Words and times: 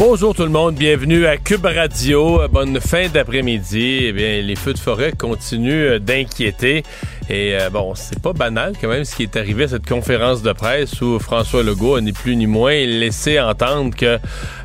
Bonjour 0.00 0.34
tout 0.34 0.44
le 0.44 0.48
monde, 0.48 0.76
bienvenue 0.76 1.26
à 1.26 1.36
Cube 1.36 1.66
Radio. 1.66 2.40
Bonne 2.48 2.80
fin 2.80 3.08
d'après-midi. 3.10 3.98
Eh 4.04 4.12
bien, 4.12 4.40
les 4.40 4.56
feux 4.56 4.72
de 4.72 4.78
forêt 4.78 5.12
continuent 5.12 5.98
d'inquiéter. 5.98 6.84
Et 7.28 7.54
euh, 7.54 7.68
bon, 7.68 7.94
c'est 7.94 8.18
pas 8.18 8.32
banal 8.32 8.72
quand 8.80 8.88
même 8.88 9.04
ce 9.04 9.14
qui 9.14 9.24
est 9.24 9.36
arrivé 9.36 9.64
à 9.64 9.68
cette 9.68 9.86
conférence 9.86 10.40
de 10.40 10.52
presse 10.52 11.02
où 11.02 11.18
François 11.18 11.62
Legault, 11.62 12.00
ni 12.00 12.12
plus 12.12 12.34
ni 12.34 12.46
moins, 12.46 12.72
laissé 12.72 13.38
entendre 13.38 13.94
qu'il 13.94 14.18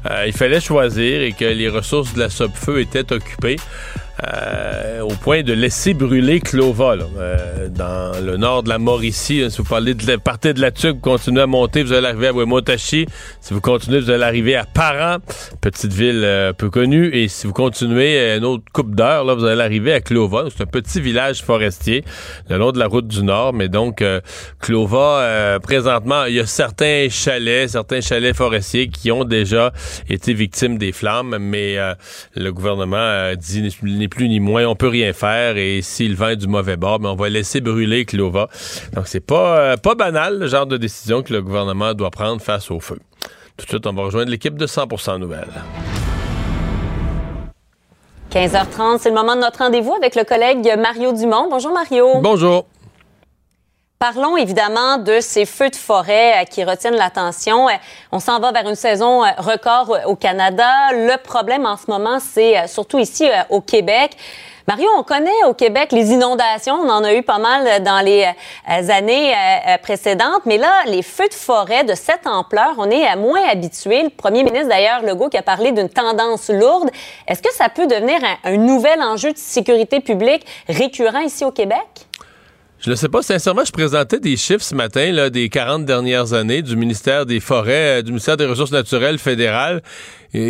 euh, 0.09 0.31
fallait 0.31 0.61
choisir 0.61 1.21
et 1.21 1.33
que 1.33 1.43
les 1.43 1.67
ressources 1.67 2.13
de 2.13 2.21
la 2.21 2.29
Sopfeu 2.29 2.79
étaient 2.79 3.11
occupées. 3.11 3.57
Euh, 4.23 5.01
au 5.01 5.09
point 5.09 5.43
de 5.43 5.51
laisser 5.51 5.93
brûler 5.93 6.39
Clova, 6.39 6.95
euh, 7.17 7.67
dans 7.67 8.13
le 8.23 8.37
nord 8.37 8.63
de 8.63 8.69
la 8.69 8.79
Mauricie. 8.79 9.43
si 9.49 9.57
vous 9.57 9.65
parlez 9.65 9.93
de 9.93 10.15
partez 10.15 10.53
de 10.53 10.61
la 10.61 10.71
Tuque, 10.71 11.01
continuez 11.01 11.41
à 11.41 11.47
monter, 11.47 11.83
vous 11.83 11.91
allez 11.91 12.07
arriver 12.07 12.27
à 12.27 12.31
Wemotachi. 12.31 13.07
Si 13.41 13.53
vous 13.53 13.59
continuez, 13.59 13.99
vous 13.99 14.09
allez 14.09 14.23
arriver 14.23 14.55
à 14.55 14.63
Paran, 14.63 15.17
petite 15.59 15.91
ville 15.91 16.21
euh, 16.23 16.53
peu 16.53 16.69
connue. 16.69 17.13
Et 17.13 17.27
si 17.27 17.45
vous 17.45 17.51
continuez 17.51 18.37
une 18.37 18.45
autre 18.45 18.63
coupe 18.71 18.95
d'heure, 18.95 19.25
là, 19.25 19.33
vous 19.33 19.43
allez 19.43 19.61
arriver 19.61 19.91
à 19.91 19.99
Clova. 19.99 20.45
C'est 20.55 20.63
un 20.63 20.67
petit 20.67 21.01
village 21.01 21.43
forestier 21.43 22.05
le 22.49 22.57
long 22.57 22.71
de 22.71 22.79
la 22.79 22.87
route 22.87 23.07
du 23.07 23.21
Nord. 23.21 23.53
Mais 23.53 23.67
donc, 23.67 24.03
Clova, 24.59 25.59
présentement, 25.61 26.25
il 26.25 26.35
y 26.35 26.39
a 26.39 26.45
certains 26.45 27.07
chalets, 27.09 27.69
certains 27.69 27.99
chalets 27.99 28.35
forestiers 28.35 28.87
qui 28.87 29.11
ont 29.11 29.25
déjà 29.25 29.73
été 30.09 30.33
victimes 30.33 30.77
des 30.77 30.93
flammes. 30.93 31.37
Mais 31.39 31.77
le 32.35 32.51
gouvernement 32.51 33.33
dit 33.35 33.61
ni 34.05 34.07
plus 34.07 34.29
ni 34.29 34.39
moins. 34.39 34.65
On 34.65 34.75
peut 34.75 34.87
rien 34.87 35.13
faire 35.13 35.57
et 35.57 35.81
s'il 35.81 36.15
vent 36.15 36.29
est 36.29 36.35
du 36.35 36.47
mauvais 36.47 36.77
bord, 36.77 36.99
mais 36.99 37.05
ben, 37.05 37.13
on 37.13 37.15
va 37.15 37.29
laisser 37.29 37.59
brûler 37.59 38.05
Clova. 38.05 38.49
Donc 38.93 39.07
c'est 39.07 39.25
pas, 39.25 39.57
euh, 39.59 39.77
pas 39.77 39.95
banal 39.95 40.39
le 40.39 40.47
genre 40.47 40.67
de 40.67 40.77
décision 40.77 41.23
que 41.23 41.33
le 41.33 41.41
gouvernement 41.41 41.93
doit 41.93 42.11
prendre 42.11 42.41
face 42.41 42.69
au 42.69 42.79
feu. 42.79 42.99
Tout 43.57 43.65
de 43.65 43.69
suite, 43.69 43.87
on 43.87 43.93
va 43.93 44.03
rejoindre 44.03 44.29
l'équipe 44.29 44.57
de 44.57 44.67
100% 44.67 45.17
Nouvelles. 45.19 45.47
15h30, 48.31 48.99
c'est 48.99 49.09
le 49.09 49.15
moment 49.15 49.35
de 49.35 49.41
notre 49.41 49.59
rendez-vous 49.59 49.93
avec 49.93 50.15
le 50.15 50.23
collègue 50.23 50.69
Mario 50.77 51.13
Dumont. 51.13 51.47
Bonjour 51.49 51.71
Mario. 51.71 52.19
Bonjour. 52.21 52.65
Parlons 53.97 54.35
évidemment 54.35 54.97
de 54.97 55.21
ces 55.21 55.45
feux 55.45 55.69
de 55.69 55.75
forêt 55.75 56.41
euh, 56.41 56.43
qui 56.43 56.65
retiennent 56.65 56.97
l'attention. 56.97 57.69
Euh, 57.69 57.73
on 58.11 58.19
s'en 58.19 58.41
va 58.41 58.51
vers 58.51 58.67
une 58.67 58.75
saison 58.75 59.23
euh, 59.23 59.29
record 59.37 59.97
au 60.05 60.17
Canada. 60.17 60.69
Le 60.91 61.15
problème 61.15 61.65
en 61.65 61.77
ce 61.77 61.89
moment, 61.89 62.19
c'est 62.19 62.67
surtout 62.67 62.99
ici 62.99 63.25
au 63.49 63.61
Québec. 63.61 64.11
Mario, 64.67 64.89
on 64.97 65.03
connaît 65.03 65.45
au 65.47 65.53
Québec 65.53 65.93
les 65.93 66.11
inondations. 66.11 66.73
On 66.73 66.89
en 66.89 67.05
a 67.05 67.13
eu 67.13 67.23
pas 67.23 67.37
mal 67.37 67.83
dans 67.83 68.03
les 68.03 68.27
années 68.67 69.33
précédentes. 69.83 70.41
Mais 70.45 70.57
là, 70.57 70.71
les 70.87 71.03
feux 71.03 71.27
de 71.27 71.33
forêt 71.35 71.83
de 71.83 71.93
cette 71.93 72.25
ampleur, 72.25 72.73
on 72.79 72.89
est 72.89 73.15
moins 73.15 73.47
habitué. 73.47 74.01
Le 74.01 74.09
premier 74.09 74.43
ministre, 74.43 74.69
d'ailleurs, 74.69 75.03
Legault, 75.03 75.29
qui 75.29 75.37
a 75.37 75.43
parlé 75.43 75.71
d'une 75.71 75.89
tendance 75.89 76.49
lourde. 76.49 76.89
Est-ce 77.27 77.43
que 77.43 77.53
ça 77.53 77.69
peut 77.69 77.85
devenir 77.85 78.17
un 78.43 78.57
nouvel 78.57 79.03
enjeu 79.03 79.33
de 79.33 79.37
sécurité 79.37 79.99
publique 79.99 80.47
récurrent 80.67 81.21
ici 81.21 81.45
au 81.45 81.51
Québec? 81.51 82.07
Je 82.85 82.91
ne 82.91 82.95
sais 82.95 83.09
pas. 83.09 83.23
Sincèrement, 83.23 83.65
je 83.65 83.71
présentais 83.71 84.19
des 84.19 84.37
chiffres 84.37 84.63
ce 84.63 84.75
matin 84.75 85.11
là, 85.11 85.31
des 85.31 85.49
40 85.49 85.85
dernières 85.85 86.33
années 86.33 86.61
du 86.61 86.75
ministère 86.75 87.25
des 87.25 87.39
Forêts, 87.39 87.97
euh, 87.97 88.01
du 88.03 88.11
ministère 88.11 88.37
des 88.37 88.45
Ressources 88.45 88.71
naturelles 88.71 89.17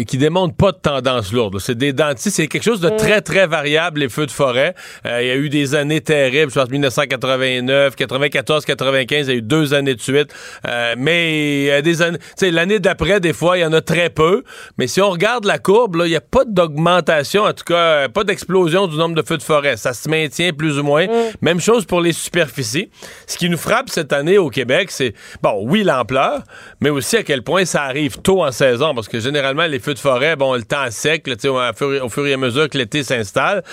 qui 0.06 0.18
démontre 0.18 0.56
pas 0.56 0.72
de 0.72 0.78
tendance 0.78 1.32
lourde. 1.32 1.60
C'est 1.60 1.78
des 1.78 1.94
dentistes, 1.94 2.36
c'est 2.36 2.48
quelque 2.48 2.64
chose 2.64 2.80
de 2.80 2.90
très, 2.90 3.22
très 3.22 3.48
variable, 3.48 4.00
les 4.00 4.10
feux 4.10 4.26
de 4.26 4.32
forêt. 4.32 4.74
Euh, 5.06 5.22
il 5.22 5.28
y 5.28 5.32
a 5.32 5.36
eu 5.36 5.50
des 5.50 5.76
années 5.76 6.02
terribles, 6.02 6.52
je 6.52 6.60
pense 6.60 6.70
1989, 6.70 7.96
94, 7.96 8.66
95, 8.66 9.28
il 9.28 9.32
y 9.32 9.34
a 9.34 9.38
eu 9.38 9.42
deux 9.42 9.74
années 9.74 9.96
de 9.96 10.02
suite. 10.02 10.34
Euh, 10.68 10.96
mais 10.98 11.68
euh, 11.70 11.82
des 11.82 12.02
années, 12.02 12.18
l'année 12.42 12.80
d'après, 12.80 13.20
des 13.20 13.34
fois, 13.34 13.58
il 13.58 13.62
y 13.62 13.66
en 13.66 13.74
a 13.74 13.82
très 13.82 14.10
peu. 14.10 14.44
Mais 14.78 14.88
si 14.88 15.02
on 15.02 15.10
regarde 15.10 15.46
la 15.46 15.60
courbe, 15.60 16.02
il 16.06 16.10
n'y 16.10 16.16
a 16.16 16.22
pas 16.22 16.46
d'augmentation, 16.46 17.44
en 17.44 17.54
tout 17.54 17.66
cas, 17.66 18.10
pas 18.10 18.24
d'explosion 18.24 18.88
du 18.88 18.98
nombre 18.98 19.16
de 19.16 19.26
feux 19.26 19.38
de 19.38 19.44
forêt. 19.44 19.78
Ça 19.78 19.94
se 19.94 20.10
maintient 20.10 20.54
plus 20.54 20.80
ou 20.80 20.84
moins. 20.84 21.06
Mm. 21.06 21.12
Même 21.42 21.60
chose 21.60 21.86
pour 21.86 22.02
les 22.02 22.14
superficies. 22.14 22.90
Ce 23.28 23.38
qui 23.38 23.50
nous 23.50 23.58
frappe 23.58 23.90
cette 23.90 24.14
année 24.14 24.38
au 24.38 24.50
Québec, 24.50 24.90
c'est, 24.92 25.14
bon, 25.42 25.62
oui, 25.64 25.84
l'ampleur, 25.84 26.42
mais 26.82 26.90
aussi 26.90 27.18
à 27.18 27.24
quel 27.24 27.44
point 27.44 27.66
ça 27.66 27.84
arrive 27.84 28.18
tôt 28.22 28.44
en 28.44 28.52
saison, 28.52 28.96
parce 28.96 29.08
que 29.08 29.20
généralement, 29.20 29.66
les 29.66 29.75
feux 29.80 29.94
de 29.94 30.00
forêt, 30.00 30.36
bon, 30.36 30.54
le 30.54 30.64
temps 30.64 30.90
sec, 30.90 31.28
là, 31.28 31.36
au, 31.36 31.76
fur, 31.76 32.06
au 32.06 32.10
fur 32.10 32.28
et 32.28 32.34
à 32.34 32.38
mesure 32.38 32.70
que 32.70 32.78
l'été 32.78 33.04
s'installe. 33.04 33.64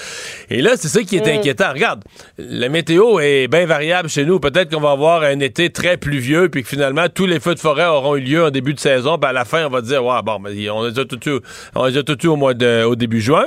Et 0.50 0.62
là, 0.62 0.72
c'est 0.76 0.88
ça 0.88 1.02
qui 1.02 1.16
est 1.16 1.28
inquiétant. 1.28 1.72
Regarde, 1.72 2.02
la 2.38 2.68
météo 2.68 3.18
est 3.20 3.48
bien 3.48 3.66
variable 3.66 4.08
chez 4.08 4.24
nous. 4.24 4.40
Peut-être 4.40 4.72
qu'on 4.72 4.80
va 4.80 4.90
avoir 4.90 5.22
un 5.22 5.40
été 5.40 5.70
très 5.70 5.96
pluvieux, 5.96 6.48
puis 6.48 6.62
que 6.62 6.68
finalement, 6.68 7.06
tous 7.08 7.26
les 7.26 7.40
feux 7.40 7.54
de 7.54 7.60
forêt 7.60 7.86
auront 7.86 8.16
eu 8.16 8.20
lieu 8.20 8.44
en 8.44 8.50
début 8.50 8.74
de 8.74 8.80
saison, 8.80 9.18
puis 9.18 9.28
à 9.28 9.32
la 9.32 9.44
fin, 9.44 9.66
on 9.66 9.70
va 9.70 9.80
dire, 9.80 10.04
ouais, 10.04 10.22
bon, 10.24 10.40
on 10.44 10.84
les 10.86 10.98
a 10.98 11.04
tout 11.04 11.28
eu, 11.28 11.40
on 11.74 11.86
les 11.86 11.96
a 11.96 12.02
tout 12.02 12.18
eu 12.24 12.28
au 12.28 12.36
mois 12.36 12.54
de, 12.54 12.84
au 12.84 12.96
début 12.96 13.20
juin. 13.20 13.46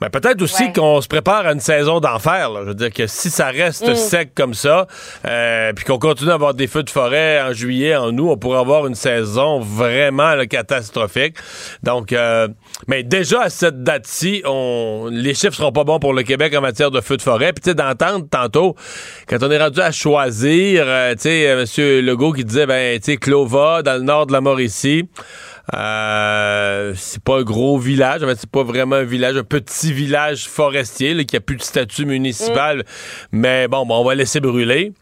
Mais 0.00 0.10
peut-être 0.10 0.42
aussi 0.42 0.72
qu'on 0.72 1.00
se 1.00 1.08
prépare 1.08 1.46
à 1.46 1.52
une 1.52 1.60
saison 1.60 2.00
d'enfer. 2.00 2.50
Je 2.62 2.68
veux 2.68 2.74
dire 2.74 2.92
que 2.92 3.06
si 3.06 3.30
ça 3.30 3.46
reste 3.46 3.88
mm. 3.88 3.94
sec 3.94 4.30
comme 4.34 4.54
ça, 4.54 4.86
euh, 5.26 5.72
puis 5.72 5.84
qu'on 5.84 5.98
continue 5.98 6.30
à 6.30 6.34
avoir 6.34 6.54
des 6.54 6.66
feux 6.66 6.82
de 6.82 6.90
forêt 6.90 7.40
en 7.42 7.52
juillet, 7.52 7.96
en 7.96 8.16
août, 8.16 8.28
on 8.30 8.36
pourrait 8.36 8.58
avoir 8.58 8.86
une 8.86 8.94
saison 8.94 9.60
vraiment 9.60 10.34
catastrophique. 10.46 11.36
Donc, 11.82 12.12
euh, 12.12 12.48
mais 12.88 13.02
déjà 13.02 13.42
à 13.42 13.50
cette 13.50 13.82
date-ci, 13.82 14.42
on, 14.44 15.08
les 15.10 15.34
chiffres 15.34 15.54
seront 15.54 15.72
pas 15.72 15.84
bons 15.84 15.98
pour 15.98 16.12
le 16.12 16.22
Québec 16.22 16.54
en 16.56 16.60
matière 16.60 16.90
de 16.90 17.00
feux 17.00 17.16
de 17.16 17.22
forêt. 17.22 17.52
Puis 17.52 17.62
tu 17.62 17.70
sais, 17.70 17.74
d'entendre 17.74 18.26
tantôt, 18.28 18.74
quand 19.28 19.42
on 19.42 19.50
est 19.50 19.58
rendu 19.58 19.80
à 19.80 19.92
choisir, 19.92 20.84
euh, 20.86 21.14
tu 21.14 21.22
sais, 21.22 21.42
M. 21.42 22.04
Legault 22.04 22.32
qui 22.32 22.44
disait, 22.44 22.66
ben, 22.66 22.98
tu 22.98 23.12
sais, 23.12 23.16
Clova, 23.16 23.82
dans 23.82 23.94
le 23.94 24.02
nord 24.02 24.26
de 24.26 24.32
la 24.32 24.40
Mauricie, 24.40 25.08
euh, 25.72 26.92
c'est 26.96 27.22
pas 27.22 27.38
un 27.38 27.42
gros 27.42 27.78
village, 27.78 28.22
en 28.22 28.26
fait, 28.26 28.36
c'est 28.38 28.50
pas 28.50 28.62
vraiment 28.62 28.96
un 28.96 29.04
village, 29.04 29.36
un 29.36 29.44
petit 29.44 29.92
village 29.92 30.46
forestier 30.46 31.24
qui 31.24 31.36
a 31.36 31.40
plus 31.40 31.56
de 31.56 31.62
statut 31.62 32.04
municipal. 32.04 32.78
Mm. 32.78 32.82
Mais 33.32 33.68
bon, 33.68 33.86
on 33.88 34.04
va 34.04 34.14
laisser 34.14 34.40
brûler. 34.40 34.92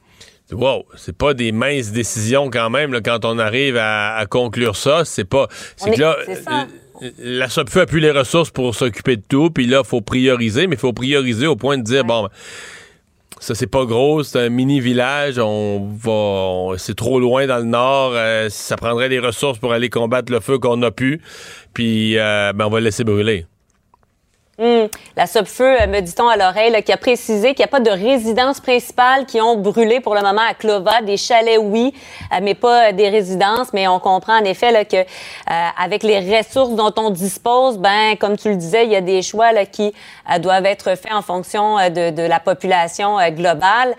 Wow, 0.52 0.84
c'est 0.96 1.16
pas 1.16 1.34
des 1.34 1.50
minces 1.50 1.92
décisions 1.92 2.50
quand 2.50 2.68
même 2.68 3.00
quand 3.02 3.24
on 3.24 3.38
arrive 3.38 3.76
à, 3.78 4.24
conclure 4.28 4.76
ça. 4.76 5.04
C'est 5.04 5.24
pas. 5.24 5.48
C'est 5.76 5.92
que 5.92 6.00
là. 6.00 6.16
La 7.18 7.48
SOPFE 7.48 7.78
a 7.78 7.86
plus 7.86 7.98
les 7.98 8.12
ressources 8.12 8.50
pour 8.50 8.76
s'occuper 8.76 9.16
de 9.16 9.22
tout, 9.28 9.50
puis 9.50 9.66
là, 9.66 9.82
il 9.84 9.88
faut 9.88 10.02
prioriser, 10.02 10.68
mais 10.68 10.76
il 10.76 10.78
faut 10.78 10.92
prioriser 10.92 11.48
au 11.48 11.56
point 11.56 11.76
de 11.76 11.82
dire, 11.82 12.04
bon, 12.04 12.28
ça, 13.42 13.56
c'est 13.56 13.66
pas 13.66 13.84
gros, 13.86 14.22
c'est 14.22 14.38
un 14.38 14.50
mini 14.50 14.78
village. 14.78 15.40
On 15.40 15.88
va, 15.96 16.78
c'est 16.78 16.94
trop 16.94 17.18
loin 17.18 17.44
dans 17.48 17.58
le 17.58 17.64
nord. 17.64 18.12
Euh, 18.14 18.48
ça 18.48 18.76
prendrait 18.76 19.08
des 19.08 19.18
ressources 19.18 19.58
pour 19.58 19.72
aller 19.72 19.90
combattre 19.90 20.30
le 20.30 20.38
feu 20.38 20.60
qu'on 20.60 20.80
a 20.82 20.92
pu. 20.92 21.20
Puis, 21.74 22.16
euh, 22.18 22.52
ben, 22.54 22.66
on 22.66 22.70
va 22.70 22.78
le 22.78 22.84
laisser 22.84 23.02
brûler. 23.02 23.46
Hmm. 24.58 24.86
La 25.16 25.26
Sopfeu, 25.26 25.64
euh, 25.64 25.86
me 25.88 25.98
dit-on 25.98 26.28
à 26.28 26.36
l'oreille, 26.36 26.80
qui 26.84 26.92
a 26.92 26.96
précisé 26.96 27.54
qu'il 27.54 27.64
n'y 27.64 27.64
a 27.64 27.68
pas 27.68 27.80
de 27.80 27.90
résidences 27.90 28.60
principales 28.60 29.26
qui 29.26 29.40
ont 29.40 29.56
brûlé 29.56 29.98
pour 29.98 30.14
le 30.14 30.20
moment 30.20 30.42
à 30.48 30.54
Clova. 30.54 31.02
Des 31.02 31.16
chalets, 31.16 31.58
oui, 31.58 31.92
mais 32.42 32.54
pas 32.54 32.92
des 32.92 33.08
résidences. 33.08 33.72
Mais 33.72 33.88
on 33.88 33.98
comprend 33.98 34.38
en 34.38 34.44
effet 34.44 34.70
là, 34.70 34.84
que 34.84 34.98
avec 35.82 36.04
les 36.04 36.38
ressources 36.38 36.76
dont 36.76 36.92
on 36.96 37.10
dispose, 37.10 37.78
ben 37.78 38.14
comme 38.20 38.36
tu 38.36 38.50
le 38.50 38.56
disais, 38.56 38.84
il 38.84 38.92
y 38.92 38.96
a 38.96 39.00
des 39.00 39.22
choix 39.22 39.52
là, 39.52 39.66
qui 39.66 39.92
doivent 40.40 40.66
être 40.66 40.96
faits 40.96 41.12
en 41.12 41.22
fonction 41.22 41.76
de, 41.88 42.10
de 42.10 42.22
la 42.22 42.40
population 42.40 43.18
globale. 43.30 43.94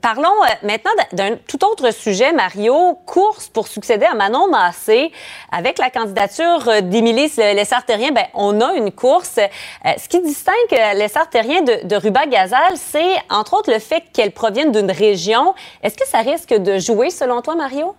parlons 0.00 0.34
maintenant 0.62 0.90
d'un 1.12 1.36
tout 1.36 1.64
autre 1.64 1.92
sujet, 1.92 2.32
Mario. 2.32 2.98
Course 3.06 3.48
pour 3.48 3.68
succéder 3.68 4.06
à 4.06 4.14
Manon 4.14 4.48
Massé. 4.48 5.12
Avec 5.50 5.78
la 5.78 5.90
candidature 5.90 6.82
d'Émilie 6.82 7.30
Lessard-Terrien, 7.36 8.12
ben, 8.12 8.26
on 8.34 8.60
a 8.60 8.74
une 8.74 8.90
course. 8.90 9.38
Euh, 9.38 9.90
ce 9.98 10.08
qui 10.08 10.20
distingue 10.20 10.54
euh, 10.72 10.94
les 10.94 11.08
sartériens 11.08 11.62
de, 11.62 11.86
de 11.86 11.96
Ruba 11.96 12.26
Gazal, 12.26 12.76
c'est 12.76 13.16
entre 13.30 13.54
autres 13.54 13.72
le 13.72 13.78
fait 13.78 14.04
qu'elle 14.12 14.32
provienne 14.32 14.72
d'une 14.72 14.90
région. 14.90 15.54
Est-ce 15.82 15.96
que 15.96 16.06
ça 16.06 16.18
risque 16.18 16.54
de 16.54 16.78
jouer 16.78 17.10
selon 17.10 17.42
toi, 17.42 17.54
Mario? 17.54 17.94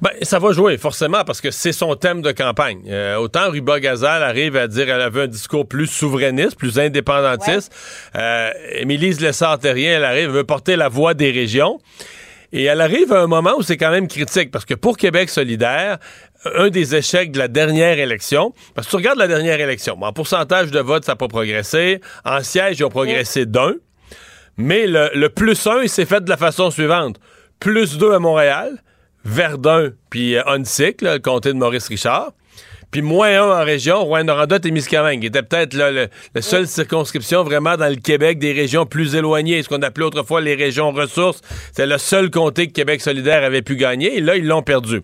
Ben, 0.00 0.10
ça 0.22 0.38
va 0.38 0.52
jouer, 0.52 0.76
forcément, 0.76 1.24
parce 1.24 1.40
que 1.40 1.50
c'est 1.50 1.72
son 1.72 1.94
thème 1.94 2.22
de 2.22 2.32
campagne. 2.32 2.82
Euh, 2.88 3.16
autant 3.16 3.50
Ruba 3.50 3.80
Gazal 3.80 4.22
arrive 4.22 4.56
à 4.56 4.68
dire 4.68 4.86
qu'elle 4.86 5.00
avait 5.00 5.22
un 5.22 5.26
discours 5.26 5.66
plus 5.66 5.86
souverainiste, 5.86 6.56
plus 6.56 6.78
indépendantiste. 6.78 7.72
Ouais. 8.14 8.20
Euh, 8.20 8.50
Émilie 8.74 9.14
Lessard-Terrien, 9.14 9.96
elle 9.96 10.04
arrive, 10.04 10.24
elle 10.24 10.30
veut 10.30 10.44
porter 10.44 10.76
la 10.76 10.88
voix 10.88 11.14
des 11.14 11.30
régions. 11.30 11.78
Et 12.52 12.64
elle 12.64 12.80
arrive 12.80 13.12
à 13.12 13.20
un 13.20 13.26
moment 13.26 13.54
où 13.58 13.62
c'est 13.62 13.76
quand 13.76 13.90
même 13.90 14.08
critique, 14.08 14.50
parce 14.50 14.64
que 14.64 14.74
pour 14.74 14.96
Québec 14.96 15.30
solidaire, 15.30 15.98
un 16.54 16.68
des 16.68 16.94
échecs 16.94 17.32
de 17.32 17.38
la 17.38 17.48
dernière 17.48 17.98
élection, 17.98 18.52
parce 18.74 18.86
que 18.86 18.90
tu 18.90 18.96
regardes 18.96 19.18
la 19.18 19.28
dernière 19.28 19.60
élection, 19.60 19.98
en 20.00 20.12
pourcentage 20.12 20.70
de 20.70 20.80
vote, 20.80 21.04
ça 21.04 21.12
n'a 21.12 21.16
pas 21.16 21.28
progressé, 21.28 22.00
en 22.24 22.42
siège, 22.42 22.78
ils 22.78 22.84
ont 22.84 22.90
progressé 22.90 23.46
d'un, 23.46 23.74
mais 24.56 24.86
le, 24.86 25.28
plus 25.28 25.66
un, 25.66 25.82
il 25.82 25.88
s'est 25.88 26.06
fait 26.06 26.22
de 26.22 26.30
la 26.30 26.36
façon 26.36 26.70
suivante. 26.70 27.18
Plus 27.60 27.98
deux 27.98 28.12
à 28.12 28.18
Montréal, 28.18 28.82
Verdun, 29.26 29.90
puis 30.08 30.36
euh, 30.36 30.42
le 30.46 31.18
comté 31.18 31.52
de 31.52 31.58
Maurice 31.58 31.88
Richard. 31.88 32.32
Puis 32.92 33.02
moins 33.02 33.42
un 33.42 33.60
en 33.60 33.64
région, 33.64 34.04
Rouen-Noranda, 34.04 34.60
Témiscamingue, 34.60 35.20
qui 35.20 35.26
était 35.26 35.42
peut-être 35.42 35.74
la 35.74 36.42
seule 36.42 36.68
circonscription 36.68 37.42
vraiment 37.42 37.76
dans 37.76 37.88
le 37.88 37.96
Québec 37.96 38.38
des 38.38 38.52
régions 38.52 38.86
plus 38.86 39.16
éloignées, 39.16 39.62
ce 39.64 39.68
qu'on 39.68 39.82
appelait 39.82 40.06
autrefois 40.06 40.40
les 40.40 40.54
régions 40.54 40.92
ressources. 40.92 41.40
C'est 41.72 41.86
le 41.86 41.98
seul 41.98 42.30
comté 42.30 42.68
que 42.68 42.72
Québec 42.72 43.00
solidaire 43.00 43.42
avait 43.42 43.62
pu 43.62 43.74
gagner, 43.74 44.18
et 44.18 44.20
là, 44.20 44.36
ils 44.36 44.46
l'ont 44.46 44.62
perdu. 44.62 45.02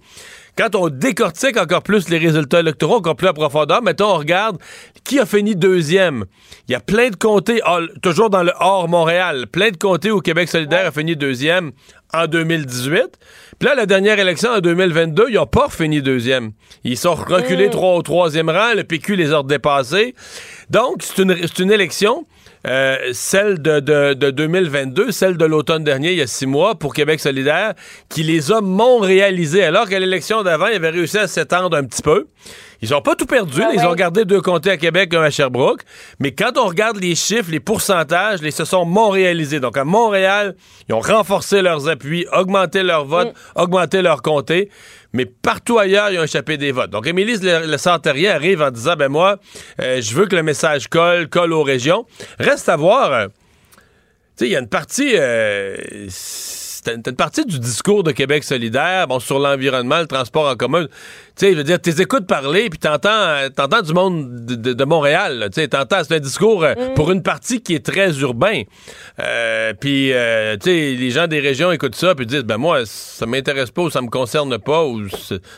Quand 0.57 0.75
on 0.75 0.91
décortique 0.91 1.57
encore 1.57 1.83
plus 1.83 2.11
les 2.11 2.19
résultats 2.19 2.61
électoraux, 2.61 2.97
encore 2.97 3.17
plus 3.17 3.29
à 3.29 3.33
profondeur, 3.33 3.83
mettons, 3.83 4.11
on 4.11 4.19
regarde 4.19 4.59
qui 5.03 5.19
a 5.19 5.25
fini 5.25 5.57
deuxième. 5.57 6.27
Il 6.69 6.73
y 6.73 6.75
a 6.75 6.81
plein 6.81 7.09
de 7.09 7.17
comtés, 7.17 7.61
toujours 8.03 8.29
dans 8.29 8.43
le 8.43 8.53
hors 8.61 8.87
Montréal, 8.87 9.47
plein 9.47 9.71
de 9.71 9.77
comtés 9.77 10.11
où 10.11 10.21
Québec 10.21 10.49
solidaire 10.49 10.87
a 10.87 10.91
fini 10.91 11.17
deuxième 11.17 11.73
en 12.13 12.27
2018. 12.27 13.19
Puis 13.59 13.69
là, 13.69 13.75
la 13.75 13.87
dernière 13.87 14.19
élection 14.19 14.51
en 14.51 14.61
2022, 14.61 15.27
ils 15.31 15.37
n'ont 15.37 15.47
pas 15.47 15.69
fini 15.71 16.03
deuxième. 16.03 16.53
Ils 16.85 16.99
sont 16.99 17.15
reculés 17.15 17.69
mm. 17.69 17.79
au 17.79 18.03
troisième 18.03 18.51
rang. 18.51 18.75
Le 18.77 18.85
PQ 18.85 19.17
les 19.17 19.33
a 19.33 19.43
dépassés. 19.43 20.15
Donc, 20.69 21.03
c'est 21.03 21.23
une, 21.23 21.35
une 21.59 21.73
élection 21.73 22.27
euh, 22.67 22.97
celle 23.13 23.61
de, 23.61 23.81
de, 23.81 24.31
2022, 24.31 25.11
celle 25.11 25.37
de 25.37 25.45
l'automne 25.45 25.85
dernier, 25.85 26.13
il 26.13 26.19
y 26.19 26.23
a 26.23 26.27
six 26.27 26.47
mois, 26.47 26.77
pour 26.77 26.95
Québec 26.95 27.21
solidaire, 27.21 27.75
qui 28.09 28.23
les 28.23 28.53
a 28.53 28.61
réalisées, 29.01 29.65
alors 29.65 29.89
qu'à 29.89 29.99
l'élection 29.99 30.43
d'avant, 30.43 30.67
ils 30.69 30.77
avaient 30.77 30.91
réussi 30.91 31.19
à 31.19 31.27
s'étendre 31.27 31.77
un 31.77 31.85
petit 31.85 32.03
peu. 32.03 32.27
Ils 32.83 32.95
ont 32.95 33.01
pas 33.01 33.15
tout 33.15 33.27
perdu. 33.27 33.63
ils 33.73 33.87
ont 33.87 33.95
gardé 33.95 34.25
deux 34.25 34.41
comtés 34.41 34.71
à 34.71 34.77
Québec, 34.77 35.15
un 35.15 35.23
à 35.23 35.31
Sherbrooke. 35.31 35.83
Mais 36.19 36.33
quand 36.33 36.59
on 36.59 36.67
regarde 36.67 36.99
les 37.01 37.15
chiffres, 37.15 37.51
les 37.51 37.61
pourcentages, 37.61 38.41
ils 38.43 38.53
se 38.53 38.65
sont 38.65 38.85
réalisés. 39.11 39.61
Donc, 39.61 39.77
à 39.77 39.85
Montréal, 39.85 40.57
ils 40.89 40.95
ont 40.95 41.01
renforcé 41.01 41.63
leurs 41.63 41.89
appuis, 41.89 42.27
augmenté 42.33 42.83
leur 42.83 43.05
vote, 43.05 43.29
mm. 43.29 43.61
augmenté 43.61 44.03
leur 44.03 44.21
comté 44.21 44.69
mais 45.13 45.27
partout 45.27 45.79
ailleurs, 45.79 46.11
ils 46.11 46.19
ont 46.19 46.25
échappé 46.25 46.57
des 46.57 46.73
votes. 46.73 46.91
Donc, 46.91 47.07
Émilie 47.07 47.37
Le, 47.39 47.67
le 47.67 48.29
arrive 48.29 48.63
en 48.63 48.71
disant, 48.71 48.95
ben 48.97 49.09
moi, 49.09 49.39
euh, 49.81 50.01
je 50.01 50.15
veux 50.15 50.27
que 50.27 50.37
le 50.37 50.43
message 50.43 50.89
colle, 50.89 51.29
colle 51.29 51.53
aux 51.53 51.63
régions. 51.63 52.07
Reste 52.39 52.69
à 52.69 52.77
voir, 52.77 53.13
euh, 53.13 53.27
tu 53.27 53.33
sais, 54.37 54.47
il 54.47 54.53
y 54.53 54.57
a 54.57 54.61
une 54.61 54.69
partie... 54.69 55.13
Euh, 55.17 55.77
c'est 56.09 56.97
une, 56.97 57.03
partie 57.17 57.45
du 57.45 57.61
discours 57.61 58.03
de 58.03 58.11
Québec 58.11 58.43
solidaire, 58.43 59.07
bon, 59.07 59.21
sur 59.21 59.39
l'environnement, 59.39 60.01
le 60.01 60.09
transport 60.09 60.49
en 60.49 60.57
commun. 60.57 60.89
Tu 61.35 61.47
sais, 61.47 61.53
je 61.53 61.57
veux 61.57 61.65
dire, 61.65 61.81
t'es 61.81 62.03
écoutes 62.03 62.27
parler, 62.27 62.69
puis 62.69 62.79
t'entends, 62.79 63.09
euh, 63.09 63.49
t'entends 63.49 63.81
du 63.81 63.95
monde 63.95 64.45
de, 64.45 64.73
de, 64.75 64.85
Montréal. 64.85 65.49
Tu 65.55 65.63
sais, 65.63 65.69
t'entends, 65.69 66.03
c'est 66.07 66.17
un 66.17 66.21
discours 66.21 66.63
euh, 66.63 66.75
mm. 66.75 66.95
pour 66.95 67.11
une 67.11 67.23
partie 67.23 67.63
qui 67.63 67.75
est 67.75 67.85
très 67.85 68.19
urbain. 68.19 68.63
Euh, 69.19 69.73
puis, 69.73 70.09
tu 70.09 70.71
sais, 70.71 70.95
les 70.95 71.11
gens 71.11 71.27
des 71.27 71.41
régions 71.41 71.73
écoutent 71.73 71.95
ça, 71.95 72.15
puis 72.15 72.27
disent, 72.27 72.45
ben 72.45 72.59
moi, 72.59 72.83
ça 72.85 73.25
m'intéresse 73.25 73.71
pas 73.71 73.83
ou 73.83 73.91
ça 73.91 74.03
me 74.03 74.09
concerne 74.09 74.59
pas 74.59 74.85
ou 74.85 75.07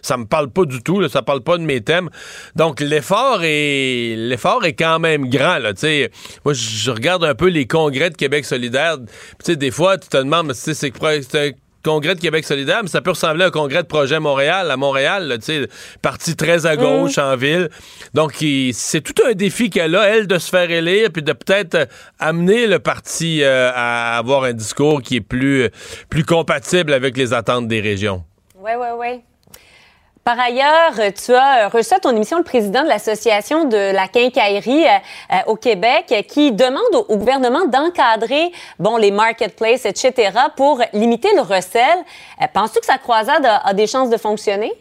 ça 0.02 0.16
me 0.16 0.26
parle 0.26 0.50
pas 0.50 0.64
du 0.64 0.80
tout, 0.82 1.00
là, 1.00 1.08
ça 1.08 1.22
parle 1.22 1.42
pas 1.42 1.58
de 1.58 1.64
mes 1.64 1.80
thèmes. 1.80 2.08
Donc, 2.54 2.80
l'effort 2.80 3.40
est, 3.42 4.14
l'effort 4.16 4.64
est 4.64 4.74
quand 4.74 5.00
même 5.00 5.28
grand, 5.28 5.58
là. 5.58 5.74
Tu 5.74 5.80
sais, 5.80 6.10
moi, 6.44 6.54
je 6.54 6.90
regarde 6.90 7.24
un 7.24 7.34
peu 7.34 7.48
les 7.48 7.66
congrès 7.66 8.10
de 8.10 8.16
Québec 8.16 8.44
solidaire. 8.44 8.98
Tu 8.98 9.06
sais, 9.44 9.56
des 9.56 9.72
fois, 9.72 9.98
tu 9.98 10.08
te 10.08 10.16
demandes, 10.16 10.52
c'est 10.52 10.74
c'est 10.74 11.34
un 11.34 11.50
congrès 11.84 12.14
de 12.14 12.20
Québec 12.20 12.44
solidaire, 12.44 12.80
mais 12.82 12.88
ça 12.88 13.00
peut 13.00 13.10
ressembler 13.10 13.44
à 13.44 13.48
un 13.48 13.50
congrès 13.50 13.82
de 13.82 13.88
projet 13.88 14.18
Montréal, 14.18 14.70
à 14.70 14.76
Montréal, 14.76 15.36
tu 15.38 15.44
sais, 15.44 15.68
parti 16.02 16.34
très 16.34 16.66
à 16.66 16.76
gauche 16.76 17.18
en 17.18 17.36
ville. 17.36 17.68
Donc, 18.14 18.42
c'est 18.72 19.00
tout 19.00 19.22
un 19.24 19.32
défi 19.32 19.70
qu'elle 19.70 19.94
a, 19.94 20.08
elle, 20.08 20.26
de 20.26 20.38
se 20.38 20.48
faire 20.48 20.70
élire, 20.70 21.10
puis 21.12 21.22
de 21.22 21.32
peut-être 21.32 21.88
amener 22.18 22.66
le 22.66 22.78
parti 22.78 23.42
euh, 23.42 23.70
à 23.74 24.16
avoir 24.18 24.44
un 24.44 24.52
discours 24.52 25.02
qui 25.02 25.16
est 25.16 25.20
plus, 25.20 25.68
plus 26.08 26.24
compatible 26.24 26.92
avec 26.92 27.16
les 27.16 27.32
attentes 27.32 27.68
des 27.68 27.80
régions. 27.80 28.24
Oui, 28.56 28.72
oui, 28.78 28.88
oui. 28.98 29.33
Par 30.24 30.40
ailleurs, 30.40 30.94
tu 31.22 31.34
as 31.34 31.68
reçu 31.68 31.92
à 31.92 32.00
ton 32.00 32.16
émission 32.16 32.38
le 32.38 32.44
président 32.44 32.82
de 32.82 32.88
l'Association 32.88 33.66
de 33.66 33.92
la 33.92 34.08
quincaillerie 34.08 34.86
euh, 34.86 35.36
au 35.48 35.56
Québec 35.56 36.24
qui 36.30 36.50
demande 36.50 36.80
au, 36.94 37.16
gouvernement 37.18 37.66
d'encadrer 37.66 38.50
bon, 38.78 38.96
les 38.96 39.10
marketplaces, 39.10 39.84
etc., 39.84 40.32
pour 40.56 40.80
limiter 40.94 41.28
le 41.34 41.42
recel. 41.42 41.98
Euh, 42.40 42.46
penses-tu 42.54 42.80
que 42.80 42.86
sa 42.86 42.96
croisade 42.96 43.46
a 43.46 43.74
des 43.74 43.86
chances 43.86 44.08
de 44.08 44.16
fonctionner? 44.16 44.72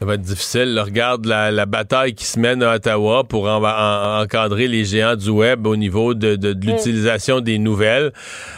Ça 0.00 0.06
va 0.06 0.14
être 0.14 0.22
difficile. 0.22 0.80
regarde 0.82 1.26
la, 1.26 1.66
bataille 1.66 2.14
qui 2.14 2.24
se 2.24 2.40
mène 2.40 2.62
à 2.62 2.76
Ottawa 2.76 3.22
pour 3.22 3.46
encadrer 3.46 4.66
les 4.66 4.86
géants 4.86 5.14
du 5.14 5.28
web 5.28 5.66
au 5.66 5.76
niveau 5.76 6.14
de, 6.14 6.36
mm. 6.36 6.58
l'utilisation 6.58 7.40
des 7.40 7.58
nouvelles. 7.58 8.10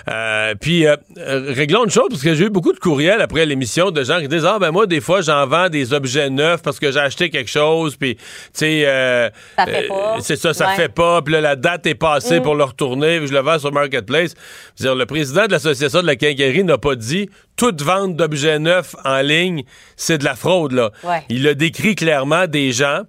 Euh, 0.09 0.55
puis, 0.61 0.87
euh, 0.87 0.95
réglons 1.17 1.85
une 1.85 1.91
chose, 1.91 2.07
parce 2.11 2.23
que 2.23 2.37
j'ai 2.37 2.45
eu 2.45 2.49
beaucoup 2.49 2.73
de 2.73 2.79
courriels 2.79 3.21
après 3.21 3.45
l'émission 3.45 3.91
de 3.91 4.05
gens 4.05 4.21
qui 4.21 4.29
disent 4.29 4.47
Ah, 4.47 4.59
ben 4.61 4.71
moi, 4.71 4.87
des 4.87 5.01
fois, 5.01 5.21
j'en 5.21 5.45
vends 5.49 5.69
des 5.69 5.93
objets 5.93 6.31
neufs 6.31 6.63
parce 6.63 6.79
que 6.79 6.93
j'ai 6.93 7.01
acheté 7.01 7.29
quelque 7.29 7.51
chose, 7.51 7.97
puis, 7.97 8.15
tu 8.15 8.23
sais, 8.53 8.85
euh, 8.87 9.29
ça 9.59 9.67
fait 9.67 9.89
pas. 9.89 10.17
c'est 10.21 10.37
ça, 10.37 10.55
ça 10.55 10.69
fait 10.69 10.91
pas, 10.91 11.23
puis 11.23 11.35
là, 11.35 11.41
la 11.41 11.57
date 11.57 11.87
est 11.87 11.97
passée 11.97 12.39
mm. 12.39 12.45
pour 12.45 12.55
le 12.55 12.63
retourner, 12.63 13.19
puis 13.19 13.27
je 13.27 13.33
le 13.33 13.41
vends 13.41 13.59
sur 13.59 13.73
Marketplace. 13.73 14.35
dire, 14.79 14.95
le 14.95 15.07
président 15.07 15.47
de 15.47 15.51
l'Association 15.51 16.03
de 16.03 16.07
la 16.07 16.15
quincaillerie 16.15 16.63
n'a 16.63 16.79
pas 16.79 16.95
dit 16.95 17.29
toute 17.63 17.83
vente 17.83 18.17
d'objets 18.17 18.59
neufs 18.59 18.97
en 19.05 19.21
ligne, 19.21 19.63
c'est 19.97 20.19
de 20.19 20.25
la 20.25 20.35
fraude, 20.35 20.73
là. 20.73 20.91
Il 21.29 21.47
a 21.47 21.55
décrit 21.55 21.95
clairement 21.95 22.49
des 22.49 22.73
gens 22.73 23.03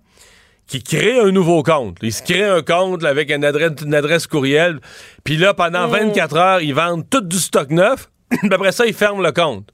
qui 0.67 0.83
créent 0.83 1.19
un 1.19 1.31
nouveau 1.31 1.63
compte. 1.63 1.97
Ils 2.03 2.13
se 2.13 2.21
créent 2.21 2.43
un 2.43 2.61
compte 2.61 3.03
avec 3.03 3.31
une 3.31 3.43
adresse, 3.43 4.27
courriel, 4.27 4.79
puis 5.23 5.37
là, 5.37 5.55
pendant 5.55 5.87
24 5.87 6.35
mm. 6.35 6.37
heures, 6.37 6.61
ils 6.61 6.75
vendent 6.75 7.09
tout 7.09 7.21
du 7.21 7.37
stock 7.37 7.71
neuf, 7.71 8.11
puis 8.29 8.49
après 8.51 8.71
ça, 8.71 8.85
ils 8.85 8.93
ferment 8.93 9.23
le 9.23 9.31
compte. 9.31 9.72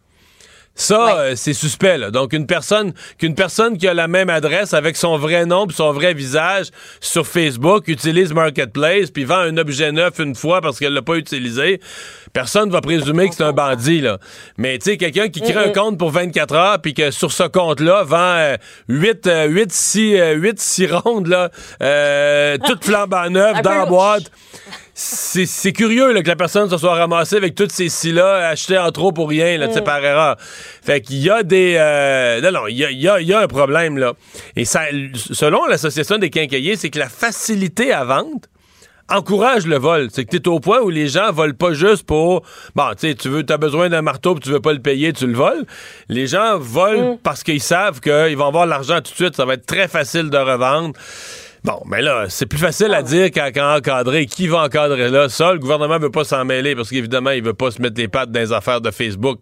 Ça, 0.80 1.20
euh, 1.20 1.34
c'est 1.36 1.54
suspect. 1.54 1.98
Là. 1.98 2.10
Donc, 2.10 2.32
une 2.32 2.48
personne, 2.48 2.94
qu'une 3.18 3.36
personne 3.36 3.78
qui 3.78 3.86
a 3.86 3.94
la 3.94 4.08
même 4.08 4.30
adresse 4.30 4.74
avec 4.74 4.96
son 4.96 5.18
vrai 5.18 5.46
nom 5.46 5.68
et 5.68 5.74
son 5.74 5.92
vrai 5.92 6.14
visage 6.14 6.68
sur 7.02 7.28
Facebook 7.28 7.90
utilise 7.90 8.32
Marketplace 8.32 9.12
puis 9.12 9.26
vend 9.26 9.40
un 9.40 9.58
objet 9.58 9.92
neuf 9.92 10.20
une 10.20 10.36
fois 10.36 10.62
parce 10.62 10.80
qu'elle 10.80 10.94
l'a 10.94 11.02
pas 11.02 11.16
utilisé, 11.16 11.82
personne 12.32 12.70
va 12.70 12.80
présumer 12.80 13.28
que 13.28 13.36
c'est 13.36 13.44
un 13.44 13.52
bandit. 13.52 14.00
Là. 14.00 14.20
Mais 14.58 14.78
tu 14.80 14.92
sais, 14.92 14.98
quelqu'un 14.98 15.28
qui 15.28 15.42
crée 15.42 15.58
un 15.58 15.74
compte 15.74 15.98
pour 15.98 16.12
24 16.12 16.56
heures 16.56 16.82
puis 16.82 16.94
que 16.94 17.12
sur 17.12 17.34
ce 17.34 17.44
compte-là 17.44 18.04
vend 18.04 18.56
8, 18.88 19.30
8, 19.50 19.72
6, 19.74 20.18
8 20.36 20.60
6 20.62 20.88
rondes, 20.94 21.28
là, 21.28 21.50
euh, 21.84 22.58
toutes 22.66 22.86
flambant 22.86 23.30
neuves 23.30 23.62
dans 23.64 23.76
la 23.76 23.86
boîte 23.86 24.32
c'est 25.02 25.72
curieux 25.72 26.12
là, 26.12 26.22
que 26.22 26.28
la 26.28 26.36
personne 26.36 26.70
se 26.70 26.78
soit 26.78 26.94
ramassée 26.94 27.38
avec 27.38 27.56
toutes 27.56 27.72
ces 27.72 27.88
scies-là 27.88 28.50
achetées 28.50 28.78
en 28.78 28.92
trop 28.92 29.14
pour 29.14 29.30
rien, 29.30 29.58
là, 29.58 29.68
mm. 29.68 29.84
par 29.84 30.04
erreur. 30.04 30.36
Fait 30.40 31.00
qu'il 31.00 31.20
y 31.20 31.30
a 31.30 31.42
des... 31.44 31.76
Euh, 31.78 32.42
non, 32.42 32.52
non, 32.52 32.68
il 32.68 32.78
y 32.78 32.86
a, 32.86 32.92
y, 32.92 33.08
a, 33.08 33.22
y 33.22 33.34
a, 33.34 33.40
un 33.40 33.48
problème, 33.48 33.98
là. 33.98 34.14
Et 34.58 34.66
ça, 34.66 34.82
selon 35.16 35.66
l'Association 35.68 36.18
des 36.18 36.30
quincailliers, 36.30 36.76
c'est 36.76 36.90
que 36.90 37.00
la 37.00 37.08
facilité 37.08 37.94
à 37.94 38.04
vendre 38.04 38.42
encourage 39.10 39.66
le 39.66 39.78
vol. 39.78 40.10
C'est 40.12 40.26
que 40.26 40.32
tu 40.32 40.38
es 40.38 40.48
au 40.50 40.60
point 40.60 40.82
où 40.82 40.90
les 40.90 41.08
gens 41.08 41.32
volent 41.32 41.56
pas 41.58 41.74
juste 41.74 42.04
pour... 42.04 42.44
Bon, 42.76 42.90
tu 42.92 43.08
sais, 43.08 43.16
tu 43.16 43.30
veux, 43.30 43.46
as 43.48 43.58
besoin 43.58 43.90
d'un 43.90 44.02
marteau 44.02 44.38
tu 44.38 44.50
veux 44.50 44.60
pas 44.60 44.74
le 44.74 44.80
payer, 44.80 45.14
tu 45.14 45.28
le 45.28 45.34
voles. 45.34 45.66
Les 46.10 46.28
gens 46.28 46.58
volent 46.60 47.14
mm. 47.14 47.18
parce 47.24 47.44
qu'ils 47.44 47.62
savent 47.62 48.02
qu'ils 48.02 48.38
vont 48.38 48.48
avoir 48.48 48.66
l'argent 48.66 48.98
tout 48.98 49.12
de 49.12 49.16
suite. 49.16 49.36
Ça 49.36 49.46
va 49.46 49.54
être 49.54 49.66
très 49.66 49.88
facile 49.88 50.30
de 50.30 50.38
revendre. 50.38 50.94
Bon, 51.64 51.82
mais 51.86 52.02
là, 52.02 52.26
c'est 52.30 52.46
plus 52.46 52.58
facile 52.58 52.94
à 52.94 53.02
dire 53.02 53.32
qu'à 53.32 53.50
encadrer. 53.76 54.26
Qui 54.26 54.48
va 54.48 54.64
encadrer 54.64 55.10
là? 55.10 55.28
Ça, 55.28 55.52
le 55.52 55.60
gouvernement 55.60 56.00
veut 56.00 56.10
pas 56.10 56.24
s'en 56.24 56.46
mêler 56.46 56.76
parce 56.76 56.90
qu'évidemment, 56.90 57.32
il 57.32 57.44
veut 57.44 57.54
pas 57.54 57.72
se 57.72 57.82
mettre 57.82 58.00
les 58.00 58.08
pattes 58.08 58.32
dans 58.32 58.40
les 58.40 58.54
affaires 58.54 58.82
de 58.82 58.92
Facebook. 58.92 59.40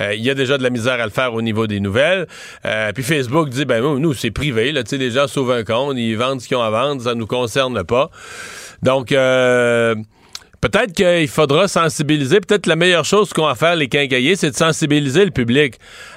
Euh, 0.00 0.14
il 0.14 0.22
y 0.22 0.30
a 0.30 0.34
déjà 0.34 0.56
de 0.56 0.62
la 0.62 0.70
misère 0.70 1.00
à 1.00 1.04
le 1.04 1.10
faire 1.10 1.34
au 1.34 1.42
niveau 1.42 1.66
des 1.66 1.80
nouvelles. 1.80 2.26
Euh, 2.64 2.92
puis 2.92 3.02
Facebook 3.02 3.48
dit, 3.48 3.64
ben 3.64 3.82
nous, 3.98 4.14
c'est 4.14 4.30
privé. 4.30 4.70
Là, 4.70 4.82
les 4.90 5.10
gens 5.10 5.26
sauvent 5.26 5.50
un 5.50 5.64
compte, 5.64 5.96
ils 5.96 6.14
vendent 6.14 6.40
ce 6.40 6.46
qu'ils 6.46 6.56
ont 6.56 6.62
à 6.62 6.70
vendre, 6.70 7.02
ça 7.02 7.14
nous 7.14 7.26
concerne 7.26 7.82
pas. 7.84 8.10
Donc, 8.82 9.10
euh, 9.10 9.96
Peut-être 10.60 10.92
qu'il 10.92 11.28
faudra 11.28 11.68
sensibiliser. 11.68 12.40
Peut-être 12.40 12.66
la 12.66 12.74
meilleure 12.74 13.04
chose 13.04 13.32
qu'on 13.32 13.46
va 13.46 13.54
faire, 13.54 13.76
les 13.76 13.88
quincailliers, 13.88 14.34
c'est 14.34 14.50
de 14.50 14.56
sensibiliser 14.56 15.24
le 15.24 15.30
public. 15.30 15.74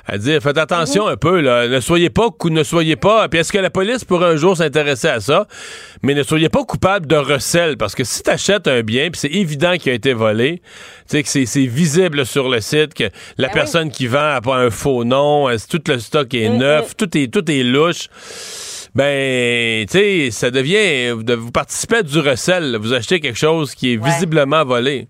À 0.08 0.18
dire, 0.18 0.42
faites 0.42 0.58
attention 0.58 1.08
un 1.08 1.16
peu, 1.16 1.42
là. 1.42 1.68
Ne 1.68 1.80
soyez 1.80 2.10
pas, 2.10 2.30
ne 2.46 2.64
soyez 2.64 2.96
pas. 2.96 3.30
Puis 3.30 3.40
est-ce 3.40 3.52
que 3.52 3.60
la 3.60 3.70
police 3.70 4.04
pourrait 4.04 4.32
un 4.32 4.36
jour 4.38 4.58
s'intéresser 4.58 5.10
à 5.10 5.20
ça? 5.20 5.48
Mais 6.02 6.16
ne 6.16 6.24
soyez 6.24 6.50
pas 6.50 6.64
coupable 6.64 7.06
de 7.06 7.16
recel. 7.16 7.78
Parce 7.78 7.94
que 7.94 8.04
si 8.04 8.24
tu 8.24 8.32
achètes 8.32 8.68
un 8.68 8.82
bien, 8.82 9.12
puis 9.12 9.20
c'est 9.20 9.32
évident 9.32 9.78
qu'il 9.78 9.92
a 9.92 9.96
été 9.96 10.14
volé, 10.14 10.62
tu 11.08 11.18
sais, 11.18 11.24
que 11.24 11.30
c'est 11.30 11.66
visible 11.66 12.26
sur 12.26 12.50
le 12.50 12.62
site, 12.62 12.96
que 12.96 13.10
la 13.38 13.48
ben 13.48 13.54
personne 13.54 13.92
qui 13.92 14.08
vend 14.08 14.36
a 14.36 14.42
pas 14.42 14.56
un 14.56 14.72
faux 14.72 15.04
nom, 15.04 15.50
tout 15.70 15.82
le 15.88 16.00
stock 16.00 16.34
est 16.34 16.50
mm, 16.50 16.58
neuf, 16.58 16.92
mm. 16.92 16.94
tout 16.98 17.18
est, 17.18 17.32
tout 17.32 17.52
est 17.52 17.64
louche 17.64 18.08
ben, 18.94 19.86
tu 19.86 19.98
sais, 19.98 20.32
ça 20.32 20.52
devient. 20.52 21.12
Vous 21.12 21.52
participez 21.52 21.98
à 21.98 22.04
du 22.04 22.20
recel. 22.20 22.78
Vous 22.78 22.94
achetez 22.94 23.20
quelque 23.20 23.38
chose 23.38 23.74
qui 23.74 23.94
est 23.94 24.04
visiblement 24.04 24.66
volé. 24.66 25.08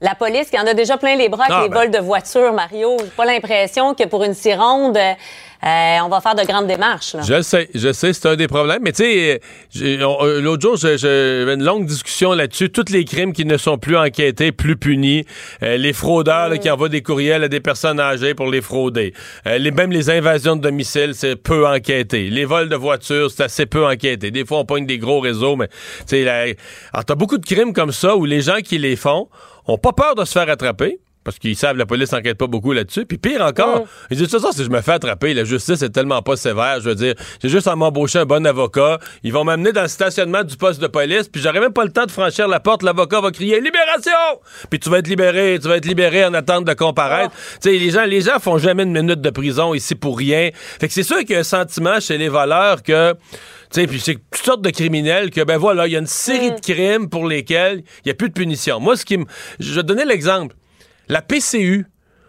La 0.00 0.14
police 0.16 0.50
qui 0.50 0.58
en 0.58 0.66
a 0.66 0.74
déjà 0.74 0.98
plein 0.98 1.16
les 1.16 1.28
bras 1.28 1.44
avec 1.44 1.56
Ah, 1.56 1.62
les 1.62 1.68
ben. 1.68 1.78
vols 1.82 1.90
de 1.90 1.98
voitures, 1.98 2.52
Mario. 2.52 2.96
J'ai 2.98 3.06
pas 3.16 3.24
l'impression 3.24 3.94
que 3.94 4.04
pour 4.06 4.24
une 4.24 4.34
sironde, 4.34 4.96
euh, 4.98 5.96
on 6.04 6.08
va 6.08 6.20
faire 6.20 6.34
de 6.34 6.42
grandes 6.42 6.66
démarches. 6.66 7.14
Là. 7.14 7.22
Je 7.22 7.40
sais, 7.40 7.70
je 7.74 7.92
sais, 7.92 8.12
c'est 8.12 8.28
un 8.28 8.34
des 8.36 8.48
problèmes. 8.48 8.82
Mais 8.82 8.90
tu 8.92 9.04
sais, 9.04 9.40
euh, 9.80 10.40
l'autre 10.42 10.60
jour, 10.62 10.76
j'avais 10.76 11.54
une 11.54 11.62
longue 11.62 11.86
discussion 11.86 12.32
là-dessus. 12.32 12.70
Tous 12.70 12.92
les 12.92 13.04
crimes 13.04 13.32
qui 13.32 13.44
ne 13.46 13.56
sont 13.56 13.78
plus 13.78 13.96
enquêtés, 13.96 14.50
plus 14.50 14.76
punis. 14.76 15.24
Euh, 15.62 15.76
les 15.76 15.92
fraudeurs 15.92 16.48
là, 16.48 16.58
qui 16.58 16.68
envoient 16.68 16.88
des 16.90 17.02
courriels 17.02 17.44
à 17.44 17.48
des 17.48 17.60
personnes 17.60 18.00
âgées 18.00 18.34
pour 18.34 18.48
les 18.50 18.60
frauder. 18.60 19.14
Euh, 19.46 19.58
les, 19.58 19.70
même 19.70 19.92
les 19.92 20.10
invasions 20.10 20.56
de 20.56 20.60
domicile, 20.60 21.12
c'est 21.14 21.36
peu 21.36 21.66
enquêté. 21.66 22.28
Les 22.30 22.44
vols 22.44 22.68
de 22.68 22.76
voitures, 22.76 23.30
c'est 23.30 23.44
assez 23.44 23.64
peu 23.64 23.86
enquêté. 23.86 24.32
Des 24.32 24.44
fois, 24.44 24.58
on 24.58 24.64
pogne 24.66 24.86
des 24.86 24.98
gros 24.98 25.20
réseaux, 25.20 25.54
mais 25.56 25.68
tu 25.68 25.74
sais, 26.08 26.28
alors 26.28 27.04
t'as 27.06 27.14
beaucoup 27.14 27.38
de 27.38 27.46
crimes 27.46 27.72
comme 27.72 27.92
ça 27.92 28.16
où 28.16 28.24
les 28.26 28.40
gens 28.42 28.58
qui 28.62 28.76
les 28.76 28.96
font 28.96 29.28
ont 29.66 29.78
pas 29.78 29.92
peur 29.92 30.14
de 30.14 30.24
se 30.24 30.32
faire 30.32 30.48
attraper. 30.48 31.00
Parce 31.24 31.38
qu'ils 31.38 31.56
savent 31.56 31.78
la 31.78 31.86
police 31.86 32.12
n'enquête 32.12 32.36
pas 32.36 32.46
beaucoup 32.46 32.72
là-dessus. 32.72 33.06
Puis 33.06 33.16
pire 33.16 33.40
encore, 33.40 33.86
ils 34.10 34.16
disent, 34.16 34.26
de 34.26 34.30
toute 34.30 34.42
façon, 34.42 34.52
si 34.52 34.62
je 34.62 34.68
me 34.68 34.82
fais 34.82 34.92
attraper, 34.92 35.32
la 35.32 35.44
justice 35.44 35.80
est 35.80 35.88
tellement 35.88 36.20
pas 36.20 36.36
sévère. 36.36 36.80
Je 36.80 36.90
veux 36.90 36.94
dire, 36.94 37.14
j'ai 37.42 37.48
juste 37.48 37.66
à 37.66 37.74
m'embaucher 37.74 38.18
un 38.18 38.26
bon 38.26 38.46
avocat. 38.46 38.98
Ils 39.22 39.32
vont 39.32 39.42
m'amener 39.42 39.72
dans 39.72 39.82
le 39.82 39.88
stationnement 39.88 40.44
du 40.44 40.56
poste 40.58 40.82
de 40.82 40.86
police, 40.86 41.28
puis 41.28 41.40
j'aurai 41.40 41.60
même 41.60 41.72
pas 41.72 41.84
le 41.84 41.90
temps 41.90 42.04
de 42.04 42.10
franchir 42.10 42.46
la 42.46 42.60
porte. 42.60 42.82
L'avocat 42.82 43.22
va 43.22 43.30
crier 43.30 43.60
Libération! 43.60 44.12
Puis 44.68 44.78
tu 44.78 44.90
vas 44.90 44.98
être 44.98 45.08
libéré, 45.08 45.58
tu 45.60 45.68
vas 45.68 45.78
être 45.78 45.86
libéré 45.86 46.26
en 46.26 46.34
attente 46.34 46.66
de 46.66 46.74
comparaître. 46.74 47.32
Tu 47.62 47.70
sais, 47.70 47.78
les 47.78 47.90
gens, 47.90 48.04
les 48.04 48.20
gens 48.20 48.38
font 48.38 48.58
jamais 48.58 48.82
une 48.82 48.92
minute 48.92 49.22
de 49.22 49.30
prison 49.30 49.72
ici 49.72 49.94
pour 49.94 50.18
rien. 50.18 50.50
Fait 50.52 50.88
que 50.88 50.92
c'est 50.92 51.02
sûr 51.02 51.18
qu'il 51.20 51.30
y 51.30 51.36
a 51.36 51.38
un 51.38 51.42
sentiment 51.42 52.00
chez 52.00 52.18
les 52.18 52.28
voleurs 52.28 52.82
que 52.82 53.14
sais, 53.74 53.86
puis 53.86 54.00
c'est 54.00 54.14
toutes 54.14 54.44
sortes 54.44 54.62
de 54.62 54.70
criminels 54.70 55.30
que, 55.30 55.42
ben 55.42 55.58
voilà, 55.58 55.86
il 55.86 55.92
y 55.92 55.96
a 55.96 55.98
une 55.98 56.06
série 56.06 56.52
de 56.52 56.60
crimes 56.60 57.08
pour 57.08 57.26
lesquels 57.26 57.82
il 57.98 58.06
n'y 58.06 58.10
a 58.10 58.14
plus 58.14 58.28
de 58.28 58.34
punition. 58.34 58.80
Moi, 58.80 58.96
ce 58.96 59.04
qui 59.04 59.18
me. 59.18 59.24
Je 59.58 59.74
vais 59.74 59.82
te 59.82 59.86
donner 59.86 60.04
l'exemple. 60.04 60.56
La 61.08 61.22
PCU. 61.22 61.86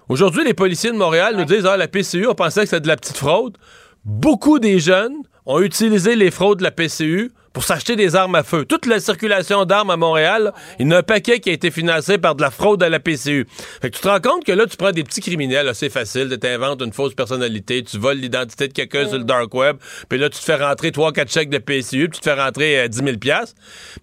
Aujourd'hui, 0.10 0.44
les 0.44 0.54
policiers 0.54 0.92
de 0.92 0.98
Montréal 0.98 1.36
nous 1.38 1.46
disent 1.46 1.66
Ah, 1.66 1.78
la 1.78 1.88
PCU, 1.88 2.28
on 2.28 2.36
pensait 2.36 2.62
que 2.62 2.70
c'était 2.70 2.82
de 2.82 2.88
la 2.88 2.98
petite 2.98 3.18
fraude. 3.18 3.58
Beaucoup 4.04 4.60
des 4.60 4.80
jeunes 4.80 5.16
ont 5.46 5.62
utilisé 5.62 6.16
les 6.16 6.32
fraudes 6.32 6.60
de 6.60 6.64
la 6.64 6.72
PCU 6.72 7.32
pour 7.56 7.64
s'acheter 7.64 7.96
des 7.96 8.18
armes 8.18 8.36
à 8.36 8.44
feu. 8.44 8.66
Toute 8.66 8.86
la 8.86 9.00
circulation 9.00 9.64
d'armes 9.64 9.90
à 9.90 9.96
Montréal, 9.96 10.52
il 10.78 10.86
y 10.86 10.90
en 10.90 10.92
a 10.92 10.98
un 10.98 11.04
paquet 11.04 11.40
qui 11.40 11.50
a 11.50 11.54
été 11.54 11.72
financé 11.72 12.18
par 12.18 12.36
de 12.36 12.42
la 12.42 12.52
fraude 12.52 12.84
à 12.84 12.90
la 12.90 13.00
PCU. 13.00 13.48
Fait 13.82 13.90
que 13.90 13.96
tu 13.96 14.02
te 14.02 14.08
rends 14.10 14.20
compte 14.20 14.44
que 14.44 14.52
là, 14.52 14.66
tu 14.66 14.76
prends 14.76 14.92
des 14.92 15.06
petits 15.06 15.22
criminels, 15.22 15.72
c'est 15.74 15.90
facile, 15.90 16.28
tu 16.30 16.38
t'inventes 16.38 16.82
une 16.82 16.92
fausse 16.92 17.14
personnalité, 17.16 17.82
tu 17.82 17.98
voles 17.98 18.18
l'identité 18.18 18.68
de 18.68 18.74
quelqu'un 18.74 19.08
sur 19.08 19.18
le 19.18 19.24
dark 19.24 19.54
web, 19.54 19.78
puis 20.10 20.20
là, 20.20 20.30
tu 20.30 20.38
te 20.38 20.44
fais 20.44 20.56
rentrer 20.58 20.90
3-4 20.92 21.32
chèques 21.32 21.50
de 21.50 21.58
PCU, 21.58 22.10
puis 22.10 22.20
tu 22.20 22.20
te 22.20 22.24
fais 22.30 22.34
rentrer 22.34 22.78
euh, 22.82 22.88
10 22.90 22.98
000 22.98 23.10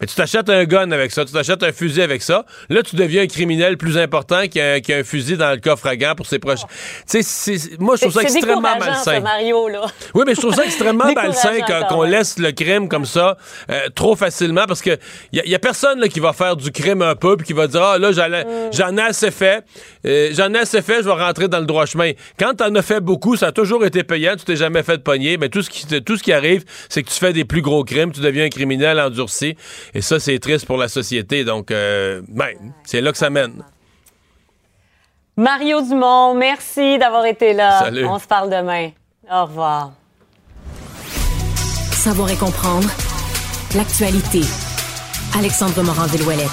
Mais 0.01 0.07
tu 0.07 0.15
t'achètes 0.15 0.49
un 0.49 0.65
gun 0.65 0.91
avec 0.91 1.13
ça, 1.13 1.27
tu 1.27 1.33
t'achètes 1.35 1.63
un 1.63 1.73
fusil 1.73 2.01
avec 2.01 2.23
ça. 2.23 2.47
Là, 2.71 2.83
tu 2.83 2.97
deviens 2.97 3.23
un 3.25 3.27
criminel 3.27 3.77
plus 3.77 3.99
important 3.99 4.49
qui 4.49 4.63
a, 4.63 4.81
qui 4.81 4.95
a 4.95 4.97
un 4.97 5.05
fusil 5.05 5.37
dans 5.37 5.51
le 5.51 5.59
coffre 5.59 5.87
à 5.89 5.97
gants 5.97 6.15
pour 6.15 6.25
ses 6.25 6.39
proches. 6.39 6.61
Tu 7.07 7.23
sais, 7.23 7.23
c'est- 7.23 7.79
moi, 7.79 7.97
je 7.97 8.03
trouve 8.03 8.15
ça 8.15 8.23
extrêmement 8.23 8.63
ça, 8.63 8.79
malsain. 8.79 9.21
Mario, 9.21 9.69
là. 9.69 9.83
Oui, 10.15 10.23
mais 10.27 10.35
je 10.35 10.41
trouve 10.41 10.55
ça 10.55 10.65
extrêmement 10.65 11.13
malsain 11.15 11.61
qu'on- 11.89 12.03
laisse 12.05 12.39
le 12.39 12.53
crime 12.53 12.89
comme 12.89 13.05
ça 13.05 13.37
euh, 13.71 13.89
trop 13.95 14.17
facilement 14.17 14.65
parce 14.67 14.83
que 14.83 14.99
y 15.33 15.41
a, 15.41 15.47
y 15.47 15.55
a 15.55 15.59
personne 15.59 16.01
là, 16.01 16.09
qui 16.09 16.21
va 16.21 16.33
faire 16.33 16.57
du 16.57 16.71
crime 16.71 17.03
un 17.03 17.15
peu 17.15 17.37
puis 17.37 17.47
qui 17.47 17.53
va 17.53 17.67
dire 17.67 17.83
ah 17.83 17.99
là 17.99 18.13
j'allais- 18.13 18.47
j'en 18.73 18.97
ai 18.97 19.03
assez 19.03 19.31
fait, 19.31 19.65
euh, 20.07 20.31
j'en 20.33 20.53
ai 20.55 20.59
assez 20.59 20.83
fait, 20.83 20.99
je 21.03 21.09
vais 21.09 21.13
rentrer 21.13 21.49
dans 21.49 21.61
le 21.61 21.67
droit 21.67 21.87
chemin. 21.87 22.13
Quand 22.39 22.55
t'en 22.55 22.75
as 22.75 22.83
fait 22.83 23.01
beaucoup, 23.01 23.37
ça 23.37 23.49
a 23.49 23.53
toujours 23.53 23.85
été 23.85 24.05
payant, 24.05 24.35
tu 24.37 24.45
t'es 24.45 24.57
jamais 24.57 24.83
fait 24.83 24.97
de 24.99 25.03
pogner, 25.03 25.37
mais 25.39 25.49
tout 25.49 25.63
ce 25.63 25.71
qui 25.71 25.87
tout 26.03 26.17
ce 26.17 26.23
qui 26.23 26.33
arrive, 26.33 26.65
c'est 26.89 27.03
que 27.03 27.09
tu 27.11 27.19
fais 27.19 27.33
des 27.33 27.45
plus 27.45 27.63
gros 27.63 27.85
crimes, 27.85 28.13
tu 28.13 28.21
deviens 28.21 28.45
un 28.45 28.49
criminel 28.49 28.99
endurci 29.01 29.57
et 29.95 30.01
ça 30.01 30.19
c'est 30.21 30.39
triste 30.39 30.67
pour 30.67 30.77
la 30.77 30.89
société. 30.89 31.45
Donc 31.45 31.71
euh, 31.71 32.23
ben, 32.29 32.51
c'est 32.85 33.01
là 33.01 33.13
que 33.13 33.19
ça 33.19 33.31
mène. 33.31 33.63
Mario 35.37 35.81
Dumont, 35.81 36.35
merci 36.35 36.99
d'avoir 36.99 37.25
été 37.25 37.55
là. 37.55 37.81
Salut. 37.81 38.05
On 38.05 38.19
se 38.19 38.27
parle 38.27 38.51
demain. 38.51 38.91
Au 39.31 39.45
revoir. 39.47 39.93
Savoir 41.93 42.31
et 42.31 42.37
comprendre 42.37 42.89
l'actualité. 43.75 44.41
Alexandre 45.39 45.83
Morand-Villouellette. 45.83 46.51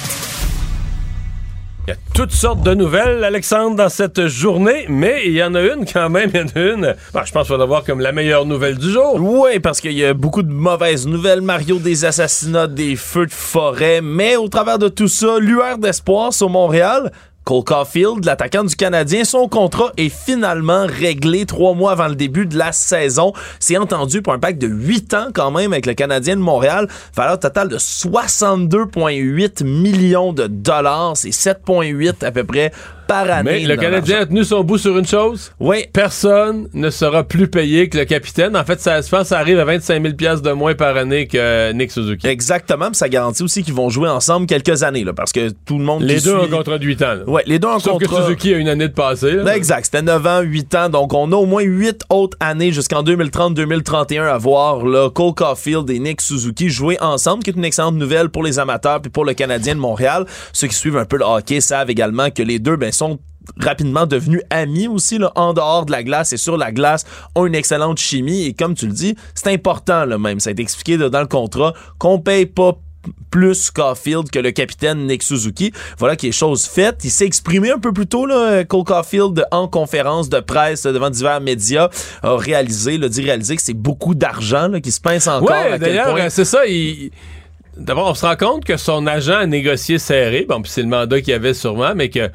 Il 1.86 1.90
y 1.90 1.92
a 1.92 1.96
toutes 2.14 2.32
sortes 2.32 2.62
de 2.62 2.72
nouvelles, 2.72 3.24
Alexandre, 3.24 3.76
dans 3.76 3.88
cette 3.88 4.26
journée, 4.28 4.86
mais 4.88 5.22
il 5.26 5.32
y 5.32 5.42
en 5.42 5.54
a 5.54 5.60
une 5.60 5.84
quand 5.84 6.08
même, 6.08 6.30
il 6.32 6.40
y 6.40 6.42
en 6.42 6.46
a 6.46 6.72
une. 6.72 6.94
bon, 7.12 7.20
je 7.24 7.32
pense 7.32 7.48
qu'on 7.48 7.54
va 7.54 7.58
l'avoir 7.58 7.84
comme 7.84 8.00
la 8.00 8.12
meilleure 8.12 8.46
nouvelle 8.46 8.78
du 8.78 8.90
jour. 8.90 9.16
Oui, 9.18 9.58
parce 9.60 9.80
qu'il 9.80 9.92
y 9.92 10.04
a 10.04 10.14
beaucoup 10.14 10.42
de 10.42 10.52
mauvaises 10.52 11.06
nouvelles, 11.06 11.40
Mario, 11.40 11.78
des 11.78 12.04
assassinats, 12.04 12.68
des 12.68 12.96
feux 12.96 13.26
de 13.26 13.32
forêt, 13.32 14.00
mais 14.02 14.36
au 14.36 14.48
travers 14.48 14.78
de 14.78 14.88
tout 14.88 15.08
ça, 15.08 15.38
lueur 15.38 15.78
d'espoir 15.78 16.32
sur 16.32 16.48
Montréal. 16.48 17.12
Cole 17.50 17.64
Caulfield, 17.64 18.24
l'attaquant 18.26 18.62
du 18.62 18.76
Canadien, 18.76 19.24
son 19.24 19.48
contrat 19.48 19.90
est 19.96 20.08
finalement 20.08 20.86
réglé 20.86 21.46
trois 21.46 21.74
mois 21.74 21.90
avant 21.90 22.06
le 22.06 22.14
début 22.14 22.46
de 22.46 22.56
la 22.56 22.70
saison. 22.70 23.32
C'est 23.58 23.76
entendu 23.76 24.22
pour 24.22 24.32
un 24.32 24.38
pack 24.38 24.56
de 24.56 24.68
8 24.68 25.14
ans 25.14 25.26
quand 25.34 25.50
même 25.50 25.72
avec 25.72 25.86
le 25.86 25.94
Canadien 25.94 26.36
de 26.36 26.42
Montréal. 26.42 26.86
Valeur 27.12 27.40
totale 27.40 27.66
de 27.66 27.76
62,8 27.76 29.64
millions 29.64 30.32
de 30.32 30.46
dollars. 30.46 31.16
C'est 31.16 31.30
7,8 31.30 32.24
à 32.24 32.30
peu 32.30 32.44
près 32.44 32.70
par 33.10 33.30
année. 33.30 33.60
Mais 33.60 33.64
le 33.66 33.76
Canadien 33.76 34.20
a 34.20 34.26
tenu 34.26 34.44
son 34.44 34.62
bout 34.62 34.78
sur 34.78 34.96
une 34.96 35.06
chose. 35.06 35.52
Oui, 35.60 35.84
Personne 35.92 36.68
ne 36.74 36.90
sera 36.90 37.24
plus 37.24 37.48
payé 37.48 37.88
que 37.88 37.98
le 37.98 38.04
capitaine. 38.04 38.56
En 38.56 38.64
fait, 38.64 38.80
ça, 38.80 39.00
je 39.00 39.08
pense 39.08 39.22
que 39.22 39.26
ça 39.28 39.38
arrive 39.38 39.58
à 39.58 39.64
25 39.64 40.02
000 40.02 40.14
piastres 40.14 40.42
de 40.42 40.52
moins 40.52 40.74
par 40.74 40.96
année 40.96 41.26
que 41.26 41.72
Nick 41.72 41.90
Suzuki. 41.90 42.26
Exactement, 42.26 42.86
puis 42.86 42.96
ça 42.96 43.08
garantit 43.08 43.42
aussi 43.42 43.62
qu'ils 43.62 43.74
vont 43.74 43.88
jouer 43.90 44.08
ensemble 44.08 44.46
quelques 44.46 44.82
années, 44.82 45.04
là, 45.04 45.12
parce 45.12 45.32
que 45.32 45.50
tout 45.66 45.78
le 45.78 45.84
monde 45.84 46.02
Les 46.02 46.20
deux 46.20 46.34
ont 46.34 46.44
suit- 46.44 46.52
un 46.54 46.56
contrat 46.56 46.78
de 46.78 46.84
8 46.84 47.02
ans. 47.02 47.14
là. 47.14 47.24
Ouais, 47.28 47.42
les 47.46 47.58
deux 47.58 47.68
en 47.68 47.78
Sauf 47.78 47.98
que 47.98 48.06
contrat. 48.06 48.24
Suzuki 48.26 48.54
a 48.54 48.58
une 48.58 48.68
année 48.68 48.88
de 48.88 48.92
passé. 48.94 49.32
là. 49.32 49.42
Ben, 49.44 49.52
exact, 49.54 49.84
c'était 49.86 50.02
9 50.02 50.26
ans, 50.26 50.40
8 50.40 50.74
ans, 50.74 50.88
donc 50.88 51.12
on 51.12 51.30
a 51.32 51.36
au 51.36 51.46
moins 51.46 51.62
8 51.62 52.02
autres 52.10 52.36
années 52.40 52.72
jusqu'en 52.72 53.02
2030-2031 53.02 54.22
à 54.26 54.38
voir 54.38 54.84
là, 54.84 55.10
Cole 55.10 55.34
Caulfield 55.34 55.88
et 55.90 55.98
Nick 55.98 56.20
Suzuki 56.20 56.68
jouer 56.68 56.96
ensemble, 57.00 57.42
qui 57.42 57.50
est 57.50 57.54
une 57.54 57.64
excellente 57.64 57.96
nouvelle 57.96 58.28
pour 58.30 58.42
les 58.42 58.58
amateurs 58.58 59.00
puis 59.00 59.10
pour 59.10 59.24
le 59.24 59.34
Canadien 59.34 59.74
de 59.74 59.80
Montréal. 59.80 60.26
Ceux 60.52 60.68
qui 60.68 60.74
suivent 60.74 60.96
un 60.96 61.04
peu 61.04 61.16
le 61.16 61.24
hockey 61.24 61.60
savent 61.60 61.90
également 61.90 62.30
que 62.30 62.42
les 62.42 62.58
deux 62.58 62.76
ben, 62.76 62.92
sont 63.00 63.18
rapidement 63.58 64.06
devenus 64.06 64.42
amis 64.50 64.86
aussi 64.86 65.18
là, 65.18 65.32
en 65.34 65.52
dehors 65.52 65.84
de 65.86 65.92
la 65.92 66.02
glace 66.02 66.32
et 66.32 66.36
sur 66.36 66.56
la 66.56 66.70
glace 66.72 67.04
ont 67.34 67.46
une 67.46 67.54
excellente 67.54 67.98
chimie 67.98 68.44
et 68.44 68.52
comme 68.54 68.74
tu 68.74 68.86
le 68.86 68.92
dis 68.92 69.16
c'est 69.34 69.48
important 69.52 70.04
là 70.04 70.18
même 70.18 70.38
ça 70.40 70.50
a 70.50 70.52
été 70.52 70.62
expliqué 70.62 70.96
là, 70.96 71.08
dans 71.08 71.20
le 71.20 71.26
contrat 71.26 71.74
qu'on 71.98 72.18
paye 72.20 72.46
pas 72.46 72.72
plus 73.30 73.70
Caulfield 73.70 74.30
que 74.30 74.38
le 74.38 74.50
capitaine 74.50 75.06
Nick 75.06 75.22
Suzuki. 75.22 75.72
Voilà 75.98 76.16
qui 76.16 76.28
est 76.28 76.32
chose 76.32 76.66
faite. 76.66 76.98
Il 77.02 77.10
s'est 77.10 77.24
exprimé 77.24 77.70
un 77.70 77.78
peu 77.78 77.94
plus 77.94 78.06
tôt, 78.06 78.26
là, 78.26 78.62
Cole 78.64 78.84
Caulfield, 78.84 79.46
en 79.52 79.68
conférence 79.68 80.28
de 80.28 80.38
presse 80.40 80.82
devant 80.82 81.08
divers 81.08 81.40
médias, 81.40 81.88
a 82.22 82.36
réalisé, 82.36 82.98
là, 82.98 83.08
dit 83.08 83.22
réaliser 83.22 83.56
que 83.56 83.62
c'est 83.62 83.72
beaucoup 83.72 84.14
d'argent 84.14 84.68
qui 84.82 84.92
se 84.92 85.00
pince 85.00 85.28
encore. 85.28 85.48
Ouais, 85.48 85.78
d'ailleurs, 85.78 86.30
c'est 86.30 86.44
ça. 86.44 86.66
il- 86.66 87.10
D'abord, 87.78 88.08
on 88.10 88.14
se 88.14 88.26
rend 88.26 88.36
compte 88.36 88.64
que 88.66 88.76
son 88.76 89.06
agent 89.06 89.32
a 89.38 89.46
négocié 89.46 89.98
serré. 89.98 90.44
Bon, 90.46 90.60
puis 90.60 90.70
c'est 90.70 90.82
le 90.82 90.88
mandat 90.88 91.22
qu'il 91.22 91.32
avait 91.32 91.54
sûrement, 91.54 91.94
mais 91.94 92.10
que 92.10 92.28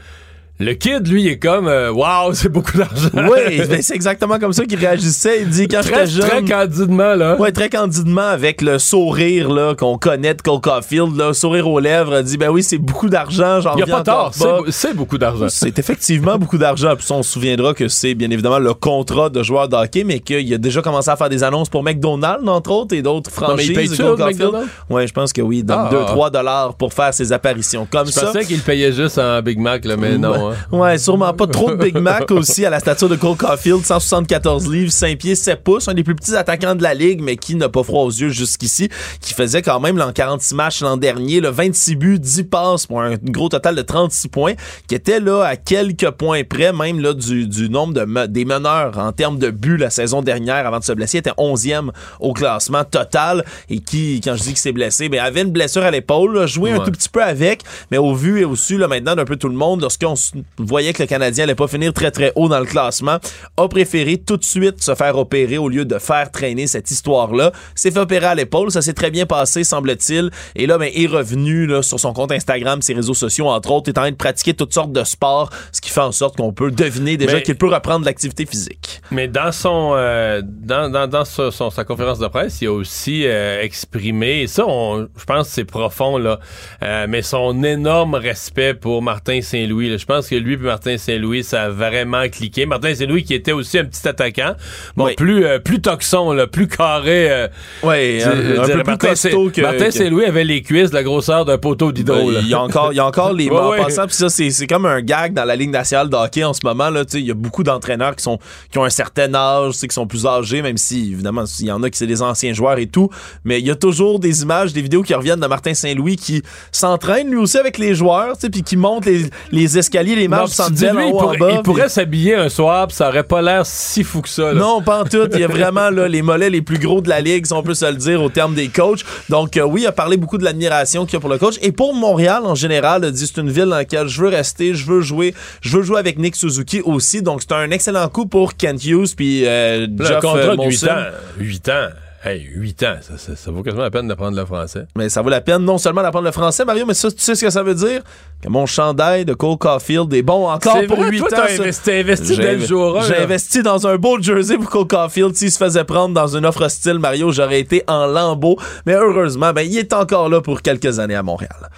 le 0.57 0.73
kid, 0.73 1.05
lui, 1.07 1.23
il 1.23 1.27
est 1.27 1.37
comme 1.39 1.67
Waouh, 1.67 2.33
c'est 2.33 2.47
beaucoup 2.49 2.77
d'argent. 2.77 3.09
Oui, 3.13 3.57
ben, 3.67 3.81
c'est 3.81 3.93
exactement 3.95 4.39
comme 4.39 4.53
ça 4.53 4.65
qu'il 4.65 4.79
réagissait. 4.79 5.41
Il 5.41 5.49
dit 5.49 5.67
quand 5.67 5.81
très, 5.81 6.07
j'étais 6.07 6.27
très 6.27 6.37
jeune. 6.37 6.47
candidement, 6.49 7.13
là. 7.15 7.35
Ouais, 7.37 7.51
très 7.51 7.69
candidement 7.69 8.21
avec 8.29 8.61
le 8.61 8.79
sourire 8.79 9.49
là 9.51 9.75
qu'on 9.75 9.97
connaît 9.97 10.33
de 10.33 10.41
Cole 10.41 10.61
Caulfield, 10.61 11.15
là, 11.17 11.33
sourire 11.33 11.67
aux 11.67 11.79
lèvres, 11.79 12.21
dit 12.21 12.37
ben 12.37 12.49
oui, 12.49 12.63
c'est 12.63 12.77
beaucoup 12.77 13.09
d'argent, 13.09 13.59
j'en 13.59 13.73
Il 13.75 13.83
n'y 13.83 13.91
a 13.91 13.97
pas 13.97 14.03
tort. 14.03 14.31
C'est 14.69 14.93
beaucoup 14.93 15.17
d'argent. 15.17 15.47
C'est 15.49 15.77
effectivement 15.77 16.37
beaucoup 16.37 16.57
d'argent. 16.57 16.95
Puis 16.95 17.05
on 17.11 17.21
se 17.23 17.31
souviendra 17.33 17.73
que 17.73 17.87
c'est 17.89 18.15
bien 18.15 18.29
évidemment 18.31 18.59
le 18.59 18.73
contrat 18.73 19.29
de 19.29 19.43
joueur 19.43 19.67
de 19.67 19.75
hockey, 19.75 20.03
mais 20.05 20.19
qu'il 20.19 20.53
a 20.53 20.57
déjà 20.57 20.81
commencé 20.81 21.09
à 21.09 21.15
faire 21.17 21.29
des 21.29 21.43
annonces 21.43 21.69
pour 21.69 21.83
McDonald's, 21.83 22.47
entre 22.47 22.71
autres, 22.71 22.95
et 22.95 23.01
d'autres 23.01 23.29
Non, 23.41 23.55
mais 23.55 23.65
il 23.65 23.73
franchises. 23.73 23.89
paye-tu, 23.97 24.03
Cole 24.03 24.17
Caulfield? 24.17 24.51
Ouais, 24.89 25.05
je 25.07 25.13
pense 25.13 25.33
que 25.33 25.41
oui. 25.41 25.63
Donc 25.63 25.77
Ah. 25.81 25.89
2-3 25.91 26.29
dollars 26.31 26.75
pour 26.75 26.93
faire 26.93 27.13
ses 27.13 27.33
apparitions 27.33 27.85
comme 27.91 28.07
Je 28.07 28.11
ça. 28.11 28.27
pensais 28.27 28.45
qu'il 28.45 28.61
payait 28.61 28.91
juste 28.93 29.17
en 29.17 29.41
Big 29.41 29.59
Mac, 29.59 29.83
là, 29.83 29.97
mais 29.97 30.17
non. 30.17 30.44
Hein. 30.51 30.55
Ouais, 30.77 30.97
sûrement 30.97 31.33
pas 31.33 31.47
trop 31.47 31.71
de 31.71 31.75
Big 31.83 31.97
Mac 31.97 32.29
aussi 32.31 32.65
à 32.65 32.69
la 32.69 32.79
stature 32.79 33.09
de 33.09 33.15
Cole 33.15 33.37
Caulfield, 33.37 33.83
174 33.85 34.69
livres, 34.71 34.91
5 34.91 35.17
pieds, 35.17 35.35
7 35.35 35.63
pouces, 35.63 35.87
un 35.87 35.93
des 35.93 36.03
plus 36.03 36.15
petits 36.15 36.35
attaquants 36.35 36.75
de 36.75 36.83
la 36.83 36.93
ligue, 36.93 37.21
mais 37.21 37.37
qui 37.37 37.55
n'a 37.55 37.69
pas 37.69 37.83
froid 37.83 38.03
aux 38.03 38.09
yeux 38.11 38.29
jusqu'ici, 38.29 38.89
qui 39.21 39.33
faisait 39.33 39.61
quand 39.61 39.79
même 39.79 39.97
là, 39.97 40.07
en 40.07 40.11
46 40.13 40.55
matchs 40.55 40.81
l'an 40.81 40.97
dernier, 40.97 41.39
le 41.39 41.49
26 41.49 41.95
buts, 41.95 42.19
10 42.19 42.43
passes 42.43 42.85
pour 42.87 43.01
un 43.01 43.15
gros 43.15 43.49
total 43.49 43.75
de 43.75 43.81
36 43.81 44.27
points, 44.29 44.53
qui 44.87 44.95
était 44.95 45.19
là 45.19 45.43
à 45.43 45.55
quelques 45.55 46.09
points 46.11 46.43
près 46.43 46.71
même 46.73 46.99
là 46.99 47.13
du, 47.13 47.47
du 47.47 47.69
nombre 47.69 47.93
de 47.93 48.05
me- 48.05 48.27
des 48.27 48.45
meneurs 48.45 48.97
en 48.97 49.11
termes 49.11 49.39
de 49.39 49.49
buts 49.49 49.77
la 49.77 49.89
saison 49.89 50.21
dernière 50.21 50.65
avant 50.67 50.79
de 50.79 50.83
se 50.83 50.93
blesser, 50.93 51.17
était 51.19 51.31
11e 51.37 51.89
au 52.19 52.33
classement 52.33 52.83
total 52.83 53.43
et 53.69 53.79
qui, 53.79 54.21
quand 54.23 54.35
je 54.35 54.41
dis 54.43 54.49
qu'il 54.49 54.57
s'est 54.57 54.71
blessé, 54.71 55.09
ben 55.09 55.19
avait 55.19 55.41
une 55.41 55.51
blessure 55.51 55.83
à 55.83 55.91
l'épaule, 55.91 56.35
là, 56.37 56.45
joué 56.45 56.71
un 56.71 56.77
Ouais. 56.79 56.85
tout 56.85 56.91
petit 56.91 57.09
peu 57.09 57.23
avec, 57.23 57.61
mais 57.91 57.97
au 57.97 58.13
vu 58.13 58.41
et 58.41 58.45
au 58.45 58.55
su 58.55 58.77
là, 58.77 58.87
maintenant 58.87 59.15
d'un 59.15 59.25
peu 59.25 59.35
tout 59.37 59.47
le 59.49 59.55
monde, 59.55 59.81
lorsqu'on 59.81 60.13
s- 60.13 60.33
voyait 60.57 60.93
que 60.93 61.03
le 61.03 61.07
Canadien 61.07 61.43
allait 61.45 61.55
pas 61.55 61.67
finir 61.67 61.93
très 61.93 62.11
très 62.11 62.31
haut 62.35 62.47
dans 62.47 62.59
le 62.59 62.65
classement, 62.65 63.17
a 63.57 63.67
préféré 63.67 64.17
tout 64.17 64.37
de 64.37 64.43
suite 64.43 64.81
se 64.81 64.95
faire 64.95 65.17
opérer 65.17 65.57
au 65.57 65.69
lieu 65.69 65.85
de 65.85 65.97
faire 65.99 66.31
traîner 66.31 66.67
cette 66.67 66.91
histoire-là. 66.91 67.51
S'est 67.75 67.91
fait 67.91 67.99
opérer 67.99 68.27
à 68.27 68.35
l'épaule, 68.35 68.71
ça 68.71 68.81
s'est 68.81 68.93
très 68.93 69.11
bien 69.11 69.25
passé, 69.25 69.63
semble-t-il. 69.63 70.31
Et 70.55 70.67
là, 70.67 70.77
ben, 70.77 70.89
est 70.93 71.07
revenu 71.07 71.65
là, 71.65 71.81
sur 71.81 71.99
son 71.99 72.13
compte 72.13 72.31
Instagram, 72.31 72.81
ses 72.81 72.93
réseaux 72.93 73.13
sociaux, 73.13 73.47
entre 73.47 73.71
autres, 73.71 73.89
est 73.89 73.97
en 73.97 74.01
train 74.01 74.11
de 74.11 74.15
pratiquer 74.15 74.53
toutes 74.53 74.73
sortes 74.73 74.91
de 74.91 75.03
sports, 75.03 75.49
ce 75.71 75.81
qui 75.81 75.89
fait 75.89 76.01
en 76.01 76.11
sorte 76.11 76.37
qu'on 76.37 76.53
peut 76.53 76.71
deviner 76.71 77.17
déjà 77.17 77.41
qu'il 77.41 77.55
peut 77.55 77.69
reprendre 77.69 78.05
l'activité 78.05 78.45
physique. 78.45 79.01
Mais 79.11 79.27
dans 79.27 79.51
son 79.51 79.93
euh, 79.95 80.41
dans, 80.43 80.89
dans, 80.91 81.07
dans 81.07 81.25
son, 81.25 81.69
sa 81.69 81.83
conférence 81.83 82.19
de 82.19 82.27
presse, 82.27 82.61
il 82.61 82.67
a 82.67 82.71
aussi 82.71 83.25
euh, 83.25 83.61
exprimé, 83.61 84.41
et 84.41 84.47
ça, 84.47 84.63
je 84.65 85.25
pense 85.25 85.47
que 85.47 85.53
c'est 85.53 85.65
profond, 85.65 86.17
là, 86.17 86.39
euh, 86.83 87.05
mais 87.09 87.21
son 87.21 87.63
énorme 87.63 88.15
respect 88.15 88.73
pour 88.73 89.01
Martin 89.01 89.41
Saint-Louis. 89.41 89.97
Je 89.97 90.05
pense 90.05 90.24
que 90.29 90.35
lui 90.35 90.53
et 90.53 90.57
Martin 90.57 90.97
Saint-Louis, 90.97 91.43
ça 91.43 91.63
a 91.63 91.69
vraiment 91.69 92.27
cliqué. 92.29 92.65
Martin 92.65 92.93
Saint-Louis 92.95 93.23
qui 93.23 93.33
était 93.33 93.51
aussi 93.51 93.77
un 93.77 93.85
petit 93.85 94.07
attaquant, 94.07 94.55
bon, 94.95 95.13
plus, 95.15 95.45
plus 95.63 95.81
toxon, 95.81 96.31
là, 96.31 96.47
plus 96.47 96.67
carré. 96.67 97.47
oui, 97.83 98.23
un, 98.23 98.65
peu 98.67 98.83
plus 98.83 98.97
costaud 98.97 99.51
que... 99.51 99.61
Martin 99.61 99.91
Saint-Louis 99.91 100.25
avait 100.25 100.43
les 100.43 100.61
cuisses 100.61 100.89
de 100.89 100.95
la 100.95 101.03
grosseur 101.03 101.45
d'un 101.45 101.57
poteau 101.57 101.91
d'hydro. 101.91 102.31
il 102.31 102.47
y 102.47 102.53
a 102.53 102.61
encore, 102.61 102.93
il 102.93 102.97
y 102.97 102.99
a 102.99 103.05
encore 103.05 103.33
les 103.33 103.49
mains 103.49 103.69
ouais, 103.69 103.77
passant, 103.77 104.05
puis 104.05 104.15
ça, 104.15 104.29
c'est 104.29 104.67
comme 104.67 104.85
un 104.85 105.01
gag 105.01 105.33
dans 105.33 105.45
la 105.45 105.55
Ligue 105.55 105.71
nationale 105.71 106.09
de 106.09 106.15
hockey 106.15 106.43
en 106.43 106.53
ce 106.53 106.61
moment. 106.63 106.89
Il 107.13 107.19
y 107.25 107.31
a 107.31 107.35
beaucoup 107.35 107.63
d'entraîneurs 107.63 108.15
qui 108.15 108.23
sont 108.23 108.39
qui 108.71 108.77
ont 108.77 108.83
un 108.83 108.89
certain 108.89 109.33
âge, 109.33 109.73
qui 109.73 109.87
sont 109.91 110.07
plus 110.07 110.25
âgés, 110.25 110.61
même 110.61 110.77
si, 110.77 111.11
évidemment, 111.13 111.43
il 111.59 111.65
y 111.65 111.71
en 111.71 111.81
a 111.83 111.89
qui 111.89 111.97
c'est 111.97 112.07
des 112.07 112.21
anciens 112.21 112.53
joueurs 112.53 112.77
et 112.77 112.87
tout. 112.87 113.09
Mais 113.43 113.59
il 113.59 113.65
y 113.65 113.71
a 113.71 113.75
toujours 113.75 114.19
des 114.19 114.43
images, 114.43 114.73
des 114.73 114.81
vidéos 114.81 115.01
qui 115.01 115.13
reviennent 115.13 115.39
de 115.39 115.47
Martin 115.47 115.73
Saint-Louis 115.73 116.17
qui 116.17 116.41
s'entraîne 116.71 117.29
lui 117.29 117.37
aussi 117.37 117.57
avec 117.57 117.77
les 117.77 117.95
joueurs, 117.95 118.35
puis 118.51 118.63
qui 118.63 118.77
monte 118.77 119.05
les, 119.05 119.25
les, 119.51 119.77
escaliers, 119.77 120.14
les 120.15 120.27
marches 120.27 120.51
sans 120.51 120.67
en 120.83 121.11
haut, 121.11 121.19
en 121.19 121.35
bas. 121.35 121.51
Il 121.51 121.61
pourrait 121.61 121.89
s'habiller 121.89 122.35
un 122.35 122.49
soir, 122.49 122.87
ça 122.91 123.09
aurait 123.09 123.23
pas 123.23 123.41
l'air 123.41 123.65
si 123.65 124.03
fou 124.03 124.21
que 124.21 124.29
ça. 124.29 124.53
Non, 124.53 124.81
pas 124.81 125.01
en 125.01 125.03
tout. 125.05 125.27
Il 125.33 125.39
y 125.39 125.43
a 125.43 125.47
vraiment 125.47 125.89
là, 125.89 126.07
les 126.07 126.21
mollets 126.21 126.49
les 126.49 126.61
plus 126.61 126.79
gros 126.79 127.01
de 127.01 127.09
la 127.09 127.21
ligue, 127.21 127.45
si 127.45 127.53
on 127.53 127.63
peut 127.63 127.73
se 127.73 127.85
le 127.85 127.95
dire, 127.95 128.21
au 128.21 128.29
terme 128.29 128.55
des 128.55 128.67
coachs. 128.67 129.03
Donc, 129.29 129.57
euh, 129.57 129.63
oui, 129.63 129.81
il 129.81 129.87
a 129.87 129.91
parlé 129.91 130.17
beaucoup 130.17 130.37
de 130.37 130.43
l'admiration 130.43 131.05
qu'il 131.05 131.13
y 131.13 131.17
a 131.17 131.19
pour 131.19 131.29
le 131.29 131.37
coach. 131.37 131.55
Et 131.61 131.71
pour 131.71 131.93
Montréal, 131.93 132.43
en 132.45 132.55
général, 132.55 133.03
il 133.05 133.11
dit 133.11 133.27
c'est 133.27 133.41
une 133.41 133.51
ville 133.51 133.65
dans 133.65 133.75
laquelle 133.75 134.07
je 134.07 134.21
veux 134.21 134.29
rester, 134.29 134.73
je 134.73 134.85
veux 134.85 135.01
jouer, 135.01 135.33
je 135.61 135.77
veux 135.77 135.83
jouer 135.83 135.99
avec 135.99 136.17
Nick 136.17 136.35
Suzuki 136.35 136.81
aussi. 136.81 137.21
Donc, 137.21 137.41
c'est 137.41 137.53
un 137.53 137.71
excellent 137.71 138.07
coup 138.09 138.25
pour 138.25 138.55
Kent 138.55 138.83
Hughes 138.85 139.15
puis 139.15 139.45
euh, 139.45 139.87
Jeff 139.99 140.21
contrat 140.21 140.55
de 140.55 140.63
8 140.63 140.83
ans. 140.85 140.97
8 141.37 141.69
ans. 141.69 141.87
Hey, 142.27 142.41
8 142.55 142.83
ans, 142.83 142.95
ça, 143.01 143.35
ça, 143.35 143.51
vaut 143.51 143.61
quasiment 143.61 143.83
la 143.83 143.91
peine 143.91 144.07
d'apprendre 144.07 144.35
le 144.35 144.45
français. 144.45 144.87
Mais 144.97 145.09
ça 145.09 145.21
vaut 145.21 145.29
la 145.29 145.41
peine 145.41 145.61
non 145.61 145.77
seulement 145.77 146.01
d'apprendre 146.01 146.25
le 146.25 146.31
français, 146.31 146.65
Mario, 146.65 146.83
mais 146.83 146.95
ça, 146.95 147.11
tu 147.11 147.19
sais 147.19 147.35
ce 147.35 147.45
que 147.45 147.51
ça 147.51 147.61
veut 147.61 147.75
dire? 147.75 148.01
Que 148.41 148.49
mon 148.49 148.65
chandail 148.65 149.25
de 149.25 149.35
Cole 149.35 149.59
Caulfield 149.59 150.11
est 150.11 150.23
bon 150.23 150.49
encore 150.49 150.87
pour 150.87 150.97
vrai, 150.97 151.11
8 151.11 151.19
toi, 151.19 151.27
ans. 151.27 151.31
T'as 151.45 151.53
investi, 151.53 151.91
investi 151.91 152.35
dès 152.35 152.55
le 152.55 152.65
jour 152.65 152.99
J'ai 153.03 153.17
investi 153.17 153.61
dans 153.61 153.85
un 153.85 153.97
beau 153.97 154.19
jersey 154.19 154.57
pour 154.57 154.71
Cole 154.71 154.87
Caulfield. 154.87 155.35
S'il 155.35 155.51
se 155.51 155.59
faisait 155.59 155.83
prendre 155.83 156.15
dans 156.15 156.35
une 156.35 156.47
offre 156.47 156.65
hostile, 156.65 156.97
Mario, 156.97 157.31
j'aurais 157.31 157.59
été 157.59 157.83
en 157.87 158.07
lambeau. 158.07 158.57
Mais 158.87 158.93
heureusement, 158.93 159.53
ben, 159.53 159.61
il 159.61 159.77
est 159.77 159.93
encore 159.93 160.27
là 160.27 160.41
pour 160.41 160.63
quelques 160.63 160.97
années 160.97 161.13
à 161.13 161.21
Montréal. 161.21 161.69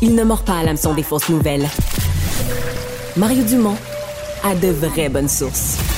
Il 0.00 0.14
ne 0.14 0.22
mord 0.22 0.44
pas 0.44 0.58
à 0.58 0.62
l'hameçon 0.62 0.94
des 0.94 1.02
fausses 1.02 1.28
nouvelles. 1.28 1.66
Mario 3.16 3.42
Dumont 3.42 3.76
a 4.44 4.54
de 4.54 4.68
vraies 4.68 5.08
bonnes 5.08 5.28
sources. 5.28 5.91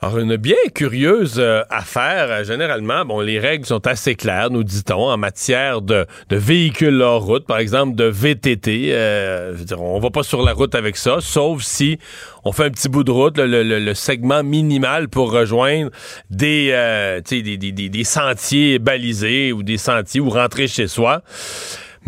Alors, 0.00 0.18
une 0.18 0.36
bien 0.36 0.54
curieuse 0.76 1.40
euh, 1.40 1.62
affaire. 1.70 2.30
Euh, 2.30 2.44
généralement, 2.44 3.04
bon, 3.04 3.20
les 3.20 3.40
règles 3.40 3.66
sont 3.66 3.84
assez 3.84 4.14
claires, 4.14 4.48
nous 4.48 4.62
dit-on, 4.62 5.10
en 5.10 5.16
matière 5.16 5.82
de, 5.82 6.06
de 6.28 6.36
véhicules 6.36 7.02
hors 7.02 7.24
route, 7.24 7.44
par 7.46 7.58
exemple 7.58 7.96
de 7.96 8.04
VTT. 8.04 8.92
Euh, 8.92 9.54
je 9.54 9.58
veux 9.58 9.64
dire, 9.64 9.82
on 9.82 9.98
va 9.98 10.10
pas 10.10 10.22
sur 10.22 10.42
la 10.42 10.52
route 10.52 10.76
avec 10.76 10.96
ça, 10.96 11.16
sauf 11.20 11.62
si 11.62 11.98
on 12.44 12.52
fait 12.52 12.66
un 12.66 12.70
petit 12.70 12.88
bout 12.88 13.02
de 13.02 13.10
route, 13.10 13.38
le, 13.38 13.64
le, 13.64 13.80
le 13.80 13.94
segment 13.94 14.44
minimal 14.44 15.08
pour 15.08 15.32
rejoindre 15.32 15.90
des, 16.30 16.70
euh, 16.72 17.20
des, 17.28 17.42
des, 17.42 17.56
des, 17.56 17.88
des 17.88 18.04
sentiers 18.04 18.78
balisés 18.78 19.52
ou 19.52 19.64
des 19.64 19.78
sentiers 19.78 20.20
ou 20.20 20.30
rentrer 20.30 20.68
chez 20.68 20.86
soi. 20.86 21.22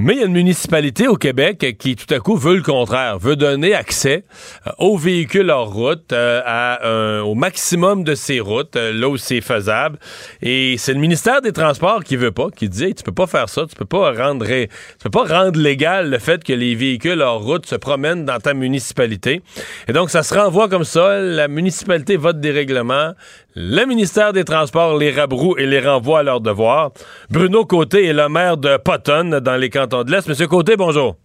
Mais 0.03 0.15
il 0.15 0.21
y 0.21 0.23
a 0.23 0.27
une 0.27 0.33
municipalité 0.33 1.09
au 1.09 1.17
Québec 1.17 1.77
qui 1.79 1.95
tout 1.95 2.13
à 2.15 2.21
coup 2.21 2.35
veut 2.35 2.57
le 2.57 2.63
contraire, 2.63 3.19
veut 3.19 3.37
donner 3.37 3.75
accès 3.75 4.25
euh, 4.67 4.71
aux 4.79 4.97
véhicules 4.97 5.51
hors 5.51 5.71
route 5.71 6.11
euh, 6.15 7.21
au 7.21 7.35
maximum 7.35 8.03
de 8.03 8.15
ces 8.15 8.41
routes, 8.41 8.77
euh, 8.77 8.95
là 8.95 9.11
où 9.11 9.19
c'est 9.19 9.43
faisable. 9.43 9.99
Et 10.41 10.77
c'est 10.79 10.95
le 10.95 11.01
ministère 11.01 11.43
des 11.43 11.53
Transports 11.53 12.03
qui 12.03 12.17
veut 12.17 12.31
pas, 12.31 12.49
qui 12.51 12.71
dit 12.71 12.95
tu 12.95 13.03
peux 13.03 13.13
pas 13.13 13.27
faire 13.27 13.51
ça, 13.51 13.67
tu 13.69 13.77
peux 13.77 13.85
pas 13.85 14.13
rendre 14.13 14.47
tu 14.47 14.69
peux 15.03 15.11
pas 15.11 15.25
rendre 15.25 15.61
légal 15.61 16.09
le 16.09 16.19
fait 16.19 16.43
que 16.45 16.55
les 16.55 16.75
véhicules 16.75 17.21
hors 17.21 17.43
route 17.43 17.67
se 17.67 17.77
promènent 17.77 18.25
dans 18.25 18.39
ta 18.39 18.55
municipalité. 18.55 19.43
Et 19.87 19.93
donc 19.93 20.09
ça 20.09 20.23
se 20.23 20.33
renvoie 20.33 20.71
comme 20.71 20.85
ça, 20.85 21.21
la 21.21 21.47
municipalité 21.47 22.17
vote 22.17 22.41
des 22.41 22.53
règlements, 22.53 23.13
le 23.55 23.85
ministère 23.85 24.33
des 24.33 24.45
Transports 24.45 24.97
les 24.97 25.11
rabroue 25.11 25.57
et 25.59 25.67
les 25.67 25.81
renvoie 25.81 26.21
à 26.21 26.23
leur 26.23 26.41
devoir. 26.41 26.93
Bruno 27.31 27.65
Côté 27.65 28.07
est 28.07 28.13
le 28.13 28.29
maire 28.29 28.57
de 28.57 28.77
Potton 28.77 29.41
dans 29.41 29.57
les 29.57 29.71
cantons 29.71 30.05
de 30.05 30.11
l'Est. 30.11 30.29
Monsieur 30.29 30.47
Côté, 30.47 30.77
bonjour. 30.77 31.17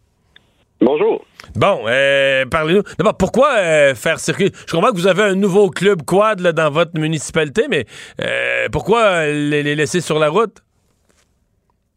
Bonjour. 0.82 1.24
Bon, 1.56 1.84
euh, 1.88 2.46
parlez-nous. 2.46 2.84
D'abord, 2.98 3.16
pourquoi 3.18 3.56
euh, 3.58 3.96
faire 3.96 4.20
circuler? 4.20 4.52
Je 4.68 4.74
comprends 4.74 4.92
que 4.92 4.98
vous 4.98 5.08
avez 5.08 5.24
un 5.24 5.36
nouveau 5.36 5.70
club 5.70 6.02
quad 6.02 6.42
dans 6.42 6.70
votre 6.70 7.00
municipalité, 7.00 7.64
mais 7.70 7.86
euh, 8.22 8.68
pourquoi 8.72 9.28
les, 9.28 9.64
laisser 9.76 10.02
sur 10.02 10.20
la 10.20 10.30
route? 10.30 10.58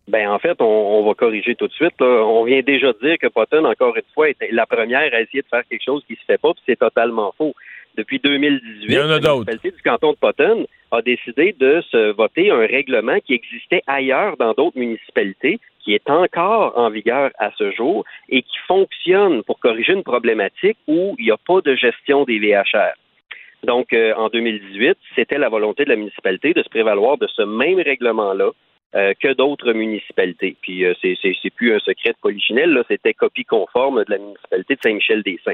Ben 0.07 0.31
en 0.31 0.39
fait, 0.39 0.57
on, 0.61 1.05
va 1.05 1.15
corriger 1.15 1.55
tout 1.55 1.69
de 1.69 1.73
suite. 1.73 2.01
On 2.01 2.45
vient 2.45 2.63
déjà 2.63 2.93
de 2.93 2.99
dire 3.03 3.19
que 3.21 3.27
Potton, 3.27 3.65
encore 3.65 3.95
une 3.97 4.03
fois, 4.15 4.31
était 4.31 4.49
la 4.53 4.65
première 4.65 5.13
à 5.13 5.21
essayer 5.21 5.43
de 5.43 5.49
faire 5.49 5.65
quelque 5.69 5.85
chose 5.85 6.03
qui 6.07 6.15
se 6.15 6.25
fait 6.27 6.39
pas, 6.39 6.55
puis 6.55 6.63
c'est 6.65 6.79
totalement 6.79 7.35
faux 7.37 7.55
depuis 7.99 8.21
2018, 8.21 8.95
la 8.95 9.19
municipalité 9.19 9.71
du 9.73 9.83
canton 9.83 10.13
de 10.13 10.17
Potton 10.17 10.67
a 10.93 11.03
décidé 11.03 11.55
de 11.59 11.83
se 11.91 12.13
voter 12.13 12.51
un 12.51 12.61
règlement 12.61 13.19
qui 13.21 13.35
existait 13.35 13.83
ailleurs 13.87 14.37
dans 14.39 14.53
d'autres 14.53 14.79
municipalités, 14.79 15.59
qui 15.81 15.95
est 15.95 16.09
encore 16.09 16.79
en 16.79 16.91
vigueur 16.91 17.31
à 17.39 17.51
ce 17.59 17.73
jour 17.73 18.05
et 18.29 18.43
qui 18.43 18.59
fonctionne 18.67 19.43
pour 19.43 19.59
corriger 19.59 19.93
une 19.93 20.05
problématique 20.05 20.79
où 20.87 21.17
il 21.19 21.27
n'y 21.27 21.31
a 21.33 21.37
pas 21.37 21.61
de 21.61 21.75
gestion 21.75 22.25
des 22.25 22.39
VHR. 22.39 22.95
Donc, 23.65 23.93
euh, 23.93 24.15
en 24.15 24.29
2018, 24.29 24.97
c'était 25.17 25.39
la 25.39 25.49
volonté 25.49 25.85
de 25.85 25.91
la 25.91 25.97
municipalité 25.97 26.55
de 26.55 26.63
se 26.63 26.69
prévaloir 26.69 27.19
de 27.19 27.27
ce 27.27 27.43
même 27.43 27.81
règlement-là 27.81 28.51
euh, 28.95 29.13
que 29.21 29.35
d'autres 29.35 29.73
municipalités. 29.73 30.57
Puis, 30.63 30.85
euh, 30.85 30.95
c'est 31.03 31.51
plus 31.57 31.75
un 31.75 31.81
secret 31.81 32.11
de 32.11 32.19
polichinelle, 32.23 32.71
là, 32.71 32.85
c'était 32.87 33.13
copie 33.13 33.45
conforme 33.45 34.05
de 34.05 34.13
la 34.13 34.19
municipalité 34.19 34.77
de 34.77 34.81
Saint-Michel-des-Saints. 34.83 35.53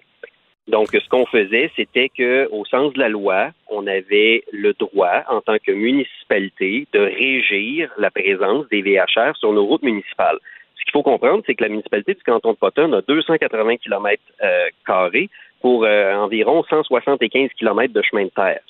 Donc, 0.67 0.89
ce 0.93 1.09
qu'on 1.11 1.27
faisait, 1.27 1.71
c'était 1.77 2.09
que, 2.09 2.49
au 2.51 2.65
sens 2.65 2.95
de 2.95 2.99
la 2.99 3.11
loi, 3.11 3.51
on 3.69 3.87
avait 3.87 4.45
le 4.51 4.73
droit, 4.73 5.23
en 5.29 5.43
tant 5.43 5.57
que 5.59 5.73
municipalité, 5.73 6.87
de 6.93 7.01
régir 7.01 7.91
la 7.99 8.11
présence 8.11 8.67
des 8.71 8.81
VHR 8.81 9.37
sur 9.39 9.53
nos 9.53 9.67
routes 9.67 9.83
municipales. 9.83 10.39
Ce 10.77 10.85
qu'il 10.85 10.93
faut 10.93 11.03
comprendre, 11.03 11.43
c'est 11.47 11.55
que 11.55 11.65
la 11.65 11.69
municipalité 11.69 12.15
du 12.15 12.23
canton 12.23 12.53
de 12.53 12.57
Potton 12.57 12.93
a 12.95 13.03
280 13.03 13.77
km 13.77 14.23
euh, 14.43 14.67
carrés 14.87 15.29
pour 15.61 15.85
euh, 15.85 16.15
environ 16.15 16.65
175 16.69 17.51
km 17.59 17.93
de 17.93 18.03
chemin 18.03 18.25
de 18.25 18.31
terre. 18.31 18.61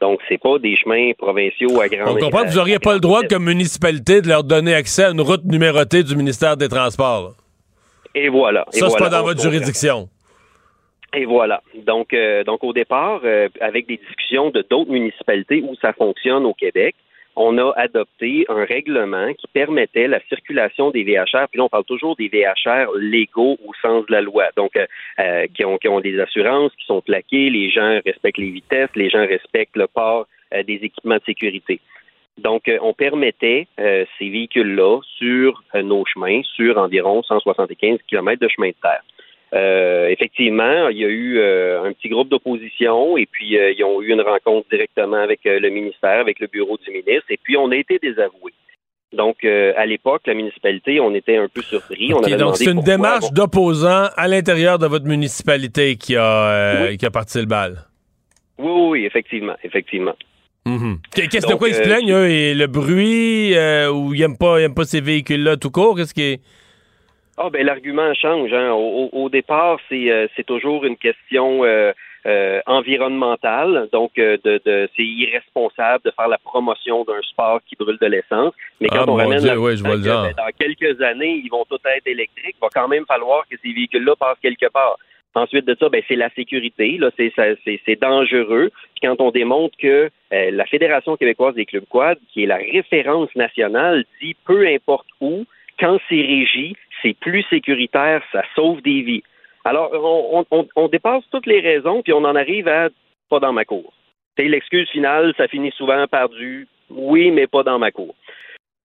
Donc, 0.00 0.20
c'est 0.28 0.38
pas 0.38 0.58
des 0.58 0.76
chemins 0.76 1.12
provinciaux 1.16 1.80
à 1.80 1.88
grande 1.88 2.16
On 2.16 2.18
comprend 2.18 2.42
que 2.42 2.48
vous 2.48 2.56
n'auriez 2.56 2.80
pas 2.80 2.94
le 2.94 3.00
droit, 3.00 3.22
comme 3.22 3.44
municipalité, 3.44 4.20
de 4.22 4.28
leur 4.28 4.42
donner 4.42 4.74
accès 4.74 5.04
à 5.04 5.10
une 5.10 5.20
route 5.20 5.44
numérotée 5.44 6.02
du 6.02 6.16
ministère 6.16 6.56
des 6.56 6.68
Transports. 6.68 7.34
Et 8.14 8.28
voilà. 8.28 8.66
Ça, 8.70 8.90
c'est 8.90 8.98
pas 8.98 9.08
dans 9.08 9.22
votre 9.22 9.40
juridiction. 9.40 10.08
Et 11.14 11.26
voilà. 11.26 11.62
Donc, 11.74 12.12
euh, 12.12 12.42
donc 12.44 12.64
au 12.64 12.72
départ, 12.72 13.20
euh, 13.24 13.48
avec 13.60 13.86
des 13.86 13.98
discussions 13.98 14.50
de 14.50 14.62
d'autres 14.68 14.90
municipalités 14.90 15.62
où 15.62 15.74
ça 15.76 15.92
fonctionne 15.92 16.44
au 16.44 16.54
Québec, 16.54 16.96
on 17.36 17.58
a 17.58 17.72
adopté 17.76 18.44
un 18.48 18.64
règlement 18.64 19.32
qui 19.34 19.46
permettait 19.48 20.06
la 20.06 20.20
circulation 20.28 20.90
des 20.90 21.02
VHR. 21.02 21.48
Puis 21.50 21.58
là, 21.58 21.64
on 21.64 21.68
parle 21.68 21.84
toujours 21.84 22.16
des 22.16 22.28
VHR 22.28 22.92
légaux 22.96 23.58
au 23.66 23.72
sens 23.82 24.06
de 24.06 24.12
la 24.12 24.20
loi. 24.20 24.46
Donc, 24.56 24.72
euh, 24.76 25.46
qui, 25.52 25.64
ont, 25.64 25.78
qui 25.78 25.88
ont 25.88 26.00
des 26.00 26.18
assurances, 26.20 26.72
qui 26.76 26.86
sont 26.86 27.00
plaquées, 27.00 27.50
les 27.50 27.70
gens 27.70 28.00
respectent 28.04 28.38
les 28.38 28.50
vitesses, 28.50 28.90
les 28.94 29.10
gens 29.10 29.26
respectent 29.26 29.76
le 29.76 29.88
port 29.88 30.26
des 30.52 30.74
équipements 30.74 31.16
de 31.16 31.24
sécurité. 31.26 31.80
Donc, 32.38 32.70
on 32.80 32.92
permettait 32.94 33.66
ces 33.76 34.28
véhicules-là 34.28 35.00
sur 35.18 35.64
nos 35.74 36.04
chemins, 36.04 36.42
sur 36.54 36.78
environ 36.78 37.24
175 37.24 37.98
km 38.08 38.40
de 38.40 38.48
chemin 38.48 38.68
de 38.68 38.76
terre. 38.80 39.02
Euh, 39.54 40.08
effectivement, 40.08 40.88
il 40.88 40.98
y 40.98 41.04
a 41.04 41.08
eu 41.08 41.38
euh, 41.38 41.84
un 41.84 41.92
petit 41.92 42.08
groupe 42.08 42.28
d'opposition 42.28 43.16
et 43.16 43.26
puis 43.26 43.56
euh, 43.56 43.70
ils 43.70 43.84
ont 43.84 44.02
eu 44.02 44.12
une 44.12 44.20
rencontre 44.20 44.68
directement 44.68 45.18
avec 45.18 45.40
le 45.44 45.68
ministère, 45.70 46.18
avec 46.18 46.40
le 46.40 46.48
bureau 46.48 46.76
du 46.84 46.90
ministre 46.90 47.26
et 47.30 47.38
puis 47.40 47.56
on 47.56 47.70
a 47.70 47.76
été 47.76 47.98
désavoués. 48.00 48.54
Donc, 49.12 49.44
à 49.44 49.86
l'époque, 49.86 50.22
la 50.26 50.34
municipalité, 50.34 50.98
on 50.98 51.14
était 51.14 51.36
un 51.36 51.46
peu 51.46 51.62
surpris. 51.62 52.08
donc, 52.08 52.56
c'est 52.56 52.72
une 52.72 52.80
démarche 52.80 53.30
d'opposants 53.30 54.08
à 54.16 54.26
l'intérieur 54.26 54.80
de 54.80 54.88
votre 54.88 55.06
municipalité 55.06 55.94
qui 55.94 56.16
a, 56.16 56.96
qui 56.96 57.06
a 57.06 57.10
parti 57.12 57.38
le 57.38 57.46
bal. 57.46 57.76
Oui, 58.58 58.72
oui, 58.88 59.04
effectivement, 59.06 59.54
effectivement. 59.62 60.16
Mhm. 60.66 60.98
Qu'est-ce 61.14 61.46
de 61.46 61.54
quoi 61.54 61.68
ils 61.68 61.76
se 61.76 61.82
plaignent, 61.82 62.12
eux, 62.12 62.28
et 62.28 62.54
le 62.54 62.66
bruit, 62.66 63.54
ou 63.88 64.14
ils 64.14 64.20
n'aiment 64.20 64.36
pas, 64.36 64.68
pas 64.70 64.84
ces 64.84 65.00
véhicules-là 65.00 65.58
tout 65.58 65.70
court? 65.70 65.96
Qu'est-ce 65.96 66.14
qui 66.14 66.22
est... 66.22 66.40
Ah 67.36 67.50
ben 67.50 67.66
l'argument 67.66 68.14
change. 68.14 68.52
Hein. 68.52 68.70
Au, 68.72 69.28
départ, 69.28 69.78
c'est 69.88 70.46
toujours 70.46 70.84
une 70.84 70.96
question 70.96 71.64
euh, 72.26 72.60
environnemental, 72.64 73.88
donc 73.92 74.12
euh, 74.18 74.38
de, 74.44 74.58
de 74.64 74.88
c'est 74.96 75.04
irresponsable 75.04 76.04
de 76.06 76.10
faire 76.12 76.28
la 76.28 76.38
promotion 76.38 77.04
d'un 77.04 77.20
sport 77.20 77.60
qui 77.66 77.76
brûle 77.76 77.98
de 78.00 78.06
l'essence. 78.06 78.54
Mais 78.80 78.88
quand 78.88 79.04
ah, 79.06 79.10
on 79.10 79.14
ramène 79.16 79.42
ben, 79.42 79.54
dans 79.54 80.50
quelques 80.58 81.02
années, 81.02 81.42
ils 81.44 81.50
vont 81.50 81.66
tous 81.68 81.80
être 81.84 82.06
électriques, 82.06 82.56
il 82.56 82.62
va 82.62 82.68
quand 82.72 82.88
même 82.88 83.04
falloir 83.04 83.44
que 83.50 83.56
ces 83.62 83.74
véhicules-là 83.74 84.14
passent 84.16 84.38
quelque 84.40 84.70
part. 84.72 84.96
Ensuite 85.34 85.66
de 85.66 85.76
ça, 85.78 85.90
ben, 85.90 86.02
c'est 86.08 86.16
la 86.16 86.30
sécurité. 86.30 86.96
Là, 86.96 87.10
c'est, 87.18 87.30
c'est, 87.36 88.00
dangereux. 88.00 88.70
Puis 88.94 89.06
quand 89.06 89.20
on 89.20 89.30
démontre 89.30 89.76
que 89.76 90.08
euh, 90.32 90.50
la 90.50 90.64
Fédération 90.64 91.18
québécoise 91.18 91.54
des 91.56 91.66
clubs 91.66 91.84
quad, 91.90 92.16
qui 92.32 92.44
est 92.44 92.46
la 92.46 92.56
référence 92.56 93.34
nationale, 93.36 94.04
dit 94.22 94.34
peu 94.46 94.66
importe 94.66 95.08
où, 95.20 95.44
quand 95.78 95.98
c'est 96.08 96.14
régi, 96.14 96.76
c'est 97.02 97.16
plus 97.18 97.44
sécuritaire, 97.50 98.22
ça 98.32 98.42
sauve 98.54 98.80
des 98.82 99.02
vies. 99.02 99.22
Alors, 99.64 99.90
on, 100.76 100.88
dépasse 100.88 101.24
toutes 101.30 101.46
les 101.46 101.60
raisons, 101.60 102.02
puis 102.02 102.12
on 102.12 102.24
en 102.24 102.36
arrive 102.36 102.68
à 102.68 102.90
pas 103.30 103.40
dans 103.40 103.52
ma 103.52 103.64
cour. 103.64 103.92
C'est 104.36 104.48
l'excuse 104.48 104.88
finale, 104.90 105.32
ça 105.38 105.48
finit 105.48 105.72
souvent 105.72 106.06
par 106.06 106.28
du 106.28 106.68
oui, 106.90 107.30
mais 107.30 107.46
pas 107.46 107.62
dans 107.62 107.78
ma 107.78 107.90
cour. 107.90 108.14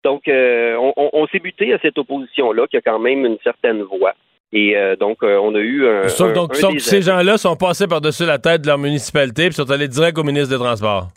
Donc, 0.05 0.29
euh, 0.29 0.77
on, 0.95 1.27
s'est 1.27 1.39
buté 1.39 1.73
à 1.73 1.79
cette 1.79 1.97
opposition-là, 1.97 2.67
qui 2.67 2.77
a 2.77 2.81
quand 2.81 2.99
même 2.99 3.25
une 3.25 3.37
certaine 3.43 3.81
voix. 3.81 4.13
Et 4.53 4.77
euh, 4.77 4.95
donc, 4.95 5.21
euh, 5.21 5.37
on 5.37 5.53
a 5.53 5.59
eu 5.59 5.85
un. 5.87 6.07
Sauf, 6.07 6.31
donc, 6.33 6.55
ces 6.55 7.01
gens-là 7.01 7.37
sont 7.37 7.57
passés 7.57 7.85
par-dessus 7.85 8.25
la 8.25 8.39
tête 8.39 8.61
de 8.61 8.67
leur 8.67 8.77
municipalité 8.77 9.47
puis 9.47 9.55
sont 9.55 9.69
allés 9.69 9.89
direct 9.89 10.17
au 10.17 10.23
ministre 10.23 10.49
des 10.49 10.63
Transports. 10.63 11.09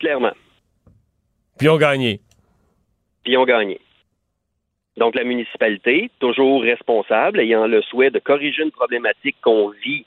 Clairement. 0.00 0.32
Puis 1.58 1.68
ont 1.68 1.76
gagné. 1.78 2.20
Puis 3.24 3.36
ont 3.36 3.44
gagné. 3.44 3.80
Donc, 4.98 5.14
la 5.14 5.24
municipalité, 5.24 6.10
toujours 6.20 6.62
responsable, 6.62 7.40
ayant 7.40 7.66
le 7.66 7.82
souhait 7.82 8.10
de 8.10 8.18
corriger 8.18 8.62
une 8.62 8.70
problématique 8.70 9.36
qu'on 9.42 9.68
vit 9.68 10.04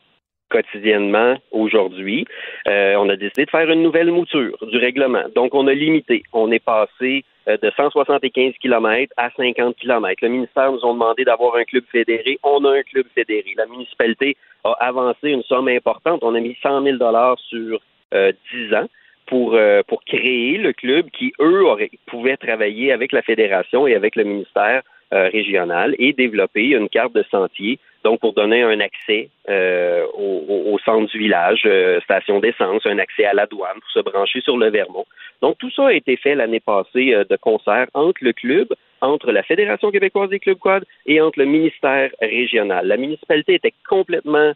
quotidiennement 0.49 1.38
aujourd'hui, 1.51 2.25
euh, 2.67 2.95
on 2.95 3.08
a 3.10 3.15
décidé 3.15 3.45
de 3.45 3.49
faire 3.49 3.69
une 3.69 3.82
nouvelle 3.82 4.12
mouture 4.12 4.58
du 4.62 4.77
règlement. 4.77 5.23
Donc, 5.34 5.56
on 5.56 5.65
a 5.67 5.73
limité. 5.73 6.23
On 6.34 6.51
est 6.51 6.63
passé 6.63 7.23
euh, 7.47 7.58
de 7.58 7.71
175 7.75 8.54
km 8.62 9.13
à 9.17 9.30
50 9.32 9.77
km. 9.77 10.15
Le 10.21 10.30
ministère 10.30 10.71
nous 10.71 10.86
a 10.86 10.93
demandé 10.93 11.23
d'avoir 11.23 11.56
un 11.56 11.63
club 11.63 11.86
fédéré. 11.91 12.38
On 12.43 12.63
a 12.65 12.71
un 12.71 12.84
club 12.84 13.06
fédéré. 13.15 13.54
La 13.58 13.65
municipalité 13.65 14.36
a 14.65 14.73
avancé 14.73 15.30
une 15.30 15.43
somme 15.43 15.69
importante. 15.69 16.19
On 16.21 16.36
a 16.36 16.39
mis 16.39 16.58
100 16.62 16.84
000 16.84 16.97
sur 17.38 17.80
euh, 18.13 18.32
10 18.54 18.75
ans 18.75 18.88
pour, 19.32 19.56
euh, 19.56 19.82
pour 19.88 20.04
créer 20.04 20.58
le 20.58 20.74
club 20.74 21.10
qui, 21.10 21.34
eux, 21.39 21.63
pouvaient 22.06 22.36
travailler 22.36 22.91
avec 22.91 23.13
la 23.13 23.22
fédération 23.22 23.88
et 23.88 23.96
avec 23.96 24.17
le 24.17 24.26
ministère 24.26 24.82
euh, 25.13 25.30
régional 25.30 25.96
et 26.00 26.12
développer 26.12 26.65
une 26.72 26.89
carte 26.89 27.13
de 27.13 27.24
sentier, 27.32 27.80
donc 28.04 28.20
pour 28.20 28.34
donner 28.34 28.62
un 28.62 28.82
accès 28.82 29.30
euh, 29.48 30.06
au, 30.15 30.78
centre 30.84 31.10
du 31.12 31.20
village, 31.20 31.65
station 32.04 32.41
d'essence, 32.41 32.86
un 32.86 33.00
accès 33.00 33.24
à 33.24 33.34
la 33.34 33.46
douane 33.46 33.80
pour 33.80 33.91
se 33.91 34.00
brancher 34.00 34.41
sur 34.41 34.58
le 34.58 34.70
Vermont. 34.70 35.06
Donc 35.41 35.58
tout 35.60 35.72
ça 35.72 35.88
a 35.88 35.94
été 35.94 36.17
fait 36.17 36.36
l'année 36.36 36.60
passée 36.60 37.13
de 37.30 37.36
concert 37.38 37.88
entre 37.94 38.22
le 38.24 38.34
club, 38.34 38.67
entre 39.00 39.32
la 39.32 39.44
Fédération 39.44 39.91
québécoise 39.91 40.30
des 40.30 40.39
clubs 40.39 40.58
quad 40.58 40.84
et 41.06 41.22
entre 41.22 41.39
le 41.39 41.46
ministère 41.46 42.10
régional. 42.20 42.86
La 42.86 42.98
municipalité 42.98 43.54
était 43.54 43.74
complètement 43.88 44.54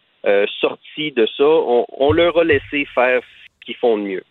sortie 0.60 1.12
de 1.12 1.26
ça. 1.38 1.46
On, 1.46 1.86
on 1.98 2.12
leur 2.12 2.40
a 2.40 2.44
laissé 2.44 2.86
faire 2.96 3.22
ce 3.22 3.66
qu'ils 3.66 3.76
font 3.76 3.98
de 3.98 4.04
mieux. 4.04 4.24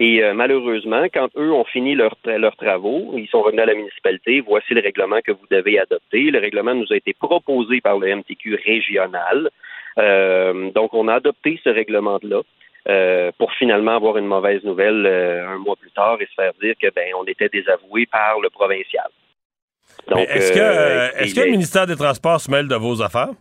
Et 0.00 0.22
euh, 0.22 0.32
malheureusement, 0.32 1.06
quand 1.12 1.28
eux 1.36 1.50
ont 1.50 1.64
fini 1.64 1.96
leurs 1.96 2.56
travaux, 2.56 3.14
ils 3.16 3.26
sont 3.28 3.42
revenus 3.42 3.62
à 3.62 3.66
la 3.66 3.74
municipalité, 3.74 4.40
voici 4.40 4.72
le 4.72 4.80
règlement 4.80 5.20
que 5.26 5.32
vous 5.32 5.46
devez 5.50 5.80
adopter. 5.80 6.30
Le 6.30 6.38
règlement 6.38 6.72
nous 6.72 6.86
a 6.90 6.96
été 6.96 7.14
proposé 7.14 7.80
par 7.80 7.98
le 7.98 8.14
MTQ 8.14 8.60
régional. 8.64 9.50
Euh, 9.98 10.70
donc, 10.70 10.94
on 10.94 11.08
a 11.08 11.14
adopté 11.14 11.60
ce 11.64 11.70
règlement-là. 11.70 12.42
Euh, 12.88 13.32
pour 13.36 13.52
finalement 13.52 13.96
avoir 13.96 14.16
une 14.16 14.26
mauvaise 14.26 14.62
nouvelle 14.64 15.04
un 15.04 15.58
mois 15.58 15.76
plus 15.76 15.90
tard 15.90 16.16
et 16.22 16.26
se 16.26 16.32
faire 16.34 16.52
dire 16.62 16.74
que 16.80 16.86
ben 16.94 17.08
on 17.20 17.24
était 17.24 17.50
désavoué 17.50 18.06
par 18.06 18.40
le 18.40 18.48
provincial. 18.48 19.08
Donc 20.08 20.26
est-ce 20.30 20.52
que 20.52 21.22
est-ce 21.22 21.34
que 21.34 21.40
le 21.40 21.50
ministère 21.50 21.86
des 21.86 21.96
Transports 21.96 22.40
se 22.40 22.50
mêle 22.50 22.66
de 22.66 22.76
vos 22.76 23.02
affaires? 23.02 23.32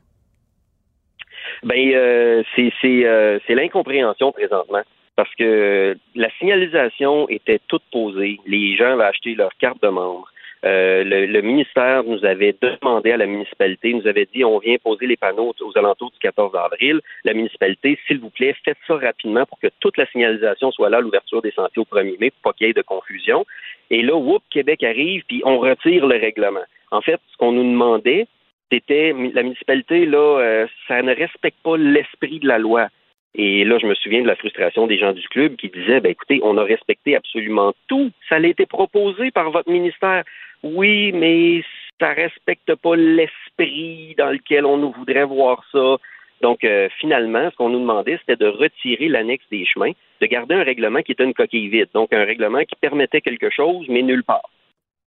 Ben 1.63 2.43
c'est 2.55 2.73
c'est 2.81 3.55
l'incompréhension 3.55 4.33
présentement 4.33 4.81
parce 5.17 5.33
que 5.35 5.97
la 6.15 6.29
signalisation 6.37 7.27
était 7.27 7.59
toute 7.67 7.81
posée. 7.91 8.39
Les 8.45 8.77
gens 8.77 8.93
avaient 8.93 9.03
acheté 9.03 9.33
leur 9.35 9.51
carte 9.57 9.81
de 9.81 9.89
membre. 9.89 10.31
Euh, 10.63 11.03
le, 11.03 11.41
ministère 11.41 12.03
nous 12.03 12.23
avait 12.23 12.55
demandé 12.61 13.11
à 13.11 13.17
la 13.17 13.25
municipalité, 13.25 13.93
nous 13.93 14.07
avait 14.07 14.27
dit 14.33 14.43
on 14.43 14.59
vient 14.59 14.77
poser 14.77 15.07
les 15.07 15.17
panneaux 15.17 15.53
aux 15.59 15.77
alentours 15.77 16.11
du 16.11 16.19
14 16.19 16.55
avril. 16.55 17.01
La 17.25 17.33
municipalité, 17.33 17.99
s'il 18.07 18.19
vous 18.19 18.29
plaît, 18.29 18.55
faites 18.63 18.77
ça 18.87 18.95
rapidement 18.95 19.45
pour 19.45 19.59
que 19.59 19.67
toute 19.79 19.97
la 19.97 20.05
signalisation 20.07 20.71
soit 20.71 20.89
là 20.89 20.99
l'ouverture 20.99 21.41
des 21.41 21.51
sentiers 21.51 21.81
au 21.81 21.95
1er 21.95 22.19
mai, 22.19 22.31
pour 22.31 22.51
pas 22.51 22.53
qu'il 22.53 22.67
y 22.67 22.69
ait 22.69 22.73
de 22.73 22.81
confusion. 22.81 23.45
Et 23.89 24.03
là, 24.03 24.15
whoop, 24.15 24.43
Québec 24.51 24.83
arrive, 24.83 25.23
puis 25.27 25.41
on 25.45 25.57
retire 25.59 26.05
le 26.05 26.17
règlement. 26.17 26.65
En 26.91 27.01
fait, 27.01 27.19
ce 27.31 27.37
qu'on 27.37 27.51
nous 27.51 27.63
demandait, 27.63 28.27
c'était 28.71 29.13
la 29.33 29.43
municipalité, 29.43 30.05
là, 30.05 30.39
euh, 30.39 30.67
ça 30.87 31.01
ne 31.01 31.15
respecte 31.15 31.57
pas 31.63 31.77
l'esprit 31.77 32.39
de 32.39 32.47
la 32.47 32.59
loi. 32.59 32.89
Et 33.37 33.63
là, 33.63 33.77
je 33.79 33.85
me 33.85 33.93
souviens 33.93 34.23
de 34.23 34.27
la 34.27 34.35
frustration 34.35 34.87
des 34.87 34.97
gens 34.97 35.13
du 35.13 35.27
club 35.29 35.55
qui 35.57 35.69
disaient, 35.69 35.99
ben 35.99 36.09
écoutez, 36.09 36.39
on 36.43 36.57
a 36.57 36.63
respecté 36.63 37.15
absolument 37.15 37.73
tout. 37.87 38.11
Ça 38.27 38.35
a 38.35 38.39
été 38.39 38.65
proposé 38.65 39.29
par 39.29 39.51
votre 39.51 39.69
ministère. 39.69 40.23
Oui, 40.63 41.11
mais 41.11 41.63
ça 41.99 42.13
respecte 42.13 42.73
pas 42.75 42.95
l'esprit 42.95 44.15
dans 44.17 44.31
lequel 44.31 44.65
on 44.65 44.77
nous 44.77 44.91
voudrait 44.91 45.25
voir 45.25 45.63
ça. 45.71 45.97
Donc, 46.41 46.63
euh, 46.63 46.89
finalement, 46.99 47.49
ce 47.51 47.55
qu'on 47.55 47.69
nous 47.69 47.79
demandait, 47.79 48.17
c'était 48.19 48.43
de 48.43 48.49
retirer 48.49 49.07
l'annexe 49.07 49.45
des 49.51 49.65
chemins, 49.65 49.91
de 50.21 50.25
garder 50.25 50.55
un 50.55 50.63
règlement 50.63 51.01
qui 51.01 51.11
était 51.11 51.23
une 51.23 51.33
coquille 51.33 51.67
vide. 51.67 51.89
Donc, 51.93 52.13
un 52.13 52.25
règlement 52.25 52.63
qui 52.63 52.75
permettait 52.75 53.21
quelque 53.21 53.51
chose, 53.51 53.85
mais 53.87 54.01
nulle 54.01 54.23
part. 54.23 54.49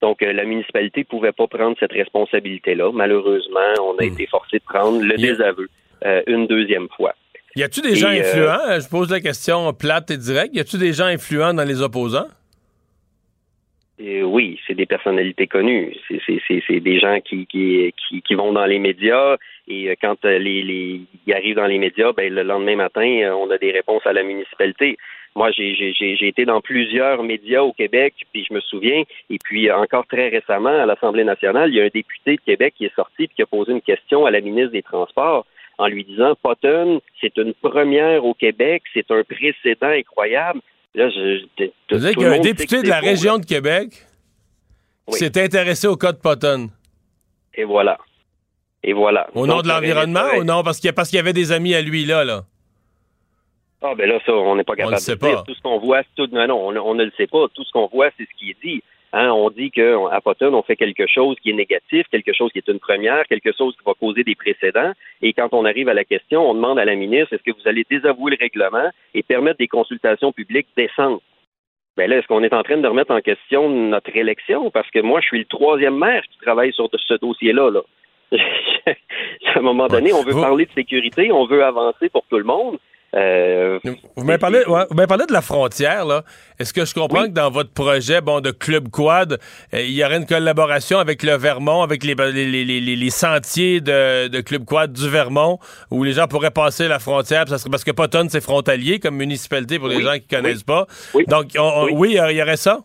Donc, 0.02 0.22
euh, 0.22 0.32
la 0.32 0.44
municipalité 0.44 1.00
ne 1.00 1.04
pouvait 1.04 1.32
pas 1.32 1.48
prendre 1.48 1.76
cette 1.78 1.92
responsabilité-là. 1.92 2.92
Malheureusement, 2.92 3.74
on 3.82 3.96
a 3.98 4.04
hmm. 4.04 4.12
été 4.12 4.26
forcé 4.26 4.58
de 4.58 4.64
prendre 4.64 5.02
le 5.02 5.16
désaveu 5.16 5.68
euh, 6.04 6.22
une 6.28 6.46
deuxième 6.46 6.88
fois. 6.96 7.14
Y 7.56 7.62
a-tu 7.62 7.80
des 7.80 7.96
gens 7.96 8.08
euh, 8.08 8.20
influents? 8.20 8.80
Je 8.80 8.88
pose 8.88 9.10
la 9.10 9.20
question 9.20 9.72
plate 9.72 10.10
et 10.10 10.16
directe. 10.16 10.54
Y 10.54 10.60
a-tu 10.60 10.78
des 10.78 10.92
gens 10.92 11.06
influents 11.06 11.54
dans 11.54 11.64
les 11.64 11.82
opposants? 11.82 12.28
Euh, 14.00 14.22
oui, 14.22 14.58
c'est 14.66 14.74
des 14.74 14.86
personnalités 14.86 15.46
connues. 15.46 15.94
C'est 16.08 16.80
des 16.80 16.98
gens 16.98 17.20
qui, 17.20 17.46
qui, 17.46 17.92
qui, 18.22 18.34
vont 18.34 18.52
dans 18.52 18.64
les 18.64 18.78
médias 18.78 19.36
et 19.68 19.90
euh, 19.90 19.94
quand 20.00 20.24
les, 20.24 20.62
les, 20.62 21.00
ils 21.26 21.34
arrivent 21.34 21.56
dans 21.56 21.66
les 21.66 21.78
médias, 21.78 22.12
ben, 22.12 22.32
le 22.32 22.42
lendemain 22.42 22.76
matin, 22.76 23.34
on 23.36 23.50
a 23.50 23.58
des 23.58 23.72
réponses 23.72 24.06
à 24.06 24.12
la 24.12 24.22
municipalité. 24.22 24.96
Moi, 25.36 25.50
j'ai 25.52 26.26
été 26.26 26.44
dans 26.44 26.60
plusieurs 26.60 27.22
médias 27.22 27.62
au 27.62 27.72
Québec, 27.72 28.14
puis 28.32 28.44
je 28.48 28.52
me 28.52 28.60
souviens, 28.60 29.04
et 29.28 29.38
puis 29.44 29.70
encore 29.70 30.06
très 30.06 30.28
récemment, 30.28 30.82
à 30.82 30.86
l'Assemblée 30.86 31.22
nationale, 31.22 31.70
il 31.70 31.76
y 31.76 31.80
a 31.80 31.84
un 31.84 31.90
député 31.94 32.36
de 32.36 32.40
Québec 32.40 32.74
qui 32.76 32.86
est 32.86 32.94
sorti 32.96 33.24
et 33.24 33.28
qui 33.28 33.42
a 33.42 33.46
posé 33.46 33.70
une 33.70 33.80
question 33.80 34.26
à 34.26 34.32
la 34.32 34.40
ministre 34.40 34.72
des 34.72 34.82
Transports 34.82 35.46
en 35.80 35.88
lui 35.88 36.04
disant 36.04 36.34
Potton, 36.42 37.00
c'est 37.20 37.34
une 37.38 37.54
première 37.54 38.24
au 38.24 38.34
Québec, 38.34 38.82
c'est 38.92 39.10
un 39.10 39.24
précédent 39.24 39.88
incroyable. 39.88 40.60
Là, 40.94 41.08
je, 41.08 41.46
Vous 41.90 41.98
dire 41.98 42.12
qu'il 42.12 42.22
y 42.22 42.26
a 42.26 42.32
un 42.32 42.38
député 42.40 42.82
de 42.82 42.88
la 42.88 43.00
région 43.00 43.38
de 43.38 43.46
Québec 43.46 44.06
qui 45.08 45.18
s'est 45.18 45.42
intéressé 45.42 45.86
au 45.86 45.96
cas 45.96 46.12
de 46.12 46.18
Potton. 46.18 46.68
Et 47.54 47.64
voilà. 47.64 47.96
Et 48.82 48.92
voilà. 48.92 49.28
Au 49.34 49.46
nom 49.46 49.62
de 49.62 49.68
l'environnement 49.68 50.36
ou 50.38 50.44
non? 50.44 50.62
Parce 50.62 50.80
qu'il 50.80 51.16
y, 51.16 51.18
avait 51.18 51.32
des 51.32 51.50
amis 51.50 51.74
à 51.74 51.80
lui 51.80 52.04
là, 52.04 52.24
là. 52.24 52.42
Ah 53.82 53.94
ben 53.96 54.06
là, 54.06 54.18
ça, 54.26 54.32
on 54.32 54.56
n'est 54.56 54.64
pas 54.64 54.76
capable 54.76 54.96
de 54.96 55.14
dire. 55.14 55.44
Tout 55.44 55.54
ce 55.54 55.62
qu'on 55.62 55.78
voit, 55.78 56.02
tout... 56.14 56.28
non, 56.30 56.46
non, 56.46 56.68
on, 56.68 56.76
on, 56.76 56.94
ne 56.94 57.04
le 57.04 57.12
sait 57.16 57.26
pas. 57.26 57.46
Tout 57.54 57.64
ce 57.64 57.72
qu'on 57.72 57.86
voit, 57.86 58.10
c'est 58.18 58.24
ce 58.24 58.38
qui 58.38 58.50
est 58.50 58.56
dit. 58.62 58.82
Hein, 59.12 59.30
on 59.30 59.50
dit 59.50 59.72
qu'à 59.72 60.20
Potton, 60.22 60.54
on 60.54 60.62
fait 60.62 60.76
quelque 60.76 61.06
chose 61.08 61.36
qui 61.42 61.50
est 61.50 61.54
négatif, 61.54 62.06
quelque 62.12 62.32
chose 62.32 62.52
qui 62.52 62.58
est 62.58 62.68
une 62.68 62.78
première, 62.78 63.26
quelque 63.26 63.52
chose 63.52 63.74
qui 63.76 63.84
va 63.84 63.94
causer 63.94 64.22
des 64.22 64.36
précédents. 64.36 64.92
Et 65.20 65.32
quand 65.32 65.48
on 65.52 65.64
arrive 65.64 65.88
à 65.88 65.94
la 65.94 66.04
question, 66.04 66.48
on 66.48 66.54
demande 66.54 66.78
à 66.78 66.84
la 66.84 66.94
ministre, 66.94 67.32
est-ce 67.32 67.42
que 67.42 67.56
vous 67.56 67.68
allez 67.68 67.84
désavouer 67.90 68.32
le 68.32 68.36
règlement 68.40 68.90
et 69.14 69.24
permettre 69.24 69.58
des 69.58 69.66
consultations 69.66 70.32
publiques 70.32 70.68
décentes? 70.76 71.22
Ben 71.96 72.08
là, 72.08 72.18
est-ce 72.18 72.28
qu'on 72.28 72.44
est 72.44 72.54
en 72.54 72.62
train 72.62 72.76
de 72.76 72.86
remettre 72.86 73.12
en 73.12 73.20
question 73.20 73.68
notre 73.68 74.16
élection? 74.16 74.70
Parce 74.70 74.88
que 74.90 75.00
moi, 75.00 75.20
je 75.20 75.26
suis 75.26 75.38
le 75.40 75.44
troisième 75.44 75.98
maire 75.98 76.22
qui 76.30 76.38
travaille 76.38 76.72
sur 76.72 76.88
ce 76.92 77.14
dossier-là. 77.14 77.70
Là. 77.70 77.80
à 78.86 79.58
un 79.58 79.62
moment 79.62 79.88
donné, 79.88 80.12
on 80.12 80.22
veut 80.22 80.40
parler 80.40 80.66
de 80.66 80.72
sécurité, 80.72 81.32
on 81.32 81.46
veut 81.46 81.64
avancer 81.64 82.08
pour 82.08 82.24
tout 82.30 82.38
le 82.38 82.44
monde. 82.44 82.78
Euh, 83.14 83.80
Vous 84.14 84.24
m'avez 84.24 84.38
parlé, 84.38 84.62
parlé, 85.08 85.26
de 85.26 85.32
la 85.32 85.42
frontière, 85.42 86.04
là. 86.04 86.22
Est-ce 86.58 86.72
que 86.72 86.84
je 86.84 86.94
comprends 86.94 87.24
que 87.24 87.32
dans 87.32 87.50
votre 87.50 87.72
projet, 87.72 88.20
bon, 88.20 88.40
de 88.40 88.52
Club 88.52 88.88
Quad, 88.88 89.38
euh, 89.74 89.80
il 89.80 89.92
y 89.92 90.04
aurait 90.04 90.18
une 90.18 90.26
collaboration 90.26 90.98
avec 90.98 91.22
le 91.22 91.36
Vermont, 91.36 91.82
avec 91.82 92.04
les, 92.04 92.14
les, 92.14 93.10
sentiers 93.10 93.80
de, 93.80 94.40
Club 94.42 94.64
Quad 94.64 94.92
du 94.92 95.08
Vermont, 95.08 95.58
où 95.90 96.04
les 96.04 96.12
gens 96.12 96.28
pourraient 96.28 96.52
passer 96.52 96.86
la 96.86 97.00
frontière, 97.00 97.48
ça 97.48 97.58
serait, 97.58 97.70
parce 97.70 97.84
que 97.84 97.90
Potton, 97.90 98.26
c'est 98.28 98.42
frontalier 98.42 99.00
comme 99.00 99.16
municipalité 99.16 99.78
pour 99.78 99.88
les 99.88 100.02
gens 100.02 100.14
qui 100.14 100.28
connaissent 100.28 100.62
pas. 100.62 100.86
Donc, 101.26 101.48
oui, 101.92 102.16
il 102.16 102.36
y 102.36 102.42
aurait 102.42 102.56
ça? 102.56 102.80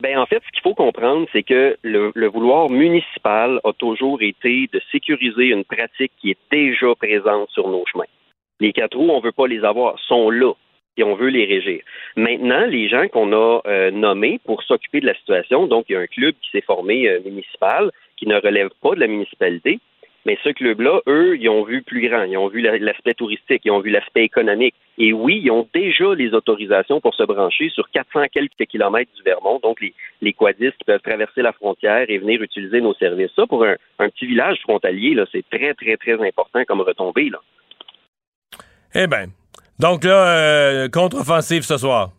Ben 0.00 0.18
en 0.18 0.24
fait, 0.24 0.42
ce 0.46 0.50
qu'il 0.52 0.62
faut 0.62 0.74
comprendre, 0.74 1.26
c'est 1.30 1.42
que 1.42 1.76
le, 1.82 2.10
le, 2.14 2.26
vouloir 2.28 2.70
municipal 2.70 3.60
a 3.64 3.72
toujours 3.74 4.22
été 4.22 4.66
de 4.72 4.80
sécuriser 4.90 5.48
une 5.48 5.64
pratique 5.64 6.12
qui 6.18 6.30
est 6.30 6.38
déjà 6.50 6.94
présente 6.94 7.50
sur 7.50 7.68
nos 7.68 7.84
chemins. 7.84 8.04
Les 8.60 8.72
quatre 8.72 8.96
roues, 8.96 9.10
on 9.10 9.18
ne 9.18 9.24
veut 9.24 9.32
pas 9.32 9.46
les 9.46 9.64
avoir, 9.64 9.98
sont 10.00 10.30
là 10.30 10.52
et 10.96 11.02
on 11.02 11.14
veut 11.14 11.28
les 11.28 11.46
régir. 11.46 11.80
Maintenant, 12.16 12.66
les 12.66 12.88
gens 12.88 13.08
qu'on 13.08 13.32
a 13.32 13.60
euh, 13.66 13.90
nommés 13.90 14.40
pour 14.44 14.62
s'occuper 14.62 15.00
de 15.00 15.06
la 15.06 15.14
situation, 15.14 15.66
donc 15.66 15.86
il 15.88 15.92
y 15.92 15.96
a 15.96 16.00
un 16.00 16.06
club 16.06 16.34
qui 16.42 16.50
s'est 16.50 16.60
formé 16.60 17.08
euh, 17.08 17.20
municipal 17.24 17.90
qui 18.16 18.26
ne 18.26 18.36
relève 18.36 18.68
pas 18.82 18.94
de 18.94 19.00
la 19.00 19.06
municipalité, 19.06 19.78
mais 20.26 20.36
ce 20.44 20.50
club-là, 20.50 21.00
eux, 21.06 21.38
ils 21.38 21.48
ont 21.48 21.64
vu 21.64 21.82
plus 21.82 22.06
grand. 22.06 22.24
Ils 22.24 22.36
ont 22.36 22.48
vu 22.48 22.60
l'aspect 22.60 23.14
touristique, 23.14 23.62
ils 23.64 23.70
ont 23.70 23.80
vu 23.80 23.90
l'aspect 23.90 24.22
économique. 24.22 24.74
Et 24.98 25.14
oui, 25.14 25.40
ils 25.42 25.50
ont 25.50 25.66
déjà 25.72 26.14
les 26.14 26.34
autorisations 26.34 27.00
pour 27.00 27.14
se 27.14 27.22
brancher 27.22 27.70
sur 27.70 27.88
400 27.90 28.24
quelques 28.30 28.66
kilomètres 28.66 29.10
du 29.16 29.22
Vermont, 29.22 29.60
donc 29.62 29.80
les, 29.80 29.94
les 30.20 30.34
quadistes 30.34 30.76
qui 30.76 30.84
peuvent 30.84 31.00
traverser 31.00 31.40
la 31.40 31.52
frontière 31.52 32.04
et 32.10 32.18
venir 32.18 32.42
utiliser 32.42 32.82
nos 32.82 32.92
services. 32.94 33.32
Ça, 33.34 33.46
pour 33.46 33.64
un, 33.64 33.76
petit 34.10 34.26
village 34.26 34.60
frontalier, 34.60 35.16
c'est 35.32 35.48
très, 35.48 35.72
très, 35.72 35.96
très 35.96 36.20
important 36.26 36.64
comme 36.66 36.82
retombée. 36.82 37.30
Là. 37.30 37.38
Eh 38.94 39.06
bien, 39.06 39.26
donc 39.78 40.04
là, 40.04 40.26
euh, 40.26 40.88
contre-offensive 40.88 41.62
ce 41.62 41.78
soir 41.78 42.10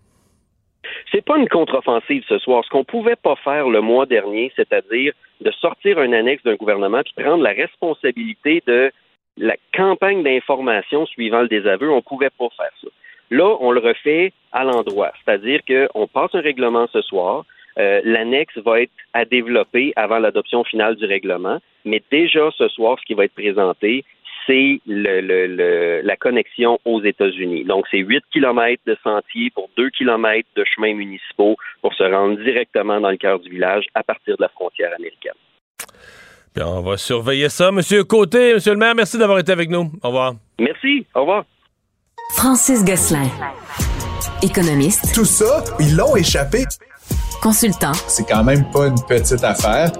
c'est 1.12 1.24
pas 1.24 1.38
une 1.38 1.50
contre-offensive 1.50 2.24
ce 2.28 2.40
soir. 2.40 2.64
Ce 2.64 2.70
qu'on 2.70 2.84
pouvait 2.84 3.16
pas 3.16 3.36
faire 3.36 3.68
le 3.68 3.82
mois 3.82 4.06
dernier, 4.06 4.52
c'est-à-dire 4.56 5.14
de 5.42 5.52
sortir 5.52 6.00
un 6.00 6.14
annexe 6.14 6.44
d'un 6.44 6.56
gouvernement 6.56 7.02
puis 7.04 7.24
prendre 7.24 7.44
la 7.44 7.52
responsabilité 7.52 8.64
de 8.66 8.92
la 9.38 9.56
campagne 9.76 10.24
d'information 10.24 11.06
suivant 11.06 11.42
le 11.42 11.48
désaveu, 11.48 11.90
on 11.92 12.02
pouvait 12.02 12.30
pas 12.30 12.48
faire 12.56 12.72
ça. 12.82 12.88
Là, 13.30 13.56
on 13.60 13.72
le 13.72 13.80
refait 13.80 14.34
à 14.52 14.64
l'endroit, 14.64 15.12
c'est-à-dire 15.24 15.62
qu'on 15.66 16.08
passe 16.08 16.34
un 16.34 16.42
règlement 16.42 16.88
ce 16.92 17.02
soir. 17.02 17.46
Euh, 17.80 18.02
l'annexe 18.04 18.58
va 18.58 18.82
être 18.82 18.92
à 19.14 19.24
développer 19.24 19.94
avant 19.96 20.20
l'adoption 20.20 20.66
finale 20.66 20.98
du 20.98 21.06
règlement, 21.06 21.60
mais 21.86 22.04
déjà 22.12 22.52
ce 22.58 22.68
soir, 22.68 22.98
ce 23.00 23.06
qui 23.06 23.14
va 23.14 23.26
être 23.26 23.34
présenté, 23.34 24.04
c'est 24.52 24.82
le, 24.86 26.02
la 26.04 26.16
connexion 26.18 26.78
aux 26.86 27.02
États-Unis. 27.02 27.64
Donc, 27.64 27.86
c'est 27.90 28.00
8 28.00 28.24
kilomètres 28.32 28.84
de 28.86 28.98
sentiers 29.04 29.50
pour 29.52 29.70
2 29.78 29.90
kilomètres 29.92 30.50
de 30.56 30.66
chemins 30.76 30.94
municipaux 30.94 31.56
pour 31.82 31.94
se 31.94 32.04
rendre 32.04 32.38
directement 32.44 33.00
dans 33.00 33.12
le 33.12 33.18
cœur 33.18 33.40
du 33.40 33.50
village 33.50 33.86
à 33.96 34.04
partir 34.04 34.36
de 34.38 34.42
la 34.42 34.50
frontière 34.50 34.92
américaine. 34.96 35.34
Bien, 36.54 36.68
on 36.68 36.82
va 36.82 36.98
surveiller 36.98 37.48
ça. 37.48 37.72
Monsieur 37.72 38.04
Côté, 38.04 38.56
Monsieur 38.56 38.74
le 38.74 38.78
maire, 38.78 38.94
merci 38.94 39.18
d'avoir 39.18 39.40
été 39.40 39.54
avec 39.54 39.70
nous. 39.70 39.90
Au 40.04 40.08
revoir. 40.08 40.34
Merci. 40.60 41.06
Au 41.16 41.22
revoir. 41.22 41.46
Francis 42.36 42.84
Gosselin, 42.84 43.28
économiste. 44.42 45.14
Tout 45.14 45.26
ça, 45.26 45.64
ils 45.80 45.96
l'ont 45.96 46.16
échappé. 46.16 46.64
Consultant. 47.42 47.94
C'est 47.94 48.28
quand 48.28 48.44
même 48.44 48.70
pas 48.72 48.88
une 48.88 49.02
petite 49.08 49.44
affaire. 49.44 49.92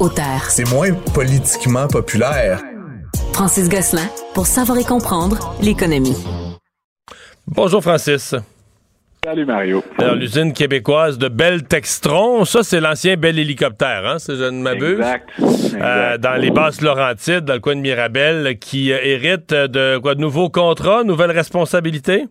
Auteur. 0.00 0.40
C'est 0.48 0.68
moins 0.70 0.92
politiquement 1.14 1.86
populaire. 1.88 2.60
Francis 3.32 3.68
Gosselin 3.68 4.08
pour 4.34 4.46
savoir 4.46 4.78
et 4.78 4.84
comprendre 4.84 5.54
l'économie. 5.62 6.16
Bonjour 7.46 7.82
Francis. 7.82 8.34
Salut 9.24 9.46
Mario. 9.46 9.84
Alors, 9.98 10.16
l'usine 10.16 10.52
québécoise 10.52 11.16
de 11.16 11.28
Bell 11.28 11.62
Textron, 11.62 12.44
ça 12.44 12.62
c'est 12.62 12.80
l'ancien 12.80 13.16
Bell 13.16 13.38
Hélicoptère, 13.38 14.04
hein, 14.04 14.18
si 14.18 14.36
je 14.36 14.44
ne 14.44 14.60
m'abuse. 14.60 14.98
Exact. 14.98 15.28
Euh, 15.40 16.18
dans 16.18 16.40
les 16.40 16.50
basses 16.50 16.80
Laurentides, 16.80 17.44
dans 17.44 17.54
le 17.54 17.60
coin 17.60 17.76
de 17.76 17.80
Mirabel, 17.80 18.58
qui 18.58 18.92
euh, 18.92 18.98
hérite 19.00 19.54
de 19.54 19.98
quoi? 19.98 20.16
De 20.16 20.20
nouveaux 20.20 20.50
contrats, 20.50 21.04
nouvelles 21.04 21.30
responsabilités? 21.30 22.26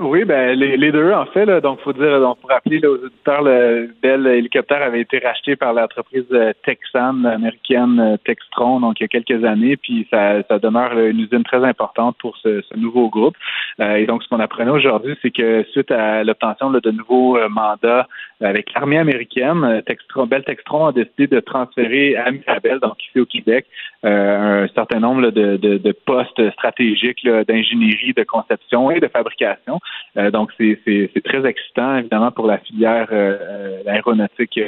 Oui, 0.00 0.24
ben 0.24 0.58
les, 0.58 0.76
les 0.76 0.90
deux 0.90 1.12
en 1.12 1.24
fait. 1.26 1.46
Là, 1.46 1.60
donc, 1.60 1.78
faut 1.82 1.92
dire, 1.92 2.18
donc 2.18 2.40
pour 2.40 2.50
rappeler 2.50 2.80
là, 2.80 2.90
aux 2.90 2.96
auditeurs, 2.96 3.42
le 3.42 3.94
Bell 4.02 4.26
hélicoptère 4.26 4.82
avait 4.82 5.02
été 5.02 5.20
racheté 5.20 5.54
par 5.54 5.72
l'entreprise 5.72 6.24
euh, 6.32 6.52
texane 6.64 7.24
américaine 7.24 8.00
euh, 8.00 8.16
Textron, 8.24 8.80
donc 8.80 8.98
il 8.98 9.04
y 9.04 9.06
a 9.06 9.08
quelques 9.08 9.44
années, 9.44 9.76
puis 9.76 10.08
ça, 10.10 10.42
ça 10.48 10.58
demeure 10.58 10.98
une 10.98 11.20
usine 11.20 11.44
très 11.44 11.64
importante 11.64 12.16
pour 12.18 12.36
ce, 12.38 12.60
ce 12.62 12.76
nouveau 12.76 13.08
groupe. 13.08 13.36
Euh, 13.78 13.94
et 13.94 14.06
donc, 14.06 14.24
ce 14.24 14.28
qu'on 14.28 14.40
apprenait 14.40 14.72
aujourd'hui, 14.72 15.14
c'est 15.22 15.30
que 15.30 15.64
suite 15.70 15.92
à 15.92 16.24
l'obtention 16.24 16.72
de 16.72 16.90
nouveaux 16.90 17.38
mandats 17.48 18.08
avec 18.40 18.74
l'armée 18.74 18.98
américaine, 18.98 19.80
Textron, 19.86 20.26
Bell 20.26 20.42
Textron 20.42 20.86
a 20.86 20.92
décidé 20.92 21.28
de 21.28 21.38
transférer 21.38 22.16
à 22.16 22.32
Mirabel, 22.32 22.80
donc 22.80 23.00
ici 23.06 23.20
au 23.20 23.26
Québec, 23.26 23.66
un 24.02 24.66
certain 24.74 24.98
nombre 24.98 25.30
de, 25.30 25.56
de 25.56 25.92
postes 25.92 26.50
stratégiques 26.52 27.24
d'ingénierie, 27.46 28.12
de 28.12 28.24
conception 28.24 28.90
et 28.90 28.98
de 28.98 29.06
fabrication. 29.06 29.78
Euh, 30.16 30.30
donc, 30.30 30.50
c'est 30.58 31.22
très 31.24 31.46
excitant, 31.46 31.96
évidemment, 31.96 32.30
pour 32.30 32.46
la 32.46 32.58
filière 32.58 33.08
euh, 33.12 33.36
euh, 33.40 33.82
aéronautique 33.86 34.60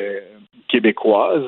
québécoise 0.68 1.44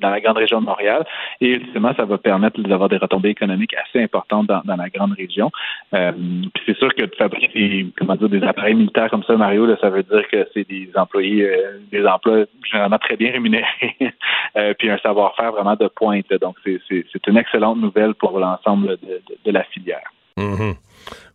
dans 0.00 0.10
la 0.10 0.20
grande 0.20 0.36
région 0.36 0.60
de 0.60 0.66
Montréal. 0.66 1.06
Et 1.40 1.50
ultimement, 1.50 1.94
ça 1.96 2.04
va 2.04 2.18
permettre 2.18 2.60
d'avoir 2.60 2.88
des 2.88 2.96
retombées 2.96 3.28
économiques 3.28 3.72
assez 3.74 4.02
importantes 4.02 4.48
dans, 4.48 4.76
la 4.76 4.88
grande 4.88 5.12
région. 5.12 5.52
puis 5.92 6.62
c'est 6.66 6.76
sûr 6.76 6.92
que 6.92 7.04
de 7.04 7.14
fabriquer 7.14 7.48
des, 7.54 7.86
comment 7.96 8.16
dire, 8.16 8.28
des 8.28 8.42
appareils 8.42 8.74
militaires 8.74 9.10
comme 9.10 9.22
ça, 9.22 9.36
Mario, 9.36 9.76
ça 9.76 9.90
veut 9.90 10.02
dire 10.02 10.26
que 10.28 10.48
c'est 10.52 10.68
des 10.68 10.90
employés, 10.96 11.48
des 11.92 12.04
emplois 12.04 12.46
généralement 12.64 12.98
très 12.98 13.16
bien 13.16 13.30
rémunérés, 13.30 13.96
puis 14.78 14.90
un 14.90 14.98
savoir-faire 14.98 15.52
vraiment 15.52 15.76
de 15.76 15.86
pointe. 15.86 16.32
Donc, 16.40 16.56
c'est 16.64 17.26
une 17.28 17.36
excellente 17.36 17.78
nouvelle 17.78 18.14
pour 18.14 18.40
l'ensemble 18.40 18.98
de, 19.44 19.52
la 19.52 19.62
filière. 19.62 20.10
Mm-hmm. 20.36 20.74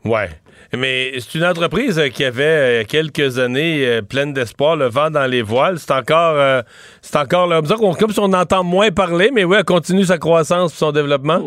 Ouais. 0.05 0.29
Mais 0.75 1.19
c'est 1.19 1.37
une 1.37 1.45
entreprise 1.45 2.01
qui 2.13 2.23
avait 2.25 2.81
euh, 2.81 2.83
quelques 2.83 3.37
années 3.37 3.85
euh, 3.85 4.01
pleine 4.01 4.33
d'espoir, 4.33 4.75
le 4.75 4.85
vent 4.85 5.11
dans 5.11 5.29
les 5.29 5.43
voiles. 5.43 5.77
C'est 5.77 5.93
encore, 5.93 6.35
euh, 6.35 6.61
c'est 7.01 7.17
encore 7.19 7.45
là, 7.47 7.61
comme 7.61 8.09
si 8.09 8.19
on 8.19 8.33
entend 8.33 8.63
moins 8.63 8.89
parler, 8.89 9.29
mais 9.31 9.43
oui, 9.43 9.57
elle 9.59 9.65
continue 9.65 10.03
sa 10.03 10.17
croissance 10.17 10.73
son 10.73 10.91
développement. 10.91 11.39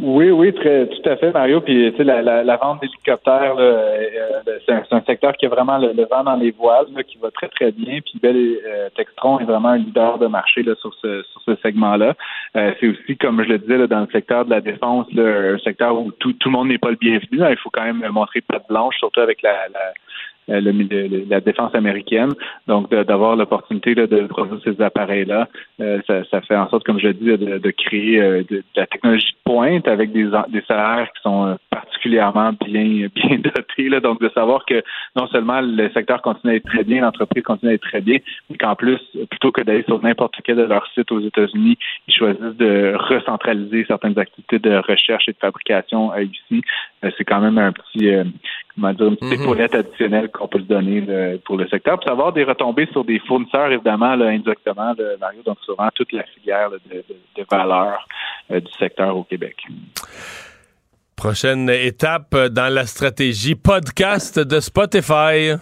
Oui, 0.00 0.30
oui, 0.30 0.52
très, 0.52 0.88
tout 0.88 1.08
à 1.08 1.16
fait, 1.16 1.30
Mario. 1.32 1.60
Puis, 1.60 1.92
tu 1.92 1.98
sais, 1.98 2.04
la, 2.04 2.56
vente 2.56 2.80
d'hélicoptères, 2.80 3.56
c'est 4.66 4.72
un, 4.92 5.02
secteur 5.06 5.32
qui 5.34 5.46
a 5.46 5.48
vraiment 5.48 5.78
le, 5.78 6.06
vent 6.10 6.24
dans 6.24 6.36
les 6.36 6.50
voiles, 6.50 6.86
qui 7.06 7.16
va 7.18 7.30
très, 7.30 7.48
très 7.48 7.70
bien. 7.70 8.00
Puis, 8.00 8.18
Bell 8.20 8.36
Textron 8.96 9.38
est 9.38 9.44
vraiment 9.44 9.70
un 9.70 9.78
leader 9.78 10.18
de 10.18 10.26
marché 10.26 10.64
sur 10.80 10.92
ce, 11.00 11.22
sur 11.22 11.42
ce 11.46 11.56
segment-là. 11.62 12.14
c'est 12.54 12.88
aussi, 12.88 13.16
comme 13.16 13.42
je 13.44 13.48
le 13.48 13.58
disais, 13.58 13.86
dans 13.86 14.00
le 14.00 14.08
secteur 14.12 14.44
de 14.44 14.50
la 14.50 14.60
défense, 14.60 15.06
un 15.16 15.58
secteur 15.58 15.98
où 15.98 16.10
tout, 16.12 16.32
tout 16.34 16.48
le 16.48 16.52
monde 16.52 16.68
n'est 16.68 16.78
pas 16.78 16.90
le 16.90 16.96
bienvenu. 16.96 17.38
il 17.48 17.56
faut 17.62 17.70
quand 17.70 17.84
même 17.84 17.93
montrer 18.10 18.40
patte 18.40 18.68
blanche, 18.68 18.96
surtout 18.98 19.20
avec 19.20 19.42
la, 19.42 19.68
la 19.72 19.92
euh, 20.50 21.24
la 21.28 21.40
défense 21.40 21.74
américaine. 21.74 22.32
Donc, 22.66 22.90
d'avoir 22.90 23.34
l'opportunité 23.34 23.94
de 23.94 24.26
produire 24.26 24.60
ces 24.62 24.80
appareils-là, 24.82 25.48
euh, 25.80 26.00
ça, 26.06 26.40
fait 26.42 26.56
en 26.56 26.68
sorte, 26.68 26.84
comme 26.84 27.00
je 27.00 27.08
de, 27.08 27.58
de 27.58 27.70
créer 27.70 28.20
euh, 28.20 28.42
de, 28.50 28.62
la 28.76 28.86
technologie 28.86 29.32
de 29.32 29.50
pointe 29.50 29.88
avec 29.88 30.12
des, 30.12 30.30
des 30.48 30.62
salaires 30.68 31.08
qui 31.14 31.22
sont 31.22 31.56
particulièrement 31.74 32.52
bien 32.64 33.08
bien 33.14 33.38
dotés. 33.38 33.88
Là. 33.88 34.00
Donc, 34.00 34.20
de 34.20 34.28
savoir 34.30 34.64
que 34.64 34.82
non 35.16 35.26
seulement 35.28 35.60
le 35.60 35.90
secteur 35.90 36.22
continue 36.22 36.52
à 36.52 36.56
être 36.56 36.66
très 36.66 36.84
bien, 36.84 37.02
l'entreprise 37.02 37.42
continue 37.42 37.72
à 37.72 37.74
être 37.74 37.88
très 37.88 38.00
bien, 38.00 38.18
mais 38.48 38.56
qu'en 38.56 38.74
plus, 38.76 39.00
plutôt 39.30 39.52
que 39.52 39.62
d'aller 39.62 39.84
sur 39.84 40.02
n'importe 40.02 40.34
quel 40.44 40.56
de 40.56 40.62
leurs 40.62 40.86
sites 40.94 41.10
aux 41.10 41.20
États-Unis, 41.20 41.76
ils 42.08 42.14
choisissent 42.14 42.56
de 42.58 42.94
recentraliser 42.96 43.84
certaines 43.86 44.18
activités 44.18 44.58
de 44.58 44.76
recherche 44.76 45.28
et 45.28 45.32
de 45.32 45.38
fabrication 45.38 46.12
ici. 46.16 46.62
C'est 47.02 47.24
quand 47.24 47.40
même 47.40 47.58
un 47.58 47.72
petit, 47.72 48.10
comment 48.74 48.92
dire, 48.92 49.06
une 49.08 49.16
petite 49.16 49.38
mm-hmm. 49.38 49.42
épaulette 49.42 49.74
additionnelle 49.74 50.30
qu'on 50.30 50.48
peut 50.48 50.60
se 50.60 50.64
donner 50.64 51.38
pour 51.44 51.56
le 51.56 51.66
secteur. 51.68 51.98
Puis 51.98 52.10
avoir 52.10 52.32
des 52.32 52.44
retombées 52.44 52.88
sur 52.92 53.04
des 53.04 53.18
fournisseurs, 53.20 53.70
évidemment, 53.70 54.14
là, 54.14 54.26
indirectement, 54.26 54.94
Mario, 55.20 55.42
donc 55.44 55.58
souvent 55.64 55.88
toute 55.94 56.12
la 56.12 56.22
filière 56.24 56.70
de, 56.70 56.78
de, 57.36 57.44
valeur 57.50 58.06
euh, 58.50 58.60
du 58.60 58.72
secteur 58.78 59.16
au 59.16 59.24
Québec. 59.24 59.56
Prochaine 61.16 61.70
étape 61.70 62.34
dans 62.50 62.72
la 62.72 62.84
stratégie 62.86 63.54
podcast 63.54 64.38
de 64.38 64.60
Spotify. 64.60 65.52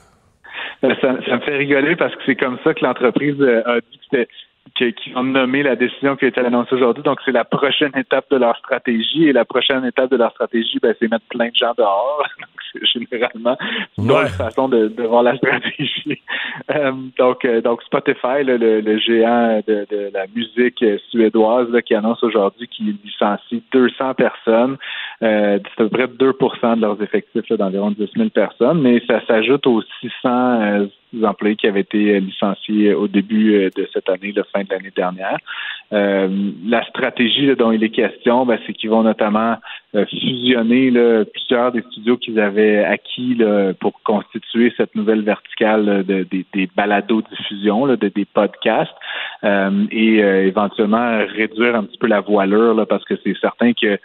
Euh, 0.85 0.95
ça, 1.01 1.12
me 1.12 1.41
fait 1.41 1.57
rigoler 1.57 1.95
parce 1.95 2.15
que 2.17 2.23
c'est 2.27 2.37
comme 2.37 2.59
ça 2.65 2.75
que 2.75 2.85
l'entreprise 2.85 3.41
euh, 3.41 3.62
a 3.67 3.81
dit 3.81 4.01
que 4.11 4.27
qui, 4.75 5.12
ont 5.14 5.22
nommé 5.22 5.62
la 5.62 5.77
décision 5.77 6.16
qui 6.16 6.25
a 6.25 6.29
été 6.29 6.40
annoncée 6.40 6.75
aujourd'hui. 6.75 7.03
Donc, 7.03 7.18
c'est 7.25 7.33
la 7.33 7.44
prochaine 7.44 7.92
étape 7.96 8.27
de 8.31 8.37
leur 8.37 8.57
stratégie. 8.59 9.29
Et 9.29 9.33
la 9.33 9.44
prochaine 9.44 9.85
étape 9.85 10.11
de 10.11 10.16
leur 10.16 10.31
stratégie, 10.33 10.79
ben, 10.81 10.94
c'est 10.98 11.11
mettre 11.11 11.27
plein 11.27 11.48
de 11.48 11.57
gens 11.57 11.72
dehors. 11.77 12.22
donc, 12.40 12.48
c'est 12.72 12.87
généralement 12.87 13.57
une 13.98 14.11
ouais. 14.11 14.29
façon 14.29 14.68
de, 14.68 14.88
de, 14.88 15.03
voir 15.03 15.22
la 15.22 15.37
stratégie. 15.37 16.20
Euh, 16.70 16.92
donc, 17.18 17.44
euh, 17.44 17.61
donc, 17.61 17.83
Spotify, 17.83 18.44
le, 18.44 18.57
le, 18.57 18.98
géant 18.98 19.61
de, 19.66 19.87
de, 19.90 20.11
la 20.12 20.27
musique 20.35 20.85
suédoise, 21.11 21.68
là, 21.70 21.81
qui 21.81 21.94
annonce 21.94 22.22
aujourd'hui 22.22 22.68
qu'il 22.68 22.96
licencie 23.03 23.62
200 23.72 24.14
personnes. 24.14 24.77
Euh, 25.22 25.59
c'est 25.64 25.83
à 25.83 25.88
peu 25.88 25.88
près 25.88 26.07
2% 26.07 26.77
de 26.77 26.81
leurs 26.83 27.03
effectifs 27.03 27.51
d'environ 27.53 27.90
10 27.90 28.09
000 28.16 28.29
personnes. 28.31 28.83
Mais 28.83 29.03
ça 29.07 29.25
s'ajoute 29.27 29.66
aux 29.66 29.83
600 30.01 30.88
employés 31.22 31.57
qui 31.57 31.66
avaient 31.66 31.81
été 31.81 32.20
licenciés 32.20 32.94
au 32.94 33.09
début 33.09 33.55
euh, 33.55 33.70
de 33.77 33.88
cette 33.92 34.09
année, 34.09 34.33
la 34.35 34.44
fin 34.44 34.62
de 34.62 34.68
l'année 34.70 34.92
dernière. 34.94 35.38
Euh, 35.92 36.29
la 36.66 36.85
stratégie 36.87 37.55
dont 37.57 37.72
il 37.72 37.85
est 37.85 37.90
question, 37.90 38.46
ben, 38.46 38.59
c'est 38.66 38.72
qu'ils 38.72 38.90
vont 38.90 39.03
notamment 39.03 39.57
euh, 39.94 40.07
fusionner 40.07 40.90
plusieurs 41.33 41.72
des 41.72 41.83
studios 41.83 42.16
qu'ils 42.16 42.40
avaient 42.40 42.83
acquis 42.85 43.38
pour 43.81 44.01
constituer 44.03 44.72
cette 44.77 44.94
nouvelle 44.94 45.22
verticale 45.22 46.05
de, 46.05 46.27
des, 46.31 46.46
des 46.55 46.68
balados-diffusion, 46.75 47.88
de, 47.88 47.96
des 47.96 48.25
podcasts, 48.25 48.92
et 49.90 50.18
éventuellement 50.18 51.18
réduire 51.27 51.75
un 51.75 51.85
petit 51.85 51.98
peu 51.98 52.07
la 52.07 52.20
voilure, 52.20 52.87
parce 52.88 53.05
que 53.05 53.14
c'est 53.22 53.37
certain 53.38 53.72
que 53.72 53.98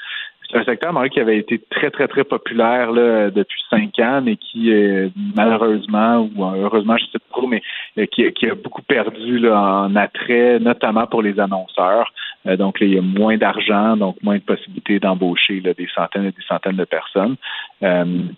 c'est 0.50 0.58
un 0.58 0.64
secteur, 0.64 0.94
Marie, 0.94 1.10
qui 1.10 1.20
avait 1.20 1.38
été 1.38 1.60
très, 1.70 1.92
très, 1.92 2.08
très 2.08 2.24
populaire 2.24 2.92
là, 2.92 3.30
depuis 3.30 3.62
cinq 3.70 4.00
ans, 4.00 4.22
mais 4.24 4.38
qui, 4.38 4.72
euh, 4.72 5.10
malheureusement, 5.36 6.30
ou 6.36 6.46
heureusement, 6.46 6.96
je 6.98 7.04
ne 7.04 7.10
sais 7.10 7.20
pas 7.20 7.26
trop, 7.32 7.48
mais 7.48 7.62
euh, 7.98 8.06
qui, 8.06 8.32
qui, 8.32 8.50
a 8.50 8.56
beaucoup 8.56 8.82
perdu 8.82 9.40
là, 9.40 9.60
en 9.60 9.96
attrait, 9.96 10.60
notamment 10.60 11.06
pour 11.06 11.22
les 11.22 11.40
annonceurs. 11.40 12.14
Euh, 12.48 12.56
donc, 12.56 12.80
là, 12.80 12.88
il 12.88 12.94
y 12.94 12.98
a 12.98 13.02
moins 13.02 13.38
d'argent, 13.38 13.98
donc 13.98 14.16
moins 14.24 14.38
de 14.38 14.44
possibilités 14.44 15.00
d'embaucher 15.00 15.60
des 15.60 15.88
centaines 15.94 16.26
et 16.26 16.32
des 16.32 16.46
centaines 16.48 16.78
de 16.78 16.86
personnes. 16.86 17.36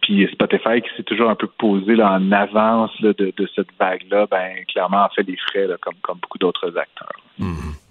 puis 0.02 0.28
Spotify, 0.32 0.82
qui 0.82 0.89
s'est 0.98 1.04
toujours 1.04 1.30
un 1.30 1.36
peu 1.36 1.48
posé 1.60 1.95
là, 1.95 2.13
en 2.13 2.32
avance 2.32 2.91
de, 3.02 3.13
de, 3.13 3.50
cette 3.56 3.69
vague-là, 3.80 4.26
ben 4.32 4.65
clairement, 4.67 5.04
a 5.04 5.10
fait 5.15 5.24
des 5.24 5.38
frais, 5.38 5.67
comme, 5.80 5.95
comme 6.02 6.17
beaucoup 6.17 6.39
d'autres 6.39 6.76
acteurs. 6.76 7.22
Mmh. 7.38 7.88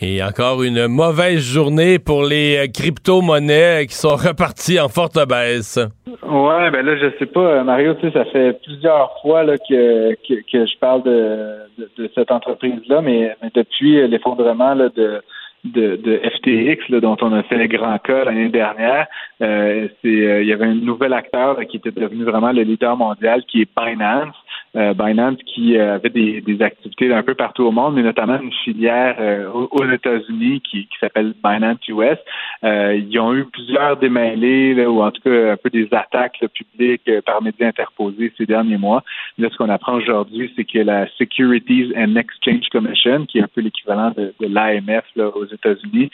Et 0.00 0.22
encore 0.22 0.62
une 0.62 0.88
mauvaise 0.88 1.40
journée 1.40 1.98
pour 1.98 2.24
les 2.24 2.56
euh, 2.56 2.66
crypto-monnaies 2.72 3.86
qui 3.86 3.94
sont 3.94 4.16
reparties 4.28 4.80
en 4.80 4.88
forte 4.88 5.18
baisse. 5.28 5.78
Ouais, 6.06 6.70
ben 6.70 6.84
là, 6.84 6.96
je 6.96 7.18
sais 7.18 7.26
pas, 7.26 7.40
euh, 7.40 7.64
Mario, 7.64 7.94
tu 7.94 8.10
ça 8.10 8.24
fait 8.26 8.58
plusieurs 8.64 9.12
fois 9.20 9.44
que, 9.44 10.14
que, 10.14 10.66
je 10.66 10.78
parle 10.78 11.02
de, 11.04 11.58
de, 11.98 12.10
cette 12.14 12.30
entreprise-là, 12.30 13.02
mais, 13.02 13.36
depuis 13.54 14.06
l'effondrement 14.08 14.74
de, 14.74 15.22
de, 15.64 16.20
FTX, 16.36 17.00
dont 17.00 17.16
on 17.20 17.32
a 17.32 17.42
fait 17.44 17.68
grand 17.68 17.98
cas 17.98 18.24
l'année 18.24 18.48
dernière, 18.48 19.06
euh, 19.42 19.88
c'est 20.02 20.08
il 20.08 20.46
y 20.46 20.52
avait 20.52 20.66
un 20.66 20.74
nouvel 20.74 21.12
acteur 21.12 21.58
qui 21.68 21.76
était 21.76 21.90
devenu 21.92 22.24
vraiment 22.24 22.52
le 22.52 22.62
leader 22.62 22.96
mondial, 22.96 23.44
qui 23.44 23.62
est 23.62 23.68
Binance. 23.76 24.34
Euh, 24.74 24.94
Binance 24.94 25.36
qui 25.44 25.76
euh, 25.76 25.96
avait 25.96 26.08
des, 26.08 26.40
des, 26.40 26.62
activités 26.62 27.12
un 27.12 27.22
peu 27.22 27.34
partout 27.34 27.64
au 27.64 27.70
monde, 27.72 27.94
mais 27.94 28.02
notamment 28.02 28.40
une 28.40 28.52
filière 28.64 29.16
euh, 29.20 29.46
aux 29.52 29.84
États-Unis 29.84 30.62
qui, 30.62 30.86
qui 30.86 30.98
s'appelle 30.98 31.34
Binance 31.44 31.86
US. 31.88 32.16
ils 32.62 33.18
ont 33.18 33.34
eu 33.34 33.44
plusieurs 33.44 33.98
démêlés, 33.98 34.86
ou 34.86 35.02
en 35.02 35.10
tout 35.10 35.20
cas 35.20 35.52
un 35.52 35.56
peu 35.58 35.68
des 35.68 35.88
attaques 35.92 36.42
publiques 36.54 37.10
par 37.26 37.42
médias 37.42 37.68
interposés 37.68 38.32
ces 38.38 38.46
derniers 38.46 38.78
mois. 38.78 39.02
Là, 39.36 39.48
ce 39.52 39.58
qu'on 39.58 39.68
apprend 39.68 39.96
aujourd'hui, 39.96 40.50
c'est 40.56 40.64
que 40.64 40.78
la 40.78 41.06
Securities 41.18 41.92
and 41.94 42.16
Exchange 42.16 42.66
Commission, 42.70 43.26
qui 43.26 43.40
est 43.40 43.42
un 43.42 43.48
peu 43.54 43.60
l'équivalent 43.60 44.12
de, 44.16 44.32
de 44.40 44.46
l'AMF 44.46 45.04
aux 45.34 45.46
États-Unis, 45.46 46.10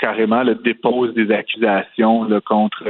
carrément 0.00 0.42
le 0.42 0.56
dépose 0.56 1.14
des 1.14 1.30
accusations 1.30 2.24
là, 2.24 2.40
contre 2.40 2.82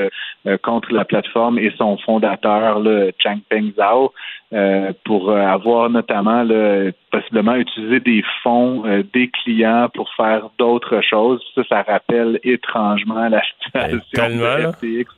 contre 0.63 0.95
la 0.95 1.05
plateforme 1.05 1.59
et 1.59 1.71
son 1.77 1.99
fondateur, 1.99 2.79
là, 2.79 3.11
Changpeng 3.23 3.73
Zhao. 3.77 4.13
Euh, 4.55 4.78
pour 5.05 5.31
euh, 5.31 5.41
avoir 5.41 5.91
notamment 5.91 6.45
possiblement 7.11 7.55
utilisé 7.55 8.01
des 8.01 8.23
fonds 8.43 8.85
euh, 8.87 9.03
des 9.13 9.29
clients 9.29 9.89
pour 9.95 10.09
faire 10.15 10.51
d'autres 10.59 11.01
choses. 11.01 11.43
Ça, 11.55 11.63
ça 11.69 11.83
rappelle 11.83 12.41
étrangement 12.45 13.29
la 13.29 13.43
situation 13.43 14.29
de 14.29 14.73
FTX. 14.73 15.11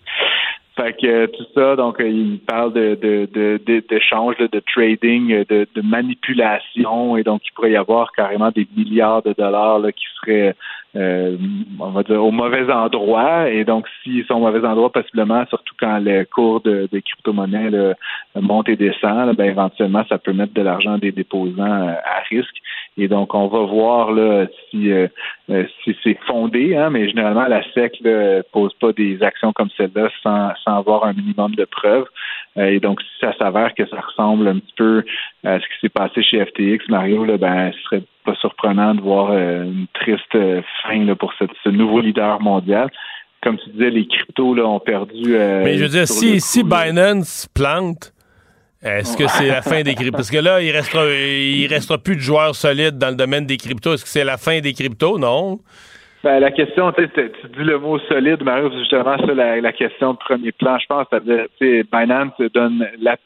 Fait 0.76 0.92
que 0.92 1.26
tout 1.26 1.44
ça, 1.54 1.76
donc 1.76 1.96
il 1.98 2.38
parle 2.46 2.72
de 2.72 2.94
d'échanges, 3.88 4.36
de, 4.38 4.46
de, 4.46 4.50
de, 4.52 4.62
trading, 4.72 5.44
de, 5.48 5.66
de, 5.74 5.82
manipulation, 5.82 7.16
et 7.16 7.22
donc 7.22 7.42
il 7.44 7.52
pourrait 7.52 7.72
y 7.72 7.76
avoir 7.76 8.12
carrément 8.12 8.50
des 8.50 8.66
milliards 8.76 9.22
de 9.22 9.34
dollars 9.36 9.80
là, 9.80 9.92
qui 9.92 10.04
seraient 10.20 10.54
euh, 10.96 11.36
on 11.78 11.90
va 11.90 12.02
dire, 12.02 12.24
au 12.24 12.32
mauvais 12.32 12.70
endroit. 12.72 13.48
Et 13.48 13.64
donc, 13.64 13.86
s'ils 14.02 14.24
sont 14.26 14.34
au 14.34 14.40
mauvais 14.40 14.66
endroit, 14.66 14.90
possiblement, 14.90 15.44
surtout 15.48 15.74
quand 15.78 16.00
le 16.00 16.24
cours 16.24 16.60
de, 16.62 16.88
des 16.90 17.00
crypto-monnaies 17.00 17.70
monte 18.34 18.68
et 18.68 18.76
descend, 18.76 19.36
ben, 19.36 19.44
éventuellement, 19.44 20.04
ça 20.08 20.18
peut 20.18 20.32
mettre 20.32 20.52
de 20.52 20.62
l'argent 20.62 20.98
des 20.98 21.12
déposants 21.12 21.88
euh, 21.88 21.92
à 22.04 22.20
risque. 22.28 22.56
Et 22.96 23.06
donc, 23.06 23.34
on 23.34 23.46
va 23.46 23.60
voir 23.60 24.10
là, 24.10 24.46
si, 24.68 24.90
euh, 24.90 25.06
si 25.84 25.96
c'est 26.02 26.18
fondé, 26.26 26.76
hein, 26.76 26.90
mais 26.90 27.08
généralement, 27.08 27.46
la 27.46 27.62
SEC 27.72 28.00
ne 28.02 28.42
pose 28.52 28.74
pas 28.74 28.92
des 28.92 29.22
actions 29.22 29.52
comme 29.52 29.70
celle-là 29.76 30.08
sans, 30.22 30.52
sans 30.64 30.78
avoir 30.78 31.04
un 31.04 31.12
minimum 31.12 31.54
de 31.54 31.64
preuves. 31.64 32.06
et 32.56 32.80
donc, 32.80 33.00
si 33.00 33.08
ça 33.20 33.32
s'avère 33.38 33.74
que 33.74 33.86
ça 33.86 34.00
ressemble 34.00 34.48
un 34.48 34.58
petit 34.58 34.74
peu 34.76 35.04
à 35.44 35.60
ce 35.60 35.64
qui 35.64 35.80
s'est 35.80 35.88
passé 35.88 36.22
chez 36.22 36.44
FTX, 36.44 36.88
Mario, 36.88 37.24
là, 37.24 37.38
ben, 37.38 37.70
ce 37.72 37.80
serait 37.84 38.02
pas 38.24 38.34
surprenant 38.36 38.94
de 38.94 39.00
voir 39.00 39.30
euh, 39.30 39.64
une 39.64 39.86
triste 39.94 40.34
euh, 40.34 40.62
fin 40.82 41.04
là, 41.04 41.14
pour 41.14 41.32
ce 41.34 41.68
nouveau 41.68 42.00
leader 42.00 42.40
mondial. 42.40 42.88
Comme 43.42 43.58
tu 43.58 43.70
disais, 43.70 43.90
les 43.90 44.06
cryptos 44.06 44.54
là, 44.54 44.66
ont 44.66 44.80
perdu. 44.80 45.34
Euh, 45.34 45.62
Mais 45.64 45.78
je 45.78 45.82
veux 45.84 45.88
dire, 45.88 46.06
si, 46.06 46.40
si 46.40 46.62
Binance 46.62 47.48
plante, 47.54 48.12
est-ce 48.82 49.16
que 49.16 49.26
c'est 49.26 49.48
la 49.48 49.62
fin 49.62 49.82
des 49.82 49.94
cryptos? 49.94 50.16
Parce 50.16 50.30
que 50.30 50.38
là, 50.38 50.60
il 50.60 50.70
restera, 50.70 51.04
il 51.06 51.66
restera 51.66 51.98
plus 51.98 52.16
de 52.16 52.20
joueurs 52.20 52.54
solides 52.54 52.98
dans 52.98 53.08
le 53.08 53.16
domaine 53.16 53.46
des 53.46 53.56
cryptos. 53.56 53.94
Est-ce 53.94 54.04
que 54.04 54.10
c'est 54.10 54.24
la 54.24 54.36
fin 54.36 54.60
des 54.60 54.72
cryptos? 54.72 55.18
Non. 55.18 55.58
Ben, 56.22 56.38
la 56.38 56.50
question, 56.50 56.92
tu 56.92 57.06
dis 57.06 57.64
le 57.64 57.78
mot 57.78 57.98
solide, 58.00 58.42
Mario, 58.42 58.70
c'est 58.70 58.80
justement 58.80 59.16
ça 59.16 59.32
la, 59.32 59.72
question 59.72 60.12
de 60.12 60.18
premier 60.18 60.52
plan, 60.52 60.78
je 60.78 60.86
pense. 60.86 61.06
Binance 61.90 62.32
donne 62.52 62.86
la, 63.00 63.16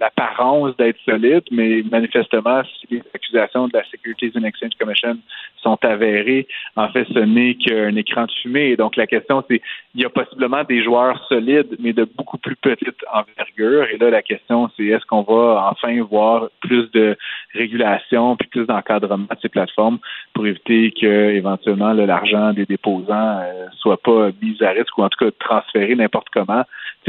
l'apparence 0.00 0.76
d'être 0.76 0.98
solide, 1.04 1.44
mais 1.50 1.82
manifestement, 1.90 2.62
si 2.64 2.94
les 2.94 3.02
accusations 3.14 3.68
de 3.68 3.76
la 3.76 3.84
Securities 3.84 4.32
and 4.36 4.44
Exchange 4.44 4.72
Commission 4.78 5.16
sont 5.62 5.78
avérées, 5.82 6.46
en 6.76 6.88
fait, 6.88 7.06
ce 7.12 7.18
n'est 7.18 7.54
qu'un 7.54 7.94
écran 7.96 8.26
de 8.26 8.32
fumée. 8.42 8.76
Donc, 8.76 8.96
la 8.96 9.06
question, 9.06 9.44
c'est, 9.48 9.60
il 9.94 10.02
y 10.02 10.04
a 10.04 10.10
possiblement 10.10 10.64
des 10.64 10.82
joueurs 10.82 11.22
solides, 11.28 11.76
mais 11.78 11.92
de 11.92 12.04
beaucoup 12.04 12.38
plus 12.38 12.56
petite 12.56 13.04
envergure. 13.12 13.84
Et 13.92 13.98
là, 13.98 14.10
la 14.10 14.22
question, 14.22 14.70
c'est 14.76 14.84
est-ce 14.84 15.04
qu'on 15.06 15.22
va 15.22 15.70
enfin 15.70 16.00
voir 16.02 16.48
plus 16.60 16.90
de 16.92 17.16
régulation 17.54 18.36
puis 18.36 18.48
plus 18.48 18.66
d'encadrement 18.66 19.24
de 19.24 19.40
ces 19.40 19.48
plateformes 19.48 19.98
pour 20.34 20.46
éviter 20.46 20.92
que, 20.92 21.30
éventuellement, 21.30 21.92
l'argent 21.92 22.52
des 22.52 22.66
déposants 22.66 23.40
euh, 23.40 23.66
soit 23.78 24.00
pas 24.00 24.30
mis 24.40 24.56
à 24.62 24.70
risque 24.70 24.96
ou 24.98 25.02
en 25.02 25.08
tout 25.08 25.24
cas 25.24 25.30
transféré 25.38 25.94
n'importe 25.94 26.28
comment? 26.32 26.64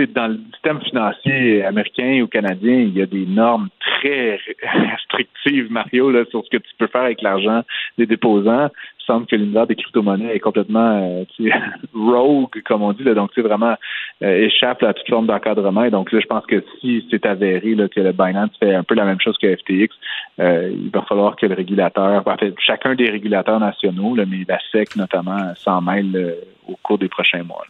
Dans 0.07 0.27
le 0.27 0.39
système 0.53 0.81
financier 0.81 1.65
américain 1.65 2.21
ou 2.21 2.27
canadien, 2.27 2.73
il 2.73 2.97
y 2.97 3.01
a 3.01 3.05
des 3.05 3.25
normes 3.25 3.69
très 3.81 4.39
restrictives, 4.61 5.71
Mario, 5.71 6.11
là, 6.11 6.23
sur 6.29 6.43
ce 6.45 6.49
que 6.49 6.57
tu 6.57 6.71
peux 6.77 6.87
faire 6.87 7.01
avec 7.01 7.21
l'argent 7.21 7.63
des 7.97 8.05
déposants. 8.05 8.69
Il 8.99 9.05
semble 9.05 9.25
que 9.25 9.35
l'univers 9.35 9.67
des 9.67 9.75
crypto-monnaies 9.75 10.35
est 10.35 10.39
complètement 10.39 11.25
euh, 11.39 11.49
rogue, 11.93 12.61
comme 12.65 12.83
on 12.83 12.93
dit. 12.93 13.03
Là, 13.03 13.13
donc, 13.13 13.31
c'est 13.35 13.41
vraiment 13.41 13.75
euh, 14.23 14.45
échappe 14.45 14.83
à 14.83 14.93
toute 14.93 15.07
forme 15.09 15.27
d'encadrement. 15.27 15.89
Donc, 15.89 16.11
là, 16.11 16.19
je 16.21 16.27
pense 16.27 16.45
que 16.45 16.63
si 16.79 17.05
c'est 17.09 17.25
avéré 17.25 17.75
que 17.89 17.99
le 17.99 18.11
Binance 18.11 18.51
fait 18.59 18.75
un 18.75 18.83
peu 18.83 18.95
la 18.95 19.05
même 19.05 19.19
chose 19.19 19.37
que 19.41 19.53
FTX, 19.55 19.93
euh, 20.39 20.71
il 20.71 20.91
va 20.91 21.01
falloir 21.01 21.35
que 21.35 21.45
le 21.45 21.55
régulateur, 21.55 22.23
en 22.25 22.37
fait, 22.37 22.53
chacun 22.59 22.95
des 22.95 23.09
régulateurs 23.09 23.59
nationaux, 23.59 24.15
mais 24.15 24.45
la 24.47 24.59
SEC 24.71 24.95
notamment, 24.95 25.53
s'en 25.55 25.81
mêle 25.81 26.35
au 26.67 26.77
cours 26.83 26.97
des 26.97 27.09
prochains 27.09 27.43
mois. 27.43 27.65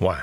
Ouais. 0.00 0.14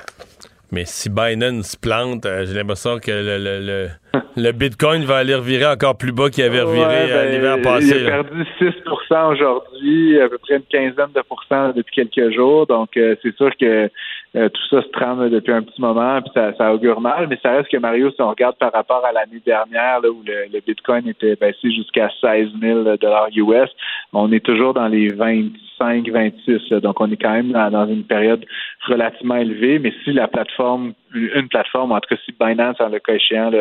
Mais 0.71 0.86
si 0.86 1.10
Binance 1.10 1.75
plante, 1.75 2.25
euh, 2.25 2.45
j'ai 2.45 2.53
l'impression 2.53 2.99
que 2.99 3.10
le, 3.12 3.38
le, 3.38 3.60
le, 3.60 3.89
Bitcoin 4.53 5.03
va 5.03 5.17
aller 5.17 5.36
revirer 5.36 5.65
encore 5.67 5.97
plus 5.97 6.12
bas 6.12 6.29
qu'il 6.29 6.43
avait 6.43 6.62
reviré 6.62 6.88
ouais, 6.88 7.12
euh, 7.12 7.25
ben, 7.25 7.32
l'hiver 7.32 7.62
passé. 7.62 8.01
Il 8.01 8.08
a 8.08 8.23
perdu 8.23 8.45
6% 8.60 9.34
aujourd'hui, 9.34 10.21
à 10.21 10.29
peu 10.29 10.38
près 10.38 10.55
une 10.55 10.63
quinzaine 10.63 11.12
de 11.15 11.21
pourcents 11.21 11.71
depuis 11.75 11.95
quelques 11.95 12.34
jours. 12.34 12.67
Donc, 12.67 12.95
euh, 12.97 13.15
c'est 13.21 13.36
sûr 13.36 13.51
que 13.58 13.88
tout 14.34 14.62
ça 14.69 14.84
se 14.84 14.89
trame 14.89 15.27
depuis 15.29 15.51
un 15.51 15.63
petit 15.63 15.82
moment, 15.82 16.21
puis 16.21 16.32
ça, 16.36 16.53
ça, 16.55 16.71
augure 16.71 17.01
mal. 17.01 17.27
Mais 17.27 17.39
ça 17.41 17.51
reste 17.51 17.69
que 17.69 17.77
Mario, 17.77 18.12
si 18.12 18.21
on 18.21 18.29
regarde 18.29 18.58
par 18.58 18.71
rapport 18.71 19.03
à 19.03 19.12
l'année 19.12 19.41
dernière, 19.43 20.01
là, 20.01 20.10
où 20.10 20.21
le, 20.25 20.60
Bitcoin 20.65 21.08
était 21.08 21.36
baissé 21.36 21.71
jusqu'à 21.71 22.10
16 22.21 22.49
000 22.62 22.79
US, 22.84 23.69
on 24.13 24.32
est 24.32 24.45
toujours 24.45 24.75
dans 24.75 24.88
les 24.88 25.08
20 25.08 25.49
26. 25.79 26.69
Donc, 26.82 26.99
on 26.99 27.12
est 27.12 27.17
quand 27.17 27.32
même 27.32 27.51
dans, 27.51 27.88
une 27.88 28.03
période 28.03 28.43
relativement 28.88 29.36
élevée, 29.36 29.79
mais 29.79 29.93
si 30.03 30.12
la 30.12 30.27
plateforme 30.27 30.93
une 31.13 31.47
plateforme. 31.47 31.91
En 31.91 31.99
tout 31.99 32.15
cas, 32.15 32.21
si 32.25 32.33
Binance, 32.39 32.79
en 32.79 32.89
le 32.89 32.99
cas 32.99 33.13
échéant, 33.13 33.51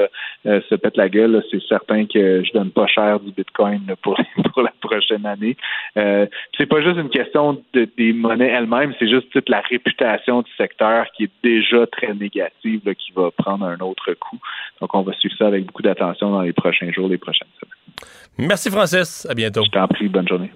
se 0.44 0.74
pète 0.74 0.96
la 0.96 1.08
gueule, 1.08 1.42
c'est 1.50 1.62
certain 1.68 2.06
que 2.06 2.42
je 2.44 2.52
donne 2.52 2.70
pas 2.70 2.86
cher 2.86 3.20
du 3.20 3.32
Bitcoin 3.32 3.82
pour, 4.02 4.18
pour 4.52 4.62
la 4.62 4.72
prochaine 4.80 5.26
année. 5.26 5.56
c'est 5.94 6.66
pas 6.66 6.80
juste 6.80 6.98
une 6.98 7.10
question 7.10 7.62
de, 7.72 7.88
des 7.96 8.12
monnaies 8.12 8.48
elles-mêmes, 8.48 8.94
c'est 8.98 9.08
juste 9.08 9.30
toute 9.30 9.48
la 9.48 9.60
réputation 9.60 10.42
du 10.42 10.50
secteur 10.56 11.06
qui 11.16 11.24
est 11.24 11.30
déjà 11.42 11.86
très 11.86 12.14
négative, 12.14 12.80
qui 12.94 13.12
va 13.12 13.30
prendre 13.30 13.66
un 13.66 13.78
autre 13.80 14.12
coup. 14.14 14.38
Donc, 14.80 14.94
on 14.94 15.02
va 15.02 15.12
suivre 15.14 15.34
ça 15.38 15.46
avec 15.46 15.66
beaucoup 15.66 15.82
d'attention 15.82 16.30
dans 16.30 16.42
les 16.42 16.52
prochains 16.52 16.90
jours, 16.92 17.08
les 17.08 17.18
prochaines 17.18 17.48
semaines. 17.60 18.48
Merci, 18.48 18.70
Francis. 18.70 19.26
À 19.28 19.34
bientôt. 19.34 19.64
Je 19.64 19.70
t'en 19.70 19.88
prie. 19.88 20.08
Bonne 20.08 20.28
journée. 20.28 20.50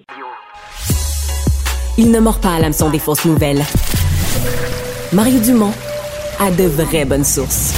Il 1.97 2.11
ne 2.11 2.19
mord 2.19 2.39
pas 2.39 2.55
à 2.55 2.59
l'hameçon 2.59 2.89
des 2.89 2.99
fausses 2.99 3.25
nouvelles. 3.25 3.61
Mario 5.13 5.39
Dumont 5.41 5.73
a 6.39 6.51
de 6.51 6.63
vraies 6.65 7.05
bonnes 7.05 7.23
sources. 7.23 7.73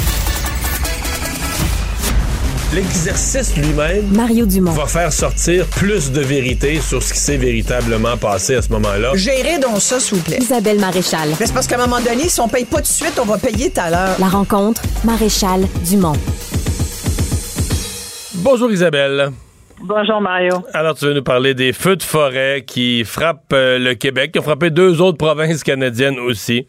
L'exercice 2.73 3.55
lui-même 3.55 4.07
Mario 4.11 4.45
Dumont. 4.45 4.71
va 4.71 4.85
faire 4.85 5.13
sortir 5.13 5.65
plus 5.67 6.11
de 6.11 6.21
vérité 6.21 6.81
sur 6.81 7.01
ce 7.01 7.13
qui 7.13 7.19
s'est 7.19 7.37
véritablement 7.37 8.17
passé 8.17 8.55
à 8.55 8.61
ce 8.61 8.69
moment-là. 8.73 9.11
Gérez 9.15 9.59
donc 9.59 9.79
ça, 9.79 9.99
s'il 9.99 10.17
vous 10.17 10.23
plaît. 10.23 10.39
Isabelle 10.41 10.79
Maréchal. 10.79 11.29
C'est 11.37 11.53
parce 11.53 11.67
qu'à 11.67 11.75
un 11.75 11.87
moment 11.87 12.01
donné, 12.01 12.27
si 12.27 12.39
on 12.41 12.47
paye 12.47 12.65
pas 12.65 12.77
tout 12.77 12.83
de 12.83 12.87
suite, 12.87 13.17
on 13.21 13.25
va 13.25 13.37
payer 13.37 13.69
tout 13.69 13.79
à 13.81 13.89
l'heure. 13.89 14.15
La 14.19 14.27
rencontre, 14.27 14.81
Maréchal 15.03 15.67
Dumont. 15.87 16.17
Bonjour 18.35 18.71
Isabelle. 18.71 19.31
Bonjour 19.81 20.21
Mario. 20.21 20.63
Alors 20.73 20.95
tu 20.95 21.05
veux 21.05 21.13
nous 21.13 21.23
parler 21.23 21.53
des 21.53 21.71
feux 21.73 21.95
de 21.95 22.03
forêt 22.03 22.63
qui 22.65 23.03
frappent 23.03 23.53
euh, 23.53 23.77
le 23.77 23.93
Québec, 23.93 24.31
qui 24.31 24.39
ont 24.39 24.43
frappé 24.43 24.69
deux 24.69 25.01
autres 25.01 25.17
provinces 25.17 25.63
canadiennes 25.63 26.19
aussi. 26.19 26.67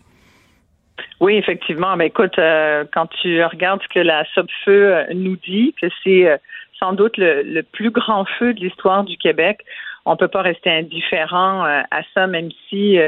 Oui, 1.20 1.36
effectivement. 1.36 1.96
Mais 1.96 2.08
écoute, 2.08 2.38
euh, 2.38 2.84
quand 2.92 3.06
tu 3.06 3.42
regardes 3.44 3.82
ce 3.82 3.88
que 3.88 4.00
la 4.00 4.24
Sopfeu 4.34 4.94
euh, 4.94 5.04
nous 5.14 5.36
dit, 5.36 5.74
que 5.80 5.86
c'est 6.04 6.40
sans 6.78 6.92
doute 6.92 7.16
le, 7.16 7.62
plus 7.62 7.90
grand 7.90 8.26
feu 8.38 8.52
de 8.52 8.60
l'histoire 8.60 9.04
du 9.04 9.16
Québec, 9.16 9.60
on 10.04 10.16
peut 10.16 10.28
pas 10.28 10.42
rester 10.42 10.70
indifférent 10.70 11.64
à 11.64 12.02
ça, 12.14 12.26
même 12.26 12.50
si 12.68 12.98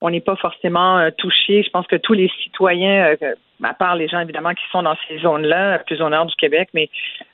on 0.00 0.10
n'est 0.10 0.20
pas 0.20 0.36
forcément 0.36 1.10
touché. 1.18 1.64
Je 1.64 1.70
pense 1.70 1.86
que 1.88 1.96
tous 1.96 2.12
les 2.12 2.30
citoyens 2.44 3.16
à 3.62 3.74
part 3.74 3.96
les 3.96 4.08
gens 4.08 4.20
évidemment 4.20 4.54
qui 4.54 4.64
sont 4.70 4.82
dans 4.82 4.96
ces 5.08 5.18
zones-là, 5.18 5.78
plus 5.80 6.00
au 6.02 6.08
nord 6.08 6.26
du 6.26 6.34
Québec, 6.36 6.68
mais 6.74 6.90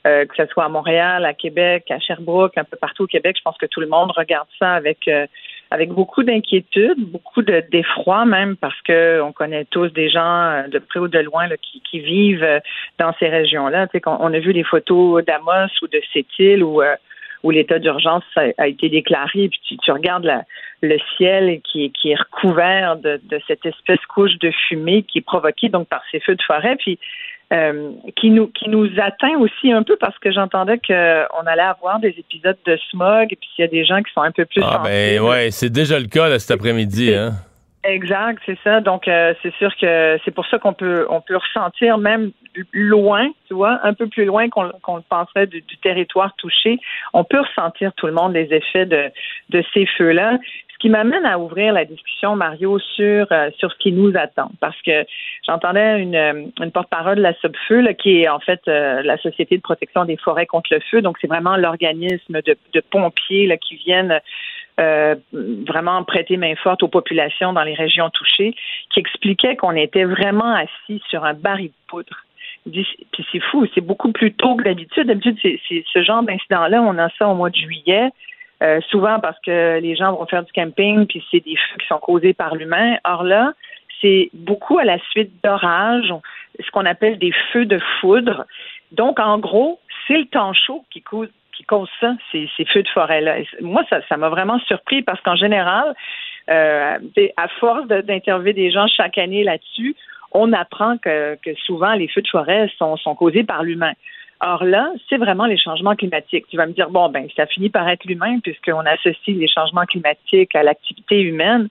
euh, 0.07 0.25
que 0.25 0.35
ce 0.35 0.45
soit 0.47 0.65
à 0.65 0.69
Montréal, 0.69 1.25
à 1.25 1.33
Québec, 1.33 1.89
à 1.89 1.99
Sherbrooke, 1.99 2.57
un 2.57 2.63
peu 2.63 2.77
partout 2.77 3.03
au 3.03 3.07
Québec, 3.07 3.35
je 3.37 3.43
pense 3.43 3.57
que 3.57 3.65
tout 3.65 3.81
le 3.81 3.87
monde 3.87 4.11
regarde 4.15 4.47
ça 4.59 4.73
avec 4.73 5.07
euh, 5.07 5.27
avec 5.73 5.89
beaucoup 5.89 6.21
d'inquiétude, 6.21 6.99
beaucoup 6.99 7.41
de 7.41 7.63
d'effroi 7.71 8.25
même, 8.25 8.55
parce 8.55 8.79
que 8.83 9.19
on 9.21 9.31
connaît 9.31 9.65
tous 9.65 9.89
des 9.89 10.07
gens 10.07 10.43
euh, 10.43 10.67
de 10.67 10.77
près 10.77 10.99
ou 10.99 11.07
de 11.07 11.19
loin 11.19 11.47
qui, 11.61 11.99
vivent 11.99 12.61
dans 12.97 13.13
ces 13.19 13.27
régions-là. 13.27 13.87
On, 14.07 14.33
a 14.33 14.39
vu 14.39 14.51
des 14.51 14.63
photos 14.63 15.23
d'Amos 15.23 15.69
ou 15.83 15.87
de 15.87 16.01
Sept-Îles 16.11 16.63
où 16.63 16.81
où 17.43 17.51
l'état 17.51 17.77
d'urgence 17.77 18.23
a, 18.35 18.67
été 18.67 18.89
déclaré, 18.89 19.49
puis 19.49 19.77
tu, 19.77 19.91
regardes 19.91 20.31
le 20.81 20.97
ciel 21.17 21.59
qui, 21.61 21.91
est 22.05 22.15
recouvert 22.15 22.95
de, 22.95 23.19
cette 23.47 23.65
espèce 23.65 23.99
couche 24.07 24.39
de 24.39 24.49
fumée 24.67 25.03
qui 25.03 25.19
est 25.19 25.25
provoquée 25.25 25.69
donc 25.69 25.87
par 25.89 26.01
ces 26.09 26.21
feux 26.21 26.35
de 26.35 26.41
forêt, 26.41 26.77
euh, 27.51 27.91
qui 28.15 28.29
nous 28.29 28.47
qui 28.47 28.69
nous 28.69 28.87
atteint 28.97 29.37
aussi 29.37 29.71
un 29.71 29.83
peu 29.83 29.95
parce 29.97 30.17
que 30.19 30.31
j'entendais 30.31 30.79
qu'on 30.79 31.45
allait 31.45 31.61
avoir 31.61 31.99
des 31.99 32.15
épisodes 32.17 32.57
de 32.65 32.77
smog, 32.89 33.27
et 33.31 33.35
puis 33.35 33.49
s'il 33.55 33.63
y 33.63 33.67
a 33.67 33.71
des 33.71 33.85
gens 33.85 34.01
qui 34.01 34.11
sont 34.13 34.21
un 34.21 34.31
peu 34.31 34.45
plus 34.45 34.61
ah 34.63 34.81
ben 34.83 35.19
ouais, 35.21 35.51
c'est 35.51 35.69
déjà 35.69 35.99
le 35.99 36.07
cas 36.07 36.29
là, 36.29 36.39
cet 36.39 36.51
après-midi, 36.51 37.13
hein. 37.13 37.33
Exact, 37.85 38.41
c'est 38.45 38.57
ça. 38.63 38.79
Donc 38.79 39.07
euh, 39.07 39.33
c'est 39.41 39.53
sûr 39.55 39.75
que 39.75 40.17
c'est 40.23 40.31
pour 40.31 40.45
ça 40.47 40.57
qu'on 40.57 40.73
peut 40.73 41.05
on 41.09 41.19
peut 41.19 41.35
ressentir 41.35 41.97
même 41.97 42.31
loin, 42.71 43.29
tu 43.47 43.55
vois, 43.55 43.79
un 43.83 43.93
peu 43.93 44.07
plus 44.07 44.23
loin 44.23 44.49
qu'on 44.49 44.63
le 44.63 45.01
penserait 45.09 45.47
du, 45.47 45.61
territoire 45.81 46.33
touché, 46.37 46.79
on 47.13 47.25
peut 47.25 47.41
ressentir 47.41 47.91
tout 47.93 48.07
le 48.07 48.13
monde 48.13 48.33
les 48.33 48.53
effets 48.53 48.85
de 48.85 49.11
de 49.49 49.63
ces 49.73 49.85
feux-là. 49.85 50.37
Ce 50.71 50.77
qui 50.79 50.89
m'amène 50.89 51.25
à 51.25 51.39
ouvrir 51.39 51.73
la 51.73 51.83
discussion, 51.83 52.37
Mario, 52.37 52.79
sur 52.79 53.27
euh, 53.31 53.49
sur 53.57 53.69
ce 53.71 53.77
qui 53.79 53.91
nous 53.91 54.13
attend, 54.15 54.51
parce 54.61 54.81
que 54.81 55.05
j'entendais 55.45 55.99
une, 56.01 56.51
une 56.61 56.71
porte-parole 56.71 57.17
de 57.17 57.21
la 57.21 57.33
Subfeu, 57.35 57.85
qui 58.01 58.21
est 58.21 58.29
en 58.29 58.39
fait 58.39 58.61
euh, 58.69 59.01
la 59.01 59.17
Société 59.17 59.57
de 59.57 59.61
protection 59.61 60.05
des 60.05 60.17
forêts 60.17 60.45
contre 60.45 60.73
le 60.73 60.79
feu. 60.89 61.01
Donc 61.01 61.17
c'est 61.19 61.27
vraiment 61.27 61.57
l'organisme 61.57 62.41
de, 62.41 62.55
de 62.73 62.79
pompiers 62.79 63.47
là, 63.47 63.57
qui 63.57 63.75
viennent 63.75 64.21
euh, 64.79 65.15
vraiment 65.33 66.03
prêter 66.03 66.37
main 66.37 66.55
forte 66.55 66.83
aux 66.83 66.87
populations 66.87 67.53
dans 67.53 67.63
les 67.63 67.75
régions 67.75 68.09
touchées, 68.09 68.55
qui 68.91 68.99
expliquait 68.99 69.55
qu'on 69.55 69.75
était 69.75 70.05
vraiment 70.05 70.53
assis 70.53 71.01
sur 71.09 71.25
un 71.25 71.33
baril 71.33 71.67
de 71.67 71.73
poudre. 71.87 72.17
Puis 72.65 72.87
c'est 73.31 73.41
fou, 73.41 73.67
c'est 73.75 73.81
beaucoup 73.81 74.11
plus 74.11 74.33
tôt 74.33 74.55
que 74.55 74.63
d'habitude. 74.63 75.07
D'habitude, 75.07 75.37
c'est 75.41 75.83
ce 75.91 76.01
genre 76.01 76.23
d'incident-là, 76.23 76.81
on 76.81 76.97
a 76.97 77.09
ça 77.19 77.27
au 77.27 77.35
mois 77.35 77.49
de 77.49 77.55
juillet. 77.55 78.09
Euh, 78.61 78.79
souvent 78.89 79.19
parce 79.19 79.37
que 79.41 79.79
les 79.79 79.95
gens 79.95 80.13
vont 80.13 80.25
faire 80.25 80.43
du 80.43 80.51
camping, 80.53 81.05
puis 81.05 81.21
c'est 81.29 81.43
des 81.43 81.55
feux 81.55 81.77
qui 81.81 81.87
sont 81.87 81.97
causés 81.97 82.33
par 82.33 82.55
l'humain. 82.55 82.95
Or 83.03 83.23
là, 83.23 83.53
c'est 83.99 84.29
beaucoup 84.33 84.77
à 84.77 84.85
la 84.85 84.99
suite 85.11 85.31
d'orages, 85.43 86.13
ce 86.59 86.71
qu'on 86.71 86.85
appelle 86.85 87.19
des 87.19 87.33
feux 87.51 87.65
de 87.65 87.79
foudre. 87.99 88.45
Donc, 88.91 89.19
en 89.19 89.37
gros, 89.37 89.79
c'est 90.07 90.17
le 90.17 90.25
temps 90.25 90.53
chaud 90.53 90.85
qui 90.91 91.01
cause, 91.01 91.29
qui 91.55 91.63
cause 91.63 91.89
ça, 91.99 92.13
ces, 92.31 92.47
feux 92.65 92.83
de 92.83 92.89
forêt-là. 92.89 93.37
Moi, 93.61 93.83
ça, 93.89 93.99
ça 94.09 94.17
m'a 94.17 94.29
vraiment 94.29 94.59
surpris 94.59 95.01
parce 95.01 95.21
qu'en 95.21 95.35
général, 95.35 95.93
euh, 96.49 96.97
à 97.37 97.47
force 97.59 97.87
d'interviewer 97.87 98.53
des 98.53 98.71
gens 98.71 98.87
chaque 98.87 99.17
année 99.17 99.43
là-dessus, 99.43 99.95
on 100.31 100.51
apprend 100.51 100.97
que, 100.97 101.37
souvent 101.65 101.93
les 101.93 102.07
feux 102.07 102.21
de 102.21 102.27
forêt 102.27 102.69
sont 102.77 103.15
causés 103.15 103.43
par 103.43 103.63
l'humain. 103.63 103.93
Or 104.41 104.63
là, 104.63 104.91
c'est 105.09 105.17
vraiment 105.17 105.45
les 105.45 105.57
changements 105.57 105.95
climatiques. 105.95 106.45
Tu 106.49 106.57
vas 106.57 106.65
me 106.65 106.73
dire, 106.73 106.89
bon, 106.89 107.09
ben, 107.09 107.27
ça 107.35 107.45
finit 107.45 107.69
par 107.69 107.87
être 107.87 108.03
l'humain 108.05 108.39
puisqu'on 108.39 108.85
associe 108.85 109.37
les 109.37 109.47
changements 109.47 109.85
climatiques 109.85 110.55
à 110.55 110.63
l'activité 110.63 111.21
humaine. 111.21 111.69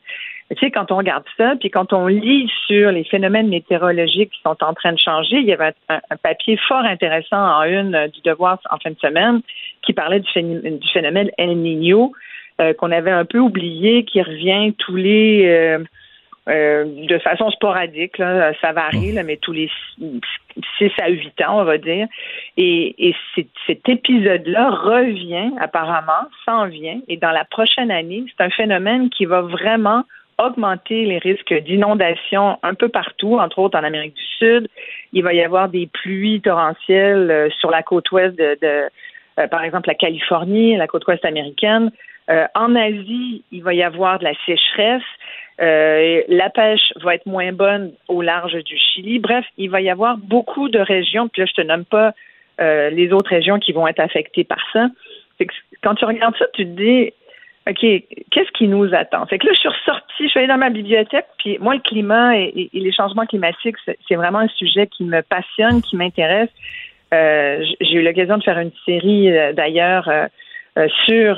tu 0.51 0.59
sais, 0.59 0.71
quand 0.71 0.91
on 0.91 0.97
regarde 0.97 1.25
ça, 1.37 1.55
puis 1.59 1.71
quand 1.71 1.93
on 1.93 2.07
lit 2.07 2.51
sur 2.67 2.91
les 2.93 3.05
phénomènes 3.05 3.49
météorologiques 3.49 4.31
qui 4.31 4.41
sont 4.43 4.57
en 4.63 4.75
train 4.75 4.93
de 4.93 4.99
changer, 4.99 5.37
il 5.37 5.47
y 5.47 5.53
avait 5.53 5.75
un, 5.89 6.01
papier 6.23 6.57
fort 6.69 6.85
intéressant 6.85 7.37
en 7.37 7.63
une 7.65 8.09
du 8.09 8.21
Devoir 8.23 8.59
en 8.71 8.79
fin 8.79 8.91
de 8.91 8.99
semaine 8.99 9.43
qui 9.83 9.93
parlait 9.93 10.21
du 10.21 10.31
phénomène, 10.93 11.31
El 11.39 11.59
Niño, 11.59 12.13
euh, 12.61 12.73
qu'on 12.75 12.93
avait 12.93 13.11
un 13.11 13.25
peu 13.25 13.39
oublié, 13.39 14.05
qui 14.05 14.23
revient 14.23 14.73
tous 14.79 14.97
les 14.97 15.47
euh, 15.47 15.79
euh, 16.49 16.85
de 17.07 17.19
façon 17.19 17.51
sporadique, 17.51 18.19
là, 18.19 18.53
ça 18.61 18.73
varie, 18.73 19.13
là, 19.13 19.23
mais 19.23 19.37
tous 19.37 19.53
les 19.53 19.71
6 19.99 20.91
à 21.01 21.09
8 21.09 21.41
ans, 21.43 21.61
on 21.61 21.65
va 21.65 21.79
dire. 21.79 22.09
Et, 22.57 23.09
et 23.09 23.15
cet 23.67 23.89
épisode-là 23.89 24.71
revient 24.71 25.51
apparemment, 25.61 26.29
s'en 26.45 26.67
vient, 26.67 27.01
et 27.09 27.17
dans 27.17 27.31
la 27.31 27.45
prochaine 27.45 27.91
année, 27.91 28.25
c'est 28.29 28.45
un 28.45 28.51
phénomène 28.51 29.09
qui 29.11 29.25
va 29.25 29.43
vraiment 29.43 30.05
augmenter 30.39 31.05
les 31.05 31.19
risques 31.19 31.55
d'inondation 31.55 32.59
un 32.63 32.75
peu 32.75 32.89
partout, 32.89 33.39
entre 33.39 33.59
autres 33.59 33.79
en 33.79 33.85
Amérique 33.85 34.15
du 34.15 34.25
Sud. 34.39 34.69
Il 35.13 35.23
va 35.23 35.35
y 35.35 35.43
avoir 35.43 35.69
des 35.69 35.87
pluies 35.87 36.41
torrentielles 36.41 37.53
sur 37.61 37.71
la 37.71 37.83
côte 37.83 38.11
ouest 38.11 38.37
de, 38.37 38.59
de 38.61 38.89
euh, 39.39 39.47
par 39.47 39.65
exemple 39.65 39.89
la 39.89 39.95
Californie, 39.95 40.77
la 40.77 40.87
côte 40.87 41.07
ouest 41.07 41.25
américaine. 41.25 41.91
Euh, 42.31 42.47
en 42.55 42.75
Asie, 42.77 43.45
il 43.51 43.63
va 43.63 43.75
y 43.75 43.83
avoir 43.83 44.19
de 44.19 44.25
la 44.25 44.35
sécheresse. 44.47 45.03
Euh, 45.61 46.23
la 46.29 46.51
pêche 46.51 46.93
va 47.03 47.15
être 47.15 47.27
moins 47.27 47.53
bonne 47.53 47.93
au 48.09 48.23
large 48.23 48.55
du 48.65 48.77
Chili. 48.77 49.19
Bref, 49.19 49.45
il 49.59 49.71
va 49.71 49.81
y 49.81 49.91
avoir 49.91 50.17
beaucoup 50.17 50.69
de 50.69 50.79
régions. 50.79 51.29
Puis 51.29 51.43
là, 51.43 51.47
je 51.47 51.63
te 51.63 51.67
nomme 51.67 51.85
pas 51.85 52.13
les 52.59 53.13
autres 53.13 53.31
régions 53.31 53.59
qui 53.59 53.73
vont 53.73 53.89
être 53.89 53.99
affectées 53.99 54.45
par 54.45 54.61
ça. 54.73 54.87
quand 55.83 55.97
tu 55.97 56.05
regardes 56.05 56.37
ça, 56.37 56.47
tu 56.55 56.65
te 56.65 56.81
dis, 56.81 57.13
OK, 57.69 57.81
qu'est-ce 58.31 58.51
qui 58.53 58.67
nous 58.67 58.93
attend? 58.93 59.25
Fait 59.27 59.39
que 59.39 59.47
là, 59.47 59.53
je 59.53 59.61
suis 59.61 59.69
ressortie, 59.69 60.25
je 60.25 60.29
suis 60.29 60.39
allée 60.39 60.49
dans 60.49 60.59
ma 60.59 60.71
bibliothèque, 60.71 61.27
puis 61.39 61.59
moi, 61.61 61.75
le 61.75 61.81
climat 61.81 62.37
et 62.37 62.71
les 62.73 62.93
changements 62.93 63.25
climatiques, 63.25 63.77
c'est 63.87 64.15
vraiment 64.17 64.41
un 64.41 64.49
sujet 64.49 64.89
qui 64.89 65.05
me 65.05 65.23
passionne, 65.23 65.81
qui 65.81 65.97
m'intéresse. 65.97 66.51
Euh, 67.15 67.65
j'ai 67.81 67.99
eu 67.99 68.03
l'occasion 68.03 68.39
de 68.39 68.43
faire 68.43 68.59
une 68.59 68.73
série 68.85 69.31
euh, 69.31 69.53
d'ailleurs 69.53 70.11
euh, 70.79 70.89
sur 71.05 71.37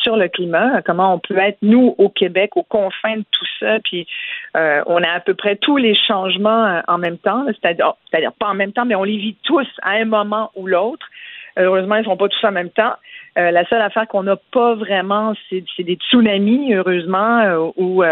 sur 0.00 0.16
le 0.16 0.28
climat, 0.28 0.80
comment 0.82 1.14
on 1.14 1.18
peut 1.18 1.38
être 1.38 1.58
nous 1.62 1.94
au 1.98 2.08
Québec 2.08 2.56
aux 2.56 2.62
confins 2.62 3.16
de 3.16 3.24
tout 3.30 3.46
ça, 3.58 3.78
puis 3.80 4.06
on 4.54 5.02
a 5.02 5.10
à 5.10 5.20
peu 5.20 5.34
près 5.34 5.56
tous 5.56 5.76
les 5.76 5.94
changements 5.94 6.80
en 6.86 6.98
même 6.98 7.18
temps, 7.18 7.44
c'est-à-dire 7.46 7.94
c'est-à-dire 8.10 8.32
pas 8.32 8.48
en 8.48 8.54
même 8.54 8.72
temps, 8.72 8.84
mais 8.84 8.94
on 8.94 9.04
les 9.04 9.16
vit 9.16 9.36
tous 9.42 9.66
à 9.82 9.92
un 9.92 10.04
moment 10.04 10.50
ou 10.54 10.66
l'autre. 10.66 11.06
Heureusement, 11.58 11.96
ils 11.96 12.00
ne 12.00 12.04
sont 12.04 12.18
pas 12.18 12.28
tous 12.28 12.44
en 12.44 12.52
même 12.52 12.68
temps. 12.70 12.92
la 13.34 13.66
seule 13.66 13.80
affaire 13.80 14.06
qu'on 14.08 14.22
n'a 14.22 14.36
pas 14.36 14.74
vraiment, 14.74 15.32
c'est, 15.48 15.64
des 15.78 15.94
tsunamis, 15.94 16.74
heureusement, 16.74 17.72
ou 17.76 18.02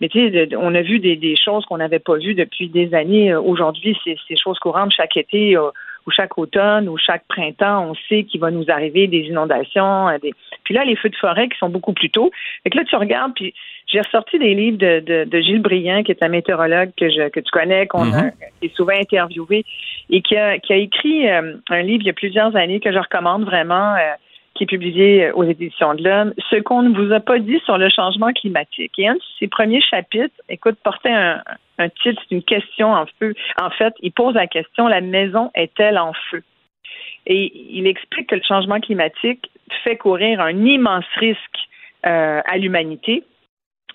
mais 0.00 0.08
tu 0.08 0.30
sais, 0.30 0.48
on 0.56 0.74
a 0.74 0.82
vu 0.82 0.98
des, 0.98 1.16
des 1.16 1.36
choses 1.36 1.64
qu'on 1.66 1.78
n'avait 1.78 1.98
pas 1.98 2.16
vues 2.16 2.34
depuis 2.34 2.68
des 2.68 2.94
années. 2.94 3.34
Aujourd'hui, 3.34 3.98
c'est, 4.04 4.16
c'est 4.26 4.36
choses 4.38 4.58
courantes 4.60 4.92
chaque 4.92 5.16
été 5.16 5.56
ou 6.06 6.10
chaque 6.10 6.38
automne 6.38 6.88
ou 6.88 6.96
chaque 6.96 7.24
printemps, 7.28 7.90
on 7.90 7.94
sait 8.08 8.24
qu'il 8.24 8.40
va 8.40 8.50
nous 8.50 8.64
arriver 8.68 9.06
des 9.06 9.22
inondations. 9.22 10.08
Des... 10.22 10.32
Puis 10.64 10.74
là, 10.74 10.84
les 10.84 10.96
feux 10.96 11.08
de 11.08 11.16
forêt 11.16 11.48
qui 11.48 11.58
sont 11.58 11.68
beaucoup 11.68 11.92
plus 11.92 12.10
tôt. 12.10 12.30
Fait 12.62 12.70
que 12.70 12.78
là, 12.78 12.84
tu 12.84 12.96
regardes, 12.96 13.34
puis 13.34 13.54
j'ai 13.86 14.00
ressorti 14.00 14.38
des 14.38 14.54
livres 14.54 14.78
de, 14.78 15.24
de, 15.24 15.40
Gilles 15.40 15.62
Briand, 15.62 16.02
qui 16.02 16.12
est 16.12 16.22
un 16.22 16.28
météorologue 16.28 16.90
que, 16.96 17.08
je, 17.08 17.28
que 17.28 17.40
tu 17.40 17.50
connais, 17.50 17.86
qu'on 17.86 18.12
a, 18.12 18.30
qui 18.60 18.66
est 18.66 18.76
souvent 18.76 18.94
interviewé, 18.98 19.64
et 20.10 20.22
qui 20.22 20.36
a, 20.36 20.58
qui 20.58 20.72
a 20.72 20.76
écrit 20.76 21.28
un 21.28 21.82
livre 21.82 22.02
il 22.02 22.06
y 22.06 22.10
a 22.10 22.14
plusieurs 22.14 22.56
années 22.56 22.80
que 22.80 22.92
je 22.92 22.98
recommande 22.98 23.44
vraiment 23.44 23.94
qui 24.56 24.64
est 24.64 24.66
publié 24.66 25.30
aux 25.32 25.44
éditions 25.44 25.94
de 25.94 26.02
l'Homme, 26.02 26.32
ce 26.50 26.56
qu'on 26.56 26.82
ne 26.82 26.94
vous 26.94 27.12
a 27.12 27.20
pas 27.20 27.38
dit 27.38 27.60
sur 27.64 27.78
le 27.78 27.88
changement 27.88 28.32
climatique. 28.32 28.92
Et 28.98 29.08
un 29.08 29.14
de 29.14 29.20
ses 29.38 29.48
premiers 29.48 29.80
chapitres, 29.80 30.34
écoute, 30.48 30.76
portait 30.82 31.12
un, 31.12 31.42
titre, 32.02 32.22
c'est 32.28 32.34
une 32.34 32.42
question 32.42 32.92
en 32.92 33.06
feu. 33.18 33.34
En 33.60 33.70
fait, 33.70 33.94
il 34.00 34.12
pose 34.12 34.34
la 34.34 34.46
question, 34.46 34.88
la 34.88 35.00
maison 35.00 35.50
est-elle 35.54 35.98
en 35.98 36.12
feu? 36.30 36.42
Et 37.26 37.52
il 37.70 37.86
explique 37.86 38.28
que 38.28 38.36
le 38.36 38.42
changement 38.42 38.80
climatique 38.80 39.50
fait 39.84 39.96
courir 39.96 40.40
un 40.40 40.64
immense 40.64 41.04
risque 41.16 41.58
euh, 42.06 42.40
à 42.44 42.56
l'humanité. 42.56 43.24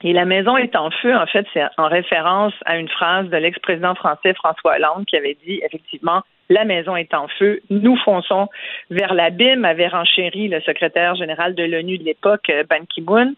Et 0.03 0.13
la 0.13 0.25
maison 0.25 0.57
est 0.57 0.75
en 0.75 0.89
feu, 0.89 1.15
en 1.15 1.25
fait, 1.27 1.45
c'est 1.53 1.63
en 1.77 1.87
référence 1.87 2.53
à 2.65 2.77
une 2.77 2.89
phrase 2.89 3.29
de 3.29 3.37
l'ex-président 3.37 3.95
français 3.95 4.33
François 4.33 4.75
Hollande 4.75 5.05
qui 5.05 5.15
avait 5.15 5.37
dit 5.45 5.61
effectivement 5.63 6.21
la 6.51 6.65
maison 6.65 6.95
est 6.95 7.13
en 7.13 7.27
feu, 7.39 7.61
nous 7.69 7.95
fonçons 7.97 8.49
vers 8.89 9.13
l'abîme, 9.13 9.65
avait 9.65 9.87
renchéri 9.87 10.47
le 10.47 10.59
secrétaire 10.61 11.15
général 11.15 11.55
de 11.55 11.63
l'ONU 11.63 11.97
de 11.97 12.03
l'époque, 12.03 12.49
euh, 12.49 12.63
Ban 12.69 12.85
Ki-moon. 12.89 13.33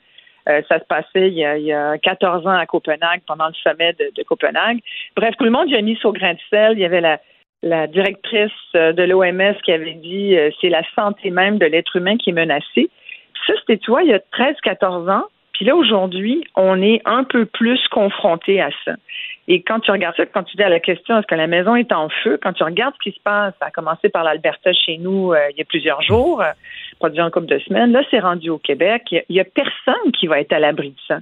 Euh, 0.50 0.62
ça 0.68 0.80
se 0.80 0.84
passait 0.86 1.30
il 1.30 1.36
y, 1.36 1.74
a, 1.74 1.98
14 2.00 2.46
ans 2.46 2.58
à 2.58 2.66
Copenhague, 2.66 3.22
pendant 3.26 3.48
le 3.48 3.54
sommet 3.54 3.94
de, 3.94 4.24
Copenhague. 4.24 4.80
Bref, 5.16 5.36
tout 5.38 5.46
le 5.46 5.52
monde 5.52 5.70
y 5.70 5.76
a 5.76 5.82
mis 5.82 5.98
au 6.04 6.12
grain 6.12 6.34
de 6.34 6.40
sel. 6.50 6.74
Il 6.74 6.80
y 6.80 6.86
avait 6.86 7.02
la, 7.02 7.88
directrice 7.88 8.52
euh, 8.76 8.92
de 8.92 9.04
l'OMS 9.04 9.56
qui 9.64 9.72
avait 9.72 9.94
dit 9.94 10.36
c'est 10.60 10.68
la 10.68 10.84
santé 10.96 11.30
même 11.30 11.60
de 11.60 11.66
l'être 11.66 11.96
humain 11.96 12.18
qui 12.18 12.32
est 12.32 12.34
menacée. 12.34 12.90
Ça, 13.48 13.54
c'était, 13.60 13.78
tu 13.78 13.92
vois, 13.92 14.04
il 14.04 14.10
y 14.10 14.14
a 14.14 14.20
13-14 14.20 15.10
ans. 15.10 15.24
Puis 15.54 15.66
là, 15.66 15.76
aujourd'hui, 15.76 16.44
on 16.56 16.82
est 16.82 17.02
un 17.06 17.24
peu 17.24 17.46
plus 17.46 17.80
confronté 17.90 18.62
à 18.62 18.70
ça. 18.86 18.94
Et 19.48 19.62
quand 19.62 19.80
tu 19.82 19.92
regardes 19.92 20.16
ça, 20.16 20.26
quand 20.26 20.44
tu 20.44 20.56
dis 20.56 20.64
à 20.64 20.70
la 20.70 20.80
question 20.80 21.18
est-ce 21.18 21.28
que 21.28 21.36
la 21.36 21.48
maison 21.48 21.76
est 21.76 21.92
en 21.92 22.10
feu, 22.24 22.40
quand 22.42 22.54
tu 22.54 22.64
regardes 22.64 22.94
ce 22.96 23.10
qui 23.10 23.16
se 23.16 23.22
passe, 23.22 23.54
ça 23.60 23.68
a 23.68 23.72
commencé 23.72 24.10
par 24.10 24.24
l'Alberta 24.24 24.72
chez 24.74 24.98
nous 24.98 25.34
euh, 25.34 25.50
il 25.52 25.58
y 25.58 25.62
a 25.62 25.66
plusieurs 25.66 26.02
jours, 26.02 26.42
euh, 26.42 26.52
pas 27.00 27.10
couple 27.30 27.48
de 27.48 27.60
semaines, 27.60 27.92
là 27.92 28.04
c'est 28.10 28.20
rendu 28.20 28.50
au 28.50 28.58
Québec, 28.58 29.04
il 29.12 29.36
y, 29.36 29.40
a 29.42 29.44
personne 29.44 30.12
qui 30.18 30.28
va 30.28 30.40
être 30.40 30.54
à 30.54 30.60
l'abri 30.60 30.92
de 30.92 31.00
ça. 31.08 31.20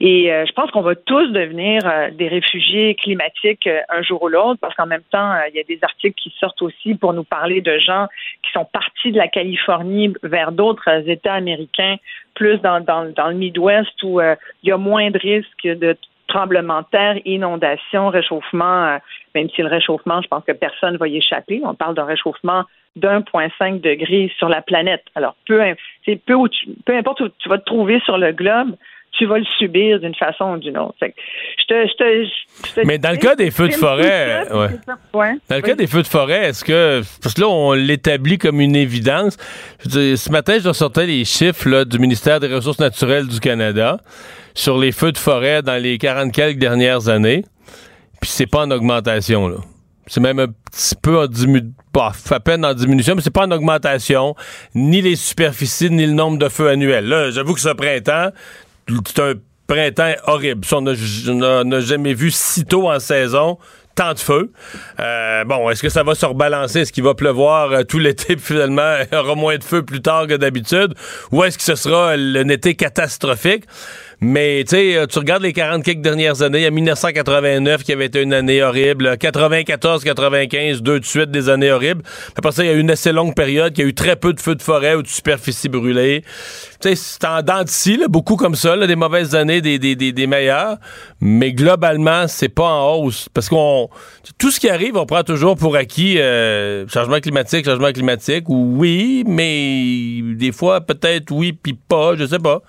Et 0.00 0.32
euh, 0.32 0.46
je 0.46 0.52
pense 0.52 0.70
qu'on 0.70 0.80
va 0.80 0.94
tous 0.94 1.28
devenir 1.28 1.80
des 2.12 2.28
réfugiés 2.28 2.94
climatiques 2.94 3.68
un 3.88 4.02
jour 4.02 4.22
ou 4.22 4.28
l'autre, 4.28 4.58
parce 4.60 4.74
qu'en 4.74 4.86
même 4.86 5.02
temps, 5.10 5.34
il 5.48 5.56
y 5.56 5.60
a 5.60 5.64
des 5.64 5.78
articles 5.82 6.14
qui 6.20 6.34
sortent 6.40 6.62
aussi 6.62 6.94
pour 6.94 7.12
nous 7.12 7.24
parler 7.24 7.60
de 7.60 7.78
gens 7.78 8.06
qui 8.42 8.50
sont 8.52 8.64
partis 8.64 9.12
de 9.12 9.18
la 9.18 9.28
Californie 9.28 10.14
vers 10.22 10.52
d'autres 10.52 11.08
États 11.08 11.34
américains, 11.34 11.96
plus 12.34 12.58
dans, 12.58 12.80
dans, 12.80 13.12
dans 13.12 13.28
le 13.28 13.34
Midwest 13.34 14.02
où 14.02 14.20
il 14.20 14.68
y 14.68 14.72
a 14.72 14.78
moins 14.78 15.10
de 15.10 15.18
risques 15.18 15.66
de 15.66 15.96
tremblements 16.30 16.80
de 16.80 16.86
terre, 16.90 17.16
inondations, 17.26 18.08
réchauffement, 18.08 18.86
euh, 18.86 18.98
même 19.34 19.50
si 19.50 19.62
le 19.62 19.68
réchauffement, 19.68 20.22
je 20.22 20.28
pense 20.28 20.44
que 20.44 20.52
personne 20.52 20.94
ne 20.94 20.98
va 20.98 21.08
y 21.08 21.18
échapper. 21.18 21.60
On 21.64 21.74
parle 21.74 21.94
d'un 21.94 22.04
réchauffement 22.04 22.64
d'1,5 22.96 23.80
degré 23.80 24.32
sur 24.38 24.48
la 24.48 24.62
planète. 24.62 25.04
Alors, 25.14 25.36
peu, 25.46 25.60
peu, 26.06 26.36
peu 26.86 26.96
importe 26.96 27.20
où 27.20 27.28
tu 27.38 27.48
vas 27.48 27.58
te 27.58 27.64
trouver 27.64 28.00
sur 28.00 28.16
le 28.16 28.32
globe, 28.32 28.74
tu 29.12 29.26
vas 29.26 29.38
le 29.38 29.44
subir 29.58 30.00
d'une 30.00 30.14
façon 30.14 30.52
ou 30.54 30.58
d'une 30.58 30.78
autre. 30.78 30.96
Mais 32.84 32.98
dans 32.98 33.10
le 33.10 33.16
cas 33.16 33.34
des 33.36 33.50
feux 33.50 33.68
de 33.68 33.74
forêt, 33.74 34.46
dans 34.48 35.56
le 35.56 35.60
cas 35.60 35.74
des 35.74 35.86
feux 35.86 36.02
de 36.02 36.06
forêt, 36.06 36.48
est-ce 36.48 36.64
que 36.64 37.02
parce 37.22 37.34
que 37.34 37.40
là 37.40 37.48
on 37.48 37.72
l'établit 37.72 38.38
comme 38.38 38.60
une 38.60 38.76
évidence. 38.76 39.36
ce 39.80 40.30
matin, 40.30 40.58
je 40.62 40.72
sortais 40.72 41.06
les 41.06 41.24
chiffres 41.24 41.84
du 41.84 41.98
ministère 41.98 42.40
des 42.40 42.48
Ressources 42.48 42.78
naturelles 42.78 43.26
du 43.26 43.40
Canada 43.40 43.98
sur 44.54 44.78
les 44.78 44.92
feux 44.92 45.12
de 45.12 45.18
forêt 45.18 45.62
dans 45.62 45.80
les 45.80 45.98
40 45.98 46.32
quelques 46.32 46.58
dernières 46.58 47.08
années. 47.08 47.44
Puis 48.20 48.30
c'est 48.30 48.46
pas 48.46 48.66
en 48.66 48.70
augmentation, 48.70 49.48
là. 49.48 49.56
C'est 50.06 50.20
même 50.20 50.40
un 50.40 50.48
petit 50.48 50.96
peu 51.00 51.20
en 51.20 51.26
diminution, 51.28 51.72
à 52.30 52.40
peine 52.40 52.64
en 52.64 52.74
diminution, 52.74 53.14
mais 53.14 53.22
c'est 53.22 53.32
pas 53.32 53.46
en 53.46 53.50
augmentation, 53.52 54.34
ni 54.74 55.00
les 55.02 55.14
superficies, 55.14 55.88
ni 55.88 56.04
le 56.04 56.12
nombre 56.12 56.36
de 56.36 56.48
feux 56.48 56.68
annuels. 56.68 57.06
Là, 57.06 57.30
j'avoue 57.30 57.54
que 57.54 57.60
ce 57.60 57.68
printemps, 57.68 58.30
c'est 59.06 59.20
un 59.20 59.34
printemps 59.66 60.14
horrible. 60.26 60.66
on 60.72 61.64
n'a 61.64 61.80
jamais 61.80 62.14
vu 62.14 62.30
si 62.30 62.64
tôt 62.64 62.90
en 62.90 62.98
saison 62.98 63.58
tant 63.94 64.14
de 64.14 64.18
feux. 64.18 64.52
Euh, 64.98 65.44
bon, 65.44 65.68
est-ce 65.68 65.82
que 65.82 65.88
ça 65.88 66.02
va 66.02 66.14
se 66.14 66.24
rebalancer? 66.24 66.80
Est-ce 66.80 66.92
qu'il 66.92 67.04
va 67.04 67.14
pleuvoir 67.14 67.72
euh, 67.72 67.82
tout 67.82 67.98
l'été, 67.98 68.36
finalement, 68.38 68.96
il 69.00 69.14
y 69.14 69.18
aura 69.18 69.34
moins 69.34 69.58
de 69.58 69.64
feux 69.64 69.82
plus 69.82 70.00
tard 70.00 70.26
que 70.26 70.34
d'habitude? 70.34 70.94
Ou 71.32 71.44
est-ce 71.44 71.58
que 71.58 71.64
ce 71.64 71.74
sera 71.74 72.12
un 72.12 72.48
été 72.48 72.74
catastrophique? 72.74 73.64
Mais 74.22 74.64
tu 74.64 74.76
sais, 74.76 74.96
euh, 74.96 75.06
tu 75.06 75.18
regardes 75.18 75.42
les 75.42 75.54
40 75.54 75.82
quelques 75.82 76.02
dernières 76.02 76.42
années, 76.42 76.58
il 76.58 76.64
y 76.64 76.66
a 76.66 76.70
1989 76.70 77.84
qui 77.84 77.92
avait 77.92 78.04
été 78.04 78.20
une 78.20 78.34
année 78.34 78.62
horrible, 78.62 79.16
94, 79.16 80.04
95, 80.04 80.82
deux 80.82 81.00
de 81.00 81.04
suite 81.06 81.30
des 81.30 81.48
années 81.48 81.72
horribles. 81.72 82.02
Après 82.36 82.52
ça, 82.52 82.62
il 82.62 82.66
y 82.66 82.70
a 82.70 82.74
eu 82.74 82.80
une 82.80 82.90
assez 82.90 83.12
longue 83.12 83.34
période 83.34 83.72
qui 83.72 83.80
a 83.80 83.84
eu 83.86 83.94
très 83.94 84.16
peu 84.16 84.34
de 84.34 84.40
feux 84.40 84.54
de 84.54 84.62
forêt 84.62 84.94
ou 84.94 85.02
de 85.02 85.08
superficie 85.08 85.70
brûlée. 85.70 86.22
Tu 86.80 86.90
sais, 86.90 86.96
c'est 86.96 87.24
en 87.24 87.40
dents 87.42 87.64
de 87.64 88.06
beaucoup 88.08 88.36
comme 88.36 88.54
ça, 88.54 88.76
des 88.86 88.96
mauvaises 88.96 89.34
années, 89.34 89.62
des, 89.62 90.26
meilleures. 90.26 90.76
Mais 91.20 91.52
globalement, 91.52 92.28
c'est 92.28 92.48
pas 92.50 92.68
en 92.68 92.96
hausse. 92.96 93.28
Parce 93.32 93.48
qu'on 93.48 93.88
tout 94.38 94.50
ce 94.50 94.60
qui 94.60 94.68
arrive, 94.68 94.96
on 94.96 95.06
prend 95.06 95.22
toujours 95.22 95.56
pour 95.56 95.76
acquis 95.76 96.18
euh, 96.18 96.86
changement 96.88 97.20
climatique, 97.20 97.64
changement 97.64 97.92
climatique. 97.92 98.44
Oui, 98.48 99.24
mais 99.26 100.34
des 100.34 100.52
fois, 100.52 100.82
peut-être 100.82 101.30
oui, 101.30 101.52
puis 101.52 101.72
pas, 101.72 102.16
je 102.16 102.26
sais 102.26 102.38
pas. 102.38 102.62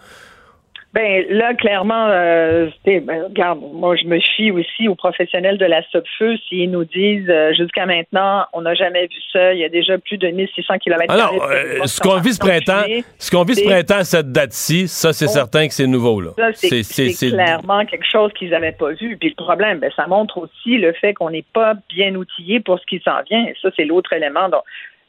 Ben 0.93 1.25
là, 1.29 1.53
clairement, 1.53 2.07
euh, 2.09 2.69
ben, 2.85 3.23
regarde, 3.23 3.59
moi 3.73 3.95
je 3.95 4.05
me 4.05 4.19
fie 4.19 4.51
aussi 4.51 4.89
aux 4.89 4.95
professionnels 4.95 5.57
de 5.57 5.65
la 5.65 5.81
SOPFEU 5.89 6.35
s'ils 6.49 6.69
nous 6.69 6.83
disent 6.83 7.29
euh, 7.29 7.53
jusqu'à 7.53 7.85
maintenant, 7.85 8.45
on 8.51 8.61
n'a 8.61 8.73
jamais 8.73 9.07
vu 9.07 9.15
ça, 9.31 9.53
il 9.53 9.59
y 9.59 9.63
a 9.63 9.69
déjà 9.69 9.97
plus 9.97 10.17
de 10.17 10.27
1600 10.27 10.79
km. 10.79 11.05
Alors, 11.13 11.33
euh, 11.49 11.85
ce 11.85 12.01
qu'on 12.01 12.17
vit 12.17 12.33
ce 12.33 12.39
printemps, 12.39 12.83
ce 13.17 13.31
qu'on 13.31 13.43
vit 13.43 13.55
ce 13.55 13.63
printemps 13.63 13.99
à 13.99 14.03
cette 14.03 14.33
date-ci, 14.33 14.89
ça 14.89 15.13
c'est 15.13 15.27
certain 15.27 15.67
que 15.67 15.73
c'est 15.73 15.87
nouveau 15.87 16.19
là. 16.19 16.31
c'est 16.53 16.83
clairement 17.29 17.85
quelque 17.85 18.07
chose 18.09 18.33
qu'ils 18.33 18.49
n'avaient 18.49 18.73
pas 18.73 18.91
vu. 18.91 19.15
Puis 19.15 19.29
le 19.29 19.41
problème, 19.41 19.79
ben, 19.79 19.91
ça 19.95 20.07
montre 20.07 20.39
aussi 20.39 20.77
le 20.77 20.91
fait 20.91 21.13
qu'on 21.13 21.29
n'est 21.29 21.45
pas 21.53 21.75
bien 21.89 22.15
outillé 22.15 22.59
pour 22.59 22.79
ce 22.79 22.85
qui 22.85 22.99
s'en 22.99 23.21
vient. 23.29 23.45
Et 23.45 23.55
ça, 23.61 23.69
c'est 23.77 23.85
l'autre 23.85 24.11
élément 24.11 24.49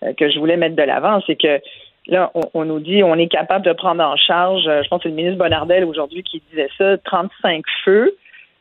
euh, 0.05 0.13
que 0.15 0.31
je 0.31 0.39
voulais 0.39 0.57
mettre 0.57 0.77
de 0.77 0.83
l'avant, 0.83 1.21
c'est 1.27 1.37
que 1.37 1.61
Là, 2.09 2.33
on, 2.55 2.65
nous 2.65 2.81
dit 2.81 3.03
on 3.05 3.15
est 3.15 3.29
capable 3.29 3.65
de 3.65 3.73
prendre 3.73 4.03
en 4.03 4.17
charge, 4.17 4.67
euh, 4.67 4.83
je 4.83 4.89
pense 4.89 4.99
que 4.99 5.05
c'est 5.05 5.09
le 5.11 5.15
ministre 5.15 5.39
Bonardel 5.39 5.85
aujourd'hui 5.85 6.25
qui 6.25 6.43
disait 6.51 6.69
ça, 6.77 6.99
35 6.99 7.63
feux. 7.85 8.17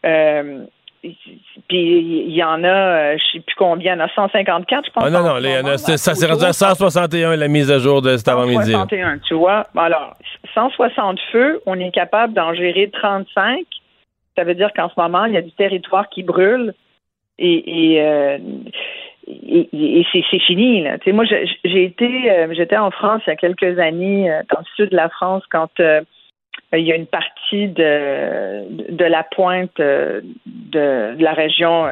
Euh, 0.05 0.63
puis 1.01 2.27
il 2.27 2.35
y 2.35 2.43
en 2.43 2.63
a, 2.63 2.67
euh, 2.67 3.17
je 3.17 3.31
sais 3.31 3.39
plus 3.39 3.55
combien, 3.55 3.95
il 3.95 3.97
y 3.97 4.01
en 4.01 4.05
a 4.05 4.09
154, 4.09 4.85
je 4.85 4.91
pense. 4.91 5.03
Ah 5.03 5.09
non, 5.09 5.23
non, 5.23 5.37
les, 5.37 5.77
ça 5.77 5.97
s'est 5.97 6.27
rendu 6.27 6.43
à 6.43 6.53
161 6.53 7.35
la 7.35 7.47
mise 7.47 7.71
à 7.71 7.79
jour 7.79 8.03
de 8.03 8.15
cet 8.17 8.27
avant-midi. 8.27 8.71
161, 8.71 9.17
tu 9.19 9.33
vois. 9.33 9.65
Alors, 9.75 10.15
160 10.53 11.19
feux, 11.31 11.61
on 11.65 11.79
est 11.79 11.89
capable 11.89 12.33
d'en 12.33 12.53
gérer 12.53 12.91
35. 12.91 13.65
Ça 14.37 14.43
veut 14.43 14.53
dire 14.53 14.69
qu'en 14.75 14.89
ce 14.89 14.93
moment, 14.99 15.25
il 15.25 15.33
y 15.33 15.37
a 15.37 15.41
du 15.41 15.51
territoire 15.53 16.07
qui 16.09 16.21
brûle. 16.21 16.75
Et, 17.39 17.95
et 17.95 18.39
et, 19.31 20.05
c'est 20.11 20.39
fini. 20.39 20.81
Là. 20.81 20.97
moi, 21.07 21.25
j'ai 21.25 21.83
été, 21.83 22.31
euh, 22.31 22.53
j'étais 22.53 22.77
en 22.77 22.91
France 22.91 23.21
il 23.27 23.31
y 23.31 23.33
a 23.33 23.35
quelques 23.35 23.79
années, 23.79 24.31
euh, 24.31 24.41
dans 24.51 24.59
le 24.59 24.65
sud 24.75 24.89
de 24.89 24.95
la 24.95 25.09
France, 25.09 25.43
quand 25.49 25.79
euh, 25.79 26.01
il 26.73 26.83
y 26.83 26.91
a 26.91 26.95
une 26.95 27.07
partie 27.07 27.67
de, 27.67 29.05
la 29.05 29.23
pointe 29.23 29.77
de, 29.77 31.15
la 31.19 31.33
région 31.33 31.89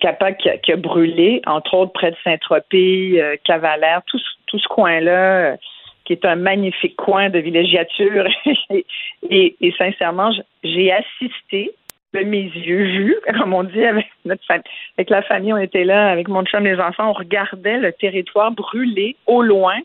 Capac 0.00 0.38
qui, 0.62 0.72
a 0.72 0.76
brûlé, 0.76 1.40
entre 1.46 1.74
autres 1.74 1.92
près 1.92 2.10
de 2.10 2.16
Saint-Tropez, 2.24 3.38
Cavalère, 3.44 4.02
tout, 4.06 4.20
tout 4.46 4.58
ce 4.58 4.68
coin-là, 4.68 5.56
qui 6.04 6.12
est 6.12 6.26
un 6.26 6.36
magnifique 6.36 6.96
coin 6.96 7.30
de 7.30 7.38
villégiature. 7.38 8.26
et 9.30 9.74
sincèrement, 9.78 10.30
j'ai 10.62 10.92
assisté 10.92 11.72
de 12.14 12.20
mes 12.20 12.42
yeux 12.42 12.84
vus, 12.84 13.16
comme 13.38 13.54
on 13.54 13.64
dit 13.64 13.84
avec 13.84 14.06
notre 14.24 14.44
famille. 14.44 14.64
Avec 14.96 15.10
la 15.10 15.22
famille, 15.22 15.52
on 15.52 15.58
était 15.58 15.84
là 15.84 16.10
avec 16.10 16.28
mon 16.28 16.44
chum, 16.44 16.64
les 16.64 16.80
enfants, 16.80 17.10
on 17.10 17.12
regardait 17.12 17.78
le 17.78 17.92
territoire 17.92 18.50
brûler 18.50 19.16
au 19.26 19.42
loin, 19.42 19.76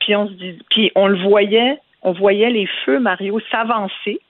puis 0.00 0.14
on 0.16 0.28
se 0.28 0.32
dit, 0.32 0.58
puis 0.70 0.92
on 0.94 1.06
le 1.06 1.18
voyait, 1.18 1.78
on 2.02 2.12
voyait 2.12 2.50
les 2.50 2.66
feux 2.84 3.00
Mario 3.00 3.40
s'avancer, 3.50 4.20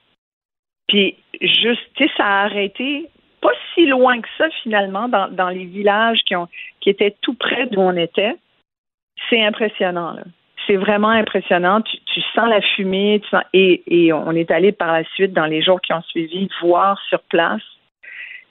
puis 0.88 1.16
juste, 1.40 1.82
tu 1.94 2.04
sais, 2.04 2.12
ça 2.16 2.24
a 2.24 2.44
arrêté 2.44 3.08
pas 3.40 3.52
si 3.74 3.86
loin 3.86 4.20
que 4.20 4.28
ça 4.38 4.48
finalement 4.62 5.08
dans, 5.08 5.28
dans 5.28 5.50
les 5.50 5.66
villages 5.66 6.20
qui 6.24 6.34
ont 6.34 6.48
qui 6.80 6.88
étaient 6.88 7.14
tout 7.20 7.34
près 7.34 7.66
d'où 7.66 7.80
on 7.80 7.96
était. 7.96 8.36
C'est 9.28 9.42
impressionnant 9.42 10.12
là 10.12 10.22
c'est 10.66 10.76
vraiment 10.76 11.10
impressionnant. 11.10 11.80
Tu, 11.82 12.20
sens 12.34 12.48
la 12.48 12.60
fumée, 12.60 13.20
et, 13.52 14.12
on 14.12 14.32
est 14.32 14.50
allé 14.50 14.72
par 14.72 14.92
la 14.92 15.04
suite 15.14 15.32
dans 15.32 15.46
les 15.46 15.62
jours 15.62 15.80
qui 15.80 15.92
ont 15.92 16.02
suivi 16.02 16.48
voir 16.62 17.00
sur 17.08 17.20
place. 17.20 17.62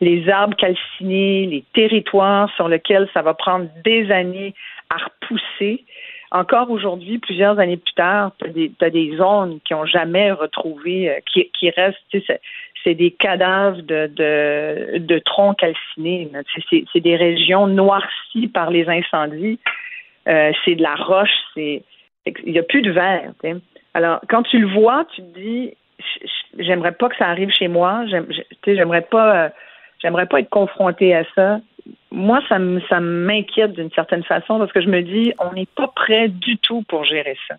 les 0.02 0.30
arbres 0.30 0.58
calcinés, 0.58 1.46
les 1.46 1.64
territoires 1.74 2.54
sur 2.56 2.68
lesquels 2.68 3.08
ça 3.14 3.22
va 3.22 3.34
prendre 3.34 3.68
des 3.86 4.12
années 4.12 4.54
à 4.90 4.98
repousser. 4.98 5.86
Encore 6.32 6.72
aujourd'hui, 6.72 7.20
plusieurs 7.20 7.60
années 7.60 7.78
plus 7.78 7.94
tard, 7.94 8.32
tu 8.40 8.72
as, 8.82 8.90
des 8.90 9.16
zones 9.16 9.60
qui 9.64 9.74
n'ont 9.74 9.86
jamais 9.86 10.32
retrouvé, 10.32 11.10
euh, 11.10 11.20
qui, 11.26 11.70
restent, 11.70 12.00
c'est 12.84 12.96
des 12.96 13.12
cadavres 13.12 13.82
de, 13.82 14.08
de, 14.08 14.98
de 14.98 15.20
troncs 15.20 15.58
calcinés. 15.58 16.30
C'est 16.92 17.00
des 17.00 17.16
régions 17.16 17.68
noircies 17.68 18.48
par 18.48 18.72
les 18.72 18.90
incendies. 18.90 19.60
Euh, 20.28 20.52
c'est 20.64 20.76
de 20.76 20.82
la 20.82 20.96
roche, 20.96 21.38
c'est 21.54 21.84
il 22.26 22.52
n'y 22.52 22.60
a 22.60 22.64
plus 22.64 22.82
de 22.82 22.92
verre. 22.92 23.32
Alors, 23.94 24.22
quand 24.30 24.44
tu 24.44 24.60
le 24.60 24.68
vois, 24.68 25.06
tu 25.14 25.22
te 25.22 25.40
dis 25.40 25.74
j'aimerais 26.58 26.94
pas 26.94 27.10
que 27.10 27.16
ça 27.18 27.28
arrive 27.28 27.52
chez 27.52 27.68
moi. 27.68 28.06
J'aimerais 28.66 29.02
pas 29.02 29.46
euh, 29.46 29.50
j'aimerais 30.02 30.26
pas 30.26 30.40
être 30.40 30.50
confronté 30.50 31.16
à 31.16 31.24
ça. 31.36 31.60
Moi, 32.12 32.42
ça 32.48 33.00
m'inquiète 33.00 33.74
d'une 33.74 33.92
certaine 33.92 34.24
façon 34.24 34.58
parce 34.60 34.72
que 34.72 34.82
je 34.82 34.88
me 34.88 35.02
dis 35.02 35.34
on 35.40 35.54
n'est 35.54 35.68
pas 35.76 35.88
prêt 35.88 36.30
du 36.30 36.58
tout 36.58 36.84
pour 36.88 37.04
gérer 37.04 37.38
ça 37.48 37.56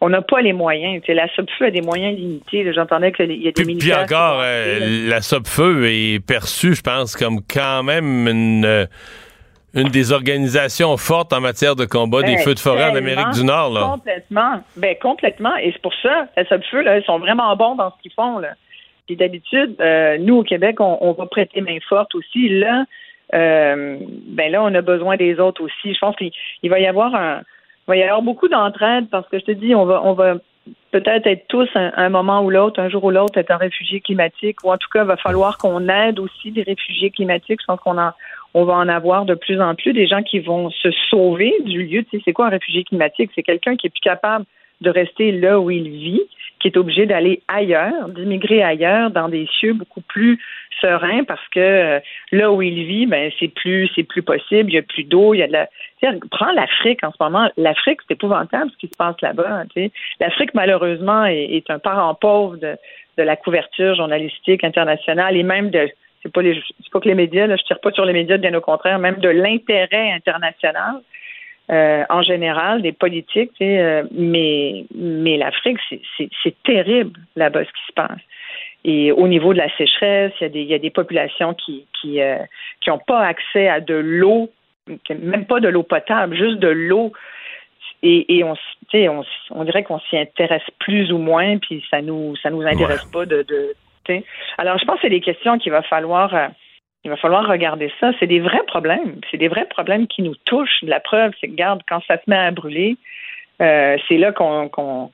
on 0.00 0.08
n'a 0.08 0.22
pas 0.22 0.40
les 0.40 0.52
moyens. 0.52 1.02
la 1.08 1.28
SOPFEU 1.34 1.66
a 1.66 1.70
des 1.70 1.80
moyens 1.80 2.16
limités. 2.16 2.70
J'entendais 2.72 3.12
qu'il 3.12 3.32
y 3.42 3.48
a 3.48 3.52
des 3.52 3.64
puis, 3.64 3.76
Puis 3.76 3.94
encore, 3.94 4.40
euh, 4.42 5.08
la 5.08 5.20
SOPFEU 5.20 5.84
est 5.86 6.26
perçue, 6.26 6.74
je 6.74 6.82
pense, 6.82 7.16
comme 7.16 7.40
quand 7.42 7.82
même 7.82 8.28
une 8.28 8.86
une 9.76 9.88
des 9.88 10.12
organisations 10.12 10.96
fortes 10.96 11.32
en 11.32 11.40
matière 11.40 11.76
de 11.76 11.84
combat 11.84 12.22
des 12.22 12.34
ben, 12.34 12.38
feux 12.38 12.54
de 12.54 12.58
forêt 12.58 12.90
en 12.90 12.96
Amérique 12.96 13.30
du 13.30 13.44
Nord. 13.44 13.72
Là. 13.72 13.82
Complètement. 13.92 14.62
Ben, 14.76 14.96
complètement. 15.00 15.56
Et 15.56 15.70
c'est 15.72 15.82
pour 15.82 15.94
ça, 16.02 16.26
la 16.36 16.44
SOPFEU, 16.46 16.82
là, 16.82 16.98
ils 16.98 17.04
sont 17.04 17.18
vraiment 17.18 17.54
bons 17.56 17.76
dans 17.76 17.90
ce 17.90 18.02
qu'ils 18.02 18.12
font. 18.12 18.38
Là. 18.38 18.54
Puis 19.06 19.16
d'habitude, 19.16 19.76
euh, 19.80 20.16
nous, 20.18 20.38
au 20.38 20.42
Québec, 20.42 20.80
on, 20.80 21.12
va 21.12 21.26
prêter 21.26 21.60
main 21.60 21.78
forte 21.88 22.14
aussi. 22.14 22.48
Là, 22.48 22.84
ben 23.32 24.50
là, 24.50 24.62
on 24.62 24.74
a 24.74 24.80
besoin 24.80 25.16
des 25.16 25.38
autres 25.38 25.62
aussi. 25.62 25.94
Je 25.94 25.98
pense 25.98 26.16
qu'il 26.16 26.70
va 26.70 26.80
y 26.80 26.86
avoir 26.86 27.14
un 27.14 27.42
il 27.86 27.92
va 27.92 27.96
y 27.96 28.02
avoir 28.02 28.22
beaucoup 28.22 28.48
d'entraide 28.48 29.08
parce 29.10 29.28
que 29.28 29.38
je 29.38 29.44
te 29.44 29.52
dis, 29.52 29.74
on 29.74 29.84
va, 29.84 30.02
on 30.02 30.14
va 30.14 30.34
peut-être 30.90 31.26
être 31.28 31.46
tous 31.46 31.68
à 31.76 32.02
un, 32.02 32.08
moment 32.08 32.42
ou 32.42 32.50
l'autre, 32.50 32.80
un 32.80 32.88
jour 32.88 33.04
ou 33.04 33.10
l'autre, 33.10 33.38
être 33.38 33.52
un 33.52 33.56
réfugié 33.56 34.00
climatique, 34.00 34.64
ou 34.64 34.72
en 34.72 34.76
tout 34.76 34.88
cas, 34.92 35.02
il 35.02 35.06
va 35.06 35.16
falloir 35.16 35.56
qu'on 35.56 35.88
aide 35.88 36.18
aussi 36.18 36.50
des 36.50 36.62
réfugiés 36.62 37.10
climatiques. 37.10 37.60
Je 37.60 37.66
pense 37.66 37.78
qu'on 37.80 37.98
en, 37.98 38.10
on 38.58 38.64
va 38.64 38.72
en 38.72 38.88
avoir 38.88 39.26
de 39.26 39.34
plus 39.34 39.60
en 39.60 39.74
plus 39.74 39.92
des 39.92 40.06
gens 40.06 40.22
qui 40.22 40.38
vont 40.38 40.70
se 40.70 40.90
sauver 41.10 41.54
du 41.66 41.82
lieu. 41.82 42.02
Tu 42.04 42.16
sais, 42.16 42.22
c'est 42.24 42.32
quoi 42.32 42.46
un 42.46 42.50
réfugié 42.50 42.84
climatique? 42.84 43.30
C'est 43.34 43.42
quelqu'un 43.42 43.76
qui 43.76 43.86
est 43.86 43.90
plus 43.90 44.00
capable 44.00 44.46
de 44.80 44.88
rester 44.88 45.30
là 45.30 45.60
où 45.60 45.70
il 45.70 45.90
vit, 45.90 46.22
qui 46.58 46.68
est 46.68 46.78
obligé 46.78 47.04
d'aller 47.04 47.42
ailleurs, 47.48 48.08
d'immigrer 48.08 48.62
ailleurs, 48.62 49.10
dans 49.10 49.28
des 49.28 49.46
cieux 49.58 49.74
beaucoup 49.74 50.00
plus 50.00 50.38
sereins, 50.80 51.24
parce 51.24 51.46
que 51.48 51.60
euh, 51.60 52.00
là 52.32 52.50
où 52.50 52.62
il 52.62 52.82
vit, 52.86 53.04
ben 53.04 53.30
c'est 53.38 53.48
plus 53.48 53.90
c'est 53.94 54.04
plus 54.04 54.22
possible. 54.22 54.70
Il 54.70 54.74
y 54.74 54.78
a 54.78 54.82
plus 54.82 55.04
d'eau, 55.04 55.34
il 55.34 55.40
y 55.40 55.42
a 55.42 55.48
de 55.48 55.52
la. 55.52 55.68
Prends 56.30 56.52
l'Afrique 56.52 57.04
en 57.04 57.12
ce 57.12 57.16
moment. 57.20 57.50
L'Afrique, 57.58 58.00
c'est 58.08 58.14
épouvantable 58.14 58.70
ce 58.70 58.76
qui 58.78 58.86
se 58.86 58.96
passe 58.96 59.20
là-bas. 59.20 59.64
Tu 59.74 59.90
L'Afrique, 60.18 60.54
malheureusement, 60.54 61.26
est, 61.26 61.68
un 61.68 61.78
parent 61.78 62.14
pauvre 62.14 62.56
de 62.56 62.76
la 63.22 63.36
couverture 63.36 63.94
journalistique 63.96 64.64
internationale 64.64 65.36
et 65.36 65.42
même 65.42 65.68
de 65.68 65.90
c'est 66.26 66.32
pas 66.32 66.42
les 66.42 66.60
pas 66.92 67.00
que 67.00 67.08
les 67.08 67.14
médias, 67.14 67.46
là, 67.46 67.56
je 67.56 67.62
tire 67.62 67.80
pas 67.80 67.92
sur 67.92 68.04
les 68.04 68.12
médias, 68.12 68.36
bien 68.36 68.54
au 68.54 68.60
contraire, 68.60 68.98
même 68.98 69.16
de 69.16 69.28
l'intérêt 69.28 70.10
international. 70.12 71.00
Euh, 71.68 72.04
en 72.10 72.22
général, 72.22 72.80
des 72.80 72.92
politiques, 72.92 73.50
euh, 73.60 74.04
mais, 74.12 74.84
mais 74.94 75.36
l'Afrique, 75.36 75.78
c'est 76.16 76.62
terrible 76.62 77.18
là-bas 77.34 77.64
ce 77.64 77.70
qui 77.70 77.86
se 77.88 77.92
passe. 77.92 78.20
Et 78.84 79.10
au 79.10 79.26
niveau 79.26 79.52
de 79.52 79.58
la 79.58 79.68
sécheresse, 79.76 80.32
il 80.40 80.44
y 80.44 80.46
a 80.46 80.48
des, 80.48 80.60
il 80.60 80.68
y 80.68 80.74
a 80.74 80.78
des 80.78 80.90
populations 80.90 81.54
qui 81.54 81.86
qui 82.00 82.20
euh, 82.20 82.38
qui 82.80 82.90
n'ont 82.90 83.00
pas 83.00 83.26
accès 83.26 83.66
à 83.68 83.80
de 83.80 83.94
l'eau, 83.94 84.48
même 85.10 85.46
pas 85.46 85.58
de 85.58 85.68
l'eau 85.68 85.82
potable, 85.82 86.36
juste 86.36 86.60
de 86.60 86.68
l'eau. 86.68 87.12
Et, 88.04 88.36
et 88.36 88.44
on, 88.44 88.54
on, 88.94 89.24
on 89.50 89.64
dirait 89.64 89.82
qu'on 89.82 89.98
s'y 89.98 90.16
intéresse 90.16 90.62
plus 90.78 91.10
ou 91.10 91.18
moins, 91.18 91.58
puis 91.58 91.84
ça 91.90 92.00
nous 92.00 92.36
ça 92.36 92.50
nous 92.50 92.62
intéresse 92.62 93.04
pas 93.12 93.26
de, 93.26 93.42
de 93.42 93.74
alors 94.58 94.78
je 94.78 94.84
pense 94.84 94.96
que 94.96 95.02
c'est 95.02 95.10
des 95.10 95.20
questions 95.20 95.58
qu'il 95.58 95.72
va 95.72 95.82
falloir 95.82 96.50
il 97.06 97.10
va 97.10 97.16
falloir 97.16 97.46
regarder 97.46 97.92
ça. 98.00 98.10
C'est 98.18 98.26
des 98.26 98.40
vrais 98.40 98.64
problèmes. 98.66 99.20
C'est 99.30 99.36
des 99.36 99.46
vrais 99.46 99.66
problèmes 99.66 100.08
qui 100.08 100.22
nous 100.22 100.34
touchent. 100.44 100.82
La 100.82 100.98
preuve, 100.98 101.32
c'est 101.40 101.46
que, 101.46 101.52
regarde, 101.52 101.82
quand 101.88 102.00
ça 102.08 102.16
se 102.16 102.28
met 102.28 102.36
à 102.36 102.50
brûler, 102.50 102.96
euh, 103.62 103.96
c'est 104.08 104.18
là 104.18 104.32
qu'on, 104.32 104.68
qu'on, 104.68 105.10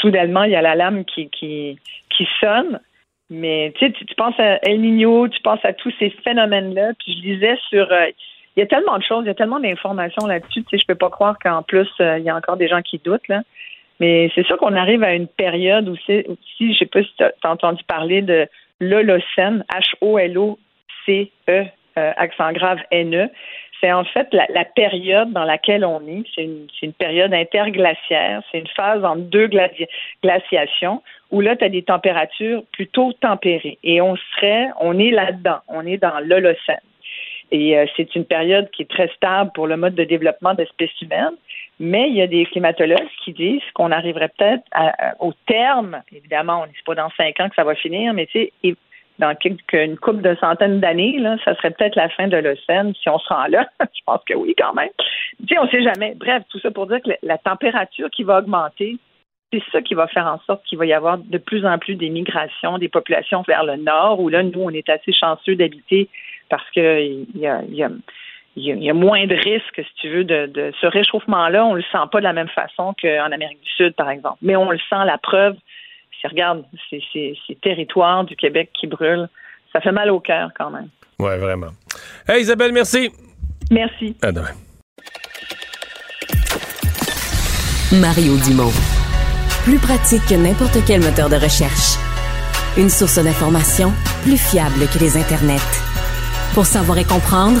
soudainement, 0.00 0.42
il 0.42 0.50
y 0.50 0.56
a 0.56 0.62
la 0.62 0.74
lame 0.74 1.04
qui, 1.04 1.30
qui, 1.30 1.78
qui 2.10 2.28
sonne. 2.40 2.80
Mais 3.30 3.72
tu 3.78 3.92
tu 3.92 4.14
penses 4.16 4.38
à 4.40 4.58
El 4.68 4.80
Niño, 4.80 5.28
tu 5.28 5.40
penses 5.42 5.64
à 5.64 5.72
tous 5.72 5.92
ces 6.00 6.10
phénomènes-là. 6.10 6.94
Puis 6.98 7.14
je 7.16 7.20
disais 7.20 7.56
sur. 7.68 7.92
Euh, 7.92 8.06
il 8.56 8.60
y 8.60 8.62
a 8.62 8.66
tellement 8.66 8.98
de 8.98 9.04
choses, 9.04 9.22
il 9.24 9.28
y 9.28 9.30
a 9.30 9.34
tellement 9.34 9.60
d'informations 9.60 10.26
là-dessus. 10.26 10.64
Tu 10.64 10.70
sais, 10.70 10.78
je 10.78 10.86
peux 10.86 10.94
pas 10.96 11.10
croire 11.10 11.38
qu'en 11.38 11.62
plus, 11.62 11.88
euh, 12.00 12.18
il 12.18 12.24
y 12.24 12.30
a 12.30 12.34
encore 12.34 12.56
des 12.56 12.68
gens 12.68 12.82
qui 12.82 12.98
doutent, 12.98 13.28
là. 13.28 13.42
Mais 14.00 14.30
c'est 14.34 14.44
sûr 14.46 14.56
qu'on 14.58 14.74
arrive 14.74 15.02
à 15.02 15.14
une 15.14 15.26
période 15.26 15.88
où 15.88 15.96
c'est 16.06 16.26
aussi, 16.26 16.74
je 16.74 16.78
sais 16.78 16.86
pas 16.86 17.02
si 17.02 17.12
tu 17.16 17.24
as 17.24 17.50
entendu 17.50 17.82
parler 17.84 18.22
de 18.22 18.46
l'Holocène, 18.80 19.64
H-O-L-O 19.72 20.58
C-E, 21.06 21.66
euh, 21.98 22.12
accent 22.16 22.52
grave 22.52 22.78
N-E. 22.90 23.28
C'est 23.80 23.92
en 23.92 24.04
fait 24.04 24.28
la, 24.32 24.64
période 24.64 25.32
dans 25.32 25.44
laquelle 25.44 25.84
on 25.84 26.00
est. 26.06 26.24
C'est 26.34 26.44
une, 26.44 26.66
une, 26.82 26.92
période 26.94 27.32
interglaciaire. 27.32 28.42
C'est 28.50 28.58
une 28.58 28.66
phase 28.68 29.04
en 29.04 29.16
deux 29.16 29.50
glaciations 30.22 31.02
où 31.30 31.40
là, 31.40 31.56
tu 31.56 31.64
as 31.64 31.68
des 31.68 31.82
températures 31.82 32.62
plutôt 32.72 33.12
tempérées. 33.12 33.78
Et 33.82 34.00
on 34.00 34.16
serait, 34.16 34.68
on 34.80 34.98
est 34.98 35.10
là-dedans. 35.10 35.58
On 35.68 35.86
est 35.86 35.98
dans 35.98 36.18
l'Holocène. 36.20 36.80
Et 37.50 37.76
euh, 37.78 37.86
c'est 37.96 38.14
une 38.14 38.24
période 38.24 38.70
qui 38.70 38.82
est 38.82 38.90
très 38.90 39.08
stable 39.08 39.50
pour 39.54 39.66
le 39.66 39.76
mode 39.76 39.94
de 39.94 40.04
développement 40.04 40.54
d'espèces 40.54 41.00
humaines. 41.00 41.36
Mais 41.78 42.08
il 42.08 42.16
y 42.16 42.22
a 42.22 42.26
des 42.26 42.46
climatologues 42.46 43.08
qui 43.24 43.32
disent 43.32 43.62
qu'on 43.74 43.92
arriverait 43.92 44.30
peut-être 44.36 44.64
au 45.20 45.32
terme, 45.46 46.00
évidemment, 46.12 46.62
on 46.62 46.66
n'est 46.66 46.72
pas 46.86 46.94
dans 46.94 47.10
cinq 47.16 47.38
ans 47.40 47.48
que 47.48 47.54
ça 47.54 47.64
va 47.64 47.74
finir, 47.74 48.14
mais 48.14 48.26
tu 48.26 48.50
sais, 48.62 48.76
dans 49.18 49.34
une 49.44 49.96
couple 49.98 50.22
de 50.22 50.34
centaines 50.36 50.80
d'années, 50.80 51.18
là, 51.18 51.36
ça 51.44 51.54
serait 51.56 51.70
peut-être 51.70 51.96
la 51.96 52.08
fin 52.10 52.28
de 52.28 52.36
l'océan 52.36 52.92
si 52.94 53.08
on 53.08 53.18
se 53.18 53.28
rend 53.28 53.46
là. 53.46 53.66
Je 53.80 54.00
pense 54.04 54.20
que 54.26 54.34
oui, 54.34 54.54
quand 54.56 54.74
même. 54.74 54.90
Tu 55.40 55.54
sais, 55.54 55.58
on 55.58 55.68
sait 55.68 55.82
jamais. 55.82 56.14
Bref, 56.16 56.42
tout 56.50 56.58
ça 56.60 56.70
pour 56.70 56.86
dire 56.86 57.00
que 57.02 57.10
la 57.22 57.38
température 57.38 58.10
qui 58.10 58.24
va 58.24 58.38
augmenter, 58.38 58.98
c'est 59.52 59.62
ça 59.72 59.80
qui 59.80 59.94
va 59.94 60.06
faire 60.08 60.26
en 60.26 60.38
sorte 60.46 60.64
qu'il 60.66 60.78
va 60.78 60.86
y 60.86 60.92
avoir 60.92 61.18
de 61.18 61.38
plus 61.38 61.64
en 61.64 61.78
plus 61.78 61.94
des 61.94 62.10
migrations 62.10 62.78
des 62.78 62.88
populations 62.88 63.42
vers 63.46 63.64
le 63.64 63.76
nord, 63.76 64.20
où 64.20 64.28
là, 64.28 64.42
nous, 64.42 64.60
on 64.60 64.70
est 64.70 64.88
assez 64.88 65.12
chanceux 65.12 65.56
d'habiter 65.56 66.08
parce 66.48 66.68
qu'il 66.70 67.26
y 67.34 67.46
a, 67.46 67.62
y, 67.64 67.82
a, 67.82 67.90
y 68.56 68.90
a 68.90 68.94
moins 68.94 69.26
de 69.26 69.34
risques, 69.34 69.76
si 69.76 69.94
tu 70.00 70.08
veux, 70.08 70.24
de, 70.24 70.46
de 70.46 70.72
ce 70.80 70.86
réchauffement-là. 70.86 71.64
On 71.64 71.74
le 71.74 71.82
sent 71.82 71.98
pas 72.10 72.18
de 72.18 72.24
la 72.24 72.32
même 72.32 72.48
façon 72.48 72.94
qu'en 73.00 73.30
Amérique 73.32 73.60
du 73.62 73.70
Sud, 73.70 73.94
par 73.94 74.10
exemple. 74.10 74.38
Mais 74.42 74.56
on 74.56 74.70
le 74.70 74.78
sent, 74.78 75.04
la 75.04 75.18
preuve, 75.18 75.56
regarde 76.28 76.64
ces, 76.90 77.38
territoires 77.62 78.24
du 78.24 78.36
Québec 78.36 78.70
qui 78.78 78.86
brûlent, 78.86 79.28
ça 79.72 79.80
fait 79.80 79.92
mal 79.92 80.10
au 80.10 80.20
cœur 80.20 80.50
quand 80.56 80.70
même. 80.70 80.88
Oui, 81.18 81.36
vraiment. 81.38 81.70
Hey 82.28 82.42
Isabelle, 82.42 82.72
merci. 82.72 83.10
Merci. 83.70 84.16
À 84.22 84.32
demain. 84.32 84.54
Mario 88.00 88.36
Dumont. 88.44 88.72
Plus 89.64 89.78
pratique 89.78 90.22
que 90.28 90.34
n'importe 90.34 90.78
quel 90.86 91.00
moteur 91.00 91.28
de 91.28 91.36
recherche. 91.36 91.96
Une 92.76 92.90
source 92.90 93.22
d'information 93.22 93.90
plus 94.22 94.38
fiable 94.38 94.86
que 94.92 94.98
les 94.98 95.16
internets. 95.16 95.64
Pour 96.54 96.66
savoir 96.66 96.98
et 96.98 97.04
comprendre, 97.04 97.60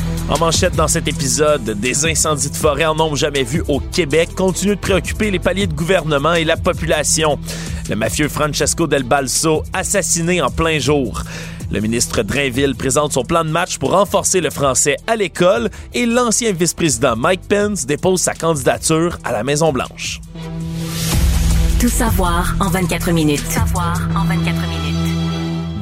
En 0.31 0.37
manchette 0.37 0.77
dans 0.77 0.87
cet 0.87 1.09
épisode, 1.09 1.71
des 1.81 2.05
incendies 2.05 2.49
de 2.49 2.55
forêt 2.55 2.85
en 2.85 2.95
nombre 2.95 3.17
jamais 3.17 3.43
vu 3.43 3.61
au 3.67 3.81
Québec 3.81 4.29
continuent 4.33 4.75
de 4.75 4.79
préoccuper 4.79 5.29
les 5.29 5.39
paliers 5.39 5.67
de 5.67 5.73
gouvernement 5.73 6.33
et 6.35 6.45
la 6.45 6.55
population. 6.55 7.37
Le 7.89 7.97
mafieux 7.97 8.29
Francesco 8.29 8.87
Del 8.87 9.03
Balso 9.03 9.63
assassiné 9.73 10.41
en 10.41 10.49
plein 10.49 10.79
jour. 10.79 11.23
Le 11.69 11.81
ministre 11.81 12.23
Drainville 12.23 12.75
présente 12.75 13.11
son 13.11 13.23
plan 13.23 13.43
de 13.43 13.49
match 13.49 13.77
pour 13.77 13.91
renforcer 13.91 14.39
le 14.39 14.51
français 14.51 14.95
à 15.05 15.17
l'école 15.17 15.69
et 15.93 16.05
l'ancien 16.05 16.53
vice-président 16.53 17.17
Mike 17.17 17.41
Pence 17.49 17.85
dépose 17.85 18.21
sa 18.21 18.33
candidature 18.33 19.17
à 19.25 19.33
la 19.33 19.43
Maison-Blanche. 19.43 20.21
Tout 21.81 21.89
savoir 21.89 22.55
en 22.61 22.69
24 22.69 23.11
minutes. 23.11 23.43
Tout 23.43 23.51
savoir 23.51 23.99
en 24.15 24.23
24 24.23 24.37
minutes. 24.37 24.50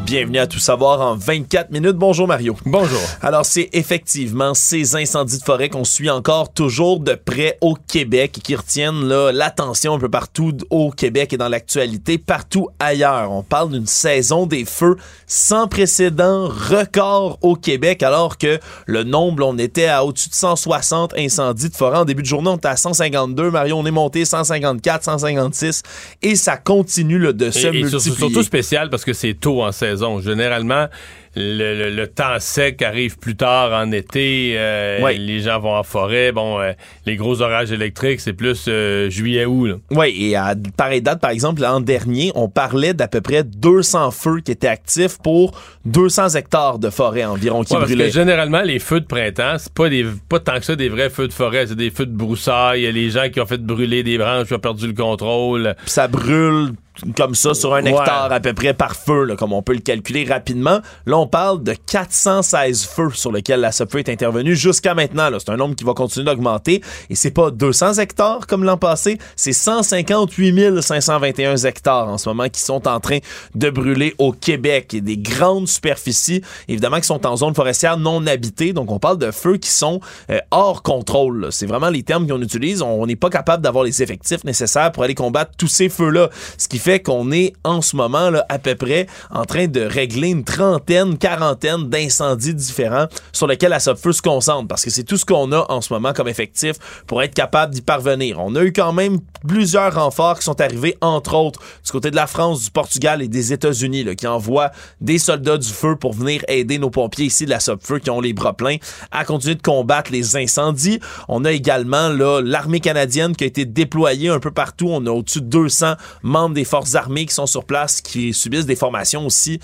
Bienvenue 0.09 0.39
à 0.39 0.47
Tout 0.47 0.57
savoir 0.57 1.01
en 1.01 1.15
24 1.15 1.69
minutes. 1.69 1.95
Bonjour 1.95 2.27
Mario. 2.27 2.57
Bonjour. 2.65 2.99
Alors 3.21 3.45
c'est 3.45 3.69
effectivement 3.73 4.55
ces 4.55 4.95
incendies 4.95 5.37
de 5.37 5.43
forêt 5.43 5.69
qu'on 5.69 5.83
suit 5.83 6.09
encore 6.09 6.51
toujours 6.51 6.99
de 6.99 7.13
près 7.13 7.59
au 7.61 7.75
Québec 7.75 8.39
et 8.39 8.41
qui 8.41 8.55
retiennent 8.55 9.07
l'attention 9.07 9.93
un 9.93 9.99
peu 9.99 10.09
partout 10.09 10.57
au 10.71 10.89
Québec 10.89 11.33
et 11.33 11.37
dans 11.37 11.47
l'actualité 11.47 12.17
partout 12.17 12.69
ailleurs. 12.79 13.31
On 13.31 13.43
parle 13.43 13.69
d'une 13.69 13.85
saison 13.85 14.47
des 14.47 14.65
feux 14.65 14.95
sans 15.27 15.67
précédent, 15.67 16.47
record 16.47 17.37
au 17.43 17.55
Québec 17.55 18.01
alors 18.01 18.39
que 18.39 18.57
le 18.87 19.03
nombre, 19.03 19.45
on 19.45 19.59
était 19.59 19.89
à 19.89 20.03
au-dessus 20.03 20.29
de 20.29 20.33
160 20.33 21.13
incendies 21.19 21.69
de 21.69 21.75
forêt. 21.75 21.99
En 21.99 22.05
début 22.05 22.23
de 22.23 22.27
journée, 22.27 22.49
on 22.49 22.57
était 22.57 22.69
à 22.69 22.77
152. 22.77 23.51
Mario, 23.51 23.75
on 23.75 23.85
est 23.85 23.91
monté 23.91 24.25
154, 24.25 25.03
156 25.03 25.83
et 26.23 26.35
ça 26.35 26.57
continue 26.57 27.31
de 27.31 27.51
se 27.51 27.67
et, 27.67 27.71
multiplier. 27.71 27.99
C'est 27.99 28.09
surtout 28.17 28.41
spécial 28.41 28.89
parce 28.89 29.05
que 29.05 29.13
c'est 29.13 29.35
tôt 29.35 29.61
en 29.61 29.71
saison. 29.71 29.98
Généralement, 30.21 30.87
le, 31.35 32.05
temps 32.05 32.39
sec 32.39 32.81
arrive 32.81 33.17
plus 33.17 33.35
tard 33.35 33.71
en 33.71 33.91
été. 33.91 34.55
Euh, 34.57 35.11
les 35.11 35.41
gens 35.41 35.59
vont 35.59 35.75
en 35.75 35.83
forêt. 35.83 36.31
Bon, 36.31 36.59
euh, 36.59 36.73
les 37.05 37.15
gros 37.15 37.41
orages 37.41 37.71
électriques, 37.71 38.19
c'est 38.19 38.33
plus 38.33 38.65
euh, 38.67 39.09
juillet-août. 39.09 39.81
Oui, 39.91 40.15
et 40.17 40.35
à 40.35 40.55
pareille 40.75 41.01
date, 41.01 41.21
par 41.21 41.31
exemple, 41.31 41.61
l'an 41.61 41.79
dernier, 41.79 42.31
on 42.35 42.49
parlait 42.49 42.93
d'à 42.93 43.07
peu 43.07 43.21
près 43.21 43.43
200 43.43 44.11
feux 44.11 44.39
qui 44.41 44.51
étaient 44.51 44.67
actifs 44.67 45.17
pour 45.21 45.59
200 45.85 46.29
hectares 46.29 46.79
de 46.79 46.89
forêt 46.89 47.25
environ 47.25 47.63
qui 47.63 47.73
brûlaient. 47.73 47.95
Parce 47.95 48.09
que 48.09 48.19
généralement, 48.19 48.61
les 48.61 48.79
feux 48.79 49.01
de 49.01 49.05
printemps, 49.05 49.55
c'est 49.57 49.73
pas, 49.73 49.89
des, 49.89 50.05
pas 50.27 50.39
tant 50.39 50.59
que 50.59 50.65
ça 50.65 50.75
des 50.75 50.89
vrais 50.89 51.09
feux 51.09 51.27
de 51.27 51.33
forêt, 51.33 51.67
c'est 51.67 51.75
des 51.75 51.91
feux 51.91 52.05
de 52.05 52.15
broussailles. 52.15 52.81
Il 52.81 52.83
y 52.83 52.87
a 52.87 52.91
les 52.91 53.09
gens 53.09 53.29
qui 53.29 53.39
ont 53.39 53.45
fait 53.45 53.61
brûler 53.61 54.03
des 54.03 54.17
branches, 54.17 54.47
qui 54.47 54.53
ont 54.53 54.59
perdu 54.59 54.87
le 54.87 54.93
contrôle. 54.93 55.75
ça 55.85 56.07
brûle 56.07 56.73
comme 57.15 57.35
ça 57.35 57.53
sur 57.53 57.73
un 57.73 57.85
hectare 57.85 58.31
à 58.31 58.39
peu 58.39 58.53
près 58.53 58.73
par 58.73 58.95
feu, 58.95 59.23
là, 59.23 59.35
comme 59.35 59.53
on 59.53 59.61
peut 59.61 59.73
le 59.73 59.79
calculer 59.79 60.25
rapidement. 60.25 60.79
Là, 61.05 61.17
on 61.17 61.27
parle 61.27 61.63
de 61.63 61.73
416 61.73 62.85
feux 62.85 63.11
sur 63.13 63.31
lesquels 63.31 63.59
la 63.59 63.71
SOPFEU 63.71 63.99
est 63.99 64.09
intervenue 64.09 64.55
jusqu'à 64.55 64.93
maintenant. 64.93 65.29
C'est 65.39 65.49
un 65.49 65.57
nombre 65.57 65.75
qui 65.75 65.83
va 65.83 65.93
continuer 65.93 66.25
d'augmenter. 66.25 66.81
Et 67.09 67.15
c'est 67.15 67.31
pas 67.31 67.51
200 67.51 67.93
hectares 67.93 68.47
comme 68.47 68.63
l'an 68.63 68.77
passé, 68.77 69.17
c'est 69.35 69.53
158 69.53 70.81
521 70.81 71.57
hectares 71.57 72.07
en 72.07 72.17
ce 72.17 72.29
moment 72.29 72.49
qui 72.49 72.61
sont 72.61 72.87
en 72.87 72.99
train 72.99 73.19
de 73.55 73.69
brûler 73.69 74.15
au 74.17 74.31
Québec. 74.31 74.93
Et 74.93 75.01
des 75.01 75.17
grandes 75.17 75.67
superficies, 75.67 76.41
évidemment, 76.67 76.97
qui 76.97 77.07
sont 77.07 77.25
en 77.25 77.37
zone 77.37 77.53
forestière 77.53 77.97
non 77.97 78.25
habitée. 78.27 78.73
Donc, 78.73 78.91
on 78.91 78.99
parle 78.99 79.17
de 79.17 79.31
feux 79.31 79.57
qui 79.57 79.69
sont 79.69 79.99
euh, 80.31 80.39
hors 80.51 80.83
contrôle. 80.83 81.49
C'est 81.51 81.65
vraiment 81.65 81.89
les 81.89 82.03
termes 82.03 82.27
qu'on 82.27 82.41
utilise. 82.41 82.81
On 82.81 83.05
n'est 83.05 83.15
pas 83.15 83.29
capable 83.29 83.63
d'avoir 83.63 83.83
les 83.83 84.01
effectifs 84.01 84.43
nécessaires 84.43 84.91
pour 84.91 85.03
aller 85.03 85.15
combattre 85.15 85.51
tous 85.57 85.67
ces 85.67 85.89
feux-là. 85.89 86.29
Ce 86.57 86.67
qui 86.67 86.79
fait 86.79 86.88
qu'on 86.97 87.31
est 87.31 87.53
en 87.63 87.81
ce 87.81 87.95
moment 87.95 88.31
là, 88.31 88.45
à 88.49 88.57
peu 88.57 88.75
près 88.75 89.05
en 89.29 89.45
train 89.45 89.67
de 89.67 89.81
régler 89.81 90.29
une 90.29 90.43
trentaine, 90.43 91.17
quarantaine 91.17 91.89
d'incendies 91.89 92.55
différents 92.55 93.05
sur 93.31 93.47
lesquels 93.47 93.69
la 93.69 93.79
SOPFEU 93.79 94.13
se 94.13 94.21
concentre 94.21 94.67
parce 94.67 94.83
que 94.83 94.89
c'est 94.89 95.03
tout 95.03 95.17
ce 95.17 95.25
qu'on 95.25 95.51
a 95.51 95.65
en 95.69 95.81
ce 95.81 95.93
moment 95.93 96.13
comme 96.13 96.27
effectif 96.27 96.77
pour 97.05 97.21
être 97.21 97.33
capable 97.33 97.73
d'y 97.73 97.81
parvenir. 97.81 98.39
On 98.39 98.55
a 98.55 98.63
eu 98.63 98.73
quand 98.73 98.93
même 98.93 99.19
plusieurs 99.47 99.93
renforts 99.93 100.39
qui 100.39 100.45
sont 100.45 100.59
arrivés, 100.59 100.97
entre 101.01 101.35
autres, 101.35 101.59
du 101.85 101.91
côté 101.91 102.11
de 102.11 102.15
la 102.15 102.27
France, 102.27 102.63
du 102.63 102.71
Portugal 102.71 103.21
et 103.21 103.27
des 103.27 103.53
États-Unis, 103.53 104.15
qui 104.15 104.27
envoient 104.27 104.71
des 105.01 105.17
soldats 105.17 105.57
du 105.57 105.69
feu 105.69 105.95
pour 105.95 106.13
venir 106.13 106.43
aider 106.47 106.79
nos 106.79 106.89
pompiers 106.89 107.25
ici 107.25 107.45
de 107.45 107.49
la 107.49 107.59
SOPFEU 107.59 107.99
qui 107.99 108.09
ont 108.09 108.21
les 108.21 108.33
bras 108.33 108.53
pleins 108.53 108.77
à 109.11 109.25
continuer 109.25 109.55
de 109.55 109.61
combattre 109.61 110.11
les 110.11 110.35
incendies. 110.35 110.99
On 111.27 111.45
a 111.45 111.51
également 111.51 112.09
l'armée 112.09 112.79
canadienne 112.79 113.35
qui 113.35 113.43
a 113.43 113.47
été 113.47 113.65
déployée 113.65 114.29
un 114.29 114.39
peu 114.39 114.51
partout. 114.51 114.87
On 114.89 115.05
a 115.05 115.11
au-dessus 115.11 115.41
de 115.41 115.47
200 115.47 115.93
membres 116.23 116.55
des 116.55 116.65
forces 116.69 116.95
armées 116.95 117.25
qui 117.25 117.33
sont 117.33 117.47
sur 117.47 117.65
place, 117.65 118.01
qui 118.01 118.33
subissent 118.33 118.65
des 118.65 118.75
formations 118.75 119.25
aussi 119.25 119.59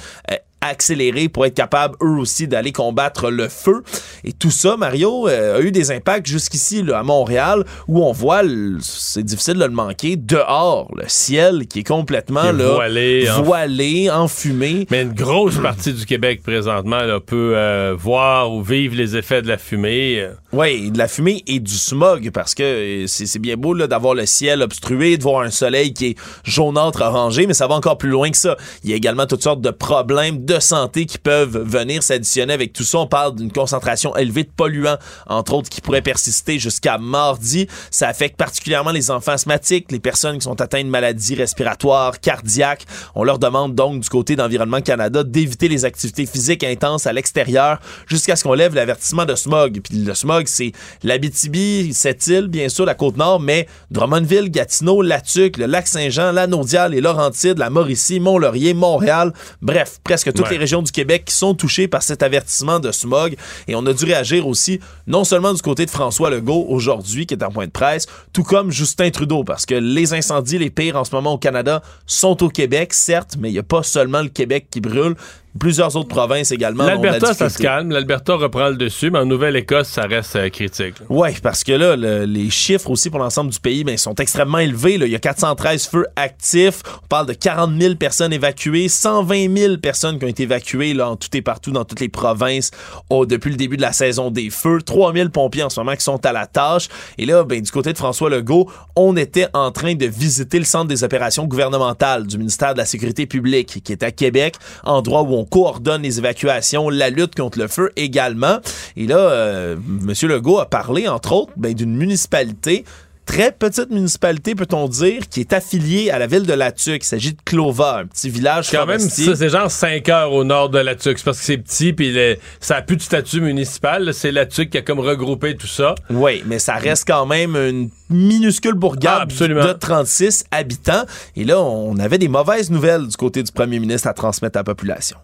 accélérer 0.61 1.29
pour 1.29 1.45
être 1.45 1.53
capable 1.53 1.95
eux 2.01 2.17
aussi 2.19 2.47
d'aller 2.47 2.71
combattre 2.71 3.29
le 3.29 3.47
feu. 3.47 3.83
Et 4.23 4.33
tout 4.33 4.51
ça, 4.51 4.77
Mario, 4.77 5.27
euh, 5.27 5.57
a 5.57 5.61
eu 5.61 5.71
des 5.71 5.91
impacts 5.91 6.27
jusqu'ici 6.27 6.83
à 6.93 7.03
Montréal 7.03 7.63
où 7.87 8.03
on 8.03 8.11
voit, 8.11 8.41
c'est 8.81 9.23
difficile 9.23 9.55
de 9.55 9.65
le 9.65 9.71
manquer, 9.71 10.15
dehors, 10.15 10.91
le 10.95 11.05
ciel 11.07 11.67
qui 11.67 11.79
est 11.79 11.87
complètement 11.87 12.51
voilé, 12.53 13.27
voilé 13.43 14.09
enfumé. 14.09 14.87
Mais 14.89 15.03
une 15.03 15.13
grosse 15.13 15.57
partie 15.57 15.93
du 15.93 16.05
Québec 16.05 16.41
présentement 16.43 17.01
là, 17.01 17.19
peut 17.19 17.53
euh, 17.55 17.95
voir 17.97 18.51
ou 18.51 18.63
vivre 18.63 18.95
les 18.95 19.15
effets 19.15 19.41
de 19.41 19.47
la 19.47 19.57
fumée. 19.57 20.27
Oui, 20.51 20.89
de 20.89 20.97
la 20.97 21.07
fumée 21.07 21.43
et 21.47 21.59
du 21.59 21.73
smog 21.73 22.31
parce 22.31 22.55
que 22.55 23.03
euh, 23.03 23.07
c'est 23.07 23.39
bien 23.39 23.55
beau 23.55 23.75
d'avoir 23.75 24.15
le 24.15 24.25
ciel 24.25 24.61
obstrué, 24.61 25.17
de 25.17 25.23
voir 25.23 25.41
un 25.41 25.51
soleil 25.51 25.93
qui 25.93 26.07
est 26.07 26.15
jaunâtre 26.43 27.01
orangé, 27.01 27.45
mais 27.45 27.53
ça 27.53 27.67
va 27.67 27.75
encore 27.75 27.97
plus 27.97 28.09
loin 28.09 28.31
que 28.31 28.37
ça. 28.37 28.55
Il 28.83 28.89
y 28.89 28.93
a 28.93 28.95
également 28.95 29.25
toutes 29.25 29.43
sortes 29.43 29.61
de 29.61 29.71
problèmes 29.71 30.45
de 30.45 30.54
santé 30.59 31.05
qui 31.05 31.17
peuvent 31.17 31.57
venir 31.57 32.03
s'additionner 32.03 32.53
avec 32.53 32.73
tout 32.73 32.83
ça. 32.83 32.99
On 32.99 33.07
parle 33.07 33.35
d'une 33.35 33.51
concentration 33.51 34.15
élevée 34.15 34.43
de 34.43 34.51
polluants, 34.55 34.97
entre 35.27 35.53
autres, 35.53 35.69
qui 35.69 35.81
pourrait 35.81 36.01
persister 36.01 36.59
jusqu'à 36.59 36.97
mardi. 36.97 37.67
Ça 37.91 38.07
affecte 38.07 38.37
particulièrement 38.37 38.91
les 38.91 39.11
enfants 39.11 39.33
asthmatiques, 39.33 39.91
les 39.91 39.99
personnes 39.99 40.37
qui 40.37 40.43
sont 40.43 40.61
atteintes 40.61 40.85
de 40.85 40.89
maladies 40.89 41.35
respiratoires, 41.35 42.19
cardiaques. 42.19 42.85
On 43.15 43.23
leur 43.23 43.39
demande 43.39 43.75
donc 43.75 44.01
du 44.01 44.09
côté 44.09 44.35
d'Environnement 44.35 44.81
Canada 44.81 45.23
d'éviter 45.23 45.67
les 45.67 45.85
activités 45.85 46.25
physiques 46.25 46.63
intenses 46.63 47.07
à 47.07 47.13
l'extérieur 47.13 47.79
jusqu'à 48.07 48.35
ce 48.35 48.43
qu'on 48.43 48.53
lève 48.53 48.75
l'avertissement 48.75 49.25
de 49.25 49.35
smog. 49.35 49.81
Puis 49.83 49.97
le 49.97 50.13
smog, 50.13 50.47
c'est 50.47 50.71
l'Abitibi, 51.03 51.93
cette 51.93 52.27
île, 52.27 52.47
bien 52.47 52.69
sûr, 52.69 52.85
la 52.85 52.95
Côte-Nord, 52.95 53.39
mais 53.39 53.67
Drummondville, 53.91 54.49
Gatineau, 54.49 55.01
Latuc, 55.01 55.57
le 55.57 55.65
Lac-Saint-Jean, 55.65 56.31
la 56.31 56.47
Naudiale, 56.47 56.91
les 56.91 57.01
Laurentides, 57.01 57.57
la 57.57 57.69
Mauricie, 57.69 58.19
Mont-Laurier, 58.19 58.73
Montréal. 58.73 59.33
Bref, 59.61 59.99
presque 60.03 60.33
toutes 60.35 60.49
les 60.49 60.57
régions 60.57 60.81
du 60.81 60.91
Québec 60.91 61.25
qui 61.25 61.33
sont 61.33 61.53
touchées 61.53 61.87
par 61.87 62.03
cet 62.03 62.23
avertissement 62.23 62.79
de 62.79 62.91
smog. 62.91 63.35
Et 63.67 63.75
on 63.75 63.85
a 63.85 63.93
dû 63.93 64.05
réagir 64.05 64.47
aussi, 64.47 64.79
non 65.07 65.23
seulement 65.23 65.53
du 65.53 65.61
côté 65.61 65.85
de 65.85 65.91
François 65.91 66.29
Legault 66.29 66.65
aujourd'hui, 66.69 67.25
qui 67.25 67.33
est 67.33 67.43
en 67.43 67.51
point 67.51 67.65
de 67.65 67.71
presse, 67.71 68.05
tout 68.33 68.43
comme 68.43 68.71
Justin 68.71 69.09
Trudeau, 69.09 69.43
parce 69.43 69.65
que 69.65 69.75
les 69.75 70.13
incendies 70.13 70.57
les 70.57 70.69
pires 70.69 70.95
en 70.95 71.03
ce 71.03 71.13
moment 71.13 71.33
au 71.33 71.37
Canada 71.37 71.81
sont 72.05 72.43
au 72.43 72.49
Québec, 72.49 72.93
certes, 72.93 73.35
mais 73.39 73.49
il 73.49 73.53
n'y 73.53 73.59
a 73.59 73.63
pas 73.63 73.83
seulement 73.83 74.21
le 74.21 74.29
Québec 74.29 74.67
qui 74.69 74.81
brûle 74.81 75.15
plusieurs 75.59 75.95
autres 75.95 76.09
provinces 76.09 76.51
également. 76.51 76.85
L'Alberta, 76.85 77.33
ça 77.33 77.49
se 77.49 77.57
calme. 77.57 77.91
L'Alberta 77.91 78.35
reprend 78.35 78.69
le 78.69 78.75
dessus, 78.75 79.09
mais 79.09 79.19
en 79.19 79.25
Nouvelle-Écosse, 79.25 79.87
ça 79.87 80.03
reste 80.03 80.35
euh, 80.35 80.49
critique. 80.49 80.95
Oui, 81.09 81.29
parce 81.41 81.63
que 81.63 81.71
là, 81.71 81.95
les 82.25 82.49
chiffres 82.49 82.89
aussi 82.89 83.09
pour 83.09 83.19
l'ensemble 83.19 83.51
du 83.51 83.59
pays 83.59 83.83
ben, 83.83 83.97
sont 83.97 84.15
extrêmement 84.15 84.59
élevés. 84.59 84.97
Là. 84.97 85.05
Il 85.05 85.11
y 85.11 85.15
a 85.15 85.19
413 85.19 85.87
feux 85.87 86.05
actifs. 86.15 86.81
On 87.03 87.07
parle 87.07 87.27
de 87.27 87.33
40 87.33 87.79
000 87.79 87.95
personnes 87.95 88.33
évacuées, 88.33 88.87
120 88.87 89.57
000 89.57 89.77
personnes 89.77 90.19
qui 90.19 90.25
ont 90.25 90.29
été 90.29 90.43
évacuées 90.43 90.93
là, 90.93 91.09
en 91.09 91.15
tout 91.15 91.29
et 91.33 91.41
partout 91.41 91.71
dans 91.71 91.85
toutes 91.85 91.99
les 91.99 92.09
provinces 92.09 92.71
depuis 93.11 93.49
le 93.49 93.57
début 93.57 93.77
de 93.77 93.81
la 93.81 93.93
saison 93.93 94.31
des 94.31 94.49
feux. 94.49 94.81
3 94.81 95.13
000 95.13 95.29
pompiers 95.29 95.63
en 95.63 95.69
ce 95.69 95.79
moment 95.79 95.95
qui 95.95 96.03
sont 96.03 96.23
à 96.25 96.31
la 96.31 96.47
tâche. 96.47 96.87
Et 97.17 97.25
là, 97.25 97.43
ben, 97.43 97.61
du 97.61 97.71
côté 97.71 97.93
de 97.93 97.97
François 97.97 98.29
Legault, 98.29 98.69
on 98.95 99.15
était 99.15 99.47
en 99.53 99.71
train 99.71 99.95
de 99.95 100.05
visiter 100.05 100.59
le 100.59 100.65
centre 100.65 100.87
des 100.87 101.03
opérations 101.03 101.45
gouvernementales 101.45 102.27
du 102.27 102.37
ministère 102.37 102.73
de 102.73 102.79
la 102.79 102.85
Sécurité 102.85 103.25
publique 103.25 103.81
qui 103.83 103.91
est 103.91 104.03
à 104.03 104.11
Québec, 104.11 104.55
endroit 104.83 105.23
où 105.23 105.33
on 105.33 105.44
coordonne 105.45 106.01
les 106.01 106.19
évacuations, 106.19 106.89
la 106.89 107.09
lutte 107.09 107.35
contre 107.35 107.59
le 107.59 107.67
feu 107.67 107.91
également. 107.95 108.59
Et 108.97 109.07
là, 109.07 109.17
euh, 109.17 109.75
M. 109.75 110.13
Legault 110.29 110.59
a 110.59 110.65
parlé, 110.65 111.07
entre 111.07 111.33
autres, 111.33 111.53
ben, 111.57 111.73
d'une 111.73 111.95
municipalité 111.95 112.83
très 113.25 113.51
petite 113.51 113.89
municipalité, 113.89 114.55
peut-on 114.55 114.87
dire, 114.87 115.27
qui 115.29 115.39
est 115.39 115.53
affiliée 115.53 116.11
à 116.11 116.19
la 116.19 116.27
ville 116.27 116.43
de 116.43 116.53
Latuc. 116.53 117.03
Il 117.03 117.07
s'agit 117.07 117.33
de 117.33 117.41
Clova, 117.43 117.99
un 117.99 118.05
petit 118.05 118.29
village 118.29 118.69
Quand 118.71 118.85
même, 118.85 118.99
c'est 118.99 119.49
genre 119.49 119.69
5 119.69 120.07
heures 120.09 120.31
au 120.31 120.43
nord 120.43 120.69
de 120.69 120.79
Latuc. 120.79 121.17
C'est 121.17 121.25
parce 121.25 121.39
que 121.39 121.43
c'est 121.43 121.57
petit, 121.57 121.93
puis 121.93 122.15
ça 122.59 122.77
a 122.77 122.81
plus 122.81 122.97
de 122.97 123.01
statut 123.01 123.41
municipal. 123.41 124.13
C'est 124.13 124.31
Latuc 124.31 124.69
qui 124.69 124.77
a 124.77 124.81
comme 124.81 124.99
regroupé 124.99 125.55
tout 125.55 125.67
ça. 125.67 125.95
Oui, 126.09 126.43
mais 126.45 126.59
ça 126.59 126.75
reste 126.75 127.05
quand 127.07 127.25
même 127.25 127.55
une 127.55 127.89
minuscule 128.09 128.75
bourgade 128.75 129.31
ah, 129.39 129.47
de 129.47 129.73
36 129.73 130.45
habitants. 130.51 131.05
Et 131.35 131.43
là, 131.43 131.59
on 131.59 131.97
avait 131.97 132.17
des 132.17 132.27
mauvaises 132.27 132.69
nouvelles 132.69 133.07
du 133.07 133.17
côté 133.17 133.43
du 133.43 133.51
premier 133.51 133.79
ministre 133.79 134.07
à 134.07 134.13
transmettre 134.13 134.57
à 134.57 134.59
la 134.59 134.65
population. 134.65 135.17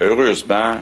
Heureusement, 0.00 0.76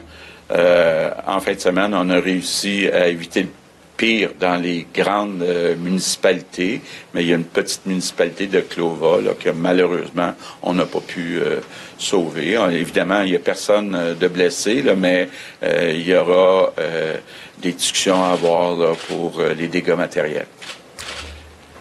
euh, 0.51 1.09
en 1.25 1.39
fin 1.39 1.53
de 1.55 1.59
semaine, 1.59 1.91
on 1.95 2.07
a 2.11 2.19
réussi 2.19 2.87
à 2.87 3.07
éviter 3.07 3.41
le 3.41 3.49
pire 3.97 4.29
dans 4.39 4.61
les 4.61 4.85
grandes 4.93 5.41
euh, 5.41 5.75
municipalités, 5.75 6.81
mais 7.11 7.23
il 7.23 7.29
y 7.29 7.33
a 7.33 7.35
une 7.35 7.45
petite 7.45 7.83
municipalité 7.87 8.45
de 8.45 8.59
Clova 8.59 9.17
que 9.39 9.49
malheureusement, 9.49 10.35
on 10.61 10.75
n'a 10.75 10.85
pas 10.85 10.99
pu 10.99 11.39
euh, 11.39 11.61
sauver. 11.97 12.59
évidemment, 12.71 13.23
il 13.23 13.31
n'y 13.31 13.35
a 13.35 13.39
personne 13.39 14.15
de 14.19 14.27
blessé, 14.27 14.83
mais 14.95 15.29
il 15.63 16.07
y 16.07 16.15
aura 16.15 16.71
des 17.59 17.71
discussions 17.71 18.23
à 18.23 18.33
avoir 18.33 18.95
pour 19.07 19.41
les 19.57 19.67
dégâts 19.67 19.97
matériels. 19.97 20.47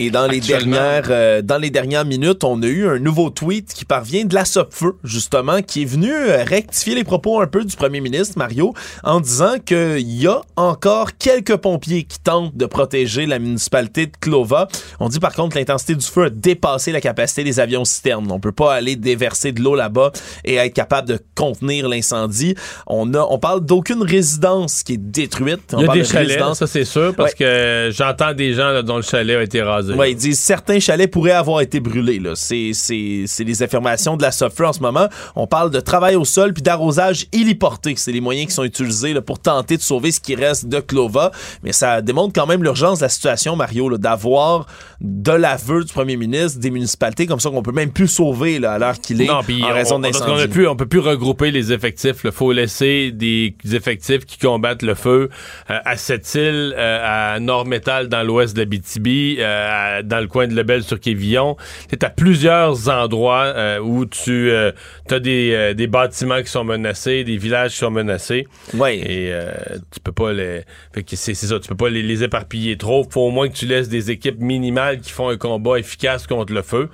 Et 0.03 0.11
dans 0.11 0.27
les 0.27 0.41
dernières 0.41 1.09
euh, 1.11 1.43
dans 1.43 1.59
les 1.59 1.69
dernières 1.69 2.07
minutes, 2.07 2.43
on 2.43 2.63
a 2.63 2.67
eu 2.67 2.89
un 2.89 2.99
nouveau 2.99 3.29
tweet 3.29 3.75
qui 3.75 3.85
parvient 3.85 4.25
de 4.25 4.35
la 4.35 4.47
Sopfeu, 4.47 4.95
justement, 5.05 5.61
qui 5.61 5.83
est 5.83 5.85
venu 5.85 6.11
euh, 6.11 6.43
rectifier 6.43 6.95
les 6.95 7.05
propos 7.05 7.39
un 7.43 7.47
peu 7.47 7.67
du 7.67 7.77
premier 7.77 8.01
ministre 8.01 8.39
Mario 8.39 8.73
en 9.05 9.21
disant 9.21 9.57
qu'il 9.63 10.01
y 10.11 10.27
a 10.27 10.41
encore 10.57 11.11
quelques 11.19 11.57
pompiers 11.57 12.05
qui 12.05 12.19
tentent 12.19 12.57
de 12.57 12.65
protéger 12.65 13.27
la 13.27 13.39
municipalité 13.39 14.07
de 14.07 14.13
Clova. 14.19 14.69
On 15.01 15.11
dit 15.11 15.21
par 15.21 15.35
contre 15.35 15.53
que 15.53 15.59
l'intensité 15.59 15.95
du 15.95 16.07
feu 16.07 16.25
a 16.25 16.31
dépassé 16.31 16.93
la 16.93 17.03
capacité 17.03 17.45
des 17.45 17.61
avions 17.61 17.85
citernes. 17.85 18.27
On 18.33 18.41
peut 18.41 18.53
pas 18.53 18.73
aller 18.73 18.97
déverser 18.97 19.53
de 19.53 19.61
l'eau 19.61 19.75
là-bas 19.75 20.13
et 20.47 20.55
être 20.55 20.73
capable 20.73 21.09
de 21.09 21.19
contenir 21.35 21.91
l'incendie. 21.91 22.55
On 22.87 23.13
a 23.13 23.21
on 23.29 23.39
parle 23.39 23.67
d'aucune 23.67 24.03
résidence 24.03 24.83
qui 24.83 24.95
est 24.95 24.97
détruite. 24.97 25.75
On 25.75 25.79
Il 25.79 25.81
y 25.81 25.85
a 25.85 25.87
parle 25.89 25.99
des 25.99 26.05
de 26.05 26.09
chalets, 26.09 26.29
résidence- 26.29 26.59
ça 26.61 26.67
c'est 26.67 26.87
sûr, 26.87 27.15
parce 27.15 27.35
que 27.35 27.91
j'entends 27.93 28.33
des 28.33 28.55
gens 28.55 28.71
là, 28.71 28.81
dont 28.83 28.97
le 28.97 29.03
chalet 29.03 29.37
a 29.37 29.43
été 29.43 29.61
rasé. 29.61 29.90
Ouais, 29.97 30.13
ils 30.13 30.17
disent 30.17 30.39
certains 30.39 30.79
chalets 30.81 31.11
pourraient 31.11 31.31
avoir 31.33 31.61
été 31.61 31.81
brûlés. 31.81 32.21
C'est, 32.35 32.71
c'est, 32.75 33.25
c'est 33.27 33.45
les 33.45 33.63
affirmations 33.63 34.17
de 34.17 34.23
la 34.23 34.33
Soffer 34.33 34.65
en 34.65 34.73
ce 34.73 34.81
moment. 34.81 35.09
On 35.37 35.47
parle 35.47 35.71
de 35.71 35.81
travail 35.81 36.17
au 36.17 36.25
sol 36.25 36.53
puis 36.53 36.63
d'arrosage 36.63 37.27
héliporté. 37.33 37.95
C'est 37.97 38.13
les 38.13 38.21
moyens 38.21 38.49
qui 38.49 38.55
sont 38.55 38.65
utilisés 38.65 39.13
là, 39.13 39.21
pour 39.23 39.39
tenter 39.39 39.77
de 39.77 39.83
sauver 39.83 40.13
ce 40.13 40.21
qui 40.21 40.35
reste 40.35 40.67
de 40.67 40.81
Clova. 40.81 41.31
Mais 41.63 41.73
ça 41.73 42.01
démontre 42.03 42.33
quand 42.35 42.47
même 42.47 42.63
l'urgence 42.63 42.99
de 42.99 43.05
la 43.05 43.09
situation, 43.09 43.57
Mario, 43.57 43.97
d'avoir 43.99 44.67
de 45.01 45.33
l'aveu 45.33 45.85
du 45.85 45.93
premier 45.93 46.17
ministre 46.17 46.59
des 46.61 46.71
municipalités 46.71 47.27
comme 47.27 47.41
ça 47.41 47.51
qu'on 47.51 47.63
peut 47.63 47.73
même 47.73 47.91
plus 47.93 48.09
sauver 48.09 48.59
là, 48.59 48.73
à 48.73 48.79
l'heure 48.79 48.99
qu'il 49.01 49.23
est 49.23 49.27
Non, 49.27 49.35
en 49.39 49.41
on- 49.41 49.73
raison 49.73 49.97
on, 49.97 49.99
d'incendie. 50.01 50.49
plus, 50.49 50.69
on 50.69 50.77
peut 50.77 50.87
plus 50.87 50.99
regrouper 51.01 51.51
les 51.51 51.73
effectifs. 51.73 52.17
Il 52.25 52.33
faut 52.33 52.53
laisser 52.53 53.11
des 53.13 53.55
effectifs 53.73 54.25
qui 54.27 54.39
combattent 54.39 54.83
le 54.83 54.95
feu 54.95 55.31
euh, 55.71 55.79
à 55.85 55.97
Sept-Îles, 55.97 56.75
euh, 56.77 57.35
à 57.35 57.41
Nord-Métal 57.41 58.09
dans 58.09 58.23
l'ouest 58.23 58.55
de 58.55 58.61
l'Abitibi, 58.61 59.37
euh, 59.39 59.45
à- 59.71 59.80
dans 60.03 60.21
le 60.21 60.27
coin 60.27 60.47
de 60.47 60.55
Lebel 60.55 60.83
sur 60.83 60.99
Quévillon. 60.99 61.57
Tu 61.89 61.99
à 62.05 62.11
plusieurs 62.11 62.89
endroits 62.89 63.53
euh, 63.55 63.79
où 63.79 64.07
tu 64.07 64.51
as 64.53 65.21
des, 65.21 65.53
euh, 65.53 65.75
des 65.75 65.87
bâtiments 65.87 66.43
qui 66.43 66.51
sont 66.51 66.65
menacés, 66.65 67.25
des 67.25 67.37
villages 67.37 67.73
qui 67.73 67.79
sont 67.79 67.91
menacés. 67.91 68.47
Ouais. 68.75 68.99
Et 68.99 69.33
euh, 69.33 69.53
tu 69.93 70.01
peux 70.01 70.13
pas 70.13 70.33
les. 70.33 70.63
Fait 70.93 71.03
que 71.03 71.17
c'est 71.17 71.35
ça, 71.35 71.59
tu 71.59 71.69
peux 71.69 71.77
pas 71.77 71.91
les, 71.91 72.03
les 72.03 72.23
éparpiller 72.23 72.77
trop. 72.77 73.07
Faut 73.11 73.23
au 73.23 73.31
moins 73.31 73.49
que 73.49 73.55
tu 73.55 73.67
laisses 73.67 73.89
des 73.89 74.11
équipes 74.11 74.41
minimales 74.41 75.01
qui 75.01 75.13
font 75.13 75.29
un 75.29 75.37
combat 75.37 75.79
efficace 75.79 76.27
contre 76.27 76.53
le 76.53 76.63
feu. 76.63 76.89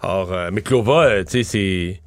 Alors, 0.00 0.32
euh, 0.32 0.50
mais 0.52 0.62
Clova, 0.62 1.04
euh, 1.04 1.24
tu 1.24 1.30
sais, 1.30 1.42
c'est. 1.42 2.00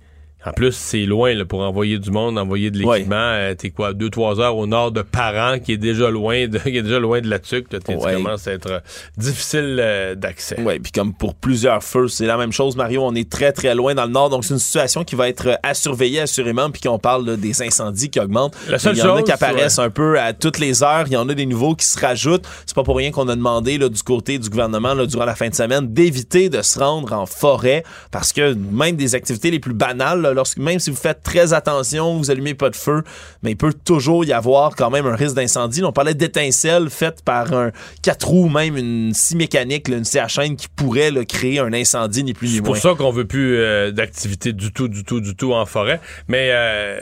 En 0.45 0.51
plus, 0.51 0.73
c'est 0.73 1.05
loin 1.05 1.33
là, 1.33 1.45
pour 1.45 1.61
envoyer 1.61 1.97
du 1.97 2.11
monde, 2.11 2.37
envoyer 2.37 2.71
de 2.71 2.77
l'équipement. 2.77 3.15
Euh, 3.15 3.55
T'es 3.55 3.71
quoi, 3.71 3.93
deux, 3.93 4.09
trois 4.09 4.39
heures 4.39 4.55
au 4.57 4.67
nord 4.67 4.91
de 4.91 5.01
Paran, 5.01 5.59
qui 5.59 5.73
est 5.73 5.77
déjà 5.77 6.09
loin 6.09 6.47
de, 6.47 6.57
qui 6.63 6.77
est 6.77 6.83
déjà 6.83 6.99
loin 6.99 7.21
de 7.21 7.29
la 7.29 7.39
tuque. 7.39 7.71
là. 7.73 7.79
Ouais. 7.87 7.95
Tu 7.97 8.23
commences 8.23 8.47
à 8.47 8.53
être 8.53 8.71
euh, 8.71 8.79
difficile 9.17 9.77
euh, 9.79 10.15
d'accès. 10.15 10.57
Oui, 10.59 10.79
puis 10.79 10.91
comme 10.91 11.13
pour 11.13 11.35
plusieurs 11.35 11.83
feux, 11.83 12.07
c'est 12.07 12.25
la 12.25 12.37
même 12.37 12.51
chose, 12.51 12.75
Mario. 12.75 13.01
On 13.03 13.15
est 13.15 13.29
très, 13.29 13.51
très 13.51 13.73
loin 13.73 13.95
dans 13.95 14.05
le 14.05 14.11
nord. 14.11 14.29
Donc, 14.29 14.45
c'est 14.45 14.53
une 14.53 14.59
situation 14.59 15.03
qui 15.03 15.15
va 15.15 15.29
être 15.29 15.59
à 15.63 15.73
surveiller 15.73 16.21
assurément. 16.21 16.69
Puis 16.69 16.81
qu'on 16.81 16.99
parle 16.99 17.25
là, 17.25 17.35
des 17.37 17.61
incendies 17.61 18.09
qui 18.09 18.19
augmentent. 18.19 18.55
La 18.69 18.79
seule 18.79 18.95
Il 18.95 18.99
y 18.99 19.03
en 19.03 19.15
a 19.15 19.23
qui 19.23 19.31
apparaissent 19.31 19.77
ouais. 19.77 19.85
un 19.85 19.89
peu 19.89 20.19
à 20.19 20.33
toutes 20.33 20.59
les 20.59 20.83
heures. 20.83 21.05
Il 21.07 21.13
y 21.13 21.17
en 21.17 21.27
a 21.29 21.33
des 21.33 21.45
nouveaux 21.45 21.75
qui 21.75 21.85
se 21.85 21.99
rajoutent. 21.99 22.45
C'est 22.65 22.75
pas 22.75 22.83
pour 22.83 22.97
rien 22.97 23.11
qu'on 23.11 23.27
a 23.29 23.35
demandé 23.35 23.77
là, 23.77 23.89
du 23.89 24.03
côté 24.03 24.37
du 24.37 24.49
gouvernement 24.49 24.93
là, 24.93 25.05
durant 25.05 25.25
la 25.25 25.35
fin 25.35 25.49
de 25.49 25.55
semaine 25.55 25.91
d'éviter 25.91 26.49
de 26.49 26.61
se 26.61 26.79
rendre 26.79 27.13
en 27.13 27.25
forêt 27.25 27.83
parce 28.11 28.31
que 28.31 28.53
même 28.53 28.95
des 28.95 29.15
activités 29.15 29.51
les 29.51 29.59
plus 29.59 29.73
banales, 29.73 30.21
là, 30.21 30.34
lorsque, 30.35 30.57
même 30.57 30.77
si 30.79 30.91
vous 30.91 30.95
faites 30.95 31.23
très 31.23 31.53
attention, 31.53 32.17
vous 32.17 32.29
allumez 32.29 32.53
pas 32.53 32.69
de 32.69 32.75
feu, 32.75 33.03
mais 33.41 33.51
il 33.51 33.57
peut 33.57 33.73
toujours 33.73 34.23
y 34.25 34.33
avoir 34.33 34.75
quand 34.75 34.89
même 34.91 35.05
un 35.07 35.15
risque 35.15 35.35
d'incendie. 35.35 35.83
On 35.83 35.91
parlait 35.91 36.13
d'étincelles 36.13 36.89
faites 36.89 37.23
par 37.23 37.53
un 37.53 37.71
4 38.03 38.27
roues, 38.27 38.49
même 38.49 38.77
une 38.77 39.13
scie 39.13 39.35
mécanique, 39.35 39.87
là, 39.87 39.97
une 39.97 40.05
scie 40.05 40.19
à 40.19 40.27
chaîne 40.27 40.55
qui 40.55 40.67
pourrait 40.67 41.11
là, 41.11 41.25
créer 41.25 41.59
un 41.59 41.73
incendie, 41.73 42.23
ni 42.23 42.33
plus 42.33 42.47
ni 42.47 42.53
C'est 42.55 42.61
moins. 42.61 42.67
pour 42.69 42.77
ça 42.77 42.93
qu'on 42.95 43.11
veut 43.11 43.25
plus 43.25 43.57
euh, 43.57 43.91
d'activité 43.91 44.53
du 44.53 44.71
tout, 44.71 44.87
du 44.87 45.03
tout, 45.03 45.21
du 45.21 45.35
tout 45.35 45.53
en 45.53 45.65
forêt. 45.65 45.99
Mais 46.27 46.49
euh, 46.51 46.99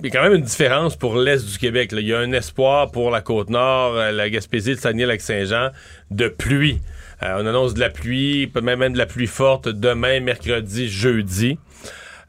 il 0.00 0.06
y 0.06 0.08
a 0.08 0.12
quand 0.12 0.22
même 0.22 0.34
une 0.34 0.44
différence 0.44 0.94
pour 0.96 1.16
l'Est 1.16 1.44
du 1.50 1.58
Québec. 1.58 1.92
là. 1.92 2.00
Il 2.00 2.06
y 2.06 2.12
a 2.14 2.18
un 2.18 2.32
espoir 2.32 2.90
pour 2.90 3.10
la 3.10 3.20
Côte-Nord, 3.22 3.96
euh, 3.96 4.12
la 4.12 4.28
Gaspésie, 4.30 4.70
le 4.70 4.76
Saguenay-Lac-Saint-Jean, 4.76 5.70
de 6.10 6.28
pluie. 6.28 6.80
Euh, 7.22 7.38
on 7.40 7.46
annonce 7.46 7.72
de 7.72 7.80
la 7.80 7.88
pluie, 7.88 8.46
peut 8.46 8.60
même 8.60 8.78
même 8.78 8.92
de 8.92 8.98
la 8.98 9.06
pluie 9.06 9.26
forte 9.26 9.68
demain, 9.68 10.20
mercredi, 10.20 10.88
jeudi. 10.88 11.58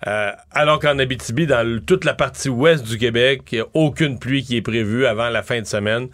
Euh, 0.06 0.32
alors 0.52 0.80
qu'en 0.80 1.00
Abitibi, 1.00 1.48
dans 1.48 1.80
toute 1.84 2.06
la 2.06 2.14
partie 2.14 2.50
ouest 2.50 2.86
du 2.86 2.98
Québec, 3.00 3.42
il 3.52 3.56
n'y 3.56 3.62
a 3.62 3.66
aucune 3.74 4.20
pluie 4.20 4.44
qui 4.44 4.58
est 4.58 4.62
prévue 4.62 5.08
avant 5.08 5.30
la 5.30 5.42
fin 5.42 5.60
de 5.60 5.66
semaine. 5.66 6.10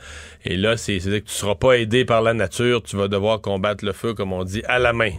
Et 0.45 0.55
là, 0.55 0.77
c'est- 0.77 0.99
c'est-à-dire 1.01 1.21
que 1.23 1.27
tu 1.27 1.33
ne 1.33 1.37
seras 1.37 1.55
pas 1.55 1.73
aidé 1.73 2.05
par 2.05 2.21
la 2.21 2.33
nature, 2.33 2.81
tu 2.81 2.95
vas 2.95 3.09
devoir 3.09 3.41
combattre 3.41 3.83
le 3.83 3.91
feu, 3.91 4.13
comme 4.13 4.31
on 4.31 4.43
dit, 4.45 4.63
à 4.67 4.79
la 4.79 4.93
main. 4.93 5.11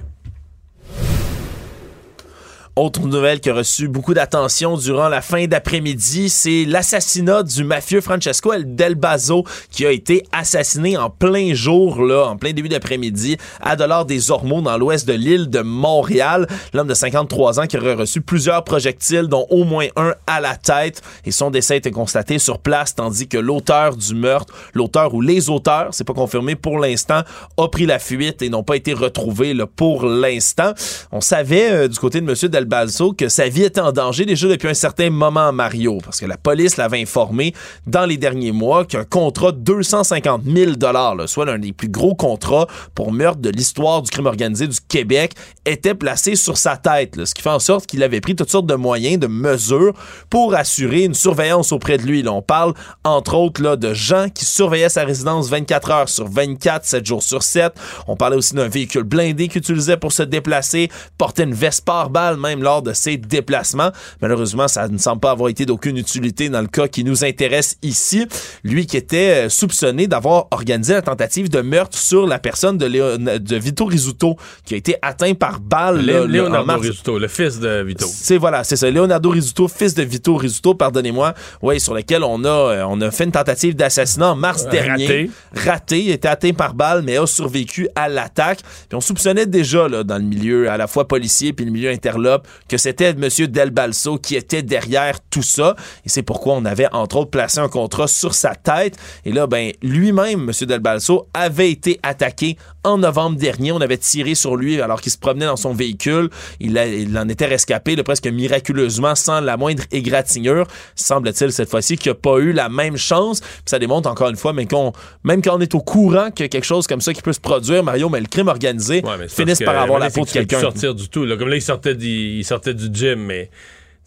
Autre 2.76 3.06
nouvelle 3.06 3.38
qui 3.38 3.50
a 3.50 3.54
reçu 3.54 3.86
beaucoup 3.86 4.14
d'attention 4.14 4.76
durant 4.76 5.08
la 5.08 5.22
fin 5.22 5.46
d'après-midi, 5.46 6.28
c'est 6.28 6.64
l'assassinat 6.64 7.44
du 7.44 7.62
mafieux 7.62 8.00
Francesco 8.00 8.52
El 8.52 8.74
Del 8.74 8.96
Bazo 8.96 9.44
qui 9.70 9.86
a 9.86 9.92
été 9.92 10.24
assassiné 10.32 10.96
en 10.96 11.08
plein 11.08 11.54
jour, 11.54 12.02
là, 12.02 12.24
en 12.26 12.36
plein 12.36 12.52
début 12.52 12.68
d'après-midi, 12.68 13.36
à 13.60 13.76
Dollars 13.76 14.06
des 14.06 14.32
Ormeaux, 14.32 14.60
dans 14.60 14.76
l'ouest 14.76 15.06
de 15.06 15.12
l'île 15.12 15.50
de 15.50 15.60
Montréal. 15.60 16.48
L'homme 16.72 16.88
de 16.88 16.94
53 16.94 17.60
ans 17.60 17.66
qui 17.68 17.78
aurait 17.78 17.94
reçu 17.94 18.20
plusieurs 18.20 18.64
projectiles, 18.64 19.28
dont 19.28 19.46
au 19.50 19.62
moins 19.62 19.86
un 19.94 20.12
à 20.26 20.40
la 20.40 20.56
tête. 20.56 21.00
Et 21.24 21.30
son 21.30 21.52
décès 21.52 21.74
a 21.74 21.76
été 21.76 21.92
constaté 21.92 22.40
sur 22.40 22.58
place, 22.58 22.96
tandis 22.96 23.28
que 23.28 23.38
l'auteur 23.38 23.96
du 23.96 24.16
meurtre, 24.16 24.52
l'auteur 24.74 25.14
ou 25.14 25.20
les 25.20 25.48
auteurs, 25.48 25.90
c'est 25.92 26.02
pas 26.02 26.12
confirmé 26.12 26.56
pour 26.56 26.80
l'instant, 26.80 27.20
a 27.56 27.68
pris 27.68 27.86
la 27.86 28.00
fuite 28.00 28.42
et 28.42 28.48
n'ont 28.48 28.64
pas 28.64 28.74
été 28.74 28.94
retrouvés 28.94 29.54
là, 29.54 29.68
pour 29.68 30.06
l'instant. 30.06 30.72
On 31.12 31.20
savait 31.20 31.70
euh, 31.70 31.86
du 31.86 32.00
côté 32.00 32.20
de 32.20 32.28
M. 32.28 32.34
Del 32.50 32.63
Balso 32.64 33.12
que 33.12 33.28
sa 33.28 33.48
vie 33.48 33.62
était 33.62 33.80
en 33.80 33.92
danger 33.92 34.24
déjà 34.24 34.48
depuis 34.48 34.68
un 34.68 34.74
certain 34.74 35.10
moment, 35.10 35.52
Mario, 35.52 35.98
parce 36.04 36.20
que 36.20 36.26
la 36.26 36.36
police 36.36 36.76
l'avait 36.76 37.00
informé 37.00 37.54
dans 37.86 38.06
les 38.06 38.16
derniers 38.16 38.52
mois 38.52 38.84
qu'un 38.84 39.04
contrat 39.04 39.52
de 39.52 39.58
250 39.58 40.42
000 40.44 40.72
là, 40.80 41.26
soit 41.26 41.44
l'un 41.44 41.58
des 41.58 41.72
plus 41.72 41.88
gros 41.88 42.14
contrats 42.14 42.66
pour 42.94 43.12
meurtre 43.12 43.40
de 43.40 43.50
l'histoire 43.50 44.02
du 44.02 44.10
crime 44.10 44.26
organisé 44.26 44.66
du 44.66 44.78
Québec, 44.88 45.34
était 45.64 45.94
placé 45.94 46.36
sur 46.36 46.56
sa 46.58 46.76
tête, 46.76 47.24
ce 47.24 47.34
qui 47.34 47.42
fait 47.42 47.50
en 47.50 47.58
sorte 47.58 47.86
qu'il 47.86 48.02
avait 48.02 48.20
pris 48.20 48.36
toutes 48.36 48.50
sortes 48.50 48.66
de 48.66 48.74
moyens, 48.74 49.18
de 49.18 49.26
mesures 49.26 49.94
pour 50.30 50.54
assurer 50.54 51.04
une 51.04 51.14
surveillance 51.14 51.72
auprès 51.72 51.98
de 51.98 52.02
lui. 52.02 52.24
On 52.28 52.42
parle 52.42 52.74
entre 53.04 53.34
autres 53.34 53.76
de 53.76 53.94
gens 53.94 54.28
qui 54.28 54.44
surveillaient 54.44 54.88
sa 54.88 55.04
résidence 55.04 55.48
24 55.48 55.90
heures 55.90 56.08
sur 56.08 56.28
24, 56.28 56.84
7 56.84 57.06
jours 57.06 57.22
sur 57.22 57.42
7. 57.42 57.72
On 58.08 58.16
parlait 58.16 58.36
aussi 58.36 58.54
d'un 58.54 58.68
véhicule 58.68 59.04
blindé 59.04 59.48
qu'il 59.48 59.58
utilisait 59.58 59.96
pour 59.96 60.12
se 60.12 60.22
déplacer, 60.22 60.90
portait 61.18 61.44
une 61.44 61.54
veste 61.54 61.84
pare-balles 61.84 62.36
même 62.36 62.53
lors 62.62 62.82
de 62.82 62.92
ses 62.92 63.16
déplacements. 63.16 63.90
Malheureusement, 64.20 64.68
ça 64.68 64.88
ne 64.88 64.98
semble 64.98 65.20
pas 65.20 65.30
avoir 65.30 65.48
été 65.48 65.66
d'aucune 65.66 65.96
utilité 65.96 66.48
dans 66.48 66.60
le 66.60 66.66
cas 66.66 66.88
qui 66.88 67.04
nous 67.04 67.24
intéresse 67.24 67.76
ici. 67.82 68.26
Lui 68.62 68.86
qui 68.86 68.96
était 68.96 69.44
euh, 69.46 69.48
soupçonné 69.48 70.06
d'avoir 70.06 70.46
organisé 70.50 70.94
la 70.94 71.02
tentative 71.02 71.48
de 71.50 71.60
meurtre 71.60 71.96
sur 71.98 72.26
la 72.26 72.38
personne 72.38 72.78
de, 72.78 72.86
Léon- 72.86 73.38
de 73.38 73.56
Vito 73.56 73.84
Rizzuto, 73.84 74.36
qui 74.64 74.74
a 74.74 74.76
été 74.76 74.96
atteint 75.02 75.34
par 75.34 75.60
balle 75.60 76.00
Lé- 76.04 76.26
Leonardo. 76.26 76.78
Rizzuto, 76.78 77.18
le 77.18 77.28
fils 77.28 77.58
de 77.60 77.82
Vito. 77.82 78.06
C'est 78.08 78.36
voilà, 78.36 78.64
c'est 78.64 78.76
ça. 78.76 78.90
Leonardo 78.90 79.30
Rizzuto, 79.30 79.68
fils 79.68 79.94
de 79.94 80.02
Vito 80.02 80.36
Rizzuto, 80.36 80.74
pardonnez-moi. 80.74 81.34
Oui, 81.62 81.80
sur 81.80 81.94
lequel 81.94 82.22
on 82.22 82.44
a, 82.44 82.48
euh, 82.48 82.84
on 82.88 83.00
a 83.00 83.10
fait 83.10 83.24
une 83.24 83.32
tentative 83.32 83.74
d'assassinat 83.76 84.32
en 84.32 84.36
mars 84.36 84.64
Raté. 84.64 84.76
dernier. 84.82 85.30
Raté. 85.54 86.00
Il 86.00 86.10
était 86.10 86.28
atteint 86.28 86.52
par 86.52 86.74
balle, 86.74 87.02
mais 87.02 87.16
a 87.16 87.26
survécu 87.26 87.88
à 87.94 88.08
l'attaque. 88.08 88.60
Puis 88.88 88.96
on 88.96 89.00
soupçonnait 89.00 89.46
déjà, 89.46 89.88
là, 89.88 90.02
dans 90.04 90.16
le 90.18 90.24
milieu, 90.24 90.68
à 90.70 90.76
la 90.76 90.86
fois 90.86 91.06
policier 91.08 91.52
puis 91.52 91.64
le 91.64 91.70
milieu 91.70 91.90
interlope, 91.90 92.43
que 92.68 92.76
c'était 92.76 93.10
M. 93.10 93.28
Del 93.48 93.70
Balso 93.70 94.18
qui 94.18 94.36
était 94.36 94.62
derrière 94.62 95.18
tout 95.30 95.42
ça. 95.42 95.74
Et 96.04 96.08
c'est 96.08 96.22
pourquoi 96.22 96.54
on 96.54 96.64
avait, 96.64 96.86
entre 96.92 97.16
autres, 97.16 97.30
placé 97.30 97.58
un 97.58 97.68
contrat 97.68 98.06
sur 98.08 98.34
sa 98.34 98.54
tête. 98.54 98.96
Et 99.24 99.32
là, 99.32 99.46
ben, 99.46 99.72
lui-même, 99.82 100.50
M. 100.50 100.66
Del 100.66 100.80
Balso, 100.80 101.28
avait 101.34 101.70
été 101.70 101.98
attaqué 102.02 102.56
en 102.84 102.98
novembre 102.98 103.36
dernier. 103.36 103.72
On 103.72 103.80
avait 103.80 103.96
tiré 103.98 104.34
sur 104.34 104.56
lui 104.56 104.80
alors 104.80 105.00
qu'il 105.00 105.12
se 105.12 105.18
promenait 105.18 105.46
dans 105.46 105.56
son 105.56 105.72
véhicule. 105.72 106.28
Il, 106.60 106.76
a- 106.78 106.86
il 106.86 107.16
en 107.16 107.28
était 107.28 107.46
rescapé, 107.46 107.96
là, 107.96 108.02
presque 108.02 108.26
miraculeusement, 108.26 109.14
sans 109.14 109.40
la 109.40 109.56
moindre 109.56 109.82
égratignure. 109.90 110.66
Semble-t-il, 110.94 111.52
cette 111.52 111.70
fois-ci, 111.70 111.96
qu'il 111.96 112.10
n'a 112.12 112.14
pas 112.16 112.38
eu 112.38 112.52
la 112.52 112.68
même 112.68 112.96
chance. 112.96 113.40
Puis 113.40 113.50
ça 113.66 113.78
démontre 113.78 114.08
encore 114.08 114.28
une 114.28 114.36
fois, 114.36 114.52
mais 114.52 114.66
qu'on, 114.66 114.92
même 115.24 115.42
quand 115.42 115.56
on 115.56 115.60
est 115.60 115.74
au 115.74 115.80
courant 115.80 116.30
qu'il 116.30 116.44
y 116.44 116.46
a 116.46 116.48
quelque 116.48 116.64
chose 116.64 116.86
comme 116.86 117.00
ça 117.00 117.12
qui 117.14 117.22
peut 117.22 117.32
se 117.32 117.40
produire, 117.40 117.82
Mario, 117.82 118.08
mais 118.08 118.20
le 118.20 118.26
crime 118.26 118.48
organisé 118.48 119.02
Ouais, 119.04 119.28
finisse 119.28 119.58
par 119.60 119.74
que, 119.74 119.78
avoir 119.80 119.98
la 119.98 120.10
faute 120.10 120.28
que 120.28 120.34
de 120.34 120.44
quelqu'un. 120.44 120.60
sortir 120.60 120.94
du 120.94 121.08
tout. 121.08 121.24
là. 121.24 121.36
Comme 121.36 121.48
là, 121.48 121.56
il 121.56 121.62
sortait 121.62 121.94
du, 121.94 122.33
il 122.38 122.44
sortait 122.44 122.74
du 122.74 122.88
gym, 122.92 123.20
mais 123.20 123.50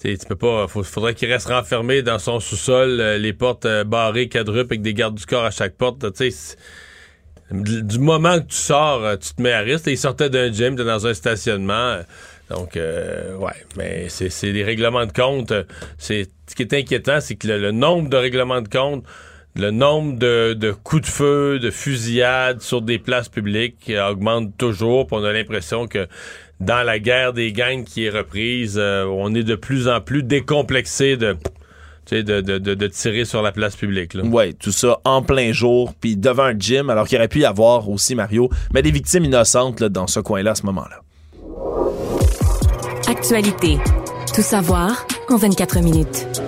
tu 0.01 0.17
peux 0.27 0.35
pas. 0.35 0.67
Faut, 0.67 0.83
faudrait 0.83 1.15
qu'il 1.15 1.31
reste 1.31 1.47
renfermé 1.47 2.01
dans 2.01 2.19
son 2.19 2.39
sous-sol, 2.39 2.99
euh, 2.99 3.17
les 3.17 3.33
portes 3.33 3.65
euh, 3.65 3.83
barrées, 3.83 4.29
quadruples, 4.29 4.73
avec 4.73 4.81
des 4.81 4.93
gardes 4.93 5.15
du 5.15 5.25
corps 5.25 5.45
à 5.45 5.51
chaque 5.51 5.75
porte. 5.75 6.13
Tu 6.13 6.31
sais, 6.31 6.55
du 7.51 7.99
moment 7.99 8.39
que 8.39 8.47
tu 8.47 8.55
sors, 8.55 9.03
euh, 9.03 9.15
tu 9.17 9.33
te 9.33 9.41
mets 9.41 9.53
à 9.53 9.59
risque. 9.59 9.87
Il 9.87 9.97
sortait 9.97 10.29
d'un 10.29 10.51
gym, 10.51 10.75
dans 10.75 11.07
un 11.07 11.13
stationnement. 11.13 11.99
Donc, 12.49 12.75
ouais, 12.75 13.65
mais 13.75 14.07
c'est 14.07 14.53
des 14.53 14.63
règlements 14.63 15.05
de 15.05 15.11
compte. 15.11 15.51
ce 15.97 16.23
qui 16.55 16.61
est 16.61 16.73
inquiétant, 16.73 17.19
c'est 17.19 17.35
que 17.35 17.47
le, 17.47 17.71
nombre 17.71 18.09
de 18.09 18.15
règlements 18.15 18.61
de 18.61 18.69
compte 18.69 19.03
le 19.55 19.71
nombre 19.71 20.19
de, 20.19 20.53
de, 20.53 20.71
coups 20.71 21.01
de 21.01 21.07
feu, 21.07 21.59
de 21.59 21.71
fusillades 21.71 22.61
sur 22.61 22.83
des 22.83 22.99
places 22.99 23.27
publiques 23.27 23.91
augmente 24.07 24.55
toujours. 24.55 25.07
on 25.11 25.23
a 25.23 25.33
l'impression 25.33 25.87
que 25.87 26.07
dans 26.59 26.85
la 26.85 26.99
guerre 26.99 27.33
des 27.33 27.51
gangs 27.51 27.83
qui 27.83 28.05
est 28.05 28.09
reprise, 28.09 28.77
euh, 28.77 29.05
on 29.05 29.33
est 29.35 29.43
de 29.43 29.55
plus 29.55 29.87
en 29.87 30.01
plus 30.01 30.23
décomplexé 30.23 31.17
de 31.17 31.37
de, 32.09 32.21
de, 32.21 32.57
de, 32.57 32.87
tirer 32.87 33.25
sur 33.25 33.41
la 33.41 33.51
place 33.51 33.75
publique. 33.75 34.13
Oui, 34.23 34.53
tout 34.53 34.71
ça 34.71 34.99
en 35.03 35.21
plein 35.21 35.51
jour, 35.51 35.93
puis 35.99 36.15
devant 36.15 36.43
un 36.43 36.57
gym, 36.57 36.89
alors 36.89 37.05
qu'il 37.05 37.17
aurait 37.17 37.27
pu 37.27 37.39
y 37.39 37.45
avoir 37.45 37.89
aussi, 37.89 38.15
Mario, 38.15 38.49
mais 38.73 38.81
des 38.81 38.91
victimes 38.91 39.25
innocentes 39.25 39.81
là, 39.81 39.89
dans 39.89 40.07
ce 40.07 40.21
coin-là 40.21 40.51
à 40.51 40.55
ce 40.55 40.65
moment-là. 40.67 41.01
Actualité. 43.09 43.77
Tout 44.33 44.41
savoir 44.41 45.05
en 45.29 45.35
24 45.35 45.81
minutes. 45.81 46.46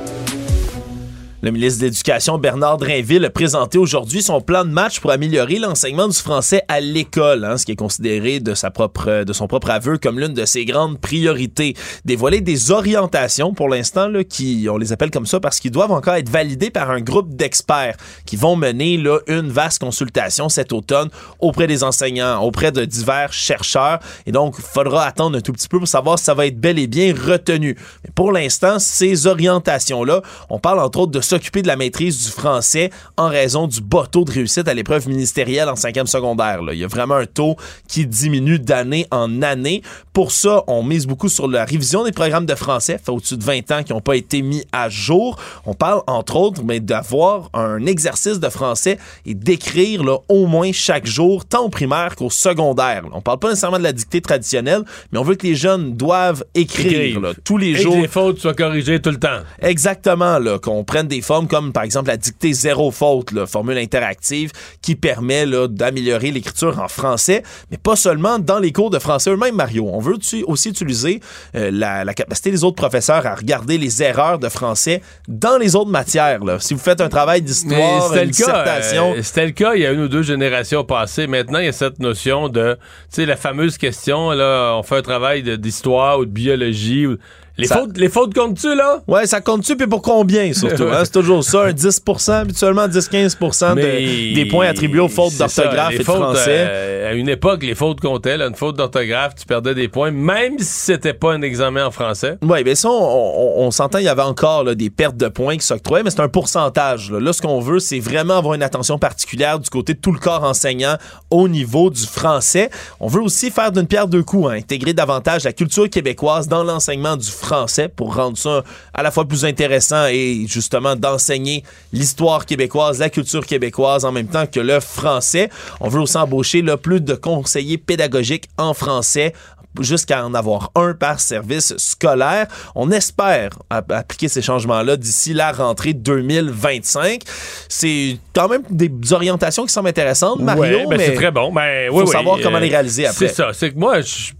Le 1.41 1.51
ministre 1.51 1.79
de 1.79 1.85
l'Éducation, 1.85 2.37
Bernard 2.37 2.79
Drinville, 2.79 3.23
a 3.23 3.29
présenté 3.29 3.77
aujourd'hui 3.77 4.21
son 4.21 4.41
plan 4.41 4.65
de 4.65 4.71
match 4.71 4.99
pour 4.99 5.09
améliorer 5.09 5.57
l'enseignement 5.57 6.09
du 6.09 6.17
français 6.17 6.63
à 6.67 6.81
l'école, 6.81 7.45
hein, 7.45 7.57
ce 7.57 7.65
qui 7.65 7.71
est 7.71 7.77
considéré 7.77 8.41
de, 8.41 8.53
sa 8.53 8.71
propre, 8.71 9.23
de 9.23 9.31
son 9.31 9.47
propre 9.47 9.69
aveu 9.69 9.97
comme 9.97 10.19
l'une 10.19 10.33
de 10.33 10.43
ses 10.43 10.65
grandes 10.65 10.99
priorités. 10.99 11.75
Dévoiler 12.03 12.41
des 12.41 12.71
orientations, 12.71 13.53
pour 13.53 13.69
l'instant, 13.69 14.11
qui, 14.27 14.67
on 14.69 14.75
les 14.75 14.91
appelle 14.91 15.11
comme 15.11 15.25
ça 15.25 15.39
parce 15.39 15.61
qu'ils 15.61 15.71
doivent 15.71 15.93
encore 15.93 16.15
être 16.15 16.27
validés 16.27 16.71
par 16.71 16.91
un 16.91 16.99
groupe 16.99 17.33
d'experts 17.33 17.95
qui 18.25 18.35
vont 18.35 18.57
mener 18.57 18.97
là, 18.97 19.19
une 19.27 19.49
vaste 19.49 19.79
consultation 19.79 20.49
cet 20.49 20.73
automne 20.73 21.07
auprès 21.39 21.67
des 21.67 21.85
enseignants, 21.85 22.41
auprès 22.41 22.73
de 22.73 22.83
divers 22.83 23.31
chercheurs. 23.31 23.99
Et 24.25 24.33
donc, 24.33 24.55
il 24.57 24.65
faudra 24.65 25.05
attendre 25.05 25.37
un 25.37 25.41
tout 25.41 25.53
petit 25.53 25.69
peu 25.69 25.79
pour 25.79 25.87
savoir 25.87 26.19
si 26.19 26.25
ça 26.25 26.33
va 26.33 26.47
être 26.47 26.59
bel 26.59 26.77
et 26.77 26.87
bien 26.87 27.13
retenu. 27.13 27.77
Mais 28.03 28.11
pour 28.13 28.33
l'instant, 28.33 28.77
ces 28.77 29.25
orientations-là, 29.25 30.21
on 30.49 30.59
parle 30.59 30.79
entre 30.79 30.99
autres 30.99 31.13
de 31.13 31.28
s'occuper 31.29 31.61
de 31.61 31.67
la 31.67 31.75
maîtrise 31.75 32.25
du 32.25 32.31
français 32.31 32.89
en 33.15 33.27
raison 33.27 33.67
du 33.67 33.81
bas 33.81 34.05
taux 34.11 34.25
de 34.25 34.31
réussite 34.31 34.67
à 34.67 34.73
l'épreuve 34.73 35.07
ministérielle 35.07 35.69
en 35.69 35.75
cinquième 35.75 36.07
secondaire. 36.07 36.63
Là. 36.63 36.73
Il 36.73 36.79
y 36.79 36.83
a 36.83 36.87
vraiment 36.87 37.15
un 37.15 37.27
taux 37.27 37.55
qui 37.87 38.07
diminue 38.07 38.57
d'année 38.57 39.05
en 39.11 39.43
année. 39.43 39.83
Pour 40.11 40.31
ça, 40.31 40.63
on 40.67 40.81
mise 40.81 41.05
beaucoup 41.05 41.29
sur 41.29 41.47
la 41.47 41.65
révision 41.65 42.03
des 42.03 42.11
programmes 42.11 42.47
de 42.47 42.55
français, 42.55 42.99
fait 43.03 43.11
au-dessus 43.11 43.37
de 43.37 43.43
20 43.43 43.71
ans 43.71 43.83
qui 43.83 43.93
n'ont 43.93 44.01
pas 44.01 44.15
été 44.15 44.41
mis 44.41 44.63
à 44.71 44.89
jour. 44.89 45.37
On 45.65 45.75
parle 45.75 46.01
entre 46.07 46.35
autres 46.35 46.63
mais 46.63 46.79
d'avoir 46.79 47.49
un 47.53 47.85
exercice 47.85 48.39
de 48.39 48.49
français 48.49 48.97
et 49.25 49.35
d'écrire 49.35 50.01
au 50.27 50.47
moins 50.47 50.71
chaque 50.71 51.05
jour, 51.05 51.45
tant 51.45 51.65
au 51.65 51.69
primaire 51.69 52.15
qu'au 52.15 52.31
secondaire. 52.31 53.03
On 53.13 53.21
parle 53.21 53.39
pas 53.39 53.49
nécessairement 53.49 53.77
de 53.77 53.83
la 53.83 53.93
dictée 53.93 54.21
traditionnelle, 54.21 54.81
mais 55.11 55.19
on 55.19 55.23
veut 55.23 55.35
que 55.35 55.45
les 55.45 55.55
jeunes 55.55 55.95
doivent 55.95 56.43
écrire, 56.55 57.33
tous 57.43 57.57
les 57.57 57.75
jours. 57.75 57.93
Que 57.93 58.01
les 58.01 58.07
fautes 58.07 58.39
soient 58.39 58.55
corrigées 58.55 58.99
tout 58.99 59.11
le 59.11 59.19
temps. 59.19 59.41
Exactement, 59.61 60.39
qu'on 60.61 60.83
prenne 60.83 61.07
des 61.07 61.18
formes 61.21 61.47
comme 61.47 61.71
par 61.73 61.83
exemple 61.83 62.07
la 62.07 62.17
dictée 62.17 62.53
zéro 62.53 62.91
faute, 62.91 63.31
la 63.31 63.45
formule 63.45 63.77
interactive 63.77 64.51
qui 64.81 64.95
permet 64.95 65.45
d'améliorer 65.69 66.31
l'écriture 66.31 66.79
en 66.79 66.87
français, 66.87 67.43
mais 67.71 67.77
pas 67.77 67.95
seulement 67.95 68.39
dans 68.39 68.59
les 68.59 68.71
cours 68.71 68.89
de 68.89 68.99
français 68.99 69.31
eux-mêmes, 69.31 69.55
Mario. 69.55 69.89
On 69.91 69.99
veut 69.99 70.15
aussi 70.47 70.69
utiliser 70.69 71.19
euh, 71.55 71.71
la, 71.71 72.13
capacité 72.13 72.51
des 72.51 72.63
autres 72.63 72.75
professeurs 72.75 73.25
à 73.25 73.35
regarder 73.35 73.77
les 73.77 74.03
erreurs 74.03 74.39
de 74.39 74.49
français 74.49 75.01
dans 75.27 75.57
les 75.57 75.75
autres 75.75 75.91
matières. 75.91 76.39
Si 76.59 76.73
vous 76.73 76.79
faites 76.79 77.01
un 77.01 77.09
travail 77.09 77.41
d'histoire, 77.41 78.13
une 78.15 78.29
dissertation... 78.29 79.13
Euh, 79.13 79.21
c'était 79.21 79.45
le 79.45 79.51
cas 79.51 79.73
il 79.75 79.81
y 79.81 79.85
a 79.85 79.91
une 79.91 80.01
ou 80.01 80.07
deux 80.07 80.23
générations 80.23 80.83
passées. 80.83 81.27
Maintenant, 81.27 81.59
il 81.59 81.65
y 81.65 81.69
a 81.69 81.73
cette 81.73 81.99
notion 81.99 82.49
de, 82.49 82.73
tu 82.73 82.79
sais, 83.09 83.25
la 83.25 83.37
fameuse 83.37 83.77
question, 83.77 84.31
là, 84.31 84.75
on 84.75 84.83
fait 84.83 84.97
un 84.97 85.01
travail 85.01 85.43
d'histoire 85.57 86.19
ou 86.19 86.25
de 86.25 86.31
biologie. 86.31 87.07
Ou, 87.07 87.17
les, 87.59 87.67
fautes, 87.67 87.97
les 87.97 88.09
fautes 88.09 88.33
comptent-tu, 88.33 88.73
là? 88.75 89.01
Ouais, 89.07 89.27
ça 89.27 89.41
compte-tu, 89.41 89.75
puis 89.75 89.87
pour 89.87 90.01
combien, 90.01 90.53
surtout? 90.53 90.83
Hein? 90.83 91.01
C'est 91.03 91.11
toujours 91.11 91.43
ça, 91.43 91.65
un 91.65 91.71
10% 91.71 92.31
habituellement 92.31 92.87
10-15 92.87 93.75
de, 93.75 94.35
des 94.35 94.45
points 94.45 94.67
attribués 94.67 95.01
aux 95.01 95.09
fautes 95.09 95.37
d'orthographe 95.37 95.93
et 95.93 95.97
de 95.99 96.03
français. 96.03 96.65
Euh, 96.69 97.11
à 97.11 97.13
une 97.13 97.29
époque, 97.29 97.63
les 97.63 97.75
fautes 97.75 97.99
comptaient. 97.99 98.37
Là, 98.37 98.47
une 98.47 98.55
faute 98.55 98.77
d'orthographe, 98.77 99.35
tu 99.35 99.45
perdais 99.45 99.75
des 99.75 99.87
points, 99.87 100.11
même 100.11 100.57
si 100.59 100.65
c'était 100.65 101.13
pas 101.13 101.33
un 101.33 101.41
examen 101.41 101.85
en 101.85 101.91
français. 101.91 102.37
Oui, 102.41 102.63
bien 102.63 102.75
ça, 102.75 102.89
on, 102.89 103.71
s'entend, 103.71 103.97
il 103.97 104.05
y 104.05 104.09
avait 104.09 104.21
encore 104.21 104.63
là, 104.63 104.75
des 104.75 104.89
pertes 104.89 105.17
de 105.17 105.27
points 105.27 105.57
qui 105.57 105.65
s'octroyaient, 105.65 106.03
mais 106.03 106.11
c'est 106.11 106.21
un 106.21 106.29
pourcentage. 106.29 107.11
Là, 107.11 107.19
là 107.19 107.33
ce 107.33 107.41
qu'on 107.41 107.59
veut, 107.59 107.79
c'est 107.79 107.99
vraiment 107.99 108.37
avoir 108.37 108.53
une 108.53 108.63
attention 108.63 108.97
particulière 108.97 109.59
du 109.59 109.69
côté 109.69 109.93
de 109.93 109.99
tout 109.99 110.11
le 110.11 110.19
corps 110.19 110.43
enseignant 110.43 110.95
au 111.29 111.47
niveau 111.47 111.89
du 111.89 112.05
français. 112.05 112.69
On 112.99 113.07
veut 113.07 113.21
aussi 113.21 113.51
faire 113.51 113.71
d'une 113.71 113.87
pierre 113.87 114.07
deux 114.07 114.23
coups, 114.23 114.49
hein, 114.49 114.53
intégrer 114.53 114.93
davantage 114.93 115.43
la 115.43 115.53
culture 115.53 115.89
québécoise 115.89 116.47
dans 116.47 116.63
l'enseignement 116.63 117.17
du 117.17 117.27
français 117.29 117.48
français 117.49 117.89
pour 117.89 118.15
rendre 118.15 118.37
ça 118.37 118.63
à 118.93 119.01
la 119.01 119.09
fois 119.09 119.25
plus 119.25 119.43
intéressant 119.43 120.05
et 120.05 120.45
justement 120.47 120.95
d'enseigner 120.95 121.63
l'histoire 121.91 122.45
québécoise, 122.45 122.99
la 122.99 123.09
culture 123.09 123.45
québécoise 123.45 124.05
en 124.05 124.11
même 124.11 124.27
temps 124.27 124.45
que 124.45 124.59
le 124.59 124.79
français. 124.79 125.49
On 125.79 125.89
veut 125.89 126.01
aussi 126.01 126.17
embaucher 126.17 126.61
là, 126.61 126.77
plus 126.77 127.01
de 127.01 127.15
conseillers 127.15 127.79
pédagogiques 127.79 128.49
en 128.57 128.75
français 128.75 129.33
jusqu'à 129.79 130.25
en 130.25 130.33
avoir 130.33 130.71
un 130.75 130.93
par 130.93 131.19
service 131.19 131.75
scolaire. 131.77 132.47
On 132.75 132.91
espère 132.91 133.49
appliquer 133.69 134.27
ces 134.27 134.41
changements-là 134.41 134.97
d'ici 134.97 135.33
la 135.33 135.51
rentrée 135.51 135.93
2025. 135.93 137.21
C'est 137.67 138.17
quand 138.33 138.47
même 138.47 138.63
des 138.69 138.91
orientations 139.11 139.65
qui 139.65 139.73
semblent 139.73 139.89
intéressantes, 139.89 140.39
Mario, 140.39 140.89
ben, 140.89 140.97
mais 140.97 141.05
c'est 141.05 141.13
très 141.15 141.31
bon. 141.31 141.51
Ben, 141.51 141.89
faut 141.91 142.05
savoir 142.05 142.37
comment 142.43 142.59
les 142.59 142.69
réaliser 142.69 143.05
après. 143.07 143.27
C'est 143.27 143.33
ça. 143.33 143.51
C'est 143.53 143.71
que 143.71 143.79
moi, 143.79 144.01
je 144.01 144.31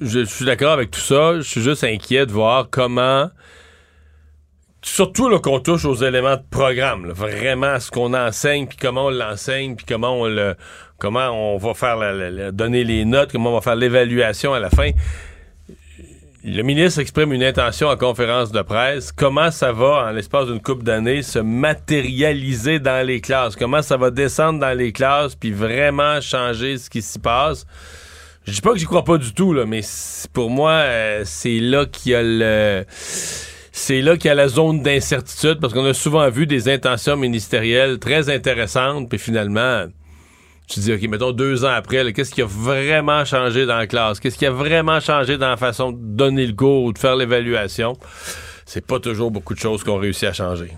je, 0.00 0.24
suis 0.24 0.44
d'accord 0.44 0.72
avec 0.72 0.90
tout 0.90 1.00
ça. 1.00 1.36
Je 1.36 1.42
suis 1.42 1.62
juste 1.62 1.84
inquiet 1.84 2.26
de 2.26 2.32
voir 2.32 2.68
comment. 2.70 3.30
Surtout 4.82 5.36
qu'on 5.40 5.58
touche 5.58 5.84
aux 5.84 5.96
éléments 5.96 6.36
de 6.36 6.44
programme, 6.48 7.10
vraiment 7.10 7.80
ce 7.80 7.90
qu'on 7.90 8.14
enseigne, 8.14 8.68
puis 8.68 8.78
comment 8.80 9.06
on 9.06 9.10
l'enseigne, 9.10 9.74
puis 9.74 9.84
comment 9.84 10.20
on 10.20 10.26
le, 10.26 10.54
comment 10.98 11.30
on 11.30 11.56
va 11.56 11.74
faire 11.74 12.52
donner 12.52 12.84
les 12.84 13.04
notes, 13.04 13.32
comment 13.32 13.50
on 13.50 13.54
va 13.54 13.60
faire 13.60 13.74
l'évaluation 13.74 14.54
à 14.54 14.60
la 14.60 14.70
fin. 14.70 14.90
Le 16.44 16.62
ministre 16.62 17.00
exprime 17.00 17.32
une 17.32 17.42
intention 17.42 17.88
en 17.88 17.96
conférence 17.96 18.52
de 18.52 18.62
presse. 18.62 19.10
Comment 19.10 19.50
ça 19.50 19.72
va, 19.72 20.06
en 20.06 20.10
l'espace 20.12 20.46
d'une 20.46 20.62
couple 20.62 20.84
d'années, 20.84 21.22
se 21.22 21.40
matérialiser 21.40 22.78
dans 22.78 23.04
les 23.04 23.20
classes? 23.20 23.56
Comment 23.56 23.82
ça 23.82 23.96
va 23.96 24.12
descendre 24.12 24.60
dans 24.60 24.78
les 24.78 24.92
classes 24.92 25.34
puis 25.34 25.50
vraiment 25.50 26.20
changer 26.20 26.78
ce 26.78 26.88
qui 26.88 27.02
s'y 27.02 27.18
passe? 27.18 27.66
Je 28.46 28.52
dis 28.52 28.60
pas 28.60 28.72
que 28.72 28.78
j'y 28.78 28.84
crois 28.84 29.02
pas 29.02 29.18
du 29.18 29.34
tout, 29.34 29.52
là, 29.52 29.66
mais 29.66 29.80
pour 30.32 30.50
moi, 30.50 30.70
euh, 30.70 31.22
c'est 31.24 31.58
là 31.58 31.84
qu'il 31.84 32.12
y 32.12 32.14
a 32.14 32.22
le. 32.22 32.84
C'est 32.88 34.00
là 34.00 34.16
qu'il 34.16 34.28
y 34.28 34.30
a 34.30 34.34
la 34.34 34.48
zone 34.48 34.82
d'incertitude 34.82 35.58
parce 35.60 35.74
qu'on 35.74 35.84
a 35.84 35.92
souvent 35.92 36.30
vu 36.30 36.46
des 36.46 36.68
intentions 36.68 37.16
ministérielles 37.16 37.98
très 37.98 38.30
intéressantes, 38.30 39.08
puis 39.08 39.18
finalement, 39.18 39.86
tu 40.68 40.80
dis, 40.80 40.92
OK, 40.92 41.02
mettons 41.02 41.32
deux 41.32 41.64
ans 41.64 41.72
après, 41.74 42.12
qu'est-ce 42.12 42.32
qui 42.32 42.40
a 42.40 42.46
vraiment 42.46 43.24
changé 43.24 43.66
dans 43.66 43.76
la 43.76 43.86
classe? 43.86 44.20
Qu'est-ce 44.20 44.38
qui 44.38 44.46
a 44.46 44.50
vraiment 44.50 45.00
changé 45.00 45.38
dans 45.38 45.50
la 45.50 45.56
façon 45.56 45.90
de 45.92 45.98
donner 46.00 46.46
le 46.46 46.54
cours 46.54 46.84
ou 46.84 46.92
de 46.92 46.98
faire 46.98 47.16
l'évaluation? 47.16 47.94
C'est 48.64 48.86
pas 48.86 49.00
toujours 49.00 49.30
beaucoup 49.30 49.54
de 49.54 49.60
choses 49.60 49.82
qu'on 49.82 49.98
réussit 49.98 50.28
à 50.28 50.32
changer 50.32 50.70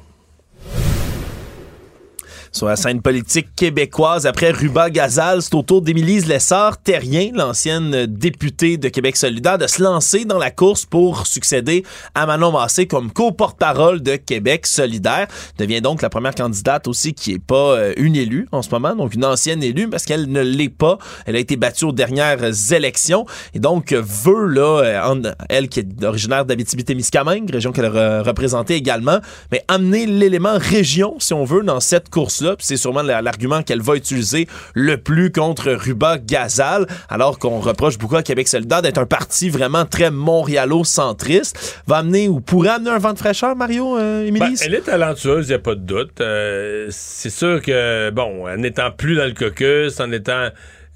sur 2.52 2.66
la 2.66 2.76
scène 2.76 3.02
politique 3.02 3.48
québécoise. 3.56 4.26
Après 4.26 4.50
Ruba 4.50 4.90
Gazal, 4.90 5.42
c'est 5.42 5.54
au 5.54 5.62
tour 5.62 5.82
d'Émilise 5.82 6.26
Lessard-Terrien, 6.26 7.30
l'ancienne 7.34 8.06
députée 8.06 8.76
de 8.76 8.88
Québec 8.88 9.16
solidaire, 9.16 9.58
de 9.58 9.66
se 9.66 9.82
lancer 9.82 10.24
dans 10.24 10.38
la 10.38 10.50
course 10.50 10.84
pour 10.84 11.26
succéder 11.26 11.84
à 12.14 12.26
Manon 12.26 12.52
Massé 12.52 12.86
comme 12.86 13.10
co-porte-parole 13.10 14.02
de 14.02 14.16
Québec 14.16 14.66
solidaire. 14.66 15.28
Devient 15.58 15.80
donc 15.80 16.02
la 16.02 16.10
première 16.10 16.34
candidate 16.34 16.88
aussi 16.88 17.14
qui 17.14 17.32
est 17.32 17.38
pas 17.38 17.76
euh, 17.76 17.92
une 17.96 18.16
élue 18.16 18.48
en 18.52 18.62
ce 18.62 18.70
moment, 18.70 18.94
donc 18.94 19.14
une 19.14 19.24
ancienne 19.24 19.62
élue 19.62 19.88
parce 19.88 20.04
qu'elle 20.04 20.30
ne 20.30 20.40
l'est 20.40 20.68
pas. 20.68 20.98
Elle 21.26 21.36
a 21.36 21.38
été 21.38 21.56
battue 21.56 21.84
aux 21.84 21.92
dernières 21.92 22.72
élections 22.72 23.26
et 23.54 23.58
donc 23.58 23.92
veut, 23.92 24.46
là, 24.46 24.82
euh, 24.82 25.32
elle 25.48 25.68
qui 25.68 25.80
est 25.80 26.04
originaire 26.04 26.44
d'Abitibi-Témiscamingue, 26.44 27.50
région 27.50 27.72
qu'elle 27.72 27.86
a 27.86 28.22
représentée 28.22 28.74
également, 28.74 29.18
mais 29.52 29.64
amener 29.68 30.06
l'élément 30.06 30.58
région, 30.58 31.16
si 31.18 31.34
on 31.34 31.44
veut, 31.44 31.62
dans 31.62 31.80
cette 31.80 32.08
course 32.08 32.37
c'est 32.58 32.76
sûrement 32.76 33.02
l'argument 33.02 33.62
qu'elle 33.62 33.82
va 33.82 33.96
utiliser 33.96 34.46
le 34.74 34.96
plus 34.96 35.30
contre 35.32 35.70
Ruba 35.72 36.18
Gazal, 36.18 36.86
alors 37.08 37.38
qu'on 37.38 37.60
reproche 37.60 37.98
beaucoup 37.98 38.16
à 38.16 38.22
Québec 38.22 38.48
solidaire 38.48 38.82
d'être 38.82 38.98
un 38.98 39.06
parti 39.06 39.48
vraiment 39.50 39.84
très 39.84 40.10
montréalo-centriste. 40.10 41.82
Va 41.86 41.98
amener 41.98 42.28
ou 42.28 42.40
pourrait 42.40 42.70
amener 42.70 42.90
un 42.90 42.98
vent 42.98 43.12
de 43.12 43.18
fraîcheur, 43.18 43.56
Mario, 43.56 43.98
euh, 43.98 44.30
ben, 44.30 44.54
elle 44.60 44.74
est 44.74 44.82
talentueuse, 44.82 45.46
il 45.46 45.50
n'y 45.50 45.54
a 45.54 45.58
pas 45.58 45.74
de 45.74 45.80
doute. 45.80 46.20
Euh, 46.20 46.86
c'est 46.90 47.30
sûr 47.30 47.60
que, 47.62 48.10
bon, 48.10 48.48
en 48.48 48.56
n'étant 48.56 48.90
plus 48.90 49.16
dans 49.16 49.26
le 49.26 49.34
caucus, 49.34 50.00
en 50.00 50.12
étant... 50.12 50.48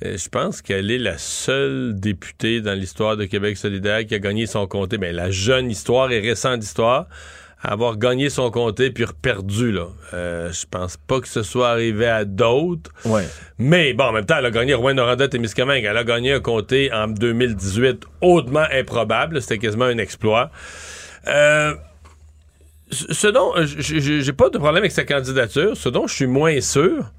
Euh, 0.04 0.16
je 0.16 0.28
pense 0.28 0.62
qu'elle 0.62 0.90
est 0.90 0.98
la 0.98 1.16
seule 1.16 1.92
députée 1.94 2.60
dans 2.60 2.72
l'histoire 2.72 3.16
de 3.16 3.24
Québec 3.24 3.56
solidaire 3.56 4.04
qui 4.04 4.14
a 4.14 4.18
gagné 4.18 4.46
son 4.46 4.66
comté. 4.66 4.98
Mais 4.98 5.08
ben, 5.08 5.16
la 5.16 5.30
jeune 5.30 5.70
histoire 5.70 6.10
et 6.10 6.20
récente 6.20 6.62
histoire 6.62 7.06
avoir 7.62 7.96
gagné 7.96 8.28
son 8.28 8.50
comté 8.50 8.90
puis 8.90 9.04
perdu 9.20 9.72
là. 9.72 9.86
Euh, 10.14 10.52
je 10.52 10.66
pense 10.70 10.96
pas 10.96 11.20
que 11.20 11.28
ce 11.28 11.42
soit 11.42 11.70
arrivé 11.70 12.06
à 12.06 12.24
d'autres. 12.24 12.90
Ouais. 13.04 13.26
Mais 13.58 13.92
bon, 13.92 14.04
en 14.04 14.12
même 14.12 14.26
temps, 14.26 14.36
elle 14.38 14.46
a 14.46 14.50
gagné 14.50 14.74
Rouen 14.74 14.94
Noranda 14.94 15.26
et 15.32 15.38
Miscamingue. 15.38 15.84
Elle 15.84 15.96
a 15.96 16.04
gagné 16.04 16.32
un 16.32 16.40
comté 16.40 16.92
en 16.92 17.08
2018 17.08 18.04
hautement 18.20 18.66
improbable. 18.72 19.40
C'était 19.40 19.58
quasiment 19.58 19.84
un 19.84 19.98
exploit. 19.98 20.50
Euh, 21.28 21.74
ce 22.90 23.28
dont 23.28 23.52
j'ai 23.56 24.32
pas 24.32 24.50
de 24.50 24.58
problème 24.58 24.82
avec 24.82 24.92
sa 24.92 25.04
candidature, 25.04 25.76
ce 25.76 25.88
dont 25.88 26.06
je 26.06 26.14
suis 26.14 26.26
moins 26.26 26.60
sûr, 26.60 27.12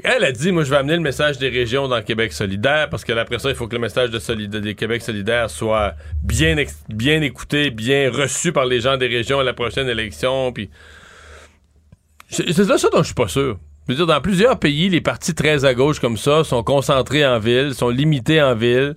qu'elle 0.00 0.24
a 0.24 0.30
dit, 0.30 0.52
moi, 0.52 0.62
je 0.62 0.70
vais 0.70 0.76
amener 0.76 0.94
le 0.94 1.00
message 1.00 1.38
des 1.38 1.48
régions 1.48 1.88
dans 1.88 2.00
Québec 2.02 2.32
solidaire, 2.32 2.88
parce 2.88 3.04
que 3.04 3.12
après 3.12 3.40
ça, 3.40 3.50
il 3.50 3.56
faut 3.56 3.66
que 3.66 3.74
le 3.74 3.80
message 3.80 4.10
de 4.10 4.60
des 4.60 4.74
Québec 4.74 5.02
solidaire 5.02 5.50
soit 5.50 5.94
bien, 6.22 6.56
bien 6.88 7.20
écouté, 7.20 7.70
bien 7.70 8.10
reçu 8.10 8.52
par 8.52 8.64
les 8.64 8.80
gens 8.80 8.96
des 8.96 9.08
régions 9.08 9.40
à 9.40 9.42
la 9.42 9.54
prochaine 9.54 9.88
élection. 9.88 10.52
Puis 10.52 10.70
c'est 12.28 12.52
ça, 12.52 12.78
ça 12.78 12.88
dont 12.90 12.98
je 12.98 13.06
suis 13.06 13.14
pas 13.14 13.28
sûr. 13.28 13.58
Je 13.88 13.92
veux 13.92 13.96
dire, 13.96 14.06
dans 14.06 14.20
plusieurs 14.20 14.58
pays, 14.60 14.88
les 14.88 15.00
partis 15.00 15.34
très 15.34 15.64
à 15.64 15.74
gauche 15.74 15.98
comme 15.98 16.16
ça 16.16 16.44
sont 16.44 16.62
concentrés 16.62 17.26
en 17.26 17.40
ville, 17.40 17.74
sont 17.74 17.88
limités 17.88 18.40
en 18.40 18.54
ville. 18.54 18.94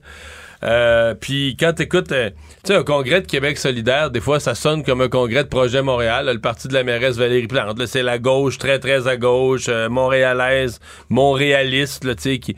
Euh, 0.64 1.14
puis 1.14 1.56
quand 1.60 1.74
t'écoutes, 1.74 2.12
euh, 2.12 2.30
tu 2.64 2.72
sais, 2.72 2.76
un 2.76 2.84
congrès 2.84 3.22
de 3.22 3.28
Québec 3.28 3.58
solidaire, 3.58 4.12
des 4.12 4.22
fois, 4.22 4.39
ça 4.39 4.56
sonne 4.56 4.84
comme 4.84 5.01
un 5.01 5.10
congrès 5.10 5.43
de 5.43 5.49
Projet 5.49 5.82
Montréal. 5.82 6.30
le 6.32 6.39
parti 6.39 6.68
de 6.68 6.74
la 6.74 6.84
mairesse 6.84 7.18
Valérie 7.18 7.47
Plante, 7.47 7.86
c'est 7.86 8.03
la 8.03 8.18
gauche, 8.18 8.58
très, 8.58 8.80
très 8.80 9.08
à 9.08 9.18
gauche, 9.18 9.66
euh, 9.70 9.89
montréalaise, 9.89 10.80
montréaliste, 11.10 12.03
tu 12.16 12.22
sais, 12.22 12.39
qui, 12.39 12.56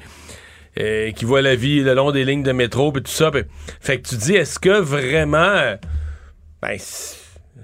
qui 1.16 1.26
voit 1.26 1.42
la 1.42 1.56
vie 1.56 1.82
le 1.82 1.96
long 1.96 2.12
des 2.12 2.24
lignes 2.24 2.44
de 2.44 2.52
métro, 2.52 2.92
puis 2.92 3.02
tout 3.02 3.12
ça. 3.12 3.32
fait 3.82 4.00
que 4.00 4.08
tu 4.08 4.16
dis, 4.16 4.36
est-ce 4.36 4.60
que 4.60 4.80
vraiment... 4.80 5.76
ben, 6.62 6.78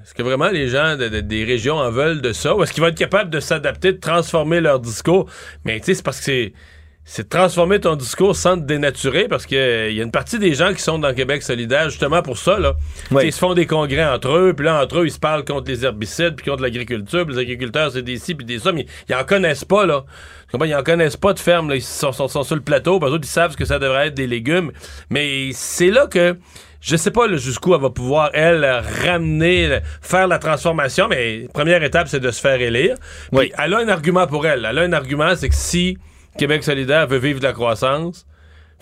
est-ce 0.04 0.14
que 0.14 0.24
vraiment 0.24 0.50
les 0.50 0.68
gens 0.68 0.98
des 0.98 1.44
régions 1.46 1.78
en 1.78 1.90
veulent 1.90 2.22
de 2.22 2.34
ça? 2.34 2.56
Ou 2.56 2.64
est-ce 2.64 2.74
qu'ils 2.74 2.84
vont 2.84 2.90
être 2.90 2.98
capables 2.98 3.30
de 3.30 3.40
s'adapter, 3.40 3.94
de 3.94 4.00
transformer 4.00 4.60
leur 4.60 4.80
discours? 4.80 5.30
Mais 5.64 5.80
tu 5.80 5.86
sais, 5.86 5.94
c'est 5.94 6.04
parce 6.04 6.18
que 6.20 6.26
c'est 6.26 6.54
c'est 7.06 7.24
de 7.24 7.30
transformer 7.30 7.82
ton 7.82 7.96
discours 7.96 8.36
sans 8.36 8.56
te 8.56 8.62
dénaturer 8.62 9.28
parce 9.28 9.46
qu'il 9.46 9.58
euh, 9.58 9.92
y 9.92 10.00
a 10.00 10.04
une 10.04 10.12
partie 10.12 10.40
des 10.40 10.54
gens 10.54 10.74
qui 10.74 10.82
sont 10.82 11.00
dans 11.00 11.14
Québec 11.14 11.44
solidaire 11.44 11.90
justement 11.90 12.22
pour 12.22 12.38
ça. 12.38 12.58
Là. 12.58 12.76
Ils 13.22 13.34
se 13.34 13.40
font 13.40 13.54
des 13.54 13.66
congrès 13.66 14.06
entre 14.06 14.30
eux, 14.30 14.54
puis 14.56 14.66
là, 14.66 14.82
entre 14.82 15.00
eux, 15.00 15.06
ils 15.06 15.12
se 15.12 15.20
parlent 15.20 15.44
contre 15.44 15.70
les 15.70 15.84
herbicides, 15.84 16.36
puis 16.36 16.50
contre 16.50 16.64
l'agriculture, 16.64 17.26
puis 17.26 17.36
les 17.36 17.42
agriculteurs, 17.42 17.92
c'est 17.92 18.04
des 18.04 18.18
ci, 18.18 18.36
puis 18.36 18.46
des 18.46 18.60
ça, 18.60 18.72
mais 18.72 18.86
ils 19.10 19.16
en 19.16 19.24
connaissent 19.26 19.66
pas, 19.66 19.86
là. 19.86 20.06
Ils 20.54 20.76
en 20.76 20.84
connaissent 20.84 21.18
pas 21.18 21.34
de 21.34 21.40
ferme, 21.40 21.70
là. 21.70 21.76
Ils 21.76 21.82
sont, 21.82 22.14
sur 22.14 22.56
le 22.56 22.62
plateau, 22.62 23.00
parce 23.00 23.14
ils 23.14 23.26
savent 23.26 23.56
que 23.56 23.66
ça 23.66 23.80
devrait 23.80 24.08
être 24.08 24.14
des 24.14 24.28
légumes. 24.28 24.72
Mais 25.10 25.50
c'est 25.54 25.90
là 25.90 26.08
que 26.08 26.38
je 26.80 26.96
sais 26.96 27.12
pas 27.12 27.28
jusqu'où 27.36 27.74
elle 27.74 27.82
va 27.82 27.90
pouvoir, 27.90 28.30
elle, 28.34 28.66
ramener, 29.06 29.80
faire 30.02 30.28
la 30.28 30.38
transformation, 30.38 31.08
mais 31.08 31.48
première 31.54 31.84
étape, 31.84 32.08
c'est 32.08 32.20
de 32.20 32.32
se 32.32 32.40
faire 32.40 32.62
élire. 32.62 32.96
Puis 33.36 33.52
elle 33.58 33.74
a 33.74 33.80
un 33.80 33.88
argument 33.88 34.28
pour 34.28 34.46
elle. 34.46 34.68
Elle 34.70 34.78
a 34.78 34.82
un 34.82 34.94
argument, 34.94 35.36
c'est 35.36 35.50
que 35.50 35.56
si 35.56 35.98
Québec 36.38 36.64
solidaire 36.64 37.08
veut 37.08 37.18
vivre 37.18 37.40
de 37.40 37.46
la 37.46 37.54
croissance, 37.54 38.26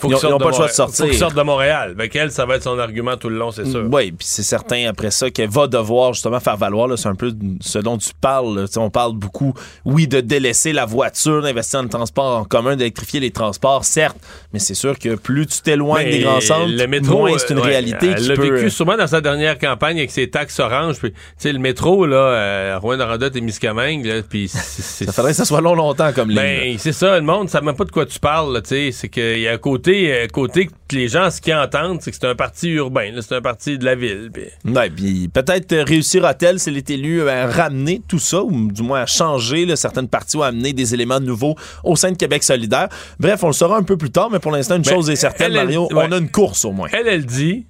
faut 0.02 0.10
ils 0.10 0.30
n'ont 0.30 0.38
pas 0.38 0.50
le 0.50 0.56
choix 0.56 0.68
de 0.68 0.72
sortir. 0.72 1.08
Faut 1.08 1.14
sorte 1.14 1.36
de 1.36 1.42
Montréal. 1.42 1.92
Avec 1.92 2.16
elle, 2.16 2.32
ça 2.32 2.46
va 2.46 2.56
être 2.56 2.64
son 2.64 2.80
argument 2.80 3.18
tout 3.18 3.30
le 3.30 3.38
long, 3.38 3.52
c'est 3.52 3.66
sûr. 3.66 3.88
Oui, 3.92 4.12
puis 4.12 4.28
c'est 4.28 4.44
certain 4.44 4.88
après 4.88 5.12
ça 5.12 5.30
qu'elle 5.30 5.50
va 5.50 5.68
devoir 5.68 6.14
justement 6.14 6.40
faire 6.40 6.58
valoir. 6.58 6.98
C'est 6.98 7.10
un 7.10 7.16
peu 7.16 7.32
ce 7.62 7.80
dont 7.80 7.98
tu 7.98 8.12
parles. 8.20 8.66
On 8.78 8.90
parle 8.90 9.14
beaucoup, 9.14 9.54
oui, 9.86 10.08
de 10.08 10.22
délaisser 10.22 10.74
la 10.74 10.86
voiture, 10.86 11.44
d'investir 11.44 11.80
dans 11.80 11.84
le 11.84 11.90
transport 11.90 12.40
en 12.40 12.44
commun, 12.44 12.76
d'électrifier 12.76 13.20
les 13.20 13.32
transports, 13.32 13.86
certes, 13.86 14.18
mais 14.54 14.60
c'est 14.60 14.74
sûr 14.74 14.98
que 14.98 15.16
plus 15.16 15.46
tu 15.46 15.62
t'éloignes 15.62 16.10
des 16.10 16.20
grands 16.20 16.42
centres, 16.42 16.72
le 16.72 16.88
métro, 16.88 17.20
moins 17.20 17.38
c'est 17.38 17.52
une 17.52 17.60
euh, 17.60 17.62
réalité. 17.62 18.14
Elle 18.16 18.28
l'a 18.28 18.36
vécu 18.36 18.70
souvent 18.70 18.98
dans 18.98 19.08
sa 19.08 19.22
dernière 19.22 19.60
campagne 19.60 19.98
avec 19.98 20.12
ses 20.12 20.30
taxes 20.30 20.60
oranges. 20.60 20.98
Puis, 21.00 21.14
le 21.44 21.60
métro, 21.60 22.06
là, 22.06 22.16
euh, 22.16 22.80
Rouen-Noranda 22.80 23.30
et 23.34 23.42
Miscamingue, 23.42 24.24
puis 24.30 24.48
ça 24.48 25.12
faudrait 25.12 25.32
que 25.32 25.38
ça 25.38 25.46
soit 25.46 25.62
long 25.62 25.76
longtemps 25.76 26.12
comme 26.14 26.30
ligne. 26.30 26.38
Ben, 26.38 26.76
c'est 26.80 26.94
ça, 26.94 27.18
le 27.20 27.26
monde 27.26 27.44
ne 27.44 27.50
sait 27.50 27.62
même 27.62 27.76
pas 27.76 27.86
de 27.86 27.92
quoi 27.92 28.06
tu 28.06 28.20
parles. 28.20 28.60
C'est 28.64 29.10
qu'il 29.10 29.40
y 29.40 29.48
a 29.48 29.54
un 29.54 29.58
côté 29.58 29.91
côté, 29.92 30.14
euh, 30.14 30.28
côté 30.28 30.66
que 30.66 30.96
les 30.96 31.08
gens, 31.08 31.30
ce 31.30 31.42
qu'ils 31.42 31.54
entendent, 31.54 32.02
c'est 32.02 32.12
que 32.12 32.18
c'est 32.20 32.28
un 32.28 32.36
parti 32.36 32.70
urbain, 32.70 33.12
c'est 33.22 33.36
un 33.36 33.42
parti 33.42 33.78
de 33.78 33.86
la 33.86 33.96
ville. 33.96 34.32
Puis... 34.32 35.28
peut-être 35.30 35.74
euh, 35.74 35.84
réussira-t-elle, 35.84 36.60
si 36.60 36.70
elle 36.70 36.78
est 36.78 36.90
élue, 36.90 37.28
à 37.28 37.48
ramener 37.48 38.02
tout 38.08 38.20
ça, 38.20 38.42
ou 38.42 38.72
du 38.72 38.84
moins 38.84 39.02
à 39.02 39.06
changer 39.06 39.76
certaines 39.76 40.08
parties 40.08 40.38
ou 40.38 40.44
à 40.44 40.48
amener 40.48 40.74
des 40.74 40.94
éléments 40.94 41.20
nouveaux 41.20 41.56
au 41.84 41.96
sein 41.96 42.12
de 42.12 42.18
Québec 42.18 42.44
solidaire. 42.44 42.90
Bref, 43.20 43.44
on 43.44 43.48
le 43.48 43.54
saura 43.54 43.78
un 43.78 43.84
peu 43.84 43.98
plus 43.98 44.12
tard, 44.12 44.30
mais 44.32 44.40
pour 44.40 44.52
l'instant, 44.52 44.76
une 44.76 44.84
ben, 44.84 44.94
chose 44.94 45.10
est 45.10 45.16
certaine, 45.16 45.54
Mario, 45.54 45.88
on 45.92 46.12
a 46.12 46.18
une 46.18 46.30
course 46.30 46.66
au 46.66 46.72
moins. 46.72 46.90
Elle, 46.92 47.08
elle 47.08 47.26
dit 47.26 47.66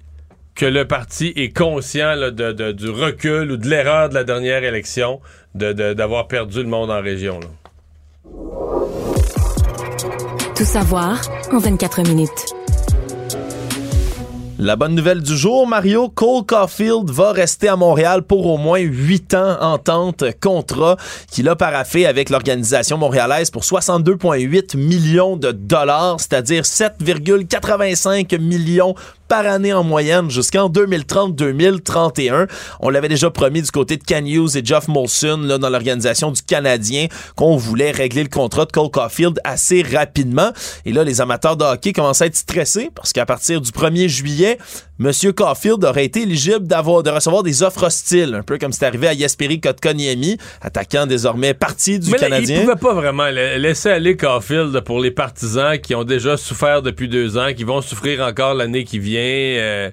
que 0.54 0.66
le 0.66 0.86
parti 0.86 1.32
est 1.36 1.56
conscient 1.56 2.14
de, 2.30 2.72
du 2.72 2.90
recul 2.90 3.50
ou 3.52 3.56
de 3.56 3.68
l'erreur 3.68 4.10
de 4.10 4.14
la 4.14 4.24
dernière 4.24 4.62
élection 4.64 5.20
d'avoir 5.54 6.28
perdu 6.28 6.58
le 6.58 6.68
monde 6.68 6.90
en 6.90 7.00
région. 7.00 7.40
Tout 10.54 10.64
savoir 10.64 11.18
en 11.50 11.58
24 11.58 12.02
minutes. 12.02 12.52
La 14.58 14.76
bonne 14.76 14.94
nouvelle 14.94 15.22
du 15.22 15.36
jour, 15.36 15.66
Mario, 15.66 16.10
Cole 16.10 16.44
Caulfield 16.44 17.10
va 17.10 17.32
rester 17.32 17.68
à 17.68 17.76
Montréal 17.76 18.22
pour 18.22 18.46
au 18.46 18.58
moins 18.58 18.78
huit 18.78 19.32
ans 19.34 19.56
en 19.60 19.78
tente 19.78 20.24
contrat 20.40 20.96
qu'il 21.30 21.48
a 21.48 21.56
paraffé 21.56 22.06
avec 22.06 22.28
l'organisation 22.28 22.98
montréalaise 22.98 23.50
pour 23.50 23.62
62,8 23.62 24.76
millions 24.76 25.36
de 25.36 25.52
dollars, 25.52 26.20
c'est-à-dire 26.20 26.62
7,85 26.64 28.38
millions 28.38 28.94
par 29.32 29.46
année 29.46 29.72
en 29.72 29.82
moyenne 29.82 30.30
jusqu'en 30.30 30.68
2030-2031. 30.68 32.50
On 32.80 32.90
l'avait 32.90 33.08
déjà 33.08 33.30
promis 33.30 33.62
du 33.62 33.70
côté 33.70 33.96
de 33.96 34.02
Hughes 34.28 34.58
et 34.58 34.62
Jeff 34.62 34.88
Molson 34.88 35.40
là, 35.42 35.56
dans 35.56 35.70
l'organisation 35.70 36.30
du 36.32 36.42
Canadien 36.42 37.06
qu'on 37.34 37.56
voulait 37.56 37.92
régler 37.92 38.24
le 38.24 38.28
contrat 38.28 38.66
de 38.66 38.72
Cole 38.72 38.90
Caulfield 38.90 39.40
assez 39.42 39.80
rapidement. 39.80 40.50
Et 40.84 40.92
là, 40.92 41.02
les 41.02 41.22
amateurs 41.22 41.56
de 41.56 41.64
hockey 41.64 41.94
commencent 41.94 42.20
à 42.20 42.26
être 42.26 42.36
stressés 42.36 42.90
parce 42.94 43.14
qu'à 43.14 43.24
partir 43.24 43.62
du 43.62 43.70
1er 43.70 44.06
juillet, 44.06 44.58
M. 45.00 45.10
Caulfield 45.32 45.82
aurait 45.84 46.04
été 46.04 46.22
éligible 46.22 46.66
d'avoir 46.66 47.02
de 47.02 47.10
recevoir 47.10 47.42
des 47.42 47.62
offres 47.62 47.86
hostiles, 47.86 48.34
un 48.34 48.42
peu 48.42 48.58
comme 48.58 48.72
c'est 48.72 48.84
arrivé 48.84 49.08
à 49.08 49.14
Yasperi 49.14 49.60
Kotkaniemi, 49.60 50.36
attaquant 50.60 51.06
désormais 51.06 51.54
parti 51.54 51.98
du 51.98 52.10
Mais 52.10 52.18
Canadien. 52.18 52.58
il 52.60 52.64
pouvait 52.66 52.76
pas 52.76 52.94
vraiment 52.94 53.28
laisser 53.28 53.88
aller 53.88 54.16
Caulfield 54.16 54.78
pour 54.82 55.00
les 55.00 55.10
partisans 55.10 55.78
qui 55.78 55.94
ont 55.94 56.04
déjà 56.04 56.36
souffert 56.36 56.82
depuis 56.82 57.08
deux 57.08 57.38
ans, 57.38 57.52
qui 57.56 57.64
vont 57.64 57.80
souffrir 57.80 58.20
encore 58.20 58.54
l'année 58.54 58.84
qui 58.84 58.98
vient. 58.98 59.21
Euh, 59.22 59.90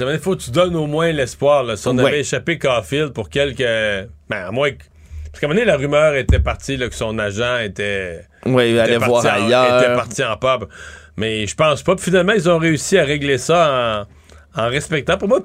il 0.00 0.18
faut 0.18 0.36
que 0.36 0.42
tu 0.42 0.50
donnes 0.50 0.76
au 0.76 0.86
moins 0.86 1.12
l'espoir. 1.12 1.76
Si 1.76 1.86
on 1.88 1.98
avait 1.98 2.20
échappé 2.20 2.58
Caulfield 2.58 3.12
pour 3.12 3.28
quelques... 3.28 3.60
Ben, 3.60 4.08
à 4.46 4.50
moins 4.50 4.70
que... 4.70 4.82
Parce 5.30 5.40
qu'à 5.40 5.46
un 5.46 5.48
moment 5.48 5.60
donné, 5.60 5.70
la 5.70 5.76
rumeur 5.76 6.14
était 6.16 6.40
partie 6.40 6.76
là, 6.76 6.88
que 6.88 6.94
son 6.94 7.18
agent 7.18 7.58
était... 7.58 8.26
Oui, 8.44 8.78
allait 8.78 8.98
voir 8.98 9.24
ailleurs. 9.24 9.82
était 9.82 9.94
parti 9.94 10.22
en 10.24 10.36
pub. 10.36 10.68
Mais 11.16 11.46
je 11.46 11.54
pense 11.54 11.82
pas. 11.82 11.96
finalement, 11.96 12.32
ils 12.32 12.50
ont 12.50 12.58
réussi 12.58 12.98
à 12.98 13.04
régler 13.04 13.38
ça 13.38 14.06
en 14.06 14.21
en 14.56 14.68
respectant. 14.68 15.16
Pour 15.16 15.28
moi, 15.28 15.40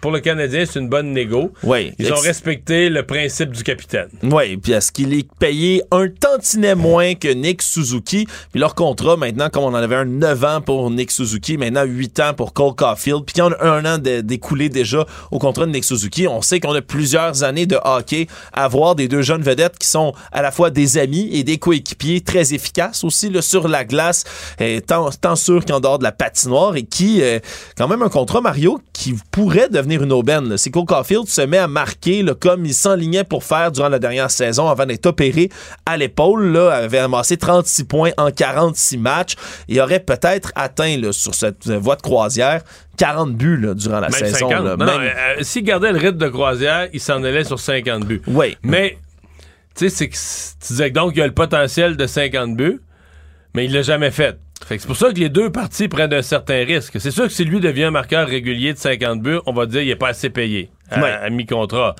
pour, 0.00 0.10
le 0.10 0.20
Canadien, 0.20 0.64
c'est 0.66 0.78
une 0.78 0.88
bonne 0.88 1.12
négo. 1.12 1.52
Oui. 1.62 1.92
Ils 1.98 2.12
ont 2.12 2.16
respecté 2.16 2.88
le 2.88 3.04
principe 3.04 3.50
du 3.50 3.62
capitaine. 3.62 4.08
Oui, 4.22 4.56
puis 4.56 4.72
est-ce 4.72 4.92
qu'il 4.92 5.12
est 5.14 5.28
payé 5.38 5.82
un 5.90 6.08
tantinet 6.08 6.74
moins 6.74 7.14
que 7.14 7.28
Nick 7.28 7.62
Suzuki? 7.62 8.26
Puis 8.50 8.60
leur 8.60 8.74
contrat, 8.74 9.16
maintenant, 9.16 9.48
comme 9.48 9.64
on 9.64 9.68
en 9.68 9.74
avait 9.74 9.96
un 9.96 10.04
9 10.04 10.44
ans 10.44 10.60
pour 10.60 10.90
Nick 10.90 11.10
Suzuki, 11.10 11.56
maintenant 11.56 11.84
8 11.84 12.20
ans 12.20 12.34
pour 12.34 12.52
Cole 12.52 12.74
Caulfield, 12.74 13.24
puis 13.24 13.34
qu'il 13.34 13.44
y 13.44 13.46
en 13.46 13.52
a 13.52 13.64
un 13.64 13.84
an 13.84 13.98
d'écoulé 13.98 14.68
déjà 14.68 15.06
au 15.30 15.38
contrat 15.38 15.66
de 15.66 15.72
Nick 15.72 15.84
Suzuki, 15.84 16.28
on 16.28 16.42
sait 16.42 16.60
qu'on 16.60 16.74
a 16.74 16.82
plusieurs 16.82 17.42
années 17.42 17.66
de 17.66 17.78
hockey 17.84 18.26
à 18.52 18.68
voir 18.68 18.94
des 18.94 19.08
deux 19.08 19.22
jeunes 19.22 19.42
vedettes 19.42 19.78
qui 19.78 19.88
sont 19.88 20.12
à 20.30 20.42
la 20.42 20.50
fois 20.50 20.70
des 20.70 20.98
amis 20.98 21.28
et 21.32 21.42
des 21.42 21.58
coéquipiers 21.58 22.20
très 22.20 22.54
efficaces 22.54 23.04
aussi 23.04 23.30
là, 23.30 23.42
sur 23.42 23.68
la 23.68 23.84
glace, 23.84 24.24
tant, 24.86 25.10
tant 25.10 25.36
sûr 25.36 25.64
qu'en 25.64 25.80
dehors 25.80 25.98
de 25.98 26.04
la 26.04 26.12
patinoire 26.12 26.76
et 26.76 26.82
qui, 26.82 27.22
euh, 27.22 27.38
quand 27.76 27.88
même, 27.88 28.02
un 28.02 28.08
contrat 28.08 28.40
qui 28.92 29.14
pourrait 29.30 29.68
devenir 29.68 30.02
une 30.02 30.12
aubaine. 30.12 30.56
C'est 30.56 30.70
Caulfield 30.70 31.26
se 31.26 31.42
met 31.42 31.58
à 31.58 31.68
marquer 31.68 32.24
comme 32.40 32.64
il 32.64 32.74
s'enlignait 32.74 33.24
pour 33.24 33.44
faire 33.44 33.72
durant 33.72 33.88
la 33.88 33.98
dernière 33.98 34.30
saison 34.30 34.68
avant 34.68 34.86
d'être 34.86 35.06
opéré 35.06 35.48
à 35.86 35.96
l'épaule. 35.96 36.52
Là, 36.52 36.70
avait 36.72 36.98
amassé 36.98 37.36
36 37.36 37.84
points 37.84 38.10
en 38.16 38.30
46 38.30 38.98
matchs. 38.98 39.34
Il 39.68 39.80
aurait 39.80 40.00
peut-être 40.00 40.52
atteint 40.54 41.00
sur 41.12 41.34
cette 41.34 41.68
voie 41.68 41.96
de 41.96 42.02
croisière 42.02 42.62
40 42.98 43.34
buts 43.34 43.66
durant 43.74 44.00
la 44.00 44.10
saison. 44.10 44.50
Euh, 44.52 45.36
s'il 45.40 45.64
gardait 45.64 45.92
le 45.92 45.98
rythme 45.98 46.18
de 46.18 46.28
croisière, 46.28 46.88
il 46.92 47.00
s'en 47.00 47.22
allait 47.24 47.44
sur 47.44 47.58
50 47.58 48.04
buts. 48.04 48.22
Oui. 48.26 48.56
Mais, 48.62 48.98
tu 49.74 49.88
sais, 49.88 50.08
tu 50.08 50.16
disais 50.68 50.90
que 50.90 50.94
donc 50.94 51.14
il 51.16 51.22
a 51.22 51.26
le 51.26 51.34
potentiel 51.34 51.96
de 51.96 52.06
50 52.06 52.56
buts, 52.56 52.80
mais 53.54 53.64
il 53.64 53.72
l'a 53.72 53.82
jamais 53.82 54.10
fait 54.10 54.38
c'est 54.68 54.86
pour 54.86 54.96
ça 54.96 55.12
que 55.12 55.18
les 55.18 55.28
deux 55.28 55.50
parties 55.50 55.88
prennent 55.88 56.12
un 56.12 56.22
certain 56.22 56.64
risque. 56.64 57.00
C'est 57.00 57.10
sûr 57.10 57.24
que 57.24 57.32
si 57.32 57.44
lui 57.44 57.60
devient 57.60 57.84
un 57.84 57.90
marqueur 57.90 58.26
régulier 58.26 58.72
de 58.72 58.78
50 58.78 59.20
buts, 59.22 59.38
on 59.46 59.52
va 59.52 59.66
dire 59.66 59.80
qu'il 59.80 59.88
n'est 59.88 59.96
pas 59.96 60.08
assez 60.08 60.30
payé 60.30 60.70
à, 60.90 61.30
mi-contrat. 61.30 61.96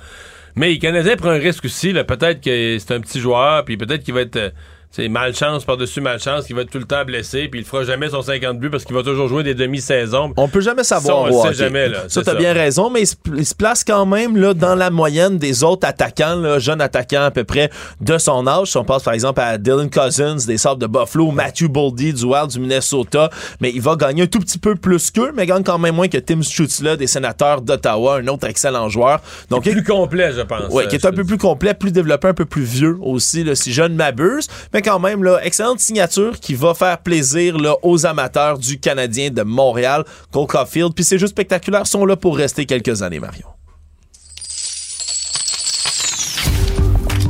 Mais 0.55 0.73
le 0.73 0.79
Canadien 0.79 1.17
prend 1.17 1.31
un 1.31 1.39
risque 1.39 1.65
aussi. 1.65 1.93
Peut-être 1.93 2.41
que 2.41 2.79
c'est 2.79 2.95
un 2.95 3.01
petit 3.01 3.21
joueur, 3.21 3.65
puis 3.65 3.77
peut-être 3.77 4.03
qu'il 4.03 4.15
va 4.15 4.21
être... 4.23 4.53
Euh, 4.93 5.03
c'est 5.03 5.09
malchance 5.09 5.65
par-dessus 5.65 6.01
malchance, 6.01 6.47
qu'il 6.47 6.57
va 6.57 6.63
être 6.63 6.71
tout 6.71 6.79
le 6.79 6.85
temps 6.85 7.05
blessé, 7.05 7.49
puis 7.49 7.61
il 7.61 7.67
fera 7.67 7.85
jamais 7.85 8.11
son 8.11 8.23
50 8.23 8.59
buts 8.59 8.71
parce 8.71 8.85
qu'il 8.85 8.95
va 8.95 9.03
toujours 9.03 9.29
jouer 9.29 9.43
des 9.43 9.55
demi-saisons. 9.55 10.33
On 10.37 10.49
peut 10.49 10.61
jamais 10.61 10.85
savoir. 10.85 11.29
Ça, 11.29 11.35
on 11.35 11.49
le 11.49 11.55
sait 11.55 11.65
jamais. 11.65 11.89
Là, 11.89 12.05
ça, 12.09 12.23
t'as 12.23 12.35
bien 12.35 12.53
raison, 12.53 12.91
mais 12.91 13.03
il 13.03 13.07
se, 13.07 13.15
il 13.37 13.47
se, 13.47 13.55
place 13.55 13.85
quand 13.85 14.07
même 14.07 14.37
là, 14.37 14.55
dans 14.55 14.75
la 14.75 14.91
moyenne 14.91 15.39
des 15.39 15.65
autres 15.65 15.87
attaquants, 15.87 16.37
là, 16.37 16.59
jeunes 16.59 16.81
attaquants 16.81 17.25
à 17.25 17.31
peu 17.31 17.45
près 17.45 17.71
de 18.01 18.19
son 18.19 18.47
âge. 18.47 18.69
Si 18.69 18.77
on 18.77 18.85
pense 18.85 19.03
par 19.03 19.15
exemple 19.15 19.41
à 19.41 19.59
Dylan 19.59 19.91
Cousins 19.91 20.37
des 20.47 20.59
Sabres 20.59 20.79
de 20.79 20.87
Buffalo, 20.87 21.31
Matthew 21.31 21.69
Boldy 21.69 22.13
du 22.13 22.25
Wild 22.25 22.49
du 22.49 22.61
Minnesota, 22.61 23.31
mais 23.61 23.71
il 23.71 23.81
va 23.81 23.97
gagner 23.97 24.23
un 24.23 24.27
tout 24.27 24.41
petit 24.41 24.59
peu 24.59 24.75
plus 24.75 25.11
qu'eux, 25.11 25.33
mais 25.35 25.47
gagne 25.47 25.63
quand 25.63 25.79
même 25.79 25.95
moins 25.95 26.09
que 26.09 26.19
Tim 26.19 26.43
Stutzla 26.43 26.97
des 26.97 27.07
Sénateurs 27.07 27.63
d'Ottawa, 27.63 28.17
un 28.17 28.27
autre 28.29 28.47
excellent 28.47 28.89
joueur. 28.89 29.21
Donc, 29.51 29.67
il 29.67 29.71
est 29.71 29.73
plus 29.73 29.85
complet, 29.85 30.33
je 30.37 30.43
pense. 30.43 30.71
Oui, 30.71 30.87
qui 30.89 30.97
est 30.97 31.07
un 31.07 31.13
peu 31.13 31.25
plus 31.25 31.39
complet, 31.39 31.75
plus 31.75 31.93
développé, 31.93 32.29
un 32.29 32.35
peu 32.35 32.45
plus 32.45 32.63
vieux 32.63 32.99
aussi, 33.01 33.45
là, 33.45 33.55
si 33.55 33.73
jeune 33.73 33.95
m'abuse, 33.95 34.49
mais 34.73 34.82
quand 34.83 34.99
même, 34.99 35.25
là, 35.25 35.39
excellente 35.43 35.81
signature 35.81 36.39
qui 36.39 36.55
va 36.55 36.75
faire 36.75 36.99
plaisir 36.99 37.59
là, 37.59 37.75
aux 37.83 38.07
amateurs 38.07 38.59
du 38.59 38.79
Canadien 38.79 39.31
de 39.31 39.43
Montréal, 39.43 40.05
Cole 40.31 40.47
Caulfield. 40.47 40.95
Puis 40.95 41.05
c'est 41.05 41.19
juste 41.19 41.33
spectaculaire, 41.33 41.87
sont 41.87 42.05
là 42.05 42.17
pour 42.17 42.37
rester 42.37 42.67
quelques 42.67 43.03
années, 43.03 43.21
Marion. 43.21 43.49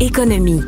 Économie. 0.00 0.62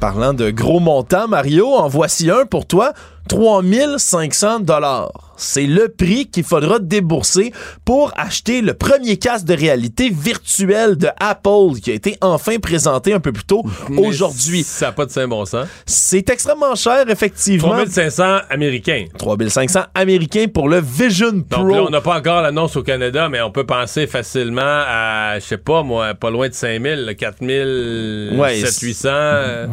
Parlant 0.00 0.32
de 0.32 0.50
gros 0.50 0.80
montants, 0.80 1.28
Mario, 1.28 1.74
en 1.74 1.88
voici 1.88 2.30
un 2.30 2.46
pour 2.46 2.66
toi. 2.66 2.94
3500 3.28 4.60
dollars. 4.60 5.29
C'est 5.40 5.66
le 5.66 5.88
prix 5.88 6.26
qu'il 6.26 6.44
faudra 6.44 6.78
débourser 6.78 7.52
pour 7.84 8.12
acheter 8.16 8.60
le 8.60 8.74
premier 8.74 9.16
casque 9.16 9.46
de 9.46 9.54
réalité 9.54 10.10
virtuelle 10.10 10.96
de 10.96 11.08
Apple 11.18 11.80
qui 11.82 11.90
a 11.90 11.94
été 11.94 12.16
enfin 12.20 12.58
présenté 12.58 13.14
un 13.14 13.20
peu 13.20 13.32
plus 13.32 13.44
tôt 13.44 13.64
aujourd'hui. 13.96 14.62
Ça 14.62 14.86
n'a 14.86 14.92
pas 14.92 15.06
de 15.06 15.10
saint 15.10 15.26
bon 15.26 15.44
sens. 15.46 15.66
C'est 15.86 16.28
extrêmement 16.28 16.74
cher, 16.74 17.08
effectivement. 17.08 17.68
3500 17.70 18.40
américains. 18.50 19.06
3500 19.16 19.80
américains 19.94 20.46
pour 20.52 20.68
le 20.68 20.80
Vision 20.80 21.42
Pro. 21.48 21.62
Donc 21.62 21.72
là, 21.72 21.82
on 21.84 21.90
n'a 21.90 22.00
pas 22.00 22.18
encore 22.18 22.42
l'annonce 22.42 22.76
au 22.76 22.82
Canada, 22.82 23.28
mais 23.30 23.40
on 23.40 23.50
peut 23.50 23.66
penser 23.66 24.06
facilement 24.06 24.60
à, 24.62 25.38
je 25.38 25.44
sais 25.44 25.56
pas 25.56 25.82
moi, 25.82 26.14
pas 26.14 26.30
loin 26.30 26.48
de 26.48 26.54
5000, 26.54 27.14
4000, 27.18 28.34
ouais, 28.36 28.56
700. 28.56 29.08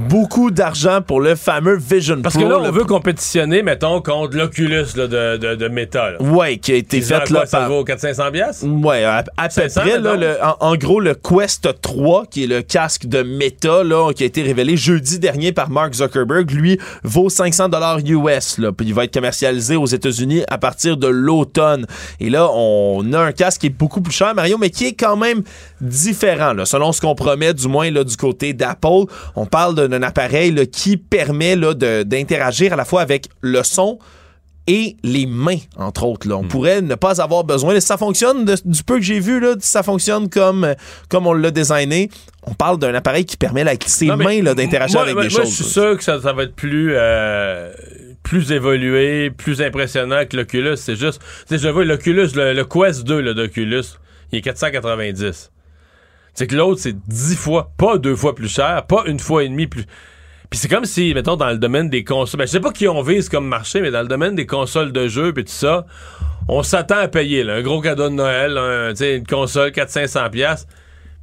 Beaucoup 0.09 0.51
d'argent 0.51 1.01
pour 1.01 1.19
le 1.19 1.35
fameux 1.35 1.77
Vision 1.77 2.21
Parce 2.21 2.35
Pro. 2.35 2.45
Parce 2.45 2.57
que 2.57 2.63
là, 2.63 2.69
on 2.69 2.71
veut 2.71 2.85
compétitionner, 2.85 3.63
mettons, 3.63 4.01
contre 4.01 4.37
l'Oculus 4.37 4.85
de, 4.95 5.07
de, 5.07 5.56
de 5.57 5.67
Meta. 5.67 6.11
Là. 6.11 6.21
Ouais, 6.21 6.57
qui 6.57 6.71
a 6.71 6.75
été 6.75 7.01
fait 7.01 7.29
là 7.29 7.45
ça 7.45 7.67
vaut 7.67 7.83
400-500 7.83 8.31
pièces? 8.31 8.63
Ouais, 8.63 9.03
à, 9.03 9.23
à 9.37 9.49
peu 9.49 9.61
près. 9.75 9.99
Là, 9.99 10.15
le, 10.15 10.37
en, 10.43 10.71
en, 10.71 10.75
gros, 10.75 10.99
le 10.99 11.15
Quest 11.15 11.69
3, 11.81 12.25
qui 12.27 12.43
est 12.43 12.47
le 12.47 12.61
casque 12.61 13.05
de 13.05 13.23
Meta, 13.23 13.83
là, 13.83 14.11
qui 14.13 14.23
a 14.23 14.25
été 14.25 14.41
révélé 14.41 14.77
jeudi 14.77 15.19
dernier 15.19 15.51
par 15.51 15.69
Mark 15.69 15.93
Zuckerberg, 15.93 16.49
lui, 16.51 16.79
vaut 17.03 17.29
500 17.29 17.69
dollars 17.69 17.99
US. 18.05 18.57
Là, 18.57 18.71
puis 18.71 18.87
il 18.87 18.93
va 18.93 19.05
être 19.05 19.13
commercialisé 19.13 19.75
aux 19.75 19.85
États-Unis 19.85 20.43
à 20.49 20.57
partir 20.57 20.97
de 20.97 21.07
l'automne. 21.07 21.85
Et 22.19 22.29
là, 22.29 22.49
on 22.51 23.11
a 23.13 23.19
un 23.19 23.31
casque 23.31 23.61
qui 23.61 23.67
est 23.67 23.77
beaucoup 23.77 24.01
plus 24.01 24.13
cher, 24.13 24.33
Mario, 24.35 24.57
mais 24.57 24.69
qui 24.69 24.85
est 24.85 24.93
quand 24.93 25.17
même 25.17 25.43
différent, 25.81 26.53
là, 26.53 26.65
selon 26.65 26.91
ce 26.91 27.01
qu'on 27.01 27.15
promet, 27.15 27.53
du 27.53 27.67
moins 27.67 27.89
là, 27.91 28.03
du 28.03 28.17
côté 28.17 28.53
d'Apple. 28.53 29.05
On 29.35 29.45
parle 29.45 29.75
d'un 29.75 30.03
appareil 30.03 30.51
là, 30.51 30.65
qui 30.65 30.97
permet 30.97 31.55
d'interagir 31.55 32.73
à 32.73 32.75
la 32.75 32.85
fois 32.85 33.01
avec 33.01 33.27
le 33.41 33.63
son, 33.63 33.99
et 34.67 34.97
les 35.03 35.25
mains, 35.25 35.57
entre 35.77 36.03
autres. 36.03 36.27
Là. 36.27 36.35
On 36.37 36.43
Hmm. 36.43 36.47
pourrait 36.49 36.81
ne 36.81 36.95
pas 36.95 37.21
avoir 37.21 37.43
besoin. 37.45 37.79
Ça 37.79 37.97
fonctionne, 37.97 38.43
de, 38.45 38.55
du 38.65 38.83
peu 38.83 38.95
que 38.95 39.01
j'ai 39.01 39.19
vu, 39.19 39.39
là, 39.39 39.55
ça 39.59 39.81
fonctionne 39.83 40.29
comme, 40.29 40.75
comme 41.09 41.25
on 41.25 41.33
l'a 41.33 41.51
designé. 41.51 42.09
On 42.43 42.53
parle 42.53 42.77
d'un 42.77 42.93
appareil 42.93 43.25
qui 43.25 43.37
permet 43.37 43.63
là, 43.63 43.71
avec 43.71 43.83
ses 43.87 44.07
Non, 44.07 44.17
mains 44.17 44.41
d'interagir 44.41 44.95
moi, 44.99 45.03
avec 45.03 45.15
moi, 45.15 45.23
des 45.23 45.29
moi, 45.29 45.41
choses. 45.41 45.49
Je 45.49 45.55
suis 45.63 45.71
sûr 45.71 45.97
que 45.97 46.03
ça, 46.03 46.21
ça 46.21 46.33
va 46.33 46.43
être 46.43 46.55
plus, 46.55 46.93
euh, 46.95 47.71
plus 48.23 48.51
évolué, 48.51 49.31
plus 49.31 49.61
impressionnant 49.61 50.23
que 50.29 50.35
l'Oculus. 50.37 50.75
C'est 50.77 50.95
juste, 50.95 51.21
tu 51.47 51.57
sais, 51.57 51.57
je 51.63 51.69
vois 51.69 51.85
l'Oculus, 51.85 52.27
le, 52.35 52.53
le 52.53 52.65
Quest 52.65 53.03
2 53.05 53.19
là, 53.21 53.33
d'Oculus, 53.33 53.83
il 54.31 54.39
est 54.39 54.41
490. 54.41 55.51
C'est 56.33 56.45
que 56.47 56.55
l'autre, 56.55 56.79
c'est 56.81 56.95
10 57.07 57.35
fois, 57.35 57.71
pas 57.77 57.97
deux 57.97 58.15
fois 58.15 58.35
plus 58.35 58.47
cher, 58.49 58.85
pas 58.85 59.03
une 59.07 59.19
fois 59.19 59.43
et 59.43 59.49
demie 59.49 59.67
plus. 59.67 59.85
Puis 60.49 60.59
c'est 60.59 60.69
comme 60.69 60.85
si, 60.85 61.13
mettons, 61.13 61.35
dans 61.35 61.49
le 61.49 61.57
domaine 61.57 61.89
des 61.89 62.03
consoles, 62.03 62.39
ben, 62.39 62.47
je 62.47 62.51
sais 62.51 62.59
pas 62.59 62.71
qui 62.71 62.87
on 62.87 63.01
vise 63.01 63.27
comme 63.27 63.47
marché, 63.47 63.81
mais 63.81 63.91
dans 63.91 64.01
le 64.01 64.07
domaine 64.07 64.35
des 64.35 64.45
consoles 64.45 64.91
de 64.91 65.07
jeux 65.07 65.33
puis 65.33 65.43
tout 65.43 65.51
ça, 65.51 65.85
on 66.47 66.63
s'attend 66.63 66.99
à 66.99 67.07
payer, 67.07 67.43
là, 67.43 67.55
un 67.55 67.61
gros 67.61 67.81
cadeau 67.81 68.09
de 68.09 68.15
Noël, 68.15 68.57
un, 68.57 68.93
une 68.93 69.27
console 69.27 69.71
400-500$, 69.71 70.29
piastres. 70.29 70.67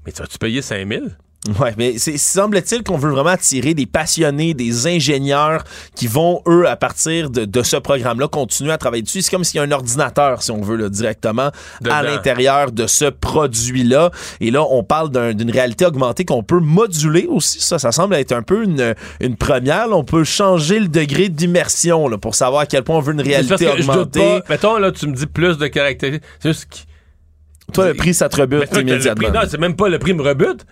mais 0.05 0.12
tu 0.12 0.20
vas-tu 0.20 0.38
payer 0.38 0.60
5000$? 0.60 1.12
Ouais, 1.60 1.74
mais 1.76 1.98
semble-t-il 1.98 2.82
qu'on 2.82 2.96
veut 2.96 3.10
vraiment 3.10 3.30
attirer 3.30 3.74
des 3.74 3.84
passionnés, 3.84 4.54
des 4.54 4.86
ingénieurs 4.86 5.62
qui 5.94 6.06
vont, 6.06 6.40
eux, 6.48 6.66
à 6.66 6.76
partir 6.76 7.28
de, 7.28 7.44
de 7.44 7.62
ce 7.62 7.76
programme-là, 7.76 8.28
continuer 8.28 8.72
à 8.72 8.78
travailler 8.78 9.02
dessus. 9.02 9.20
C'est 9.20 9.30
comme 9.30 9.44
s'il 9.44 9.58
y 9.58 9.60
a 9.60 9.64
un 9.66 9.70
ordinateur, 9.70 10.42
si 10.42 10.50
on 10.50 10.62
veut, 10.62 10.76
là, 10.76 10.88
directement 10.88 11.50
Dedans. 11.82 11.94
à 11.96 12.02
l'intérieur 12.02 12.72
de 12.72 12.86
ce 12.86 13.04
produit-là. 13.04 14.10
Et 14.40 14.50
là, 14.50 14.64
on 14.70 14.82
parle 14.84 15.10
d'une 15.34 15.50
réalité 15.50 15.84
augmentée 15.84 16.24
qu'on 16.24 16.42
peut 16.42 16.60
moduler 16.60 17.26
aussi. 17.28 17.60
Ça, 17.60 17.78
ça 17.78 17.92
semble 17.92 18.14
être 18.14 18.32
un 18.32 18.42
peu 18.42 18.64
une, 18.64 18.94
une 19.20 19.36
première. 19.36 19.88
Là, 19.88 19.96
on 19.96 20.04
peut 20.04 20.24
changer 20.24 20.80
le 20.80 20.88
degré 20.88 21.28
d'immersion 21.28 22.08
pour 22.18 22.34
savoir 22.34 22.62
à 22.62 22.66
quel 22.66 22.84
point 22.84 22.96
on 22.96 23.00
veut 23.00 23.12
une 23.12 23.20
réalité 23.20 23.66
je 23.66 23.70
doute 23.72 23.80
augmentée. 23.80 24.40
pas, 24.40 24.44
mettons, 24.48 24.78
là, 24.78 24.92
tu 24.92 25.06
me 25.08 25.14
dis 25.14 25.26
plus 25.26 25.58
de 25.58 25.66
caractéristiques. 25.66 26.24
C'est 26.40 26.48
juste 26.52 26.68
que- 26.70 27.72
Toi, 27.72 27.88
le 27.88 27.94
prix, 27.94 28.14
ça 28.14 28.28
te 28.30 28.36
rebute 28.40 28.64
immédiatement. 28.76 29.28
prix- 29.28 29.38
non, 29.38 29.46
c'est 29.50 29.58
même 29.60 29.76
pas 29.76 29.88
le 29.90 29.98
prix 29.98 30.14
me 30.14 30.22
rebute. 30.22 30.64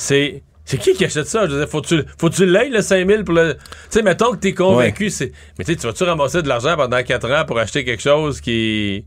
C'est. 0.00 0.42
C'est 0.64 0.78
qui 0.78 0.92
qui 0.94 1.04
achète 1.04 1.26
ça? 1.26 1.46
Je 1.46 1.52
veux 1.52 1.58
dire, 1.58 1.68
faut-tu, 1.68 2.04
faut-tu 2.16 2.46
l'aies, 2.46 2.68
le 2.68 2.80
5000 2.80 3.24
pour 3.24 3.34
le. 3.34 3.54
Tu 3.54 3.60
sais, 3.90 4.02
mettons 4.02 4.30
que 4.30 4.36
t'es 4.36 4.54
convaincu, 4.54 5.10
c'est. 5.10 5.32
Mais 5.58 5.64
tu 5.64 5.72
sais, 5.72 5.78
tu 5.78 5.86
vas-tu 5.86 6.04
ramasser 6.04 6.42
de 6.42 6.48
l'argent 6.48 6.76
pendant 6.76 7.02
4 7.02 7.30
ans 7.32 7.44
pour 7.44 7.58
acheter 7.58 7.84
quelque 7.84 8.02
chose 8.02 8.40
qui. 8.40 9.04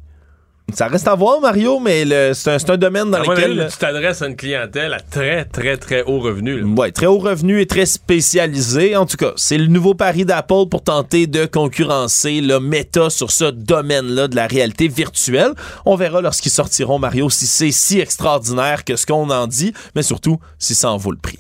Ça 0.72 0.88
reste 0.88 1.08
à 1.08 1.14
voir, 1.14 1.40
Mario, 1.40 1.80
mais 1.80 2.04
c'est 2.34 2.70
un, 2.70 2.78
domaine 2.78 3.12
dans 3.12 3.20
lequel... 3.20 3.44
avis, 3.44 3.56
là, 3.56 3.66
tu 3.70 3.78
t'adresses 3.78 4.24
à 4.24 4.28
une 4.28 4.36
clientèle 4.36 4.94
à 4.94 5.00
très, 5.00 5.46
très, 5.46 5.78
très 5.78 6.02
haut 6.04 6.20
revenu. 6.20 6.64
Ouais, 6.64 6.92
très 6.92 7.06
haut 7.06 7.20
revenu 7.20 7.62
et 7.62 7.68
très 7.68 7.86
spécialisé. 7.86 8.96
En 8.96 9.06
tout 9.06 9.18
cas, 9.18 9.34
c'est 9.36 9.60
le 9.60 9.68
nouveau 9.68 9.94
pari 9.94 10.26
d'Apple 10.26 10.68
pour 10.72 10.82
tenter 10.84 11.28
de 11.28 11.46
concurrencer 11.46 12.42
le 12.42 12.60
Meta 12.60 13.12
sur 13.12 13.30
ce 13.30 13.46
domaine-là 13.46 14.28
de 14.28 14.36
la 14.36 14.48
réalité 14.48 14.88
virtuelle. 14.88 15.54
On 15.86 15.96
verra 15.96 16.22
lorsqu'ils 16.22 16.52
sortiront, 16.52 16.98
Mario, 16.98 17.30
si 17.30 17.46
c'est 17.46 17.72
si 17.72 18.00
extraordinaire 18.00 18.84
que 18.84 18.96
ce 18.96 19.06
qu'on 19.06 19.30
en 19.30 19.46
dit, 19.46 19.74
mais 19.96 20.02
surtout 20.02 20.40
si 20.58 20.74
ça 20.74 20.92
en 20.92 20.98
vaut 20.98 21.12
le 21.12 21.18
prix. 21.18 21.40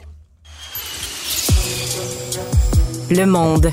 Le 3.10 3.26
monde. 3.26 3.72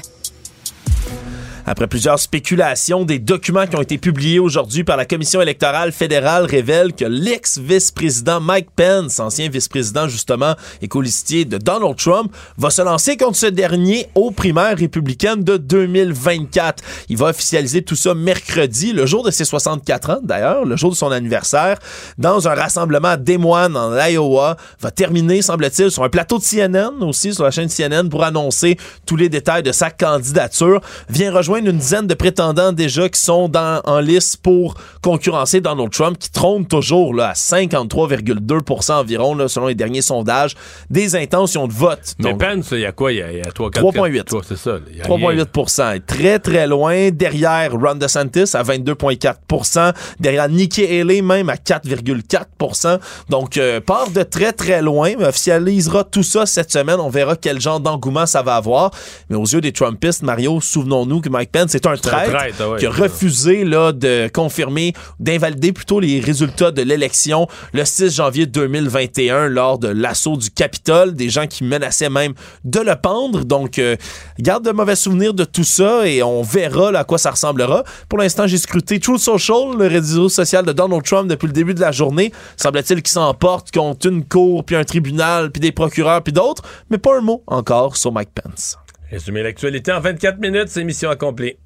Après 1.70 1.86
plusieurs 1.86 2.18
spéculations, 2.18 3.04
des 3.04 3.20
documents 3.20 3.64
qui 3.64 3.76
ont 3.76 3.82
été 3.82 3.96
publiés 3.96 4.40
aujourd'hui 4.40 4.82
par 4.82 4.96
la 4.96 5.04
Commission 5.04 5.40
électorale 5.40 5.92
fédérale 5.92 6.44
révèlent 6.44 6.92
que 6.92 7.04
l'ex-vice-président 7.04 8.40
Mike 8.40 8.70
Pence, 8.74 9.20
ancien 9.20 9.48
vice-président 9.48 10.08
justement 10.08 10.56
et 10.82 10.88
colistier 10.88 11.44
de 11.44 11.58
Donald 11.58 11.94
Trump, 11.96 12.34
va 12.58 12.70
se 12.70 12.82
lancer 12.82 13.16
contre 13.16 13.36
ce 13.36 13.46
dernier 13.46 14.08
aux 14.16 14.32
primaires 14.32 14.76
républicaines 14.76 15.44
de 15.44 15.58
2024. 15.58 16.82
Il 17.08 17.16
va 17.16 17.26
officialiser 17.26 17.82
tout 17.82 17.94
ça 17.94 18.14
mercredi, 18.14 18.92
le 18.92 19.06
jour 19.06 19.22
de 19.22 19.30
ses 19.30 19.44
64 19.44 20.10
ans 20.10 20.20
d'ailleurs, 20.24 20.64
le 20.64 20.74
jour 20.74 20.90
de 20.90 20.96
son 20.96 21.12
anniversaire, 21.12 21.78
dans 22.18 22.48
un 22.48 22.54
rassemblement 22.56 23.16
Des 23.16 23.38
Moines 23.38 23.76
en 23.76 23.96
Iowa. 23.96 24.56
Va 24.80 24.90
terminer, 24.90 25.40
semble-t-il, 25.40 25.92
sur 25.92 26.02
un 26.02 26.08
plateau 26.08 26.38
de 26.38 26.42
CNN 26.42 27.00
aussi, 27.02 27.32
sur 27.32 27.44
la 27.44 27.52
chaîne 27.52 27.68
CNN, 27.68 28.08
pour 28.08 28.24
annoncer 28.24 28.76
tous 29.06 29.14
les 29.14 29.28
détails 29.28 29.62
de 29.62 29.70
sa 29.70 29.92
candidature. 29.92 30.80
Vient 31.08 31.32
rejoindre 31.32 31.59
une 31.66 31.78
dizaine 31.78 32.06
de 32.06 32.14
prétendants 32.14 32.72
déjà 32.72 33.08
qui 33.08 33.20
sont 33.20 33.48
dans, 33.48 33.80
en 33.84 34.00
lice 34.00 34.36
pour 34.36 34.74
concurrencer 35.02 35.60
Donald 35.60 35.90
Trump, 35.90 36.18
qui 36.18 36.30
trône 36.30 36.66
toujours 36.66 37.14
là, 37.14 37.30
à 37.30 37.32
53,2 37.32 38.92
environ, 38.92 39.34
là, 39.34 39.48
selon 39.48 39.66
les 39.66 39.74
derniers 39.74 40.02
sondages, 40.02 40.54
des 40.88 41.16
intentions 41.16 41.66
de 41.66 41.72
vote. 41.72 42.14
Mais 42.18 42.30
Donc, 42.30 42.40
Pence, 42.40 42.68
il 42.72 42.80
y 42.80 42.86
a 42.86 42.92
quoi? 42.92 43.12
Il 43.12 43.18
y 43.18 43.22
a, 43.22 43.32
y 43.32 43.40
a 43.40 43.52
3, 43.52 43.70
4, 43.70 43.84
3,8. 43.84 44.24
Toi, 44.24 44.42
c'est 44.46 44.56
ça. 44.56 44.72
là. 44.72 44.78
Il 44.90 44.98
y 44.98 45.00
a 45.02 45.04
rien. 45.04 45.44
3,8 45.44 46.00
Très, 46.06 46.38
très 46.38 46.66
loin. 46.66 47.10
Derrière 47.10 47.72
Ron 47.72 47.94
DeSantis 47.94 48.56
à 48.56 48.62
22,4 48.62 49.94
Derrière 50.18 50.48
Nikki 50.48 50.84
Haley 50.84 51.22
même 51.22 51.48
à 51.48 51.54
4,4 51.54 53.00
Donc, 53.28 53.56
euh, 53.56 53.80
part 53.80 54.10
de 54.10 54.22
très, 54.22 54.52
très 54.52 54.82
loin. 54.82 55.12
Mais 55.18 55.26
officialisera 55.26 56.04
tout 56.04 56.22
ça 56.22 56.46
cette 56.46 56.72
semaine. 56.72 57.00
On 57.00 57.10
verra 57.10 57.36
quel 57.36 57.60
genre 57.60 57.80
d'engouement 57.80 58.26
ça 58.26 58.42
va 58.42 58.56
avoir. 58.56 58.90
Mais 59.28 59.36
aux 59.36 59.44
yeux 59.44 59.60
des 59.60 59.72
Trumpistes, 59.72 60.22
Mario, 60.22 60.60
souvenons-nous 60.60 61.20
que 61.20 61.28
Mike 61.28 61.49
Mike 61.50 61.62
Pence. 61.62 61.70
C'est 61.70 61.86
un 61.86 61.96
traître, 61.96 62.76
qui 62.78 62.86
a 62.86 62.90
refusé 62.90 63.64
là, 63.64 63.92
de 63.92 64.28
confirmer, 64.32 64.92
d'invalider 65.18 65.72
plutôt 65.72 66.00
les 66.00 66.20
résultats 66.20 66.70
de 66.70 66.82
l'élection 66.82 67.46
le 67.72 67.84
6 67.84 68.14
janvier 68.14 68.46
2021 68.46 69.48
lors 69.48 69.78
de 69.78 69.88
l'assaut 69.88 70.36
du 70.36 70.50
Capitole. 70.50 71.14
Des 71.14 71.28
gens 71.28 71.46
qui 71.46 71.64
menaçaient 71.64 72.10
même 72.10 72.34
de 72.64 72.80
le 72.80 72.96
pendre. 72.96 73.44
Donc, 73.44 73.78
euh, 73.78 73.96
garde 74.38 74.64
de 74.64 74.72
mauvais 74.72 74.96
souvenirs 74.96 75.34
de 75.34 75.44
tout 75.44 75.64
ça 75.64 76.06
et 76.06 76.22
on 76.22 76.42
verra 76.42 76.90
à 76.98 77.04
quoi 77.04 77.18
ça 77.18 77.30
ressemblera. 77.30 77.84
Pour 78.08 78.18
l'instant, 78.18 78.46
j'ai 78.46 78.58
scruté 78.58 79.00
Truth 79.00 79.20
Social, 79.20 79.76
le 79.78 79.86
réseau 79.86 80.28
social 80.28 80.64
de 80.64 80.72
Donald 80.72 81.02
Trump 81.04 81.28
depuis 81.28 81.46
le 81.46 81.52
début 81.52 81.74
de 81.74 81.80
la 81.80 81.92
journée. 81.92 82.32
Semble-t-il 82.56 83.02
qu'il 83.02 83.12
s'emporte 83.12 83.70
contre 83.72 84.06
une 84.06 84.24
cour, 84.24 84.64
puis 84.64 84.76
un 84.76 84.84
tribunal, 84.84 85.50
puis 85.50 85.60
des 85.60 85.72
procureurs, 85.72 86.22
puis 86.22 86.32
d'autres, 86.32 86.62
mais 86.90 86.98
pas 86.98 87.18
un 87.18 87.20
mot 87.20 87.42
encore 87.46 87.96
sur 87.96 88.12
Mike 88.12 88.30
Pence. 88.34 88.76
Résumé 89.10 89.42
l'actualité 89.42 89.92
en 89.92 90.00
24 90.00 90.38
minutes, 90.38 90.68
c'est 90.68 90.84
mission 90.84 91.10
accomplie. 91.10 91.56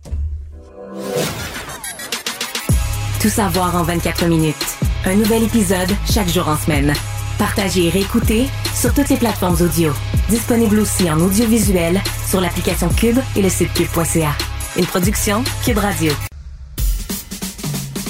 Tout 3.21 3.29
savoir 3.29 3.77
en 3.77 3.83
24 3.83 4.27
minutes. 4.27 4.57
Un 5.05 5.17
nouvel 5.17 5.43
épisode 5.43 5.91
chaque 6.11 6.29
jour 6.29 6.49
en 6.49 6.57
semaine. 6.57 6.95
Partagez 7.39 7.87
et 7.87 7.91
réécoutez 7.91 8.47
sur 8.75 8.95
toutes 8.95 9.11
les 9.11 9.17
plateformes 9.17 9.61
audio. 9.61 9.93
Disponible 10.31 10.79
aussi 10.79 11.11
en 11.11 11.21
audiovisuel 11.21 12.01
sur 12.27 12.41
l'application 12.41 12.89
Cube 12.89 13.19
et 13.37 13.43
le 13.43 13.51
site 13.51 13.73
cube.ca. 13.75 14.33
Une 14.79 14.87
production 14.87 15.45
Cube 15.65 15.79
Radio. 15.79 16.13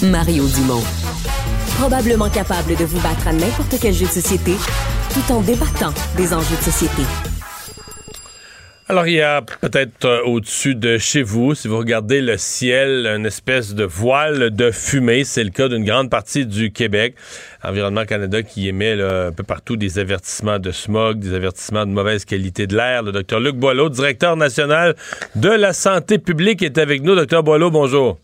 Mario 0.02 0.46
Dumont. 0.46 0.82
Probablement 1.78 2.30
capable 2.30 2.76
de 2.76 2.84
vous 2.84 3.00
battre 3.00 3.26
à 3.26 3.32
n'importe 3.32 3.76
quel 3.80 3.94
jeu 3.94 4.06
de 4.06 4.12
société 4.12 4.54
tout 5.12 5.32
en 5.32 5.40
débattant 5.40 5.94
des 6.16 6.32
enjeux 6.32 6.56
de 6.56 6.62
société. 6.62 7.02
Alors, 8.86 9.06
il 9.06 9.14
y 9.14 9.22
a 9.22 9.40
peut-être 9.40 10.04
euh, 10.04 10.22
au-dessus 10.24 10.74
de 10.74 10.98
chez 10.98 11.22
vous, 11.22 11.54
si 11.54 11.68
vous 11.68 11.78
regardez 11.78 12.20
le 12.20 12.36
ciel, 12.36 13.06
une 13.06 13.24
espèce 13.24 13.74
de 13.74 13.84
voile 13.84 14.50
de 14.50 14.70
fumée. 14.70 15.24
C'est 15.24 15.42
le 15.42 15.48
cas 15.48 15.68
d'une 15.68 15.84
grande 15.84 16.10
partie 16.10 16.44
du 16.44 16.70
Québec. 16.70 17.14
Environnement 17.62 18.04
Canada 18.04 18.42
qui 18.42 18.68
émet 18.68 18.92
un 19.00 19.32
peu 19.32 19.42
partout 19.42 19.76
des 19.76 19.98
avertissements 19.98 20.58
de 20.58 20.70
smog, 20.70 21.18
des 21.18 21.32
avertissements 21.32 21.86
de 21.86 21.92
mauvaise 21.92 22.26
qualité 22.26 22.66
de 22.66 22.76
l'air. 22.76 23.02
Le 23.02 23.12
docteur 23.12 23.40
Luc 23.40 23.56
Boileau, 23.56 23.88
directeur 23.88 24.36
national 24.36 24.94
de 25.34 25.48
la 25.48 25.72
santé 25.72 26.18
publique, 26.18 26.60
est 26.60 26.76
avec 26.76 27.00
nous. 27.00 27.14
Docteur 27.14 27.42
Boileau, 27.42 27.70
bonjour. 27.70 28.18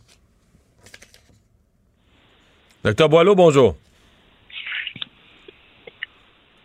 Docteur 2.85 3.09
Boileau, 3.09 3.35
bonjour. 3.35 3.77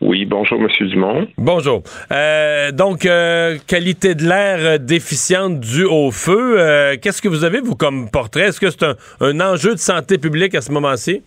Oui, 0.02 0.25
bonjour, 0.36 0.60
Monsieur 0.60 0.88
Dumont. 0.88 1.28
Bonjour. 1.38 1.82
Euh, 2.12 2.72
donc, 2.72 3.06
euh, 3.06 3.58
qualité 3.68 4.16
de 4.16 4.24
l'air 4.24 4.80
déficiente 4.80 5.62
due 5.62 5.86
au 5.86 6.12
feu. 6.12 6.60
Euh, 6.60 6.98
qu'est-ce 7.02 7.22
que 7.22 7.30
vous 7.30 7.46
avez, 7.46 7.62
vous, 7.62 7.76
comme 7.76 8.12
portrait? 8.12 8.48
Est-ce 8.50 8.60
que 8.60 8.70
c'est 8.70 8.84
un, 8.84 9.40
enjeu 9.40 9.72
de 9.72 9.80
santé 9.80 10.18
publique 10.18 10.54
à 10.54 10.62
ce 10.62 10.72
moment-ci? 10.72 11.24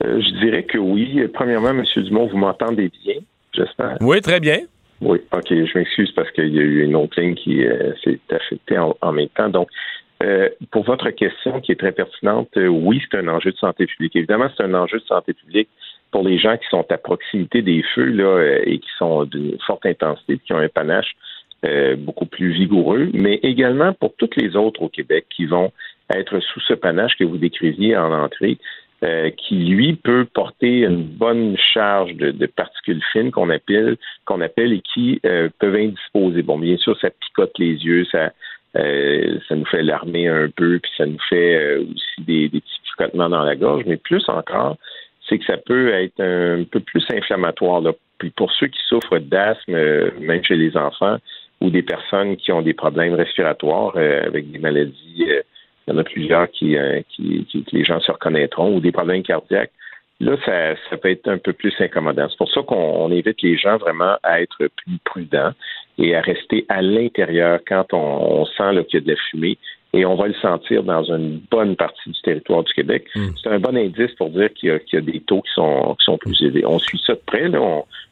je 0.00 0.44
dirais 0.44 0.64
que 0.64 0.78
oui. 0.78 1.26
Premièrement, 1.32 1.72
Monsieur 1.72 2.02
Dumont, 2.02 2.26
vous 2.26 2.36
m'entendez 2.36 2.90
bien, 3.04 3.14
j'espère? 3.54 3.96
Oui, 4.00 4.20
très 4.20 4.38
bien. 4.38 4.58
Oui, 5.00 5.18
OK. 5.32 5.48
Je 5.48 5.78
m'excuse 5.78 6.12
parce 6.12 6.30
qu'il 6.32 6.54
y 6.54 6.58
a 6.58 6.62
eu 6.62 6.84
une 6.84 6.94
autre 6.94 7.18
ligne 7.20 7.34
qui 7.34 7.64
s'est 8.04 8.20
affectée 8.30 8.78
en, 8.78 8.94
en, 9.00 9.12
même 9.12 9.28
temps. 9.28 9.48
Donc, 9.48 9.68
pour 10.70 10.84
votre 10.84 11.10
question 11.10 11.60
qui 11.60 11.72
est 11.72 11.80
très 11.80 11.92
pertinente, 11.92 12.50
oui, 12.56 13.00
c'est 13.10 13.18
un 13.18 13.28
enjeu 13.28 13.50
de 13.52 13.56
santé 13.56 13.86
publique. 13.86 14.14
Évidemment, 14.14 14.48
c'est 14.54 14.64
un 14.64 14.74
enjeu 14.74 14.98
de 14.98 15.06
santé 15.06 15.32
publique 15.32 15.70
pour 16.14 16.22
les 16.22 16.38
gens 16.38 16.56
qui 16.56 16.68
sont 16.68 16.86
à 16.90 16.96
proximité 16.96 17.60
des 17.60 17.82
feux 17.92 18.04
là, 18.04 18.24
euh, 18.24 18.62
et 18.66 18.78
qui 18.78 18.88
sont 18.98 19.24
d'une 19.24 19.58
forte 19.66 19.84
intensité, 19.84 20.38
qui 20.38 20.52
ont 20.52 20.58
un 20.58 20.68
panache 20.68 21.16
euh, 21.64 21.96
beaucoup 21.96 22.24
plus 22.24 22.52
vigoureux, 22.52 23.08
mais 23.12 23.40
également 23.42 23.92
pour 23.94 24.14
toutes 24.14 24.36
les 24.36 24.54
autres 24.54 24.82
au 24.82 24.88
Québec 24.88 25.26
qui 25.34 25.46
vont 25.46 25.72
être 26.14 26.38
sous 26.38 26.60
ce 26.60 26.74
panache 26.74 27.16
que 27.18 27.24
vous 27.24 27.36
décriviez 27.36 27.96
en 27.96 28.12
entrée, 28.12 28.58
euh, 29.02 29.30
qui 29.30 29.56
lui 29.56 29.94
peut 29.94 30.24
porter 30.32 30.84
une 30.84 31.02
bonne 31.02 31.56
charge 31.58 32.14
de, 32.14 32.46
particules 32.46 33.02
fines 33.10 33.32
qu'on 33.32 33.50
appelle 33.50 33.96
appelle 34.40 34.72
et 34.72 34.82
qui 34.82 35.20
peuvent 35.58 35.74
indisposer. 35.74 36.42
Bon, 36.42 36.60
bien 36.60 36.76
sûr, 36.76 36.96
ça 37.00 37.10
picote 37.10 37.58
les 37.58 37.74
yeux, 37.84 38.04
ça 38.04 38.30
ça 38.76 39.54
nous 39.54 39.66
fait 39.66 39.82
larmer 39.82 40.28
un 40.28 40.48
peu, 40.48 40.78
puis 40.80 40.90
ça 40.96 41.06
nous 41.06 41.22
fait 41.28 41.76
aussi 41.78 42.20
des, 42.20 42.48
des 42.48 42.60
petits 42.60 42.80
picotements 42.84 43.28
dans 43.28 43.44
la 43.44 43.56
gorge, 43.56 43.84
mais 43.86 43.96
plus 43.96 44.28
encore, 44.28 44.76
c'est 45.28 45.38
que 45.38 45.44
ça 45.44 45.56
peut 45.56 45.92
être 45.92 46.20
un 46.20 46.64
peu 46.64 46.80
plus 46.80 47.04
inflammatoire. 47.10 47.82
Puis 48.18 48.30
pour 48.30 48.52
ceux 48.52 48.66
qui 48.68 48.80
souffrent 48.88 49.18
d'asthme, 49.18 49.74
euh, 49.74 50.10
même 50.20 50.44
chez 50.44 50.56
les 50.56 50.76
enfants, 50.76 51.16
ou 51.60 51.70
des 51.70 51.82
personnes 51.82 52.36
qui 52.36 52.52
ont 52.52 52.62
des 52.62 52.74
problèmes 52.74 53.14
respiratoires 53.14 53.94
euh, 53.96 54.26
avec 54.26 54.50
des 54.50 54.58
maladies, 54.58 55.26
euh, 55.28 55.42
il 55.86 55.92
y 55.92 55.96
en 55.96 55.98
a 55.98 56.04
plusieurs 56.04 56.50
qui, 56.50 56.76
qui, 57.10 57.46
que 57.52 57.76
les 57.76 57.84
gens 57.84 58.00
se 58.00 58.10
reconnaîtront, 58.10 58.74
ou 58.74 58.80
des 58.80 58.92
problèmes 58.92 59.22
cardiaques. 59.22 59.70
Là, 60.20 60.36
ça, 60.44 60.74
ça 60.88 60.96
peut 60.96 61.10
être 61.10 61.28
un 61.28 61.36
peu 61.36 61.52
plus 61.52 61.74
incommodant. 61.78 62.26
C'est 62.30 62.38
pour 62.38 62.50
ça 62.50 62.62
qu'on 62.62 63.10
invite 63.12 63.42
les 63.42 63.58
gens 63.58 63.76
vraiment 63.76 64.16
à 64.22 64.40
être 64.40 64.56
plus 64.76 64.98
prudents 65.04 65.52
et 65.98 66.14
à 66.16 66.22
rester 66.22 66.64
à 66.70 66.80
l'intérieur 66.80 67.60
quand 67.66 67.92
on, 67.92 68.46
sent 68.46 68.84
qu'il 68.88 69.00
y 69.00 69.02
a 69.02 69.06
de 69.06 69.10
la 69.10 69.16
fumée 69.30 69.58
et 69.96 70.04
on 70.04 70.16
va 70.16 70.28
le 70.28 70.34
sentir 70.34 70.82
dans 70.82 71.04
une 71.04 71.40
bonne 71.50 71.76
partie 71.76 72.10
du 72.10 72.20
territoire 72.22 72.62
du 72.64 72.72
Québec. 72.72 73.06
Hmm. 73.14 73.28
C'est 73.40 73.50
un 73.50 73.58
bon 73.58 73.76
indice 73.76 74.12
pour 74.12 74.30
dire 74.30 74.52
qu'il 74.54 74.80
y, 74.92 74.96
a 74.96 75.00
des 75.00 75.20
taux 75.20 75.42
qui 75.42 75.52
sont, 75.54 75.96
qui 75.98 76.04
sont 76.04 76.18
plus 76.18 76.40
élevés. 76.42 76.64
On 76.66 76.78
suit 76.78 77.00
ça 77.06 77.14
de 77.14 77.20
près, 77.24 77.48
là, 77.48 77.60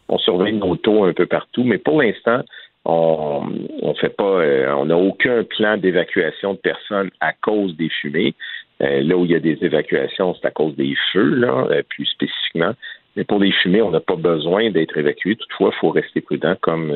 on, 0.09 0.19
surveille 0.19 0.53
nos 0.53 0.77
taux 0.77 1.05
un 1.05 1.13
peu 1.15 1.27
partout, 1.27 1.65
mais 1.65 1.79
pour 1.79 2.03
l'instant, 2.03 2.43
on 2.85 3.43
on 3.81 3.95
fait 3.95 4.15
pas, 4.15 4.25
euh, 4.25 4.75
on 4.77 4.87
n'a 4.87 4.97
aucun 4.97 5.43
plan 5.43 5.77
d'évacuation 5.79 6.53
de 6.53 6.59
personnes 6.59 7.11
à 7.21 7.33
cause 7.33 7.77
des 7.77 7.89
fumées. 7.89 8.35
Euh, 8.83 9.01
là 9.03 9.17
où 9.17 9.25
il 9.25 9.31
y 9.31 9.35
a 9.35 9.41
des 9.41 9.59
évacuations, 9.63 10.35
c'est 10.35 10.47
à 10.47 10.51
cause 10.51 10.77
des 10.77 10.95
feux, 11.13 11.35
là, 11.35 11.67
euh, 11.71 11.83
plus 11.89 12.07
spécifiquement. 12.07 12.73
Mais 13.17 13.25
pour 13.25 13.39
les 13.39 13.53
fumées, 13.53 13.83
on 13.83 13.91
n'a 13.91 14.01
pas 14.01 14.17
besoin 14.17 14.71
d'être 14.71 14.97
évacué. 14.99 15.37
Toutefois, 15.37 15.71
il 15.75 15.79
faut 15.79 15.91
rester 15.91 16.21
prudent, 16.21 16.57
comme, 16.61 16.95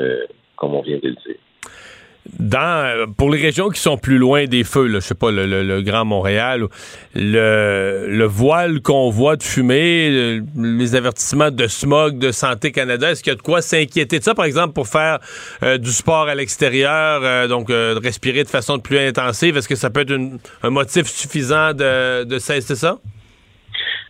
comme 0.57 0.75
on 0.75 0.83
vient 0.83 0.99
de 0.99 1.09
le 1.09 1.15
dire 1.15 1.37
dans 2.39 3.07
pour 3.17 3.31
les 3.31 3.41
régions 3.41 3.69
qui 3.69 3.81
sont 3.81 3.97
plus 3.97 4.19
loin 4.19 4.47
des 4.47 4.65
feux, 4.65 4.87
là, 4.87 5.01
je 5.01 5.07
sais 5.07 5.15
pas, 5.15 5.31
le, 5.31 5.81
Grand 5.83 6.05
Montréal, 6.05 6.65
le, 7.15 8.07
le 8.09 8.25
voile 8.25 8.81
qu'on 8.81 9.11
voit 9.11 9.37
de 9.37 9.43
fumée, 9.43 10.41
les 10.57 10.95
avertissements 10.95 11.51
de 11.51 11.67
smog 11.67 12.19
de 12.19 12.31
Santé 12.31 12.73
Canada, 12.73 13.11
est-ce 13.11 13.23
qu'il 13.23 13.33
y 13.33 13.35
a 13.35 13.37
de 13.37 13.43
quoi 13.43 13.63
s'inquiéter 13.63 14.19
de 14.19 14.25
ça, 14.25 14.35
par 14.35 14.45
exemple, 14.45 14.75
pour 14.75 14.87
faire 14.87 15.19
euh, 15.63 15.79
du 15.79 15.91
sport 15.91 16.29
à 16.29 16.35
l'extérieur, 16.35 17.21
euh, 17.23 17.49
donc 17.49 17.71
euh, 17.71 17.99
respirer 18.03 18.43
de 18.43 18.49
façon 18.49 18.79
plus 18.79 18.99
intensive, 18.99 19.57
est-ce 19.57 19.69
que 19.69 19.75
ça 19.75 19.91
peut 19.91 20.01
être 20.01 20.15
un 20.63 20.71
motif 20.71 21.07
suffisant 21.07 21.73
de, 21.73 22.25
de 22.25 22.39
cesser 22.39 22.75
ça? 22.75 22.99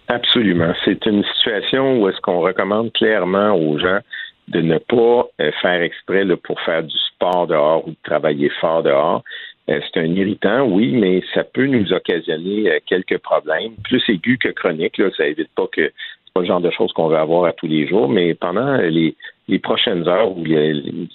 Absolument. 0.08 0.72
C'est 0.84 1.04
une 1.06 1.24
situation 1.24 2.00
où 2.00 2.08
est-ce 2.08 2.20
qu'on 2.20 2.40
recommande 2.40 2.92
clairement 2.92 3.52
aux 3.52 3.78
gens 3.78 3.98
de 4.48 4.60
ne 4.60 4.78
pas 4.78 5.28
euh, 5.40 5.50
faire 5.60 5.82
exprès 5.82 6.24
pour 6.36 6.60
faire 6.60 6.82
du 6.82 6.96
sport 6.98 7.46
dehors 7.46 7.86
ou 7.86 7.90
de 7.90 7.96
travailler 8.04 8.48
fort 8.60 8.82
dehors. 8.82 9.22
Euh, 9.68 9.80
c'est 9.82 10.00
un 10.00 10.06
irritant, 10.06 10.64
oui, 10.66 10.92
mais 10.92 11.22
ça 11.34 11.42
peut 11.42 11.66
nous 11.66 11.92
occasionner 11.92 12.70
euh, 12.70 12.78
quelques 12.86 13.18
problèmes, 13.18 13.74
plus 13.82 14.02
aigus 14.08 14.38
que 14.38 14.48
chroniques. 14.48 14.98
Là, 14.98 15.10
ça 15.16 15.26
évite 15.26 15.50
pas 15.56 15.66
que 15.72 15.90
c'est 16.24 16.32
pas 16.32 16.40
le 16.40 16.46
genre 16.46 16.60
de 16.60 16.70
choses 16.70 16.92
qu'on 16.92 17.08
veut 17.08 17.16
avoir 17.16 17.46
à 17.46 17.52
tous 17.52 17.66
les 17.66 17.88
jours, 17.88 18.08
mais 18.08 18.34
pendant 18.34 18.76
les, 18.76 19.16
les 19.48 19.58
prochaines 19.58 20.06
heures 20.06 20.36
ou 20.36 20.44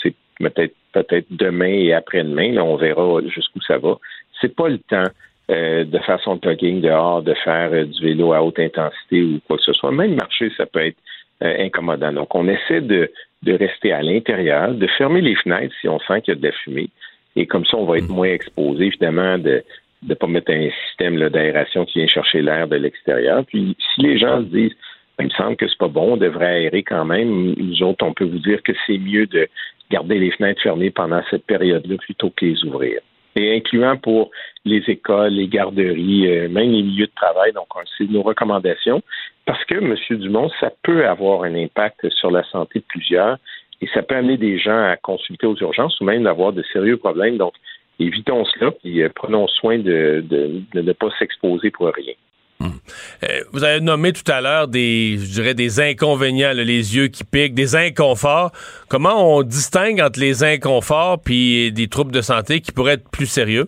c'est 0.02 0.16
peut-être 0.40 0.76
peut-être 0.94 1.28
demain 1.30 1.72
et 1.72 1.94
après-demain, 1.94 2.58
on 2.58 2.76
verra 2.76 3.22
jusqu'où 3.28 3.62
ça 3.62 3.78
va. 3.78 3.98
C'est 4.42 4.54
pas 4.54 4.68
le 4.68 4.80
temps 4.80 5.08
de 5.48 6.00
faire 6.06 6.20
son 6.22 6.40
jogging 6.42 6.82
dehors, 6.82 7.22
de 7.22 7.34
faire 7.34 7.86
du 7.86 8.02
vélo 8.02 8.34
à 8.34 8.42
haute 8.42 8.60
intensité 8.60 9.22
ou 9.22 9.40
quoi 9.48 9.58
que 9.58 9.64
ce 9.64 9.74
soit. 9.74 9.92
Même 9.92 10.16
marcher, 10.16 10.52
ça 10.58 10.66
peut 10.66 10.80
être 10.80 10.98
incommodant. 11.42 12.14
Donc, 12.14 12.34
on 12.36 12.48
essaie 12.48 12.82
de, 12.82 13.12
de 13.44 13.54
rester 13.54 13.92
à 13.92 14.02
l'intérieur, 14.02 14.74
de 14.74 14.88
fermer 14.98 15.22
les 15.22 15.36
fenêtres 15.36 15.74
si 15.82 15.88
on 15.88 16.00
sent 16.00 16.22
qu'il 16.22 16.34
y 16.34 16.38
a 16.38 16.40
de 16.40 16.48
la 16.48 16.54
fumée. 16.54 16.90
Et 17.36 17.46
comme 17.46 17.66
ça, 17.66 17.78
on 17.78 17.86
va 17.86 17.98
être 17.98 18.10
mm. 18.10 18.16
moins 18.16 18.30
exposé, 18.30 18.86
évidemment, 18.86 19.38
de 19.38 19.64
ne 20.04 20.14
pas 20.14 20.28
mettre 20.28 20.52
un 20.52 20.70
système 20.88 21.18
d'aération 21.30 21.86
qui 21.86 22.00
vient 22.00 22.08
chercher 22.08 22.42
l'air 22.42 22.68
de 22.68 22.76
l'extérieur. 22.76 23.46
Puis, 23.46 23.76
si 23.94 24.02
les 24.02 24.18
gens 24.18 24.40
se 24.40 24.46
disent, 24.46 24.76
ben, 25.18 25.26
il 25.26 25.26
me 25.26 25.32
semble 25.32 25.56
que 25.56 25.68
c'est 25.68 25.78
pas 25.78 25.88
bon, 25.88 26.14
on 26.14 26.18
devrait 26.18 26.48
aérer 26.48 26.84
quand 26.84 27.06
même, 27.06 27.54
nous 27.58 27.84
autres, 27.84 28.06
on 28.06 28.14
peut 28.14 28.26
vous 28.26 28.40
dire 28.40 28.62
que 28.64 28.72
c'est 28.88 28.98
mieux 28.98 29.28
de 29.28 29.48
garder 29.90 30.18
les 30.18 30.32
fenêtres 30.32 30.62
fermées 30.62 30.90
pendant 30.90 31.22
cette 31.30 31.46
période-là 31.46 31.98
plutôt 31.98 32.32
que 32.32 32.46
les 32.46 32.64
ouvrir. 32.64 33.02
Et 33.36 33.56
incluant 33.56 33.98
pour 33.98 34.32
les 34.66 34.84
écoles, 34.88 35.34
les 35.34 35.48
garderies, 35.48 36.28
euh, 36.28 36.50
même 36.50 36.72
les 36.72 36.84
milieux 36.84 37.08
de 37.08 37.16
travail. 37.16 37.54
Donc, 37.54 37.68
c'est 37.98 38.10
nos 38.10 38.22
recommandations 38.22 39.02
parce 39.46 39.64
que, 39.66 39.76
M. 39.76 39.96
Dumont, 40.20 40.50
ça 40.60 40.72
peut 40.84 41.08
avoir 41.08 41.44
un 41.44 41.56
impact 41.56 42.10
sur 42.10 42.32
la 42.32 42.44
santé 42.44 42.80
de 42.80 42.86
plusieurs 42.86 43.38
et 43.82 43.88
ça 43.94 44.04
peut 44.04 44.16
amener 44.16 44.38
des 44.38 44.60
gens 44.60 44.84
à 44.84 44.98
consulter 44.98 45.48
aux 45.48 45.58
urgences 45.58 46.00
ou 46.00 46.04
même 46.04 46.24
d'avoir 46.24 46.54
de 46.54 46.64
sérieux 46.74 46.98
problèmes. 46.98 47.38
Donc, 47.38 47.54
évitons 48.00 48.46
cela 48.46 48.72
et 48.84 49.04
euh, 49.04 49.10
prenons 49.14 49.48
soin 49.48 49.80
de, 49.80 50.24
ne 50.74 50.94
pas 50.94 51.10
s'exposer 51.18 51.72
pour 51.72 51.88
rien. 51.88 52.14
Hmm. 52.62 52.78
Euh, 53.24 53.42
vous 53.54 53.64
avez 53.64 53.80
nommé 53.80 54.14
tout 54.14 54.30
à 54.32 54.40
l'heure 54.40 54.68
des, 54.68 55.18
je 55.18 55.34
dirais, 55.34 55.56
des 55.56 55.80
inconvénients, 55.80 56.52
les 56.54 56.96
yeux 56.96 57.08
qui 57.08 57.24
piquent, 57.24 57.56
des 57.56 57.76
inconforts. 57.76 58.52
Comment 58.88 59.36
on 59.36 59.42
distingue 59.42 60.00
entre 60.00 60.20
les 60.20 60.44
inconforts 60.44 61.22
puis 61.24 61.72
des 61.72 61.88
troubles 61.88 62.12
de 62.12 62.22
santé 62.22 62.62
qui 62.62 62.72
pourraient 62.72 62.94
être 62.94 63.10
plus 63.10 63.26
sérieux? 63.26 63.68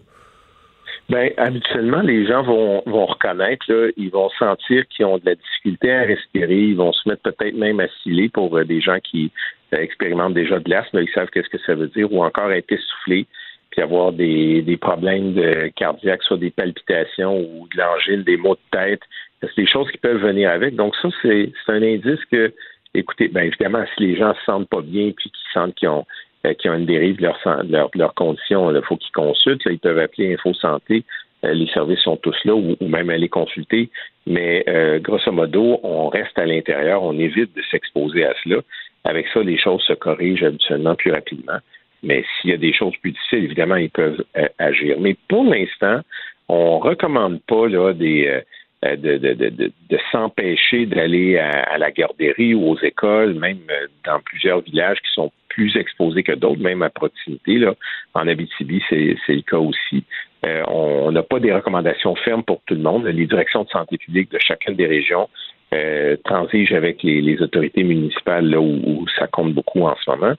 Ben, 1.09 1.31
habituellement, 1.37 2.01
les 2.01 2.25
gens 2.25 2.43
vont, 2.43 2.81
reconnaître, 2.85 3.65
ils 3.97 4.09
vont 4.09 4.29
sentir 4.39 4.87
qu'ils 4.87 5.05
ont 5.05 5.17
de 5.17 5.25
la 5.25 5.35
difficulté 5.35 5.91
à 5.91 6.03
respirer, 6.03 6.59
ils 6.59 6.77
vont 6.77 6.93
se 6.93 7.09
mettre 7.09 7.23
peut-être 7.23 7.55
même 7.55 7.79
à 7.79 7.87
sciller 8.01 8.29
pour 8.29 8.55
euh, 8.57 8.63
des 8.63 8.79
gens 8.79 8.99
qui 8.99 9.31
euh, 9.73 9.77
expérimentent 9.77 10.33
déjà 10.33 10.59
de 10.59 10.69
l'asthme, 10.69 10.99
ils 11.01 11.13
savent 11.13 11.29
qu'est-ce 11.33 11.49
que 11.49 11.61
ça 11.65 11.75
veut 11.75 11.87
dire, 11.87 12.11
ou 12.13 12.23
encore 12.23 12.51
être 12.51 12.71
essoufflé, 12.71 13.27
puis 13.73 13.81
avoir 13.81 14.11
des, 14.11 14.61
des 14.61 14.77
problèmes 14.77 15.33
de 15.33 15.71
cardiaques, 15.75 16.21
soit 16.21 16.37
des 16.37 16.51
palpitations 16.51 17.39
ou 17.39 17.67
de 17.73 17.77
l'angine, 17.79 18.21
des 18.21 18.37
maux 18.37 18.53
de 18.53 18.77
tête. 18.77 19.01
C'est 19.41 19.57
des 19.57 19.65
choses 19.65 19.89
qui 19.89 19.97
peuvent 19.97 20.21
venir 20.21 20.51
avec. 20.51 20.75
Donc 20.75 20.95
ça, 21.01 21.09
c'est 21.23 21.51
un 21.69 21.81
indice 21.81 22.23
que, 22.31 22.53
écoutez, 22.93 23.29
ben 23.29 23.45
évidemment, 23.45 23.83
si 23.95 24.03
les 24.03 24.15
gens 24.15 24.35
se 24.35 24.43
sentent 24.45 24.69
pas 24.69 24.81
bien 24.81 25.11
puis 25.17 25.31
qu'ils 25.31 25.53
sentent 25.53 25.73
qu'ils 25.73 25.89
ont 25.89 26.05
euh, 26.45 26.53
qui 26.53 26.69
ont 26.69 26.75
une 26.75 26.85
dérive 26.85 27.17
de 27.17 27.23
leurs 27.23 27.89
leur, 27.95 28.13
conditions, 28.13 28.69
il 28.69 28.81
faut 28.83 28.97
qu'ils 28.97 29.11
consultent. 29.11 29.65
Là, 29.65 29.71
ils 29.71 29.79
peuvent 29.79 29.97
appeler 29.97 30.35
Info 30.35 30.53
Santé. 30.53 31.03
Euh, 31.43 31.53
les 31.53 31.67
services 31.69 32.01
sont 32.01 32.17
tous 32.17 32.37
là 32.45 32.53
ou, 32.53 32.75
même 32.81 33.09
aller 33.09 33.29
consulter. 33.29 33.89
Mais 34.27 34.63
euh, 34.67 34.99
grosso 34.99 35.31
modo, 35.31 35.79
on 35.81 36.09
reste 36.09 36.37
à 36.37 36.45
l'intérieur, 36.45 37.01
on 37.01 37.17
évite 37.17 37.55
de 37.55 37.61
s'exposer 37.71 38.23
à 38.23 38.35
cela. 38.43 38.57
Avec 39.03 39.25
ça, 39.33 39.41
les 39.41 39.57
choses 39.57 39.81
se 39.81 39.93
corrigent 39.93 40.43
habituellement 40.43 40.93
plus 40.93 41.11
rapidement. 41.11 41.57
Mais 42.03 42.23
s'il 42.41 42.51
y 42.51 42.53
a 42.53 42.57
des 42.57 42.73
choses 42.73 42.95
plus 42.97 43.11
difficiles, 43.11 43.45
évidemment, 43.45 43.77
ils 43.77 43.89
peuvent 43.89 44.23
agir. 44.59 44.97
Mais 44.99 45.15
pour 45.27 45.45
l'instant, 45.45 46.01
on 46.49 46.79
recommande 46.79 47.41
pas 47.47 47.67
là, 47.67 47.93
des, 47.93 48.41
de, 48.83 49.17
de, 49.17 49.33
de, 49.33 49.49
de 49.89 49.99
s'empêcher 50.11 50.85
d'aller 50.85 51.37
à, 51.37 51.49
à, 51.49 51.77
la 51.77 51.91
garderie 51.91 52.53
ou 52.53 52.69
aux 52.69 52.79
écoles, 52.79 53.33
même 53.35 53.59
dans 54.05 54.19
plusieurs 54.19 54.61
villages 54.61 54.97
qui 54.97 55.11
sont 55.13 55.31
plus 55.49 55.75
exposés 55.77 56.23
que 56.23 56.33
d'autres, 56.33 56.61
même 56.61 56.81
à 56.81 56.89
proximité. 56.89 57.57
Là. 57.59 57.75
En 58.13 58.27
Abitibi, 58.27 58.81
c'est 58.89 59.15
le 59.29 59.41
cas 59.41 59.57
aussi. 59.57 60.03
Euh, 60.45 60.63
on 60.67 61.11
n'a 61.11 61.23
pas 61.23 61.39
des 61.39 61.53
recommandations 61.53 62.15
fermes 62.15 62.43
pour 62.43 62.61
tout 62.65 62.73
le 62.73 62.81
monde. 62.81 63.05
Les 63.05 63.25
directions 63.25 63.63
de 63.63 63.69
santé 63.69 63.97
publique 63.97 64.31
de 64.31 64.39
chacune 64.39 64.75
des 64.75 64.87
régions 64.87 65.29
euh, 65.73 66.17
transigent 66.23 66.75
avec 66.75 67.01
les, 67.03 67.41
autorités 67.41 67.83
municipales 67.83 68.47
là 68.47 68.59
où, 68.59 69.05
ça 69.17 69.27
compte 69.27 69.53
beaucoup 69.53 69.81
en 69.83 69.95
ce 69.95 70.09
moment. 70.09 70.33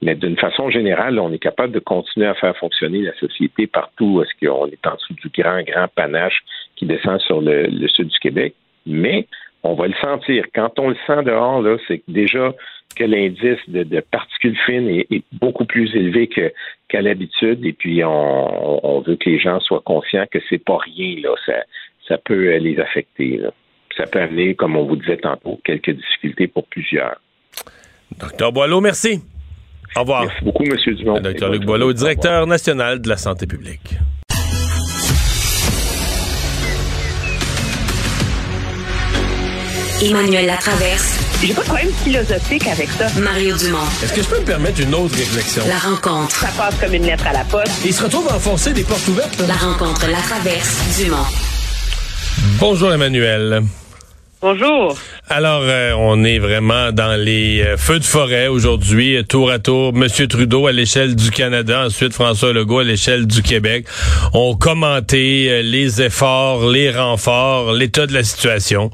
Mais 0.00 0.14
d'une 0.14 0.38
façon 0.38 0.70
générale, 0.70 1.18
on 1.18 1.32
est 1.32 1.38
capable 1.38 1.72
de 1.72 1.80
continuer 1.80 2.26
à 2.26 2.34
faire 2.34 2.56
fonctionner 2.56 3.02
la 3.02 3.14
société 3.16 3.66
partout 3.66 4.22
est-ce 4.22 4.46
qu'on 4.46 4.66
est 4.66 4.86
en 4.86 4.94
dessous 4.94 5.14
du 5.14 5.28
grand, 5.28 5.62
grand 5.62 5.88
panache 5.88 6.42
qui 6.76 6.86
descend 6.86 7.20
sur 7.20 7.40
le, 7.40 7.68
sud 7.88 8.08
du 8.08 8.18
Québec. 8.18 8.54
Mais 8.86 9.26
on 9.62 9.74
va 9.74 9.88
le 9.88 9.94
sentir. 10.00 10.44
Quand 10.54 10.78
on 10.78 10.90
le 10.90 10.96
sent 11.06 11.24
dehors, 11.24 11.62
c'est 11.88 12.02
déjà 12.06 12.54
que 12.96 13.04
l'indice 13.04 13.58
de, 13.68 14.00
particules 14.00 14.56
fines 14.64 14.88
est, 14.88 15.24
beaucoup 15.32 15.64
plus 15.64 15.94
élevé 15.94 16.28
qu'à 16.28 17.02
l'habitude. 17.02 17.64
Et 17.66 17.72
puis, 17.72 18.02
on, 18.04 19.02
veut 19.06 19.16
que 19.16 19.28
les 19.28 19.38
gens 19.38 19.60
soient 19.60 19.82
conscients 19.84 20.26
que 20.30 20.38
c'est 20.48 20.64
pas 20.64 20.78
rien, 20.78 21.20
là. 21.22 21.34
Ça 22.06 22.16
peut 22.16 22.56
les 22.56 22.78
affecter. 22.80 23.42
Ça 23.98 24.06
peut 24.06 24.20
amener, 24.20 24.54
comme 24.54 24.76
on 24.76 24.86
vous 24.86 24.96
disait 24.96 25.16
tantôt, 25.16 25.60
quelques 25.64 25.90
difficultés 25.90 26.46
pour 26.46 26.64
plusieurs. 26.68 27.20
Docteur 28.16 28.52
Boileau, 28.52 28.80
merci. 28.80 29.20
Au 29.96 30.00
revoir. 30.00 30.22
Merci 30.24 30.44
beaucoup, 30.44 30.62
M. 30.64 30.94
Dumont. 30.94 31.20
Docteur 31.20 31.50
Luc 31.50 31.64
Boileau, 31.64 31.92
directeur 31.92 32.46
national 32.46 33.02
de 33.02 33.08
la 33.08 33.16
santé 33.16 33.46
publique. 33.46 33.96
Emmanuel 40.00 40.46
Latraverse. 40.46 41.18
J'ai 41.42 41.54
pas 41.54 41.62
de 41.62 41.66
problème 41.66 41.90
philosophique 42.04 42.68
avec 42.68 42.88
ça. 42.90 43.08
Mario 43.20 43.56
Dumont. 43.56 43.78
Est-ce 44.00 44.14
que 44.14 44.22
je 44.22 44.28
peux 44.28 44.40
me 44.40 44.46
permettre 44.46 44.80
une 44.80 44.94
autre 44.94 45.16
réflexion? 45.16 45.64
La 45.66 45.78
rencontre. 45.78 46.36
Ça 46.36 46.48
passe 46.56 46.78
comme 46.80 46.94
une 46.94 47.04
lettre 47.04 47.26
à 47.26 47.32
la 47.32 47.44
poste. 47.44 47.84
il 47.84 47.92
se 47.92 48.04
retrouve 48.04 48.28
à 48.28 48.36
enfoncer 48.36 48.72
des 48.72 48.84
portes 48.84 49.08
ouvertes. 49.08 49.42
La 49.48 49.54
rencontre, 49.54 50.08
la 50.08 50.18
traverse, 50.18 51.02
Dumont. 51.02 51.26
Bonjour 52.60 52.92
Emmanuel. 52.92 53.62
Bonjour. 54.40 54.94
Alors, 55.28 55.62
euh, 55.64 55.92
on 55.98 56.22
est 56.22 56.38
vraiment 56.38 56.92
dans 56.92 57.20
les 57.20 57.60
euh, 57.60 57.76
feux 57.76 57.98
de 57.98 58.04
forêt 58.04 58.46
aujourd'hui, 58.46 59.20
tour 59.28 59.50
à 59.50 59.58
tour. 59.58 59.92
Monsieur 59.92 60.28
Trudeau 60.28 60.68
à 60.68 60.72
l'échelle 60.72 61.16
du 61.16 61.32
Canada, 61.32 61.86
ensuite 61.86 62.12
François 62.12 62.52
Legault 62.52 62.78
à 62.78 62.84
l'échelle 62.84 63.26
du 63.26 63.42
Québec 63.42 63.86
ont 64.34 64.54
commenté 64.54 65.50
euh, 65.50 65.62
les 65.62 66.00
efforts, 66.00 66.70
les 66.70 66.90
renforts, 66.90 67.72
l'état 67.72 68.06
de 68.06 68.14
la 68.14 68.22
situation. 68.22 68.90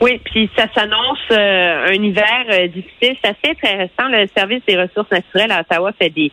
Oui, 0.00 0.20
puis 0.24 0.50
ça 0.56 0.66
s'annonce 0.74 1.18
euh, 1.30 1.86
un 1.88 2.02
hiver 2.02 2.44
euh, 2.50 2.68
difficile. 2.68 3.16
C'est 3.22 3.30
assez 3.30 3.50
intéressant. 3.50 4.08
Le 4.10 4.28
service 4.36 4.62
des 4.68 4.76
ressources 4.76 5.10
naturelles 5.10 5.50
à 5.50 5.60
Ottawa 5.60 5.92
fait 5.98 6.10
des 6.10 6.30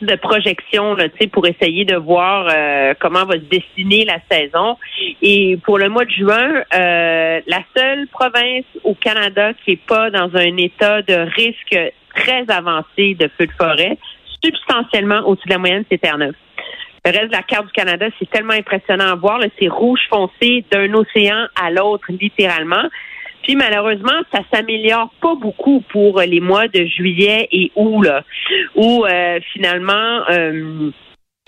de 0.00 0.16
projections 0.16 0.94
là, 0.94 1.04
pour 1.32 1.46
essayer 1.46 1.84
de 1.84 1.96
voir 1.96 2.48
euh, 2.50 2.94
comment 2.98 3.24
va 3.24 3.34
se 3.34 3.44
dessiner 3.44 4.04
la 4.04 4.18
saison. 4.30 4.76
Et 5.22 5.58
pour 5.64 5.78
le 5.78 5.88
mois 5.88 6.04
de 6.04 6.10
juin, 6.10 6.62
la 6.72 7.62
seule 7.76 8.06
province 8.08 8.64
au 8.84 8.94
Canada 8.94 9.52
qui 9.64 9.72
n'est 9.72 9.76
pas 9.76 10.10
dans 10.10 10.34
un 10.34 10.56
état 10.56 11.02
de 11.02 11.14
risque 11.14 11.78
très 12.14 12.44
avancé 12.48 13.14
de 13.14 13.28
feu 13.36 13.46
de 13.46 13.52
forêt, 13.52 13.98
substantiellement 14.42 15.20
au-dessus 15.26 15.48
de 15.48 15.52
la 15.52 15.58
moyenne, 15.58 15.84
c'est 15.90 15.98
Terre-Neuve. 15.98 16.34
Le 17.04 17.12
reste 17.12 17.28
de 17.28 17.36
la 17.36 17.42
carte 17.42 17.66
du 17.66 17.72
Canada, 17.72 18.06
c'est 18.18 18.28
tellement 18.28 18.54
impressionnant 18.54 19.12
à 19.12 19.14
voir. 19.14 19.40
C'est 19.60 19.68
rouge 19.68 20.00
foncé 20.10 20.64
d'un 20.72 20.92
océan 20.94 21.46
à 21.54 21.70
l'autre, 21.70 22.06
littéralement. 22.08 22.82
Malheureusement, 23.54 24.20
ça 24.32 24.40
s'améliore 24.52 25.10
pas 25.20 25.34
beaucoup 25.36 25.82
pour 25.92 26.20
les 26.20 26.40
mois 26.40 26.68
de 26.68 26.84
juillet 26.84 27.48
et 27.52 27.70
août, 27.76 28.06
où 28.74 29.04
euh, 29.04 29.38
finalement 29.52 30.22
euh, 30.30 30.90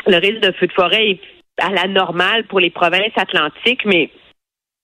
le 0.07 0.17
risque 0.17 0.41
de 0.41 0.53
feu 0.53 0.67
de 0.67 0.73
forêt 0.73 1.11
est 1.11 1.21
à 1.59 1.71
la 1.71 1.89
normale 1.89 2.45
pour 2.45 2.61
les 2.61 2.71
provinces 2.71 3.17
atlantiques, 3.17 3.85
mais 3.85 4.11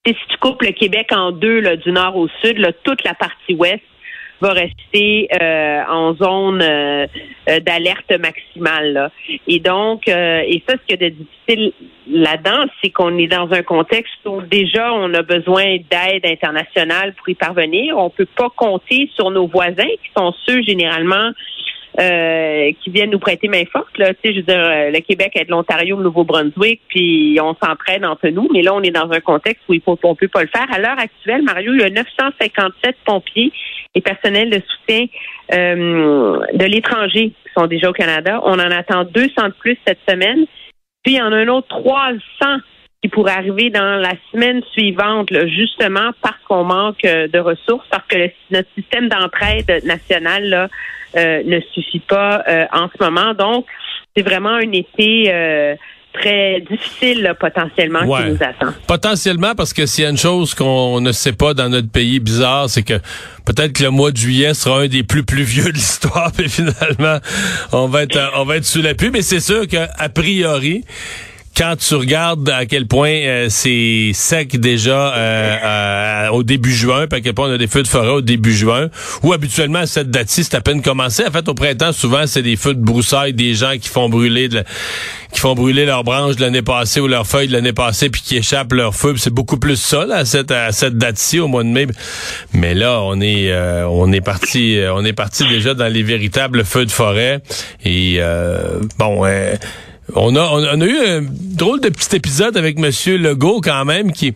si 0.06 0.14
tu 0.28 0.36
coupes 0.38 0.62
le 0.62 0.72
Québec 0.72 1.10
en 1.12 1.30
deux, 1.30 1.76
du 1.76 1.92
nord 1.92 2.16
au 2.16 2.28
sud, 2.42 2.74
toute 2.82 3.04
la 3.04 3.14
partie 3.14 3.54
ouest 3.54 3.80
va 4.40 4.52
rester 4.52 5.28
euh, 5.40 5.82
en 5.89 6.15
zone 6.15 6.62
euh, 6.62 7.06
euh, 7.48 7.61
d'alerte 7.61 8.12
maximale. 8.19 9.11
Et 9.47 9.61
donc, 9.61 10.09
et 10.09 10.62
ça, 10.69 10.74
ce 10.74 10.86
qui 10.86 10.94
est 10.94 10.97
de 10.97 11.09
difficile 11.09 11.73
là-dedans, 12.09 12.65
c'est 12.82 12.90
qu'on 12.90 13.16
est 13.19 13.27
dans 13.27 13.51
un 13.52 13.62
contexte 13.62 14.27
où 14.27 14.43
déjà 14.43 14.93
on 14.93 15.12
a 15.15 15.23
besoin 15.23 15.77
d'aide 15.90 16.24
internationale 16.24 17.15
pour 17.15 17.28
y 17.28 17.35
parvenir. 17.35 17.97
On 17.97 18.11
peut 18.11 18.27
pas 18.27 18.51
compter 18.55 19.11
sur 19.15 19.31
nos 19.31 19.47
voisins 19.47 19.85
qui 20.02 20.11
sont 20.16 20.35
ceux 20.47 20.62
généralement 20.62 21.31
euh, 22.01 22.73
qui 22.82 22.90
viennent 22.90 23.11
nous 23.11 23.20
prêter 23.20 23.47
main 23.47 23.62
forte. 23.70 23.97
Là. 23.98 24.15
Tu 24.15 24.20
sais, 24.24 24.32
je 24.35 24.39
veux 24.40 24.47
dire, 24.47 24.59
euh, 24.59 24.90
le 24.90 24.98
Québec 24.98 25.31
est 25.36 25.44
de 25.44 25.52
l'Ontario, 25.52 25.97
le 25.97 26.02
Nouveau-Brunswick, 26.02 26.81
puis 26.89 27.39
on 27.40 27.55
s'entraîne 27.55 28.05
entre 28.05 28.28
nous. 28.31 28.48
Mais 28.52 28.62
là, 28.62 28.74
on 28.74 28.82
est 28.82 28.90
dans 28.90 29.12
un 29.12 29.20
contexte 29.20 29.62
où 29.69 29.74
il 29.74 29.81
faut, 29.81 29.97
on 30.02 30.16
peut 30.16 30.27
pas 30.27 30.43
le 30.43 30.48
faire. 30.48 30.66
À 30.73 30.81
l'heure 30.81 30.98
actuelle, 30.98 31.43
Mario, 31.43 31.73
il 31.73 31.81
y 31.81 31.85
a 31.85 31.90
957 31.90 32.97
pompiers 33.05 33.52
et 33.94 34.00
personnels 34.00 34.50
de 34.50 34.60
soutien 34.66 35.06
euh, 35.52 36.40
de 36.52 36.64
l'étranger 36.64 37.30
qui 37.30 37.52
sont 37.56 37.66
déjà 37.66 37.90
au 37.90 37.92
Canada. 37.92 38.40
On 38.44 38.54
en 38.54 38.70
attend 38.70 39.04
200 39.04 39.48
de 39.48 39.54
plus 39.54 39.78
cette 39.86 40.00
semaine. 40.08 40.46
Puis 41.02 41.14
il 41.14 41.18
y 41.18 41.22
en 41.22 41.32
a 41.32 41.36
un 41.36 41.48
autre 41.48 41.68
300 41.68 42.18
qui 43.02 43.08
pourrait 43.08 43.32
arriver 43.32 43.68
dans 43.68 44.00
la 44.00 44.12
semaine 44.32 44.62
suivante, 44.72 45.28
justement 45.48 46.12
parce 46.22 46.40
qu'on 46.48 46.64
manque 46.64 47.02
de 47.02 47.38
ressources, 47.38 47.86
parce 47.90 48.06
que 48.06 48.30
notre 48.50 48.68
système 48.74 49.08
d'entraide 49.08 49.84
national 49.84 50.44
là, 50.48 50.68
euh, 51.16 51.42
ne 51.44 51.60
suffit 51.72 52.00
pas 52.00 52.42
euh, 52.48 52.66
en 52.72 52.88
ce 52.88 53.04
moment. 53.04 53.34
Donc, 53.34 53.66
c'est 54.16 54.22
vraiment 54.22 54.54
un 54.54 54.72
été 54.72 55.32
euh, 55.32 55.76
très 56.14 56.60
difficile 56.60 57.34
potentiellement 57.38 58.00
qui 58.00 58.30
nous 58.30 58.38
attend. 58.40 58.72
Potentiellement 58.86 59.54
parce 59.54 59.72
que 59.72 59.86
s'il 59.86 60.04
y 60.04 60.06
a 60.06 60.10
une 60.10 60.16
chose 60.16 60.54
qu'on 60.54 61.00
ne 61.00 61.12
sait 61.12 61.32
pas 61.32 61.54
dans 61.54 61.68
notre 61.68 61.90
pays 61.90 62.20
bizarre, 62.20 62.70
c'est 62.70 62.82
que 62.82 62.94
peut-être 63.44 63.72
que 63.72 63.82
le 63.82 63.90
mois 63.90 64.10
de 64.10 64.16
juillet 64.16 64.54
sera 64.54 64.80
un 64.80 64.86
des 64.86 65.02
plus 65.02 65.24
pluvieux 65.24 65.64
de 65.64 65.76
l'histoire, 65.76 66.30
mais 66.38 66.48
finalement 66.48 67.18
on 67.72 67.88
va 67.88 68.04
être 68.04 68.18
on 68.36 68.44
va 68.44 68.56
être 68.56 68.64
sous 68.64 68.82
la 68.82 68.94
pluie. 68.94 69.10
Mais 69.10 69.22
c'est 69.22 69.40
sûr 69.40 69.66
qu'a 69.66 69.88
priori 70.08 70.84
quand 71.56 71.76
tu 71.76 71.94
regardes 71.94 72.48
à 72.51 72.66
quel 72.66 72.86
point 72.86 73.10
euh, 73.10 73.47
c'est 73.48 74.10
sec 74.12 74.59
déjà 74.59 75.14
euh, 75.14 75.56
euh, 75.64 76.28
au 76.31 76.43
début 76.43 76.72
juin, 76.72 77.06
puis 77.06 77.18
à 77.18 77.22
quel 77.22 77.35
point 77.35 77.48
on 77.48 77.52
a 77.52 77.59
des 77.59 77.68
feux 77.68 77.82
de 77.82 77.89
forêt 77.89 78.10
au 78.10 78.20
début 78.20 78.52
juin, 78.55 78.89
ou 79.22 79.32
habituellement 79.32 79.81
à 79.81 79.86
cette 79.86 80.10
date-ci, 80.10 80.44
c'est 80.44 80.56
à 80.56 80.60
peine 80.60 80.82
commencé. 80.82 81.24
En 81.26 81.31
fait, 81.31 81.48
au 81.48 81.55
printemps, 81.55 81.93
souvent, 81.93 82.26
c'est 82.26 82.43
des 82.43 82.56
feux 82.56 82.74
de 82.74 82.82
broussailles, 82.82 83.32
des 83.32 83.55
gens 83.55 83.72
qui 83.81 83.89
font 83.89 84.09
brûler 84.09 84.48
qui 85.32 85.40
font 85.40 85.55
brûler 85.55 85.85
leurs 85.85 86.05
branches 86.05 86.36
de 86.36 86.43
l'année 86.43 86.62
passée 86.62 87.01
ou 87.01 87.09
leurs 87.09 87.26
feuilles 87.26 87.48
de 87.48 87.52
l'année 87.52 87.72
passée, 87.72 88.09
puis 88.09 88.22
qui 88.22 88.36
échappent 88.36 88.72
leurs 88.72 88.94
feux. 88.94 89.14
C'est 89.16 89.35
beaucoup 89.35 89.59
plus 89.59 89.76
ça 89.76 90.06
là, 90.06 90.16
à 90.18 90.24
cette, 90.24 90.52
à 90.52 90.70
cette 90.70 90.97
date-ci, 90.97 91.40
au 91.40 91.48
mois 91.48 91.64
de 91.64 91.68
mai. 91.68 91.86
Mais 92.52 92.74
là, 92.74 93.01
on 93.02 93.20
est 93.20 93.52
on 93.85 94.12
est 94.12 94.20
parti 94.20 94.78
on 94.93 95.05
est 95.05 95.12
parti 95.12 95.47
déjà 95.48 95.74
dans 95.74 95.89
les 95.89 96.02
véritables 96.02 96.64
feux 96.64 96.86
de 96.86 96.93
forêt. 96.93 97.40
Et 97.85 98.20
bon 98.98 99.24
on 100.14 100.36
a, 100.36 100.43
on 100.43 100.81
a 100.81 100.85
eu 100.85 100.98
un 100.98 101.22
drôle 101.31 101.81
de 101.81 101.89
petit 101.89 102.16
épisode 102.16 102.56
avec 102.56 102.78
M. 102.78 102.90
Legault 103.22 103.60
quand 103.60 103.85
même 103.85 104.12
qui 104.12 104.35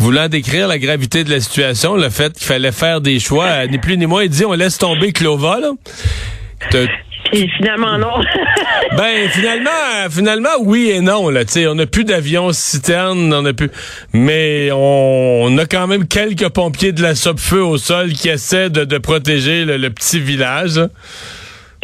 voulant 0.00 0.28
décrire 0.28 0.66
la 0.66 0.78
gravité 0.78 1.24
de 1.24 1.30
la 1.30 1.40
situation, 1.40 1.94
le 1.94 2.08
fait 2.08 2.32
qu'il 2.32 2.46
fallait 2.46 2.72
faire 2.72 3.00
des 3.00 3.20
choix, 3.20 3.66
ni 3.66 3.78
plus 3.78 3.98
ni 3.98 4.06
moins, 4.06 4.24
il 4.24 4.30
dit 4.30 4.44
on 4.44 4.54
laisse 4.54 4.78
tomber 4.78 5.12
Clova. 5.12 5.60
Là. 5.60 5.72
Puis 7.30 7.48
finalement 7.58 7.98
non. 7.98 8.14
ben 8.96 9.28
finalement, 9.28 9.70
finalement 10.10 10.48
oui 10.60 10.90
et 10.90 11.00
non 11.00 11.28
là. 11.28 11.44
Tu 11.44 11.66
on 11.66 11.74
n'a 11.74 11.86
plus 11.86 12.04
d'avions 12.04 12.52
citernes, 12.52 13.32
on 13.32 13.44
a 13.44 13.52
plus, 13.52 13.70
mais 14.12 14.70
on, 14.72 15.56
a 15.58 15.66
quand 15.66 15.86
même 15.86 16.08
quelques 16.08 16.48
pompiers 16.48 16.92
de 16.92 17.02
la 17.02 17.14
Sopfeu 17.14 17.62
au 17.62 17.76
sol 17.76 18.12
qui 18.12 18.30
essaient 18.30 18.70
de, 18.70 18.98
protéger 18.98 19.64
le, 19.64 19.90
petit 19.90 20.18
village. 20.18 20.80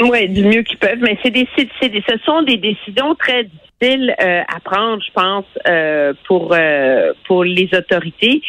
Oui, 0.01 0.29
du 0.29 0.45
mieux 0.45 0.63
qu'ils 0.63 0.79
peuvent, 0.79 1.01
mais 1.01 1.19
c'est 1.23 1.31
des, 1.31 1.49
c'est 1.57 1.89
des, 1.89 2.05
ce 2.07 2.19
sont 2.25 2.43
des 2.43 2.59
décisions 2.59 3.15
très 3.15 3.45
difficiles 3.45 4.15
euh, 4.21 4.43
à 4.47 4.61
prendre, 4.61 5.03
je 5.03 5.11
pense, 5.13 5.47
euh, 5.67 6.13
pour 6.27 6.53
euh, 6.53 7.13
pour 7.27 7.45
les 7.45 7.71
autorités, 7.73 8.43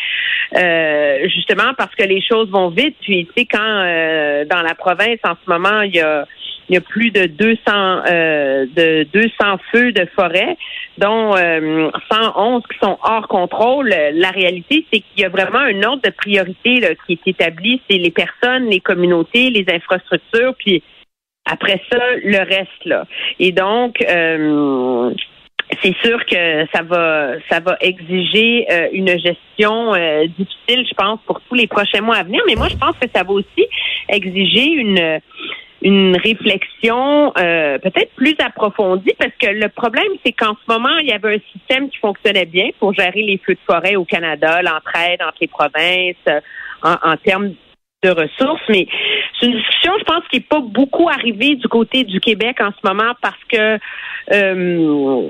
justement 1.30 1.74
parce 1.78 1.94
que 1.96 2.04
les 2.04 2.22
choses 2.22 2.50
vont 2.50 2.70
vite. 2.70 2.96
Puis, 3.02 3.26
tu 3.28 3.34
sais, 3.38 3.46
quand 3.46 3.58
dans 3.58 4.62
la 4.62 4.76
province 4.76 5.20
en 5.24 5.36
ce 5.44 5.50
moment, 5.50 5.82
il 5.82 5.96
y 5.96 6.02
a 6.02 6.26
il 6.70 6.76
y 6.76 6.78
a 6.78 6.82
plus 6.82 7.12
de 7.12 7.26
200 7.26 7.60
euh, 7.68 8.66
de 8.76 9.04
200 9.14 9.58
feux 9.72 9.92
de 9.92 10.06
forêt, 10.16 10.58
dont 10.98 11.36
euh, 11.36 11.90
111 12.12 12.64
qui 12.70 12.78
sont 12.80 12.98
hors 13.04 13.28
contrôle. 13.28 13.94
La 14.14 14.32
réalité, 14.32 14.86
c'est 14.92 15.00
qu'il 15.00 15.22
y 15.22 15.24
a 15.24 15.30
vraiment 15.30 15.60
un 15.60 15.82
ordre 15.84 16.02
de 16.04 16.10
priorité 16.10 16.80
là, 16.80 16.90
qui 17.06 17.14
est 17.14 17.30
établi. 17.30 17.82
C'est 17.90 17.98
les 17.98 18.12
personnes, 18.12 18.70
les 18.70 18.82
communautés, 18.82 19.50
les 19.50 19.66
infrastructures, 19.74 20.56
puis 20.58 20.84
après 21.50 21.82
ça, 21.92 22.00
le 22.24 22.40
reste 22.40 22.86
là. 22.86 23.06
Et 23.40 23.52
donc 23.52 24.02
euh, 24.02 25.14
c'est 25.84 25.96
sûr 26.04 26.26
que 26.26 26.66
ça 26.74 26.82
va 26.84 27.34
ça 27.50 27.60
va 27.60 27.78
exiger 27.82 28.66
euh, 28.72 28.88
une 28.94 29.18
gestion 29.20 29.94
euh, 29.94 30.26
difficile, 30.28 30.86
je 30.88 30.94
pense, 30.96 31.20
pour 31.26 31.42
tous 31.42 31.56
les 31.56 31.68
prochains 31.68 32.02
mois 32.02 32.18
à 32.18 32.24
venir. 32.24 32.42
Mais 32.48 32.56
moi, 32.56 32.68
je 32.70 32.78
pense 32.78 32.96
que 33.00 33.08
ça 33.14 33.24
va 33.24 33.32
aussi 33.32 33.68
exiger 34.10 34.66
une 34.66 35.20
une 35.82 36.18
réflexion 36.18 37.32
euh, 37.38 37.78
peut-être 37.78 38.12
plus 38.16 38.36
approfondie 38.40 39.14
parce 39.20 39.34
que 39.40 39.48
le 39.48 39.70
problème, 39.70 40.12
c'est 40.26 40.32
qu'en 40.32 40.56
ce 40.56 40.74
moment, 40.74 40.98
il 41.02 41.08
y 41.08 41.12
avait 41.12 41.36
un 41.36 41.40
système 41.54 41.90
qui 41.90 41.98
fonctionnait 41.98 42.46
bien 42.46 42.70
pour 42.80 42.94
gérer 42.94 43.22
les 43.22 43.40
feux 43.46 43.54
de 43.54 43.60
forêt 43.66 43.96
au 43.96 44.04
Canada, 44.04 44.62
l'entraide 44.62 45.22
entre 45.22 45.38
les 45.42 45.48
provinces 45.48 46.16
euh, 46.30 46.40
en, 46.82 47.16
termes 47.18 47.54
ressources, 48.10 48.62
mais 48.70 48.88
c'est 49.40 49.48
une 49.48 49.58
discussion, 49.58 49.94
je 50.00 50.04
pense, 50.04 50.24
qui 50.32 50.38
n'est 50.38 50.46
pas 50.50 50.62
beaucoup 50.62 51.10
arrivée 51.10 51.56
du 51.56 51.68
côté 51.68 52.04
du 52.04 52.20
Québec 52.20 52.58
en 52.62 52.72
ce 52.72 52.88
moment 52.88 53.14
parce 53.22 53.44
que 53.52 53.80
euh, 54.34 55.30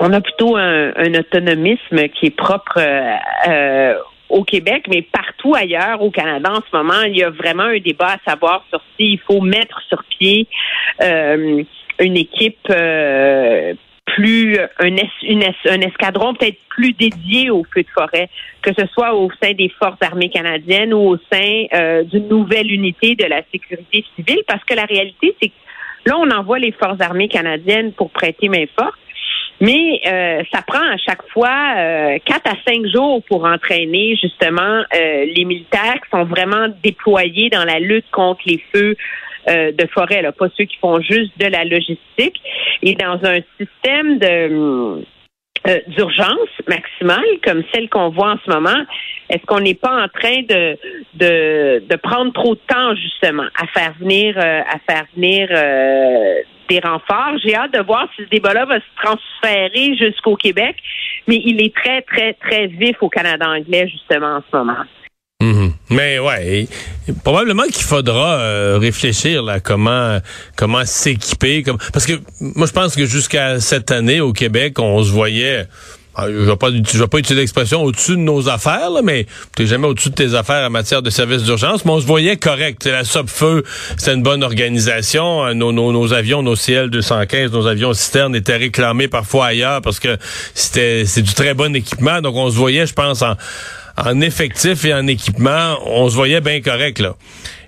on 0.00 0.12
a 0.12 0.20
plutôt 0.20 0.56
un, 0.56 1.14
autonomisme 1.14 2.08
qui 2.08 2.26
est 2.26 2.36
propre 2.36 2.78
euh, 2.78 3.94
au 4.28 4.44
Québec, 4.44 4.86
mais 4.88 5.02
partout 5.02 5.54
ailleurs 5.54 6.02
au 6.02 6.10
Canada 6.10 6.50
en 6.52 6.60
ce 6.60 6.76
moment, 6.76 7.02
il 7.06 7.16
y 7.16 7.22
a 7.22 7.30
vraiment 7.30 7.64
un 7.64 7.78
débat 7.78 8.14
à 8.14 8.30
savoir 8.30 8.64
sur 8.70 8.80
s'il 8.96 9.20
faut 9.20 9.40
mettre 9.40 9.80
sur 9.88 10.02
pied 10.04 10.46
euh, 11.02 11.62
une 12.00 12.16
équipe 12.16 12.66
euh, 12.70 13.74
plus 14.14 14.56
un, 14.78 14.96
un 14.96 15.80
escadron 15.80 16.34
peut-être 16.34 16.58
plus 16.68 16.92
dédié 16.92 17.50
au 17.50 17.64
feu 17.74 17.82
de 17.82 17.88
forêt, 17.88 18.28
que 18.62 18.70
ce 18.78 18.86
soit 18.92 19.12
au 19.14 19.28
sein 19.42 19.52
des 19.52 19.68
forces 19.68 20.00
armées 20.00 20.28
canadiennes 20.28 20.94
ou 20.94 21.00
au 21.00 21.16
sein 21.32 21.64
euh, 21.74 22.04
d'une 22.04 22.28
nouvelle 22.28 22.70
unité 22.70 23.16
de 23.16 23.24
la 23.24 23.42
sécurité 23.50 24.04
civile, 24.14 24.42
parce 24.46 24.62
que 24.64 24.74
la 24.74 24.84
réalité, 24.84 25.34
c'est 25.42 25.48
que 25.48 25.54
là, 26.06 26.16
on 26.16 26.30
envoie 26.30 26.60
les 26.60 26.72
forces 26.72 27.00
armées 27.00 27.28
canadiennes 27.28 27.92
pour 27.92 28.10
prêter 28.10 28.48
main 28.48 28.66
forte, 28.78 28.94
mais 29.60 30.00
euh, 30.06 30.42
ça 30.52 30.62
prend 30.62 30.82
à 30.82 30.96
chaque 30.96 31.26
fois 31.32 31.74
euh, 31.76 32.18
quatre 32.24 32.46
à 32.46 32.56
cinq 32.66 32.86
jours 32.86 33.20
pour 33.28 33.44
entraîner 33.44 34.16
justement 34.20 34.84
les 34.92 35.44
militaires 35.44 35.94
qui 35.94 36.10
sont 36.10 36.24
vraiment 36.24 36.68
déployés 36.82 37.50
dans 37.50 37.64
la 37.64 37.80
lutte 37.80 38.10
contre 38.12 38.42
les 38.46 38.62
feux 38.72 38.96
de 39.46 39.86
forêt, 39.92 40.22
là, 40.22 40.32
pas 40.32 40.48
ceux 40.56 40.64
qui 40.64 40.76
font 40.78 41.00
juste 41.00 41.32
de 41.38 41.46
la 41.46 41.64
logistique. 41.64 42.40
Et 42.82 42.94
dans 42.94 43.18
un 43.24 43.40
système 43.58 44.18
de 44.18 45.04
d'urgence 45.88 46.50
maximale 46.68 47.24
comme 47.42 47.62
celle 47.72 47.88
qu'on 47.88 48.10
voit 48.10 48.32
en 48.32 48.38
ce 48.44 48.50
moment, 48.50 48.84
est-ce 49.30 49.42
qu'on 49.46 49.60
n'est 49.60 49.74
pas 49.74 50.04
en 50.04 50.08
train 50.08 50.42
de, 50.42 50.76
de, 51.14 51.82
de 51.88 51.96
prendre 51.96 52.34
trop 52.34 52.54
de 52.54 52.60
temps 52.68 52.94
justement 52.94 53.46
à 53.58 53.66
faire 53.68 53.94
venir 53.98 54.36
à 54.36 54.78
faire 54.86 55.06
venir 55.16 55.48
des 56.68 56.80
renforts? 56.80 57.38
J'ai 57.42 57.54
hâte 57.54 57.72
de 57.72 57.82
voir 57.82 58.08
si 58.14 58.24
ce 58.24 58.28
débat-là 58.28 58.66
va 58.66 58.76
se 58.76 59.02
transférer 59.02 59.96
jusqu'au 59.96 60.36
Québec, 60.36 60.76
mais 61.26 61.40
il 61.42 61.64
est 61.64 61.74
très, 61.74 62.02
très, 62.02 62.34
très 62.34 62.66
vif 62.66 62.96
au 63.00 63.08
Canada 63.08 63.48
anglais, 63.48 63.88
justement, 63.88 64.36
en 64.36 64.42
ce 64.50 64.56
moment. 64.56 64.84
Mhm. 65.44 65.72
Mais 65.90 66.18
ouais, 66.18 66.68
probablement 67.22 67.64
qu'il 67.64 67.84
faudra 67.84 68.38
euh, 68.38 68.78
réfléchir 68.80 69.42
là 69.42 69.60
comment 69.60 70.18
comment 70.56 70.84
s'équiper 70.84 71.62
comme 71.62 71.78
parce 71.92 72.06
que 72.06 72.14
moi 72.40 72.66
je 72.66 72.72
pense 72.72 72.94
que 72.94 73.04
jusqu'à 73.04 73.60
cette 73.60 73.90
année 73.90 74.20
au 74.20 74.32
Québec 74.32 74.78
on 74.78 75.02
se 75.02 75.10
voyait 75.10 75.66
ah, 76.16 76.26
je 76.28 76.36
vais 76.36 76.56
pas, 76.56 76.70
vais 76.70 77.06
pas 77.08 77.18
utiliser 77.18 77.40
l'expression 77.40 77.82
au-dessus 77.82 78.12
de 78.12 78.18
nos 78.18 78.48
affaires, 78.48 78.88
là, 78.90 79.00
mais 79.02 79.26
tu 79.56 79.66
jamais 79.66 79.88
au-dessus 79.88 80.10
de 80.10 80.14
tes 80.14 80.34
affaires 80.36 80.64
en 80.64 80.70
matière 80.70 81.02
de 81.02 81.10
services 81.10 81.42
d'urgence, 81.42 81.84
mais 81.84 81.90
on 81.90 82.00
se 82.00 82.06
voyait 82.06 82.36
correct. 82.36 82.86
La 82.86 83.02
SOP-Feu, 83.02 83.64
c'est 83.96 84.14
une 84.14 84.22
bonne 84.22 84.44
organisation. 84.44 85.44
Euh, 85.44 85.54
nos, 85.54 85.72
nos, 85.72 85.90
nos, 85.90 86.12
avions, 86.12 86.44
nos 86.44 86.54
CL-215, 86.54 87.50
nos 87.50 87.66
avions 87.66 87.94
citernes 87.94 88.36
étaient 88.36 88.56
réclamés 88.56 89.08
parfois 89.08 89.46
ailleurs 89.46 89.82
parce 89.82 89.98
que 89.98 90.16
c'était 90.54 91.04
c'est 91.04 91.22
du 91.22 91.34
très 91.34 91.52
bon 91.52 91.74
équipement. 91.74 92.20
Donc, 92.20 92.36
on 92.36 92.48
se 92.48 92.56
voyait, 92.56 92.86
je 92.86 92.94
pense, 92.94 93.22
en, 93.22 93.34
en 93.96 94.20
effectif 94.20 94.84
et 94.84 94.94
en 94.94 95.06
équipement, 95.06 95.78
on 95.86 96.08
se 96.08 96.14
voyait 96.14 96.40
bien 96.40 96.60
correct, 96.60 96.98
là. 96.98 97.14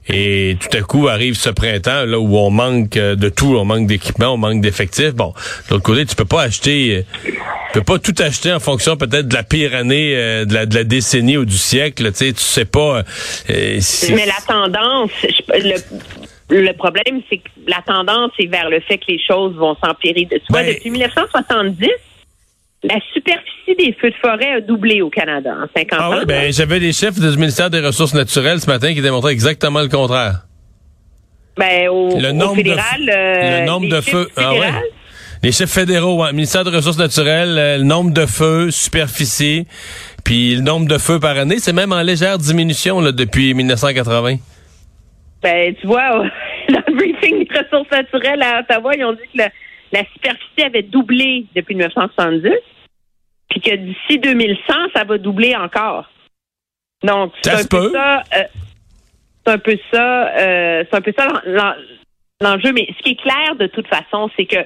Et 0.09 0.57
tout 0.61 0.77
à 0.77 0.83
coup 0.83 1.09
arrive 1.09 1.35
ce 1.35 1.51
printemps 1.51 2.05
là 2.05 2.19
où 2.21 2.37
on 2.37 2.51
manque 2.51 2.97
euh, 2.97 3.17
de 3.17 3.29
tout, 3.29 3.57
on 3.57 3.65
manque 3.65 3.89
d'équipement, 3.89 4.35
on 4.35 4.37
manque 4.37 4.61
d'effectifs. 4.61 5.15
Bon, 5.15 5.35
de 5.67 5.75
l'autre 5.75 5.83
côté, 5.83 6.07
tu 6.07 6.15
peux 6.15 6.25
pas 6.25 6.43
acheter, 6.43 6.99
euh, 6.99 7.03
tu 7.25 7.33
peux 7.73 7.83
pas 7.83 7.99
tout 7.99 8.15
acheter 8.21 8.53
en 8.53 8.61
fonction 8.61 8.97
peut-être 8.97 9.27
de 9.27 9.35
la 9.35 9.43
pire 9.43 9.75
année 9.75 10.15
euh, 10.15 10.45
de, 10.45 10.55
la, 10.55 10.67
de 10.67 10.77
la 10.77 10.85
décennie 10.85 11.37
ou 11.37 11.45
du 11.45 11.57
siècle. 11.57 12.13
Tu 12.13 12.19
sais, 12.19 12.33
tu 12.33 12.41
sais 12.41 12.65
pas. 12.65 13.03
Mais 13.49 14.27
la 14.27 14.41
tendance, 14.47 15.11
le, 16.51 16.73
problème, 16.75 17.23
c'est 17.29 17.39
que 17.39 17.49
la 17.67 17.83
tendance 17.85 18.31
est 18.39 18.47
vers 18.47 18.71
le 18.71 18.79
fait 18.81 18.99
que 18.99 19.07
les 19.09 19.21
choses 19.21 19.57
vont 19.57 19.77
s'empirer. 19.85 20.29
Tu 20.31 20.41
vois, 20.51 20.63
ben 20.63 20.73
depuis 20.73 20.91
1970 20.91 21.89
la 22.89 23.01
superficie 23.13 23.75
des 23.79 23.93
feux 24.01 24.11
de 24.11 24.17
forêt 24.17 24.53
a 24.53 24.61
doublé 24.61 25.03
au 25.03 25.11
Canada 25.11 25.55
en 25.63 25.67
50 25.77 25.99
ah 26.01 26.11
ans. 26.11 26.23
ben, 26.27 26.53
j'avais 26.53 26.79
des 26.79 26.93
chiffres 26.93 27.21
du 27.21 27.37
ministère 27.37 27.69
des 27.69 27.81
Ressources 27.81 28.15
naturelles 28.15 28.61
ce 28.61 28.71
matin 28.71 28.95
qui 28.95 29.03
démontraient 29.03 29.33
exactement 29.33 29.81
le 29.81 29.89
contraire. 29.89 30.47
Ben, 31.57 31.89
au, 31.89 32.19
le 32.19 32.33
nombre 32.33 32.57
fédéral, 32.57 33.01
de, 33.01 33.11
euh, 33.11 33.61
le 33.61 33.67
nombre 33.67 33.89
de 33.89 34.01
feux. 34.01 34.29
Ah 34.37 34.53
ouais. 34.53 34.71
Les 35.43 35.53
chiffres 35.53 35.73
fédéraux, 35.73 36.23
ouais. 36.23 36.33
ministère 36.33 36.65
des 36.65 36.71
Ressources 36.71 36.99
naturelles, 36.99 37.59
euh, 37.59 37.79
le 37.79 37.85
nombre 37.85 38.13
de 38.13 38.27
feux, 38.27 38.71
superficie, 38.71 39.67
puis 40.25 40.55
le 40.55 40.63
nombre 40.63 40.87
de 40.87 40.99
feux 40.99 41.19
par 41.19 41.37
année, 41.37 41.59
c'est 41.59 41.73
même 41.73 41.93
en 41.93 42.03
légère 42.03 42.39
diminution 42.39 43.01
là, 43.01 43.11
depuis 43.11 43.53
1980. 43.55 44.37
Ben, 45.43 45.75
tu 45.81 45.87
vois, 45.87 46.11
dans 46.69 46.83
le 46.87 46.95
briefing 46.95 47.47
des 47.47 47.59
ressources 47.59 47.91
naturelles 47.91 48.43
à 48.43 48.61
Ottawa, 48.61 48.95
ils 48.97 49.05
ont 49.05 49.13
dit 49.13 49.19
que 49.35 49.43
la 49.93 50.05
superficie 50.13 50.63
avait 50.65 50.83
doublé 50.83 51.47
depuis 51.55 51.75
1970 51.75 52.51
puis 53.49 53.61
que 53.61 53.75
d'ici 53.75 54.19
2100, 54.19 54.75
ça 54.95 55.05
va 55.05 55.19
doubler 55.19 55.55
encore. 55.55 56.09
Donc, 57.03 57.33
c'est 57.43 57.53
un, 57.53 57.65
peu 57.65 57.91
ça. 57.93 58.23
Euh, 58.35 58.45
c'est 59.45 59.53
un 59.53 59.59
peu 59.59 59.79
ça. 59.93 60.29
Euh, 60.39 60.85
c'est 60.89 60.97
un 60.97 61.01
peu 61.01 61.13
ça 61.17 61.29
l'enjeu. 62.41 62.73
Mais 62.73 62.87
ce 62.99 63.03
qui 63.03 63.13
est 63.13 63.21
clair 63.21 63.55
de 63.59 63.67
toute 63.67 63.87
façon, 63.87 64.31
c'est 64.37 64.47
que 64.47 64.59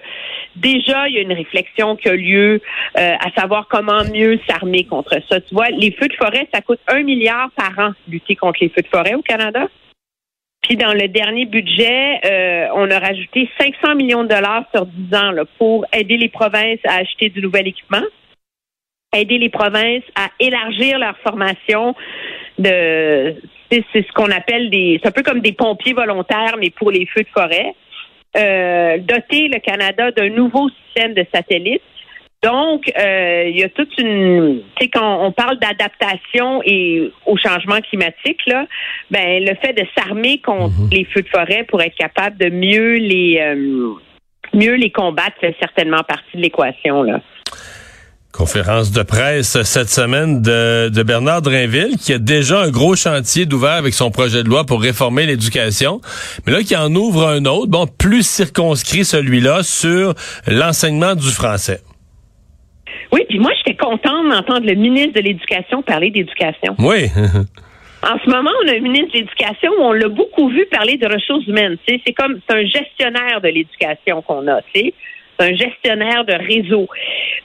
déjà 0.56 1.08
il 1.08 1.14
y 1.14 1.18
a 1.18 1.22
une 1.22 1.32
réflexion 1.32 1.96
qui 1.96 2.08
a 2.08 2.14
lieu 2.14 2.60
euh, 2.98 3.14
à 3.20 3.30
savoir 3.38 3.68
comment 3.68 4.02
mieux 4.12 4.40
s'armer 4.48 4.84
contre 4.84 5.16
ça. 5.28 5.40
Tu 5.40 5.54
vois, 5.54 5.70
les 5.70 5.92
feux 5.92 6.08
de 6.08 6.14
forêt, 6.14 6.48
ça 6.52 6.62
coûte 6.62 6.80
un 6.88 7.02
milliard 7.02 7.50
par 7.52 7.78
an 7.78 7.92
lutter 8.08 8.36
contre 8.36 8.58
les 8.60 8.70
feux 8.70 8.82
de 8.82 8.88
forêt 8.88 9.14
au 9.14 9.22
Canada. 9.22 9.68
Puis 10.62 10.76
dans 10.76 10.92
le 10.92 11.08
dernier 11.08 11.46
budget, 11.46 12.20
on 12.74 12.90
a 12.90 12.98
rajouté 12.98 13.48
500 13.58 13.94
millions 13.94 14.24
de 14.24 14.28
dollars 14.28 14.64
sur 14.74 14.84
10 14.86 15.14
ans 15.16 15.30
là, 15.30 15.44
pour 15.56 15.86
aider 15.92 16.16
les 16.16 16.28
provinces 16.28 16.80
à 16.84 16.96
acheter 16.96 17.30
du 17.30 17.40
nouvel 17.40 17.68
équipement 17.68 18.02
aider 19.16 19.38
les 19.38 19.48
provinces 19.48 20.04
à 20.14 20.28
élargir 20.38 20.98
leur 20.98 21.16
formation 21.18 21.94
de 22.58 23.34
c'est 23.70 23.84
ce 23.94 24.12
qu'on 24.14 24.30
appelle 24.30 24.70
des 24.70 24.98
c'est 25.02 25.08
un 25.08 25.12
peu 25.12 25.22
comme 25.22 25.40
des 25.40 25.52
pompiers 25.52 25.92
volontaires 25.92 26.56
mais 26.58 26.70
pour 26.70 26.90
les 26.90 27.06
feux 27.06 27.22
de 27.22 27.28
forêt 27.28 27.74
euh, 28.36 28.98
doter 28.98 29.48
le 29.48 29.58
Canada 29.58 30.10
d'un 30.12 30.28
nouveau 30.28 30.68
système 30.86 31.14
de 31.14 31.24
satellites 31.32 31.82
donc, 32.42 32.90
euh, 32.98 33.44
il 33.48 33.58
y 33.58 33.62
a 33.62 33.68
toute 33.68 33.98
une, 33.98 34.62
tu 34.76 34.84
sais, 34.84 34.88
quand 34.88 35.26
on 35.26 35.30
parle 35.30 35.58
d'adaptation 35.58 36.62
et 36.64 37.12
au 37.26 37.36
changement 37.36 37.80
climatique, 37.82 38.40
là, 38.46 38.66
ben 39.10 39.44
le 39.44 39.54
fait 39.56 39.74
de 39.74 39.86
s'armer 39.94 40.38
contre 40.38 40.74
mhm. 40.80 40.88
les 40.90 41.04
feux 41.04 41.20
de 41.20 41.28
forêt 41.28 41.64
pour 41.68 41.82
être 41.82 41.94
capable 41.96 42.38
de 42.38 42.48
mieux 42.48 42.94
les, 42.94 43.38
euh, 43.42 43.92
mieux 44.54 44.74
les 44.74 44.90
combattre 44.90 45.36
fait 45.38 45.54
certainement 45.60 46.02
partie 46.02 46.36
de 46.36 46.40
l'équation 46.40 47.02
là. 47.02 47.20
Conférence 48.32 48.92
de 48.92 49.02
presse 49.02 49.60
cette 49.64 49.88
semaine 49.88 50.40
de, 50.40 50.88
de, 50.88 51.02
Bernard 51.02 51.42
Drinville, 51.42 51.96
qui 51.98 52.12
a 52.12 52.18
déjà 52.18 52.60
un 52.60 52.70
gros 52.70 52.94
chantier 52.94 53.44
d'ouvert 53.44 53.72
avec 53.72 53.92
son 53.92 54.12
projet 54.12 54.44
de 54.44 54.48
loi 54.48 54.64
pour 54.64 54.80
réformer 54.80 55.26
l'éducation, 55.26 56.00
mais 56.46 56.52
là 56.52 56.62
qui 56.62 56.76
en 56.76 56.94
ouvre 56.94 57.26
un 57.26 57.44
autre, 57.44 57.66
bon, 57.66 57.86
plus 57.86 58.24
circonscrit 58.24 59.04
celui-là 59.04 59.64
sur 59.64 60.14
l'enseignement 60.46 61.16
du 61.16 61.28
français. 61.28 61.80
Oui, 63.12 63.22
puis 63.28 63.40
moi 63.40 63.50
j'étais 63.58 63.76
contente 63.76 64.30
d'entendre 64.30 64.64
le 64.64 64.74
ministre 64.74 65.14
de 65.14 65.20
l'Éducation 65.20 65.82
parler 65.82 66.10
d'éducation. 66.10 66.76
Oui. 66.78 67.10
En 68.02 68.18
ce 68.24 68.30
moment, 68.30 68.50
on 68.64 68.68
a 68.68 68.76
un 68.76 68.80
ministre 68.80 69.12
de 69.12 69.18
l'Éducation 69.18 69.72
où 69.78 69.82
on 69.82 69.92
l'a 69.92 70.08
beaucoup 70.08 70.48
vu 70.48 70.64
parler 70.70 70.96
de 70.96 71.06
ressources 71.06 71.46
humaines. 71.46 71.76
C'est 71.86 72.14
comme 72.14 72.40
c'est 72.48 72.56
un 72.56 72.64
gestionnaire 72.64 73.42
de 73.42 73.48
l'éducation 73.48 74.22
qu'on 74.22 74.48
a. 74.48 74.60
Un 75.40 75.54
gestionnaire 75.54 76.24
de 76.26 76.34
réseau. 76.34 76.86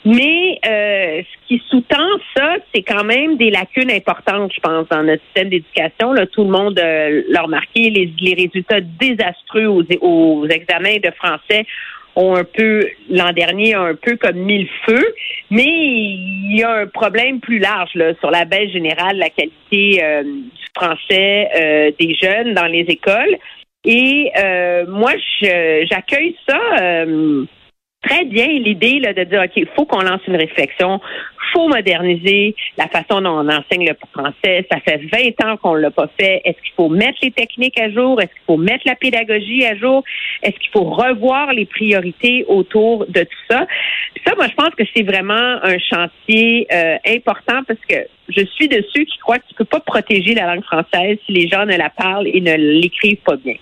Mais 0.04 0.60
euh, 0.68 1.22
ce 1.24 1.48
qui 1.48 1.64
sous-tend 1.70 2.10
ça, 2.36 2.58
c'est 2.74 2.84
quand 2.84 3.06
même 3.06 3.38
des 3.38 3.50
lacunes 3.50 3.90
importantes, 3.90 4.52
je 4.54 4.60
pense, 4.60 4.88
dans 4.90 5.02
notre 5.02 5.24
système 5.26 5.50
d'éducation. 5.50 6.12
Là, 6.12 6.28
tout 6.28 6.44
le 6.44 6.52
monde 6.52 6.78
euh, 6.78 7.24
l'a 7.30 7.42
remarqué, 7.42 7.90
les, 7.90 8.34
résultats 8.34 8.82
désastreux 8.82 9.66
aux, 9.66 10.46
examens 10.48 10.98
de 10.98 11.10
français 11.12 11.66
ont 12.18 12.36
un 12.36 12.44
peu, 12.44 12.88
l'an 13.10 13.32
dernier, 13.32 13.74
un 13.74 13.96
peu 13.96 14.16
comme 14.18 14.38
mille 14.38 14.68
feux, 14.86 15.14
mais 15.50 15.66
il 15.66 16.58
y 16.58 16.64
a 16.64 16.72
un 16.72 16.88
problème 16.88 17.40
plus 17.40 17.60
large 17.60 17.92
là, 17.96 18.14
sur 18.20 18.32
la 18.32 18.46
baisse 18.46 18.72
générale 18.72 19.18
la 19.18 19.30
qualité 19.30 20.04
euh, 20.04 20.24
du 20.24 20.66
français 20.76 21.50
euh, 21.56 21.92
des 22.00 22.16
jeunes 22.16 22.54
dans 22.54 22.68
les 22.68 22.86
écoles. 22.88 23.38
Et 23.84 24.32
euh, 24.38 24.86
moi, 24.88 25.14
j'accueille 25.42 26.36
ça 26.48 26.60
très 28.08 28.26
bien 28.26 28.48
l'idée 28.48 29.00
de 29.00 29.24
dire, 29.24 29.42
OK, 29.44 29.52
il 29.56 29.68
faut 29.76 29.86
qu'on 29.86 30.02
lance 30.02 30.22
une 30.28 30.36
réflexion, 30.36 31.00
faut 31.56 31.68
moderniser 31.70 32.56
la 32.78 32.88
façon 32.88 33.22
dont 33.22 33.40
on 33.40 33.50
enseigne 33.50 33.88
le 33.88 33.96
français. 34.12 34.66
Ça 34.70 34.80
fait 34.82 35.00
20 35.12 35.48
ans 35.48 35.58
qu'on 35.58 35.76
ne 35.76 35.80
l'a 35.80 35.92
pas 35.92 36.10
fait. 36.20 36.42
Est-ce 36.44 36.62
qu'il 36.62 36.74
faut 36.76 36.90
mettre 36.90 37.18
les 37.22 37.32
techniques 37.32 37.80
à 37.80 37.90
jour? 37.90 38.22
Est-ce 38.22 38.32
qu'il 38.32 38.46
faut 38.46 38.58
mettre 38.58 38.84
la 38.86 38.96
pédagogie 38.96 39.66
à 39.66 39.76
jour? 39.76 40.04
Est-ce 40.44 40.58
qu'il 40.60 40.72
faut 40.72 40.84
revoir 40.84 41.54
les 41.54 41.66
priorités 41.66 42.46
autour 42.48 43.06
de 43.08 43.22
tout 43.22 43.44
ça? 43.50 43.68
ça, 44.26 44.34
moi, 44.36 44.48
je 44.48 44.56
pense 44.56 44.74
que 44.76 44.84
c'est 44.96 45.04
vraiment 45.04 45.60
un 45.64 45.78
chantier 45.78 46.68
euh, 46.74 46.98
important 47.08 47.62
parce 47.68 47.80
que 47.88 47.96
je 48.30 48.44
suis 48.46 48.68
de 48.68 48.84
ceux 48.94 49.04
qui 49.04 49.18
croient 49.20 49.38
que 49.38 49.48
tu 49.48 49.54
ne 49.54 49.58
peux 49.60 49.66
pas 49.66 49.80
protéger 49.80 50.34
la 50.34 50.54
langue 50.54 50.64
française 50.64 51.18
si 51.26 51.32
les 51.32 51.48
gens 51.48 51.66
ne 51.66 51.78
la 51.78 51.90
parlent 51.90 52.28
et 52.28 52.42
ne 52.42 52.56
l'écrivent 52.56 53.22
pas 53.24 53.36
bien. 53.36 53.56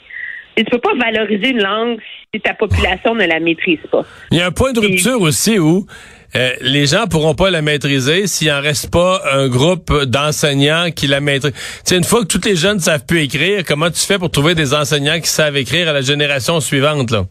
Et 0.56 0.64
tu 0.64 0.70
peux 0.70 0.80
pas 0.80 0.94
valoriser 0.96 1.50
une 1.50 1.62
langue 1.62 2.00
si 2.34 2.42
ta 2.42 2.54
population 2.54 3.16
ne 3.16 3.26
la 3.26 3.40
maîtrise 3.40 3.80
pas. 3.92 4.04
Il 4.32 4.38
y 4.38 4.42
a 4.42 4.46
un 4.46 4.52
point 4.52 4.72
de 4.72 4.80
rupture 4.80 5.22
aussi 5.22 5.60
où 5.60 5.86
euh, 6.36 6.52
les 6.62 6.88
gens 6.88 7.06
pourront 7.08 7.36
pas 7.36 7.52
la 7.52 7.62
maîtriser 7.62 8.28
s'il 8.28 8.52
en 8.52 8.62
reste 8.62 8.92
pas 8.92 9.22
un 9.32 9.48
groupe 9.48 9.92
d'enseignants 10.06 10.90
qui 10.96 11.08
la 11.08 11.20
maîtrisent. 11.20 11.54
Tu 11.86 11.96
une 11.96 12.04
fois 12.04 12.22
que 12.22 12.28
tous 12.28 12.46
les 12.46 12.56
jeunes 12.56 12.80
savent 12.80 13.06
plus 13.06 13.24
écrire, 13.24 13.64
comment 13.66 13.90
tu 13.90 14.00
fais 14.00 14.18
pour 14.18 14.32
trouver 14.32 14.56
des 14.56 14.74
enseignants 14.74 15.20
qui 15.20 15.30
savent 15.30 15.58
écrire 15.58 15.90
à 15.90 15.94
la 15.94 16.02
génération 16.02 16.60
suivante 16.60 17.12
là? 17.12 17.26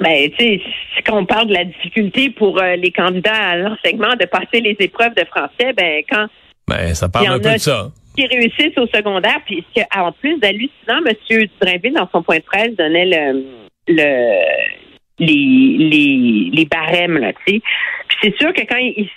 Ben, 0.00 0.30
tu 0.30 0.44
sais, 0.44 0.60
quand 1.04 1.18
on 1.18 1.26
parle 1.26 1.48
de 1.48 1.54
la 1.54 1.64
difficulté 1.64 2.30
pour 2.30 2.62
euh, 2.62 2.76
les 2.76 2.92
candidats 2.92 3.34
à 3.34 3.56
l'enseignement 3.56 4.14
de 4.14 4.26
passer 4.26 4.60
les 4.60 4.76
épreuves 4.78 5.14
de 5.16 5.24
français, 5.24 5.72
ben 5.76 6.02
quand 6.08 6.26
ben, 6.68 6.94
ça 6.94 7.08
parle 7.08 7.26
un 7.26 7.40
peu 7.40 7.52
de 7.52 7.58
ça 7.58 7.90
réussissent 8.26 8.78
au 8.78 8.86
secondaire, 8.86 9.40
puis 9.44 9.64
en 9.96 10.12
plus 10.12 10.38
d'hallucinant, 10.38 11.00
M. 11.06 11.46
Drainville, 11.60 11.94
dans 11.94 12.08
son 12.12 12.22
point 12.22 12.38
de 12.38 12.42
presse, 12.42 12.74
donnait 12.76 13.06
le, 13.06 13.44
le 13.88 14.38
les, 15.18 16.50
les, 16.52 16.64
barèmes, 16.64 17.18
là, 17.18 17.32
tu 17.32 17.54
sais. 17.54 17.62
Puis 18.08 18.18
c'est 18.22 18.36
sûr 18.38 18.52
que 18.52 18.62
quand 18.62 18.78
il, 18.78 19.08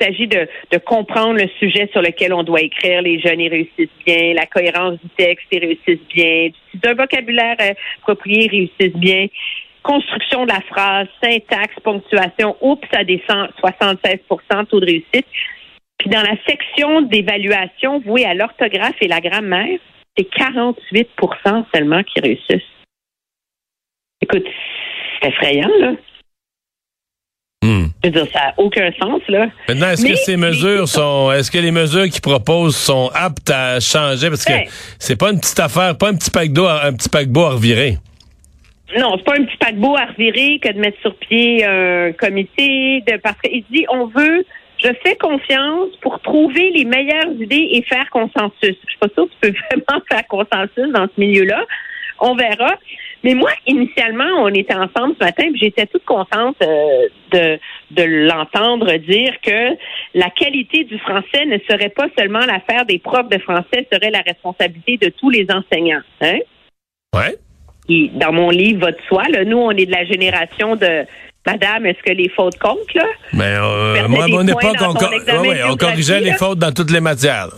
s'agit 0.00 0.26
de, 0.26 0.48
de, 0.72 0.78
comprendre 0.78 1.34
le 1.34 1.48
sujet 1.58 1.88
sur 1.92 2.00
lequel 2.00 2.32
on 2.32 2.42
doit 2.42 2.62
écrire. 2.62 3.02
Les 3.02 3.20
jeunes, 3.20 3.40
ils 3.40 3.50
réussissent 3.50 4.04
bien. 4.06 4.32
La 4.34 4.46
cohérence 4.46 4.98
du 5.00 5.08
texte, 5.16 5.46
ils 5.52 5.58
réussissent 5.58 6.08
bien. 6.14 6.48
D'un 6.74 6.94
vocabulaire 6.94 7.56
euh, 7.60 7.74
approprié, 8.00 8.44
ils 8.46 8.50
réussissent 8.50 8.98
bien. 8.98 9.26
Construction 9.82 10.46
de 10.46 10.52
la 10.52 10.62
phrase, 10.62 11.08
syntaxe, 11.22 11.74
ponctuation, 11.82 12.56
oups, 12.62 12.88
ça 12.90 13.04
descend 13.04 13.50
76% 13.62 14.66
taux 14.66 14.80
de 14.80 14.86
réussite. 14.86 15.26
Puis 16.04 16.10
dans 16.10 16.22
la 16.22 16.36
section 16.46 17.00
d'évaluation 17.00 17.98
vouée 18.00 18.26
à 18.26 18.34
l'orthographe 18.34 18.96
et 19.00 19.08
la 19.08 19.22
grammaire, 19.22 19.78
c'est 20.14 20.28
48% 20.30 21.64
seulement 21.74 22.02
qui 22.02 22.20
réussissent. 22.20 22.60
Écoute, 24.20 24.44
c'est 25.22 25.28
effrayant, 25.28 25.70
là. 25.80 25.92
Hmm. 27.64 27.86
Je 28.02 28.10
veux 28.10 28.10
dire, 28.10 28.26
ça 28.34 28.40
n'a 28.40 28.54
aucun 28.58 28.92
sens, 29.00 29.22
là. 29.28 29.48
Maintenant, 29.66 29.88
est-ce 29.88 30.04
que 30.04 30.14
ces 30.14 30.36
mesures 30.36 30.86
sont, 30.86 31.32
est-ce 31.32 31.50
que 31.50 31.56
les 31.56 31.70
mesures 31.70 32.04
qu'ils 32.10 32.20
proposent 32.20 32.76
sont 32.76 33.10
aptes 33.14 33.48
à 33.48 33.80
changer? 33.80 34.28
Parce 34.28 34.44
que 34.44 34.52
c'est 34.98 35.18
pas 35.18 35.32
une 35.32 35.40
petite 35.40 35.60
affaire, 35.60 35.96
pas 35.96 36.10
un 36.10 36.16
petit 36.16 36.30
paquebot, 36.30 36.66
un 36.66 36.92
petit 36.92 37.08
paquebot 37.08 37.44
à 37.44 37.50
revirer. 37.52 37.96
Non, 38.98 39.16
c'est 39.16 39.24
pas 39.24 39.40
un 39.40 39.44
petit 39.44 39.56
paquebot 39.56 39.96
à 39.96 40.04
revirer 40.04 40.58
que 40.58 40.70
de 40.70 40.80
mettre 40.80 41.00
sur 41.00 41.16
pied 41.16 41.64
un 41.64 42.12
comité 42.12 43.02
de, 43.06 43.16
parce 43.16 43.40
qu'il 43.40 43.64
dit, 43.70 43.86
on 43.88 44.04
veut 44.08 44.44
je 44.84 44.90
fais 45.02 45.16
confiance 45.16 45.90
pour 46.02 46.20
trouver 46.20 46.70
les 46.70 46.84
meilleures 46.84 47.32
idées 47.40 47.68
et 47.72 47.82
faire 47.82 48.08
consensus. 48.10 48.52
Je 48.62 48.90
suis 48.90 48.98
pas 49.00 49.08
sûre 49.14 49.26
que 49.26 49.46
tu 49.46 49.52
peux 49.52 49.58
vraiment 49.70 50.02
faire 50.10 50.26
consensus 50.28 50.92
dans 50.92 51.06
ce 51.06 51.20
milieu-là. 51.20 51.64
On 52.20 52.34
verra. 52.34 52.74
Mais 53.24 53.34
moi, 53.34 53.50
initialement, 53.66 54.28
on 54.40 54.48
était 54.48 54.74
ensemble 54.74 55.14
ce 55.18 55.24
matin, 55.24 55.44
et 55.44 55.56
j'étais 55.56 55.86
toute 55.86 56.04
contente 56.04 56.56
euh, 56.62 57.08
de, 57.32 57.58
de 57.90 58.02
l'entendre 58.02 58.94
dire 58.98 59.32
que 59.42 59.70
la 60.12 60.28
qualité 60.28 60.84
du 60.84 60.98
français 60.98 61.46
ne 61.46 61.58
serait 61.68 61.88
pas 61.88 62.08
seulement 62.18 62.40
l'affaire 62.40 62.84
des 62.84 62.98
profs 62.98 63.30
de 63.30 63.38
français, 63.38 63.88
serait 63.90 64.10
la 64.10 64.20
responsabilité 64.20 64.98
de 64.98 65.08
tous 65.08 65.30
les 65.30 65.46
enseignants. 65.50 66.02
Hein? 66.20 66.38
Ouais. 67.14 67.34
Et 67.88 68.10
dans 68.12 68.32
mon 68.32 68.50
livre, 68.50 68.86
votre 68.86 69.02
soi, 69.04 69.24
là, 69.30 69.44
nous, 69.44 69.58
on 69.58 69.70
est 69.70 69.86
de 69.86 69.92
la 69.92 70.04
génération 70.04 70.76
de 70.76 71.06
Madame, 71.46 71.86
est-ce 71.86 72.02
que 72.02 72.12
les 72.12 72.30
fautes 72.30 72.58
comptent, 72.58 72.94
là? 72.94 73.06
Mais 73.32 73.44
euh, 73.44 74.08
moi, 74.08 74.24
à 74.24 74.28
mon 74.28 74.46
époque, 74.46 74.76
on, 74.80 75.72
on 75.72 75.76
corrigeait 75.76 76.20
les 76.20 76.32
fautes 76.32 76.58
dans 76.58 76.72
toutes 76.72 76.90
les 76.90 77.00
matières. 77.00 77.48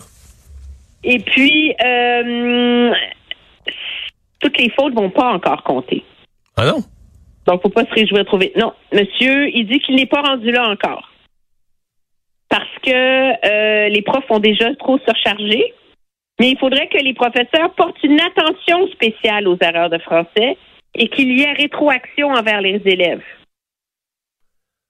Et 1.05 1.21
puis, 1.21 1.73
euh, 1.85 2.93
toutes 4.41 4.59
les 4.59 4.71
fautes 4.71 4.95
vont 4.95 5.11
pas 5.11 5.33
encore 5.33 5.63
compter. 5.63 6.03
Ah 6.57 6.67
non? 6.67 6.79
Donc, 7.47 7.63
faut 7.63 7.69
pas 7.69 7.85
se 7.85 7.95
réjouir 7.95 8.25
de 8.25 8.27
trouver. 8.27 8.53
Non, 8.57 8.73
monsieur, 8.93 9.49
il 9.55 9.69
dit 9.69 9.79
qu'il 9.79 9.95
n'est 9.95 10.07
pas 10.07 10.23
rendu 10.23 10.51
là 10.51 10.69
encore. 10.69 11.09
Parce 12.49 12.65
que 12.83 12.91
euh, 12.91 13.89
les 13.89 14.03
profs 14.03 14.27
sont 14.27 14.41
déjà 14.41 14.75
trop 14.77 14.99
surchargés. 14.99 15.75
Mais 16.41 16.51
il 16.51 16.59
faudrait 16.59 16.89
que 16.89 16.99
les 16.99 17.15
professeurs 17.15 17.73
portent 17.77 18.03
une 18.03 18.21
attention 18.21 18.89
spéciale 18.89 19.49
aux 19.49 19.57
erreurs 19.61 19.91
de 19.91 19.99
français 19.99 20.59
et 20.95 21.09
qu'il 21.09 21.33
y 21.39 21.43
ait 21.43 21.53
rétroaction 21.53 22.29
envers 22.29 22.61
les 22.61 22.83
élèves. 22.85 23.23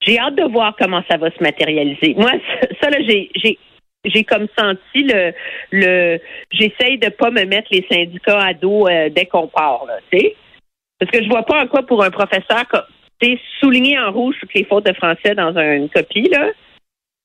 J'ai 0.06 0.18
hâte 0.18 0.36
de 0.36 0.44
voir 0.44 0.74
comment 0.78 1.02
ça 1.10 1.16
va 1.16 1.30
se 1.30 1.42
matérialiser. 1.42 2.14
Moi, 2.16 2.32
ça, 2.80 2.90
là, 2.90 2.98
j'ai, 3.06 3.30
j'ai, 3.34 3.58
j'ai 4.04 4.24
comme 4.24 4.46
senti 4.56 5.02
le, 5.02 5.32
le, 5.72 6.20
j'essaye 6.50 6.98
de 6.98 7.08
pas 7.08 7.30
me 7.30 7.44
mettre 7.44 7.68
les 7.72 7.84
syndicats 7.90 8.40
à 8.40 8.54
dos 8.54 8.86
euh, 8.86 9.08
dès 9.10 9.26
qu'on 9.26 9.48
part, 9.48 9.84
là, 9.86 9.98
tu 10.10 10.18
sais. 10.18 10.36
Parce 10.98 11.10
que 11.10 11.22
je 11.22 11.28
vois 11.28 11.42
pas 11.42 11.62
en 11.62 11.66
quoi 11.66 11.82
pour 11.82 12.02
un 12.02 12.10
professeur, 12.10 12.64
tu 13.20 13.38
souligner 13.60 13.98
en 13.98 14.12
rouge 14.12 14.36
toutes 14.40 14.54
les 14.54 14.64
fautes 14.64 14.86
de 14.86 14.94
français 14.94 15.34
dans 15.34 15.56
une 15.58 15.90
copie, 15.90 16.28
là 16.30 16.50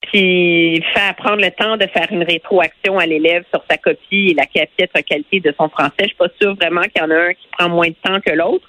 puis 0.01 0.83
faire 0.93 1.15
prendre 1.15 1.41
le 1.41 1.51
temps 1.51 1.77
de 1.77 1.87
faire 1.87 2.07
une 2.11 2.23
rétroaction 2.23 2.97
à 2.97 3.05
l'élève 3.05 3.43
sur 3.53 3.63
sa 3.69 3.77
copie 3.77 4.29
et 4.29 4.33
la 4.33 4.45
piètre 4.45 5.03
qualité 5.05 5.39
de 5.39 5.53
son 5.57 5.69
français. 5.69 5.93
Je 6.01 6.07
suis 6.07 6.15
pas 6.15 6.29
sûre 6.41 6.55
vraiment 6.55 6.81
qu'il 6.81 7.01
y 7.01 7.05
en 7.05 7.11
a 7.11 7.15
un 7.15 7.33
qui 7.33 7.47
prend 7.57 7.69
moins 7.69 7.89
de 7.89 7.95
temps 8.03 8.19
que 8.19 8.31
l'autre. 8.31 8.67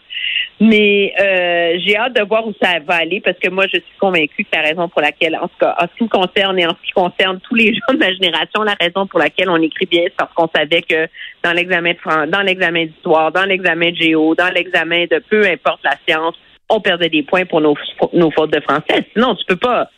Mais 0.61 1.13
euh, 1.21 1.79
j'ai 1.85 1.97
hâte 1.97 2.15
de 2.15 2.23
voir 2.23 2.47
où 2.47 2.53
ça 2.63 2.79
va 2.87 2.97
aller 2.97 3.21
parce 3.21 3.39
que 3.39 3.49
moi, 3.49 3.65
je 3.67 3.79
suis 3.79 3.99
convaincue 3.99 4.45
que 4.45 4.57
la 4.57 4.63
raison 4.63 4.89
pour 4.89 5.01
laquelle, 5.01 5.37
en 5.37 5.49
tout 5.49 5.59
cas, 5.59 5.75
en 5.79 5.87
ce 5.87 5.99
qui 5.99 6.05
me 6.05 6.09
concerne 6.09 6.59
et 6.59 6.67
en 6.67 6.71
ce 6.71 6.87
qui 6.87 6.93
concerne 6.93 7.41
tous 7.41 7.55
les 7.55 7.75
gens 7.75 7.95
de 7.95 7.99
ma 7.99 8.13
génération, 8.13 8.63
la 8.63 8.77
raison 8.81 9.07
pour 9.07 9.19
laquelle 9.19 9.51
on 9.51 9.61
écrit 9.61 9.87
bien, 9.87 10.03
c'est 10.05 10.17
parce 10.17 10.33
qu'on 10.35 10.49
savait 10.55 10.83
que 10.83 11.09
dans 11.43 11.53
l'examen 11.53 11.93
de 11.93 12.31
dans 12.31 12.43
l'examen 12.43 12.87
d'histoire, 12.87 13.33
dans 13.33 13.45
l'examen 13.45 13.91
de 13.91 13.97
géo, 13.97 14.35
dans 14.35 14.53
l'examen 14.55 15.07
de 15.11 15.23
peu 15.29 15.47
importe 15.47 15.81
la 15.85 15.97
science, 16.07 16.37
on 16.69 16.81
perdait 16.81 17.09
des 17.09 17.23
points 17.23 17.45
pour 17.45 17.61
nos, 17.61 17.75
nos 18.13 18.31
fautes 18.31 18.53
de 18.53 18.61
français. 18.61 19.07
Sinon, 19.15 19.35
tu 19.35 19.45
peux 19.47 19.57
pas 19.57 19.91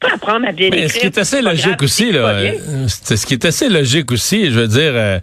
pas 0.00 0.14
apprendre 0.14 0.46
à 0.46 0.52
bien 0.52 0.68
écrire. 0.68 0.90
Ce 0.90 0.98
qui 0.98 1.06
est 1.06 1.18
assez 1.18 1.42
logique 1.42 1.82
aussi, 1.82 2.12
là, 2.12 2.28
euh, 2.28 2.86
ce 2.88 3.26
qui 3.26 3.34
est 3.34 3.44
assez 3.44 3.68
logique 3.68 4.12
aussi, 4.12 4.50
je 4.50 4.60
veux 4.60 4.68
dire, 4.68 4.92
euh, 4.94 5.18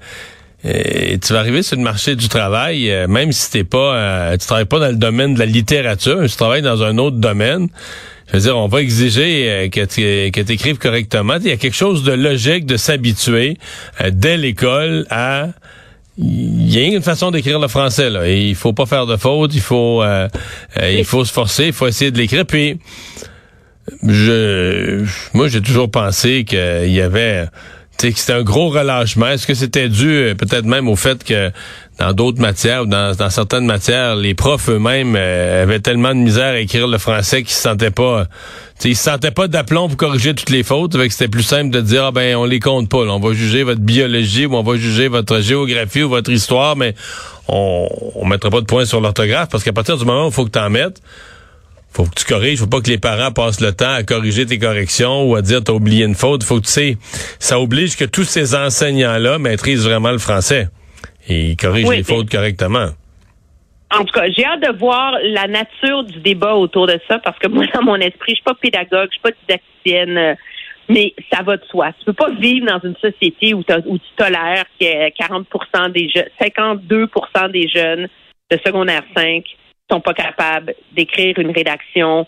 euh, 0.66 1.18
tu 1.24 1.34
vas 1.34 1.40
arriver 1.40 1.64
sur 1.64 1.78
le 1.78 1.84
marché 1.84 2.16
du 2.16 2.28
travail, 2.28 2.92
même 3.08 3.32
si 3.32 3.52
t'es 3.52 3.64
pas, 3.64 4.38
tu 4.38 4.46
travailles 4.46 4.66
pas 4.66 4.80
dans 4.80 4.90
le 4.90 4.96
domaine 4.96 5.34
de 5.34 5.40
la 5.40 5.46
littérature, 5.46 6.22
tu 6.28 6.36
travailles 6.36 6.62
dans 6.62 6.84
un 6.84 6.98
autre 6.98 7.18
domaine. 7.18 7.68
Je 8.28 8.38
veux 8.38 8.44
dire, 8.44 8.58
on 8.58 8.68
va 8.68 8.82
exiger 8.82 9.70
que 9.72 9.86
tu 9.86 10.52
écrives 10.52 10.78
correctement. 10.78 11.36
Il 11.40 11.48
y 11.48 11.52
a 11.52 11.58
quelque 11.58 11.76
chose 11.76 12.04
de 12.04 12.12
logique 12.12 12.66
de 12.66 12.76
s'habituer 12.76 13.58
dès 14.12 14.38
l'école 14.38 15.06
à 15.12 15.50
il 16.18 16.74
y 16.74 16.80
a 16.80 16.88
une 16.88 17.02
façon 17.04 17.30
d'écrire 17.30 17.60
le 17.60 17.68
français 17.68 18.10
là. 18.10 18.28
Et 18.28 18.48
il 18.48 18.56
faut 18.56 18.74
pas 18.74 18.88
faire 18.88 19.06
de 19.06 19.18
fautes, 19.18 19.54
il 19.54 19.62
faut 19.62 20.04
il 20.82 21.06
faut 21.06 21.24
se 21.24 21.32
forcer, 21.32 21.68
il 21.68 21.74
faut 21.74 21.88
essayer 21.88 22.10
de 22.10 22.18
l'écrire. 22.18 22.48
Puis 22.48 22.80
je, 24.04 25.06
moi, 25.34 25.48
j'ai 25.48 25.62
toujours 25.62 25.90
pensé 25.90 26.44
qu'il 26.44 26.92
y 26.92 27.02
avait, 27.02 27.46
c'était 27.98 28.34
un 28.34 28.44
gros 28.44 28.70
relâchement. 28.70 29.28
Est-ce 29.28 29.48
que 29.48 29.54
c'était 29.54 29.90
dû 29.90 30.10
euh, 30.10 30.36
peut-être 30.36 30.66
même 30.66 30.88
au 30.88 30.96
fait 30.96 31.24
que 31.24 31.52
dans 31.98 32.14
d'autres 32.14 32.42
matières 32.42 32.84
ou 32.84 32.86
dans, 32.86 33.30
certaines 33.30 33.66
matières, 33.66 34.16
les 34.16 34.34
profs 34.34 34.70
eux-mêmes 34.70 35.16
euh, 35.18 35.64
avaient 35.64 35.80
tellement 35.80 36.10
de 36.10 36.20
misère 36.20 36.54
à 36.54 36.60
écrire 36.60 36.88
le 36.88 36.98
français 36.98 37.44
qu'ils 37.44 37.54
se 37.54 37.62
sentaient 37.62 37.92
pas, 37.92 38.28
ils 38.84 38.98
se 38.98 39.04
sentaient 39.04 39.32
pas 39.32 39.48
d'aplomb 39.48 39.88
pour 39.88 39.98
corriger 39.98 40.34
toutes 40.34 40.50
les 40.50 40.64
fautes. 40.64 40.96
Avec 40.96 41.12
c'était 41.12 41.30
plus 41.30 41.44
simple 41.44 41.70
de 41.70 41.82
dire, 41.82 42.06
ah 42.06 42.12
ben, 42.12 42.36
on 42.36 42.46
les 42.46 42.60
compte 42.60 42.90
pas. 42.90 42.98
On 42.98 43.20
va 43.20 43.34
juger 43.34 43.64
votre 43.64 43.82
biologie 43.82 44.46
ou 44.46 44.56
on 44.56 44.64
va 44.64 44.76
juger 44.76 45.08
votre 45.08 45.40
géographie 45.40 46.04
ou 46.04 46.10
votre 46.10 46.32
histoire, 46.32 46.76
mais 46.76 46.96
on, 47.48 47.88
on 48.16 48.26
mettra 48.26 48.50
pas 48.50 48.62
de 48.62 48.66
point 48.66 48.86
sur 48.86 49.00
l'orthographe 49.00 49.50
parce 49.50 49.64
qu'à 49.64 49.74
partir 49.74 49.98
du 49.98 50.06
moment 50.06 50.26
où 50.26 50.30
il 50.30 50.34
faut 50.34 50.46
que 50.46 50.52
tu 50.52 50.60
en 50.60 50.70
mettes, 50.70 51.02
faut 51.96 52.04
que 52.04 52.16
tu 52.16 52.26
corriges. 52.26 52.60
Faut 52.60 52.68
pas 52.68 52.82
que 52.82 52.90
les 52.90 52.98
parents 52.98 53.32
passent 53.32 53.62
le 53.62 53.72
temps 53.72 53.94
à 53.94 54.04
corriger 54.04 54.46
tes 54.46 54.60
corrections 54.60 55.24
ou 55.24 55.36
à 55.36 55.42
dire 55.42 55.64
t'as 55.64 55.74
oublié 55.74 56.06
une 56.06 56.16
faute. 56.16 56.44
Faut 56.44 56.60
que 56.60 56.66
tu 56.66 56.72
sais, 56.72 56.98
ça 57.40 57.60
oblige 57.60 57.96
que 57.96 58.06
tous 58.06 58.26
ces 58.26 58.54
enseignants-là 58.54 59.40
maîtrisent 59.40 59.88
vraiment 59.88 60.12
le 60.12 60.18
français 60.18 60.68
et 61.28 61.52
ils 61.52 61.58
corrigent 61.58 61.92
les 61.92 62.04
fautes 62.04 62.30
correctement. 62.30 62.90
En 63.92 64.04
tout 64.04 64.12
cas, 64.14 64.26
j'ai 64.30 64.44
hâte 64.44 64.62
de 64.62 64.78
voir 64.78 65.14
la 65.24 65.48
nature 65.48 66.04
du 66.04 66.20
débat 66.20 66.56
autour 66.56 66.88
de 66.88 67.00
ça 67.08 67.20
parce 67.20 67.40
que 67.40 67.48
moi, 67.48 67.66
dans 67.74 67.84
mon 67.84 67.96
esprit, 67.96 68.32
je 68.32 68.36
suis 68.36 68.44
pas 68.44 68.56
pédagogue, 68.56 69.08
je 69.12 69.14
suis 69.14 69.22
pas 69.22 69.32
didacticienne, 69.48 70.18
euh, 70.18 70.36
mais 70.90 71.14
ça 71.32 71.44
va 71.44 71.56
de 71.56 71.64
soi. 71.70 71.94
Tu 72.00 72.06
peux 72.06 72.14
pas 72.14 72.32
vivre 72.32 72.68
dans 72.68 72.80
une 72.84 72.96
société 72.96 73.54
où, 73.54 73.60
où 73.60 73.98
tu 73.98 74.10
tolères 74.18 74.66
que 74.80 75.10
40 75.12 75.48
des 75.94 76.10
jeunes, 76.10 76.28
52 76.42 77.08
des 77.54 77.68
jeunes 77.70 78.08
de 78.52 78.60
secondaire 78.66 79.04
5 79.16 79.44
sont 79.90 80.02
pas 80.02 80.14
capables 80.14 80.74
d'écrire 80.94 81.38
une 81.40 81.52
rédaction 81.52 82.26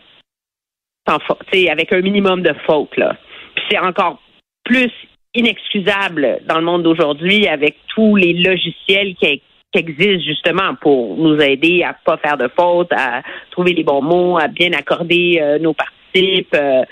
sans 1.07 1.19
faute, 1.19 1.47
avec 1.69 1.93
un 1.93 2.01
minimum 2.01 2.41
de 2.41 2.53
fautes. 2.65 2.95
Là. 2.97 3.15
Puis 3.55 3.65
c'est 3.71 3.79
encore 3.79 4.21
plus 4.63 4.91
inexcusable 5.33 6.39
dans 6.47 6.57
le 6.57 6.65
monde 6.65 6.83
d'aujourd'hui 6.83 7.47
avec 7.47 7.77
tous 7.95 8.15
les 8.15 8.33
logiciels 8.33 9.15
qui, 9.15 9.41
existent 9.73 10.23
justement 10.25 10.73
pour 10.81 11.17
nous 11.17 11.39
aider 11.39 11.83
à 11.83 11.93
pas 11.93 12.17
faire 12.17 12.35
de 12.35 12.47
fautes, 12.47 12.91
à 12.93 13.21
trouver 13.51 13.73
les 13.73 13.83
bons 13.83 14.01
mots, 14.01 14.39
à 14.39 14.47
bien 14.47 14.73
accorder 14.73 15.37
euh, 15.39 15.59
nos 15.59 15.75
participes. 15.75 16.55
Euh, 16.55 16.83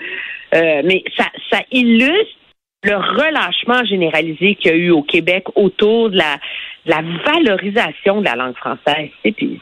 euh, 0.54 0.82
mais 0.84 1.02
ça, 1.16 1.24
ça 1.50 1.62
illustre 1.72 2.38
le 2.84 2.94
relâchement 2.94 3.84
généralisé 3.84 4.54
qu'il 4.54 4.70
y 4.70 4.74
a 4.74 4.76
eu 4.76 4.90
au 4.90 5.02
Québec 5.02 5.46
autour 5.56 6.10
de 6.10 6.18
la, 6.18 6.38
la 6.84 7.02
valorisation 7.24 8.20
de 8.20 8.24
la 8.26 8.36
langue 8.36 8.54
française. 8.54 9.10
Et 9.24 9.32
puis 9.32 9.60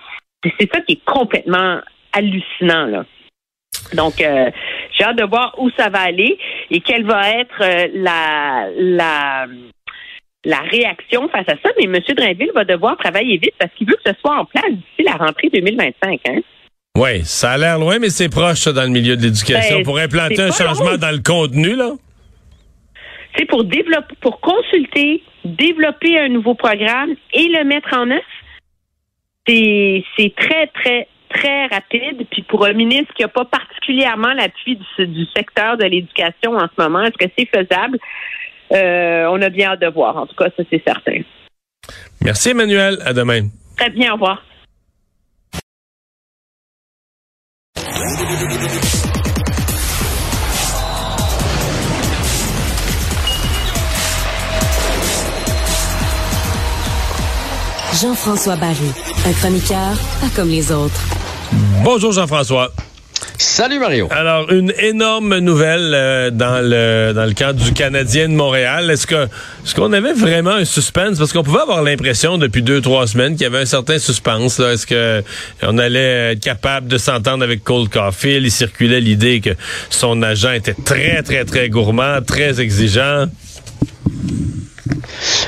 c'est 0.58 0.72
ça 0.72 0.80
qui 0.80 0.94
est 0.94 1.04
complètement 1.04 1.80
hallucinant, 2.12 2.86
là. 2.86 3.04
Donc, 3.92 4.20
euh, 4.20 4.50
j'ai 4.96 5.04
hâte 5.04 5.18
de 5.18 5.24
voir 5.24 5.54
où 5.58 5.70
ça 5.76 5.88
va 5.90 6.00
aller 6.00 6.38
et 6.70 6.80
quelle 6.80 7.04
va 7.04 7.30
être 7.30 7.60
euh, 7.60 7.88
la, 7.94 8.68
la, 8.76 9.46
la 10.44 10.58
réaction 10.70 11.28
face 11.28 11.48
à 11.48 11.54
ça. 11.62 11.70
Mais 11.78 11.84
M. 11.84 12.00
Drainville 12.16 12.52
va 12.54 12.64
devoir 12.64 12.96
travailler 12.96 13.36
vite 13.36 13.54
parce 13.58 13.72
qu'il 13.74 13.86
veut 13.86 13.96
que 13.96 14.10
ce 14.10 14.18
soit 14.20 14.38
en 14.38 14.44
place 14.44 14.70
d'ici 14.70 15.02
la 15.04 15.12
rentrée 15.12 15.50
2025. 15.52 16.20
Hein? 16.28 16.40
Oui, 16.96 17.24
ça 17.24 17.52
a 17.52 17.58
l'air 17.58 17.78
loin, 17.78 17.98
mais 17.98 18.08
c'est 18.08 18.28
proche 18.28 18.60
ça, 18.60 18.72
dans 18.72 18.84
le 18.84 18.88
milieu 18.88 19.16
de 19.16 19.22
l'éducation 19.22 19.78
ben, 19.78 19.84
pour 19.84 19.98
implanter 19.98 20.42
un 20.42 20.52
changement 20.52 20.96
dans 20.96 21.10
le 21.10 21.22
contenu, 21.22 21.74
là. 21.74 21.90
C'est 23.36 23.46
pour 23.46 23.64
développer, 23.64 24.14
pour 24.20 24.40
consulter, 24.40 25.20
développer 25.44 26.16
un 26.20 26.28
nouveau 26.28 26.54
programme 26.54 27.10
et 27.32 27.48
le 27.48 27.64
mettre 27.64 27.88
en 27.98 28.08
œuvre 28.08 28.22
c'est 29.46 30.34
très, 30.36 30.66
très, 30.68 31.08
très 31.28 31.66
rapide. 31.66 32.26
Puis 32.30 32.42
pour 32.42 32.64
un 32.64 32.72
ministre 32.72 33.12
qui 33.14 33.22
n'a 33.22 33.28
pas 33.28 33.44
particulièrement 33.44 34.32
l'appui 34.32 34.78
du, 34.98 35.26
secteur 35.36 35.76
de 35.76 35.84
l'éducation 35.84 36.56
en 36.56 36.68
ce 36.68 36.82
moment, 36.82 37.02
est-ce 37.02 37.26
que 37.26 37.30
c'est 37.36 37.46
faisable? 37.46 37.98
Euh, 38.72 39.26
on 39.30 39.40
a 39.42 39.50
bien 39.50 39.72
hâte 39.72 39.80
de 39.80 39.88
voir. 39.88 40.16
En 40.16 40.26
tout 40.26 40.34
cas, 40.34 40.48
ça, 40.56 40.62
c'est 40.70 40.82
certain. 40.84 41.20
Merci, 42.22 42.50
Emmanuel. 42.50 42.98
À 43.04 43.12
demain. 43.12 43.48
Très 43.76 43.90
bien. 43.90 44.12
Au 44.12 44.14
revoir. 44.14 44.42
Jean-François 58.04 58.56
Barry, 58.56 58.92
un 59.26 59.32
chroniqueur 59.32 59.96
pas 60.20 60.26
comme 60.36 60.50
les 60.50 60.70
autres. 60.70 61.00
Bonjour 61.82 62.12
Jean-François. 62.12 62.70
Salut 63.38 63.78
Mario. 63.78 64.08
Alors 64.10 64.52
une 64.52 64.74
énorme 64.78 65.38
nouvelle 65.38 65.92
euh, 65.94 66.30
dans 66.30 66.60
le 66.62 67.14
dans 67.14 67.24
le 67.24 67.32
cadre 67.32 67.64
du 67.64 67.72
Canadien 67.72 68.28
de 68.28 68.34
Montréal. 68.34 68.90
Est-ce 68.90 69.06
que 69.06 69.24
est-ce 69.64 69.74
qu'on 69.74 69.94
avait 69.94 70.12
vraiment 70.12 70.50
un 70.50 70.66
suspense? 70.66 71.16
Parce 71.16 71.32
qu'on 71.32 71.42
pouvait 71.42 71.62
avoir 71.62 71.82
l'impression 71.82 72.36
depuis 72.36 72.60
deux 72.60 72.82
trois 72.82 73.06
semaines 73.06 73.36
qu'il 73.36 73.44
y 73.44 73.46
avait 73.46 73.60
un 73.60 73.64
certain 73.64 73.98
suspense. 73.98 74.60
Est-ce 74.60 74.86
que 74.86 75.24
on 75.62 75.78
allait 75.78 76.32
être 76.32 76.40
capable 76.40 76.88
de 76.88 76.98
s'entendre 76.98 77.42
avec 77.42 77.64
Cole 77.64 77.88
Caulfield? 77.88 78.44
Il 78.44 78.50
circulait 78.50 79.00
l'idée 79.00 79.40
que 79.40 79.56
son 79.88 80.22
agent 80.22 80.52
était 80.52 80.74
très 80.74 81.22
très 81.22 81.46
très 81.46 81.70
gourmand, 81.70 82.20
très 82.20 82.60
exigeant. 82.60 83.28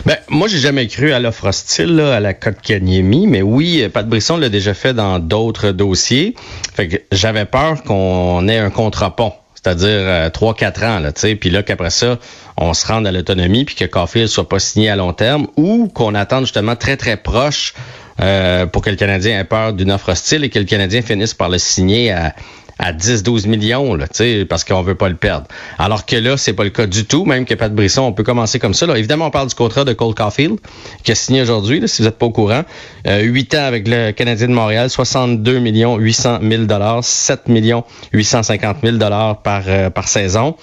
Ben, 0.05 0.17
moi, 0.29 0.49
j'ai 0.49 0.59
jamais 0.59 0.87
cru 0.87 1.13
à 1.13 1.19
l'offre 1.19 1.47
hostile, 1.49 2.01
à 2.01 2.21
la 2.21 2.35
cote 2.35 2.61
Kanyemi, 2.63 3.27
mais 3.27 3.43
oui, 3.43 3.89
Pat 3.93 4.07
Brisson 4.09 4.37
l'a 4.37 4.49
déjà 4.49 4.75
fait 4.75 4.95
dans 4.95 5.19
d'autres 5.19 5.71
dossiers. 5.71 6.35
Fait 6.75 6.89
que 6.89 6.97
j'avais 7.13 7.45
peur 7.45 7.83
qu'on 7.83 8.47
ait 8.49 8.59
un 8.59 8.71
contre-pont 8.71 9.33
c'est-à-dire 9.67 10.31
3-4 10.31 10.85
euh, 10.85 10.87
ans, 10.87 10.99
là, 11.01 11.13
tu 11.13 11.23
sais, 11.23 11.35
puis 11.35 11.51
là 11.51 11.65
qu'après 11.65 11.91
ça, 11.91 12.19
on 12.57 12.73
se 12.73 12.87
rende 12.87 13.05
à 13.05 13.11
l'autonomie, 13.11 13.65
puis 13.65 13.75
que 13.75 13.85
Caulfield 13.85 14.29
soit 14.29 14.49
pas 14.49 14.61
signé 14.61 14.91
à 14.91 14.97
long 14.97 15.13
terme, 15.13 15.49
ou 15.57 15.89
qu'on 15.89 16.15
attende 16.15 16.45
justement 16.45 16.77
très 16.77 16.97
très 16.97 17.17
proche 17.17 17.75
euh, 18.21 18.67
pour 18.67 18.81
que 18.81 18.91
le 18.91 18.97
Canadien 18.97 19.41
ait 19.41 19.45
peur 19.45 19.73
d'une 19.73 19.91
offre 19.91 20.11
hostile 20.11 20.45
et 20.45 20.51
que 20.51 20.61
le 20.61 20.67
Canadien 20.67 21.03
finisse 21.03 21.35
par 21.35 21.49
le 21.49 21.59
signer 21.59 22.13
à 22.13 22.35
à 22.79 22.93
10-12 22.93 23.49
millions, 23.49 23.95
là, 23.95 24.07
parce 24.49 24.65
qu'on 24.65 24.83
veut 24.83 24.95
pas 24.95 25.09
le 25.09 25.17
perdre. 25.17 25.47
Alors 25.79 26.05
que 26.05 26.17
là, 26.17 26.37
c'est 26.37 26.53
pas 26.53 26.65
le 26.65 26.71
cas 26.71 26.87
du 26.87 27.07
tout, 27.07 27.25
même 27.25 27.47
que 27.47 27.55
Pat 27.55 27.75
Brisson, 27.75 28.03
on 28.03 28.13
peut 28.13 28.23
commencer 28.23 28.59
comme 28.59 28.75
ça. 28.75 28.87
Là. 28.87 28.99
Évidemment, 28.99 29.27
on 29.27 29.31
parle 29.31 29.49
du 29.49 29.55
contrat 29.55 29.85
de 29.85 29.95
Cole 29.95 30.15
Caulfield, 30.15 30.59
qui 31.03 31.13
a 31.13 31.15
signé 31.15 31.43
aujourd'hui, 31.43 31.83
si 31.87 32.03
vous 32.03 32.09
êtes 32.09 32.19
pas 32.19 32.27
au 32.27 32.31
courant. 32.31 32.65
Euh, 33.07 33.23
8 33.23 33.55
ans 33.55 33.65
avec 33.65 33.89
le 33.89 34.11
Canadien 34.13 34.49
de 34.49 34.53
Montréal, 34.53 34.91
62 34.91 35.59
millions 35.59 35.97
800 35.97 36.41
000 36.43 36.65
dollars, 36.65 37.03
7 37.03 37.49
millions 37.49 37.85
850 38.13 38.79
000 38.83 38.97
dollars 38.99 39.41
par, 39.43 39.63
euh, 39.69 39.89
par 39.89 40.09
saison. 40.09 40.55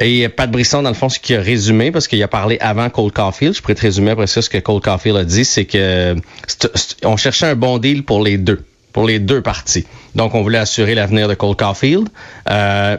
Et 0.00 0.28
Pat 0.28 0.48
Brisson, 0.48 0.82
dans 0.82 0.90
le 0.90 0.94
fond, 0.94 1.08
ce 1.08 1.18
qu'il 1.18 1.34
a 1.34 1.40
résumé, 1.40 1.90
parce 1.90 2.06
qu'il 2.06 2.22
a 2.22 2.28
parlé 2.28 2.56
avant 2.60 2.88
Cole 2.88 3.10
Caulfield, 3.10 3.56
je 3.56 3.60
pourrais 3.60 3.74
te 3.74 3.80
résumer 3.80 4.12
après 4.12 4.28
ça 4.28 4.40
ce 4.40 4.48
que 4.48 4.58
Cole 4.58 4.80
Caulfield 4.80 5.16
a 5.16 5.24
dit, 5.24 5.44
c'est 5.44 5.64
que 5.64 6.14
on 7.04 7.16
cherchait 7.16 7.46
un 7.46 7.56
bon 7.56 7.78
deal 7.78 8.04
pour 8.04 8.22
les 8.22 8.38
deux 8.38 8.62
pour 8.92 9.06
les 9.06 9.18
deux 9.18 9.42
parties. 9.42 9.86
Donc, 10.14 10.34
on 10.34 10.42
voulait 10.42 10.58
assurer 10.58 10.94
l'avenir 10.94 11.28
de 11.28 11.34
Cole 11.34 11.54
Caulfield. 11.54 12.08
Euh, 12.50 12.96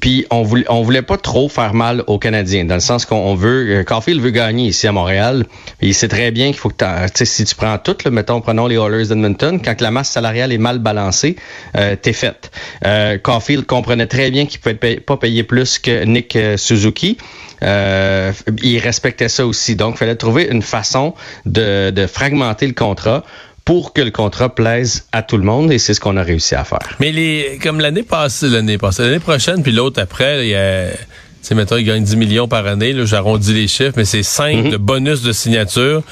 puis, 0.00 0.26
on 0.30 0.42
voulait, 0.42 0.66
on 0.68 0.82
voulait 0.82 1.02
pas 1.02 1.16
trop 1.16 1.48
faire 1.48 1.74
mal 1.74 2.04
aux 2.06 2.18
Canadiens, 2.18 2.64
dans 2.64 2.74
le 2.74 2.80
sens 2.80 3.06
qu'on 3.06 3.34
veut, 3.34 3.80
euh, 3.80 3.84
Caulfield 3.84 4.20
veut 4.20 4.30
gagner 4.30 4.66
ici 4.66 4.86
à 4.86 4.92
Montréal. 4.92 5.46
il 5.80 5.94
sait 5.94 6.08
très 6.08 6.30
bien 6.30 6.46
qu'il 6.46 6.56
faut 6.56 6.68
que 6.68 7.08
tu 7.08 7.24
si 7.24 7.44
tu 7.44 7.54
prends 7.54 7.78
tout, 7.78 7.96
là, 8.04 8.10
mettons, 8.10 8.40
prenons 8.40 8.66
les 8.66 8.76
Oilers 8.76 9.08
d'Edmonton, 9.08 9.60
quand 9.64 9.80
la 9.80 9.90
masse 9.90 10.10
salariale 10.10 10.52
est 10.52 10.58
mal 10.58 10.78
balancée, 10.78 11.36
euh, 11.76 11.96
t'es 12.00 12.12
faite. 12.12 12.50
Euh, 12.84 13.18
Caulfield 13.18 13.66
comprenait 13.66 14.06
très 14.06 14.30
bien 14.30 14.46
qu'il 14.46 14.60
pouvait 14.60 15.00
pas 15.00 15.16
payer 15.16 15.42
plus 15.42 15.78
que 15.78 16.04
Nick 16.04 16.36
euh, 16.36 16.56
Suzuki. 16.56 17.16
Euh, 17.62 18.32
il 18.62 18.78
respectait 18.78 19.28
ça 19.28 19.46
aussi. 19.46 19.76
Donc, 19.76 19.94
il 19.94 19.98
fallait 19.98 20.16
trouver 20.16 20.48
une 20.50 20.62
façon 20.62 21.14
de, 21.46 21.90
de 21.90 22.06
fragmenter 22.06 22.66
le 22.66 22.74
contrat 22.74 23.24
pour 23.64 23.92
que 23.92 24.02
le 24.02 24.10
contrat 24.10 24.54
plaise 24.54 25.06
à 25.12 25.22
tout 25.22 25.36
le 25.36 25.44
monde 25.44 25.72
et 25.72 25.78
c'est 25.78 25.94
ce 25.94 26.00
qu'on 26.00 26.16
a 26.16 26.22
réussi 26.22 26.54
à 26.54 26.64
faire. 26.64 26.96
Mais 27.00 27.12
les 27.12 27.58
comme 27.62 27.80
l'année 27.80 28.02
passée, 28.02 28.48
l'année 28.48 28.78
passée, 28.78 29.02
l'année 29.02 29.20
prochaine 29.20 29.62
puis 29.62 29.72
l'autre 29.72 30.00
après, 30.00 30.46
il 30.46 30.50
y 30.50 30.54
a 30.54 30.90
tu 30.90 30.98
sais 31.42 31.54
maintenant 31.54 31.76
il 31.76 31.84
gagne 31.84 32.04
10 32.04 32.16
millions 32.16 32.48
par 32.48 32.66
année, 32.66 32.94
j'arrondis 33.06 33.54
les 33.54 33.68
chiffres, 33.68 33.94
mais 33.96 34.04
c'est 34.04 34.22
5 34.22 34.56
mhm. 34.56 34.70
de 34.70 34.76
bonus 34.76 35.22
de 35.22 35.32
signature 35.32 36.02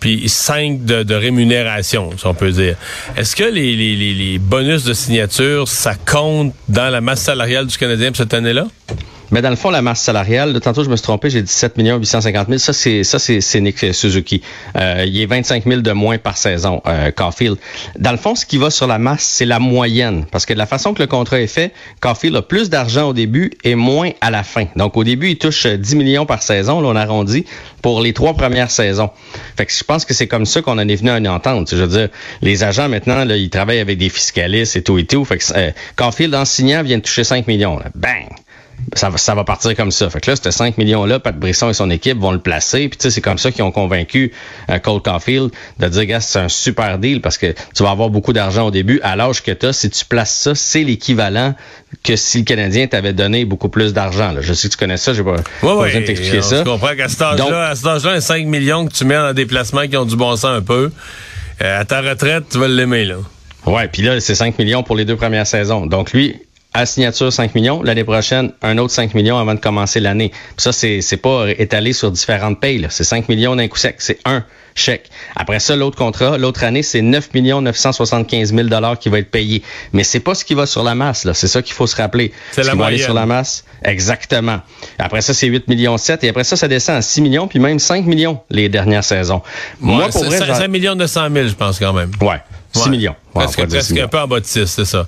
puis 0.00 0.28
5 0.28 0.84
de, 0.84 1.02
de, 1.02 1.14
rémunération, 1.14 2.10
si 2.16 2.24
on 2.26 2.34
peut 2.34 2.52
dire. 2.52 2.76
Est-ce 3.16 3.34
que 3.34 3.42
les, 3.42 3.74
les, 3.74 3.96
les, 3.96 4.38
bonus 4.38 4.84
de 4.84 4.94
signature, 4.94 5.66
ça 5.66 5.94
compte 5.94 6.54
dans 6.68 6.88
la 6.88 7.00
masse 7.00 7.22
salariale 7.22 7.66
du 7.66 7.76
Canadien 7.76 8.08
pour 8.08 8.18
cette 8.18 8.32
année-là? 8.32 8.68
Mais 9.30 9.42
dans 9.42 9.50
le 9.50 9.56
fond, 9.56 9.70
la 9.70 9.82
masse 9.82 10.00
salariale, 10.00 10.58
tantôt 10.60 10.84
je 10.84 10.88
me 10.88 10.96
suis 10.96 11.02
trompé, 11.02 11.30
j'ai 11.30 11.42
dit 11.42 11.52
7 11.52 11.74
850 11.76 12.48
000. 12.48 12.58
Ça, 12.58 12.72
c'est 12.72 13.04
ça, 13.04 13.18
c'est 13.18 13.60
Nick 13.60 13.92
Suzuki. 13.92 14.42
Euh, 14.76 15.04
il 15.06 15.20
est 15.20 15.26
25 15.26 15.64
000 15.64 15.80
de 15.82 15.92
moins 15.92 16.18
par 16.18 16.36
saison, 16.36 16.80
euh, 16.86 17.10
Caulfield. 17.10 17.58
Dans 17.98 18.12
le 18.12 18.16
fond, 18.16 18.34
ce 18.34 18.46
qui 18.46 18.56
va 18.56 18.70
sur 18.70 18.86
la 18.86 18.98
masse, 18.98 19.22
c'est 19.22 19.44
la 19.44 19.58
moyenne. 19.58 20.24
Parce 20.30 20.46
que 20.46 20.54
de 20.54 20.58
la 20.58 20.66
façon 20.66 20.94
que 20.94 21.02
le 21.02 21.06
contrat 21.06 21.40
est 21.40 21.46
fait, 21.46 21.72
Caulfield 22.00 22.36
a 22.36 22.42
plus 22.42 22.70
d'argent 22.70 23.08
au 23.08 23.12
début 23.12 23.52
et 23.64 23.74
moins 23.74 24.10
à 24.20 24.30
la 24.30 24.42
fin. 24.42 24.66
Donc, 24.76 24.96
au 24.96 25.04
début, 25.04 25.30
il 25.30 25.38
touche 25.38 25.66
10 25.66 25.96
millions 25.96 26.26
par 26.26 26.42
saison, 26.42 26.80
là, 26.80 26.88
on 26.88 26.96
arrondit, 26.96 27.44
pour 27.82 28.00
les 28.00 28.12
trois 28.12 28.34
premières 28.34 28.70
saisons. 28.70 29.10
Fait 29.56 29.66
que 29.66 29.72
je 29.72 29.84
pense 29.84 30.04
que 30.04 30.14
c'est 30.14 30.26
comme 30.26 30.46
ça 30.46 30.62
qu'on 30.62 30.78
en 30.78 30.88
est 30.88 30.96
venu 30.96 31.10
à 31.10 31.18
une 31.18 31.28
entente. 31.28 31.70
Je 31.70 31.76
veux 31.76 31.86
dire, 31.86 32.08
les 32.42 32.64
agents, 32.64 32.88
maintenant, 32.88 33.24
là, 33.24 33.36
ils 33.36 33.50
travaillent 33.50 33.80
avec 33.80 33.98
des 33.98 34.08
fiscalistes 34.08 34.76
et 34.76 34.82
tout 34.82 34.98
et 34.98 35.04
tout. 35.04 35.24
Fait 35.24 35.38
que 35.38 35.44
euh, 35.54 35.70
Caulfield, 35.96 36.34
en 36.34 36.44
signant, 36.44 36.82
vient 36.82 36.98
de 36.98 37.02
toucher 37.02 37.24
5 37.24 37.46
millions. 37.46 37.78
Bang! 37.94 38.28
Ça 38.94 39.10
va, 39.10 39.18
ça 39.18 39.34
va 39.34 39.44
partir 39.44 39.74
comme 39.76 39.90
ça. 39.90 40.08
Fait 40.10 40.20
que 40.20 40.30
là, 40.30 40.36
ces 40.36 40.50
5 40.50 40.78
millions-là, 40.78 41.18
Pat 41.18 41.36
Brisson 41.36 41.68
et 41.68 41.74
son 41.74 41.90
équipe 41.90 42.18
vont 42.18 42.32
le 42.32 42.38
placer. 42.38 42.88
Puis 42.88 42.98
tu 42.98 43.02
sais, 43.04 43.10
c'est 43.10 43.20
comme 43.20 43.38
ça 43.38 43.50
qu'ils 43.50 43.62
ont 43.62 43.70
convaincu 43.70 44.32
euh, 44.70 44.78
Cole 44.78 45.02
Caulfield 45.02 45.50
de 45.78 45.88
dire, 45.88 46.04
gars, 46.06 46.20
c'est 46.20 46.38
un 46.38 46.48
super 46.48 46.98
deal 46.98 47.20
parce 47.20 47.38
que 47.38 47.54
tu 47.74 47.82
vas 47.82 47.90
avoir 47.90 48.10
beaucoup 48.10 48.32
d'argent 48.32 48.66
au 48.66 48.70
début. 48.70 49.00
À 49.02 49.16
l'âge 49.16 49.42
que 49.42 49.50
tu 49.50 49.66
as, 49.66 49.72
si 49.72 49.90
tu 49.90 50.04
places 50.04 50.34
ça, 50.34 50.54
c'est 50.54 50.84
l'équivalent 50.84 51.54
que 52.02 52.16
si 52.16 52.38
le 52.38 52.44
Canadien 52.44 52.86
t'avait 52.86 53.12
donné 53.12 53.44
beaucoup 53.44 53.68
plus 53.68 53.92
d'argent. 53.92 54.34
Je 54.40 54.52
sais 54.52 54.68
que 54.68 54.72
tu 54.72 54.78
connais 54.78 54.96
ça, 54.96 55.12
j'ai 55.12 55.22
pas, 55.22 55.36
pas 55.60 55.82
besoin 55.82 56.00
de 56.00 56.06
t'expliquer 56.06 56.42
ça. 56.42 56.58
Je 56.58 56.64
comprends 56.64 56.94
qu'à 56.94 57.08
cet 57.08 57.22
âge-là, 57.22 57.68
à 57.68 57.74
cet 57.74 57.86
âge-là, 57.86 58.20
5 58.20 58.46
millions 58.46 58.86
que 58.86 58.92
tu 58.92 59.04
mets 59.04 59.14
dans 59.14 59.32
des 59.32 59.46
placements 59.46 59.86
qui 59.86 59.96
ont 59.96 60.04
du 60.04 60.16
bon 60.16 60.36
sens 60.36 60.44
un 60.44 60.62
peu, 60.62 60.90
euh, 61.62 61.80
à 61.80 61.84
ta 61.84 62.00
retraite, 62.00 62.44
tu 62.50 62.58
vas 62.58 62.68
l'aimer, 62.68 63.04
là. 63.04 63.16
Ouais, 63.66 63.88
puis 63.88 64.02
là, 64.02 64.20
c'est 64.20 64.34
5 64.34 64.58
millions 64.58 64.82
pour 64.82 64.96
les 64.96 65.04
deux 65.04 65.16
premières 65.16 65.46
saisons. 65.46 65.86
Donc 65.86 66.12
lui, 66.12 66.36
à 66.74 66.86
signature 66.86 67.32
5 67.32 67.54
millions. 67.54 67.82
L'année 67.82 68.04
prochaine, 68.04 68.52
un 68.62 68.78
autre 68.78 68.92
5 68.92 69.14
millions 69.14 69.38
avant 69.38 69.54
de 69.54 69.60
commencer 69.60 70.00
l'année. 70.00 70.32
Ça, 70.56 70.72
c'est, 70.72 71.00
c'est 71.00 71.16
pas 71.16 71.46
étalé 71.50 71.92
sur 71.92 72.10
différentes 72.10 72.60
payes. 72.60 72.86
C'est 72.90 73.04
5 73.04 73.28
millions 73.28 73.56
d'un 73.56 73.68
coup 73.68 73.78
sec. 73.78 73.96
C'est 73.98 74.18
un 74.24 74.44
chèque. 74.74 75.10
Après 75.34 75.58
ça, 75.60 75.76
l'autre 75.76 75.96
contrat, 75.96 76.38
l'autre 76.38 76.62
année, 76.64 76.82
c'est 76.82 77.02
9 77.02 77.34
millions 77.34 77.60
975 77.62 78.54
000 78.54 78.68
dollars 78.68 78.98
qui 78.98 79.08
va 79.08 79.18
être 79.18 79.30
payé. 79.30 79.62
Mais 79.92 80.04
c'est 80.04 80.20
pas 80.20 80.34
ce 80.34 80.44
qui 80.44 80.54
va 80.54 80.66
sur 80.66 80.82
la 80.82 80.94
masse. 80.94 81.24
Là. 81.24 81.34
C'est 81.34 81.48
ça 81.48 81.62
qu'il 81.62 81.74
faut 81.74 81.86
se 81.86 81.96
rappeler. 81.96 82.32
C'est 82.52 82.62
ce 82.62 82.68
la 82.68 82.72
qui 82.74 82.78
va 82.78 82.86
aller 82.86 82.98
sur 82.98 83.14
la 83.14 83.26
masse. 83.26 83.64
Exactement. 83.82 84.60
Après 84.98 85.22
ça, 85.22 85.34
c'est 85.34 85.46
8 85.46 85.68
millions 85.68 85.96
7. 85.98 86.22
Et 86.24 86.28
après 86.28 86.44
ça, 86.44 86.56
ça 86.56 86.68
descend 86.68 86.96
à 86.96 87.02
6 87.02 87.22
millions, 87.22 87.48
puis 87.48 87.58
même 87.58 87.78
5 87.78 88.04
millions 88.04 88.40
les 88.50 88.68
dernières 88.68 89.04
saisons. 89.04 89.42
Moi, 89.80 90.08
pour 90.08 90.24
vrai, 90.24 90.38
5 90.38 90.68
millions 90.68 90.94
900 90.94 91.28
000, 91.32 91.48
je 91.48 91.54
pense 91.54 91.78
quand 91.78 91.92
même. 91.92 92.10
Ouais. 92.20 92.40
6 92.72 92.90
millions. 92.90 93.16
Ouais, 93.34 93.44
presque, 93.44 93.66
presque 93.66 93.98
un 93.98 94.08
peu 94.08 94.18
en 94.18 94.28
bas 94.28 94.40
de 94.40 94.44
6, 94.44 94.66
c'est 94.66 94.84
ça. 94.84 95.06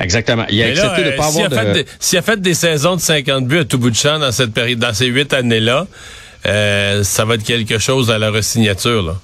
Exactement. 0.00 0.44
Il 0.50 0.62
a 0.62 0.66
accepté 0.66 1.04
de 1.04 1.10
pas 1.16 1.26
avoir 1.26 1.48
de... 1.48 1.84
S'il 1.98 2.18
a 2.18 2.22
fait 2.22 2.40
des 2.40 2.54
saisons 2.54 2.96
de 2.96 3.00
50 3.00 3.46
buts 3.46 3.58
à 3.60 3.64
tout 3.64 3.78
bout 3.78 3.90
de 3.90 3.96
champ 3.96 4.18
dans 4.18 4.32
cette 4.32 4.52
période, 4.52 4.78
dans 4.78 4.94
ces 4.94 5.06
huit 5.06 5.32
années-là, 5.32 5.86
euh, 6.46 7.02
ça 7.02 7.24
va 7.24 7.34
être 7.34 7.44
quelque 7.44 7.78
chose 7.78 8.10
à 8.10 8.18
la 8.18 8.30
resignature, 8.30 9.02
là. 9.02 9.16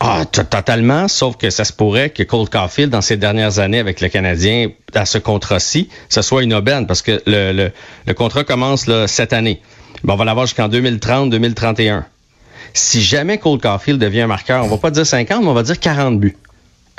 Ah, 0.00 0.26
totalement, 0.26 1.08
sauf 1.08 1.36
que 1.36 1.48
ça 1.48 1.64
se 1.64 1.72
pourrait 1.72 2.10
que 2.10 2.22
Cole 2.24 2.50
Caulfield, 2.50 2.90
dans 2.90 3.00
ces 3.00 3.16
dernières 3.16 3.58
années 3.58 3.78
avec 3.78 4.02
le 4.02 4.08
Canadien, 4.08 4.68
à 4.92 5.06
ce 5.06 5.16
contrat-ci, 5.16 5.88
ce 6.10 6.20
soit 6.20 6.42
une 6.42 6.52
aubaine, 6.52 6.86
parce 6.86 7.00
que 7.00 7.22
le, 7.26 7.52
le, 7.52 7.72
le 8.06 8.14
contrat 8.14 8.44
commence 8.44 8.86
là, 8.86 9.06
cette 9.06 9.32
année. 9.32 9.62
Bon, 10.02 10.12
on 10.12 10.16
va 10.16 10.26
l'avoir 10.26 10.46
jusqu'en 10.46 10.68
2030-2031. 10.68 12.02
Si 12.74 13.02
jamais 13.02 13.38
Cole 13.38 13.58
Caulfield 13.60 13.98
devient 13.98 14.22
un 14.22 14.26
marqueur, 14.26 14.64
on 14.64 14.68
va 14.68 14.76
pas 14.76 14.90
dire 14.90 15.06
50, 15.06 15.42
mais 15.42 15.48
on 15.48 15.54
va 15.54 15.62
dire 15.62 15.78
40 15.80 16.20
buts. 16.20 16.36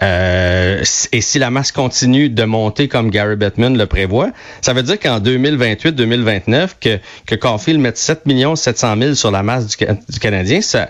Euh, 0.02 0.84
et 1.12 1.22
si 1.22 1.40
la 1.40 1.50
masse 1.50 1.72
continue 1.72 2.30
de 2.30 2.44
monter 2.44 2.88
comme 2.88 3.10
Gary 3.10 3.38
Bettman 3.38 3.78
le 3.78 3.86
prévoit, 3.86 4.32
ça 4.62 4.74
veut 4.74 4.84
dire 4.84 5.00
qu'en 5.00 5.20
2028-2029, 5.20 6.72
que, 6.82 7.00
que 7.26 7.36
Caulfield 7.36 7.80
mette 7.80 7.98
7 7.98 8.24
700 8.56 8.96
000 9.00 9.14
sur 9.14 9.32
la 9.32 9.42
masse 9.42 9.68
du, 9.68 10.20
Canadien, 10.20 10.62
ça, 10.62 10.90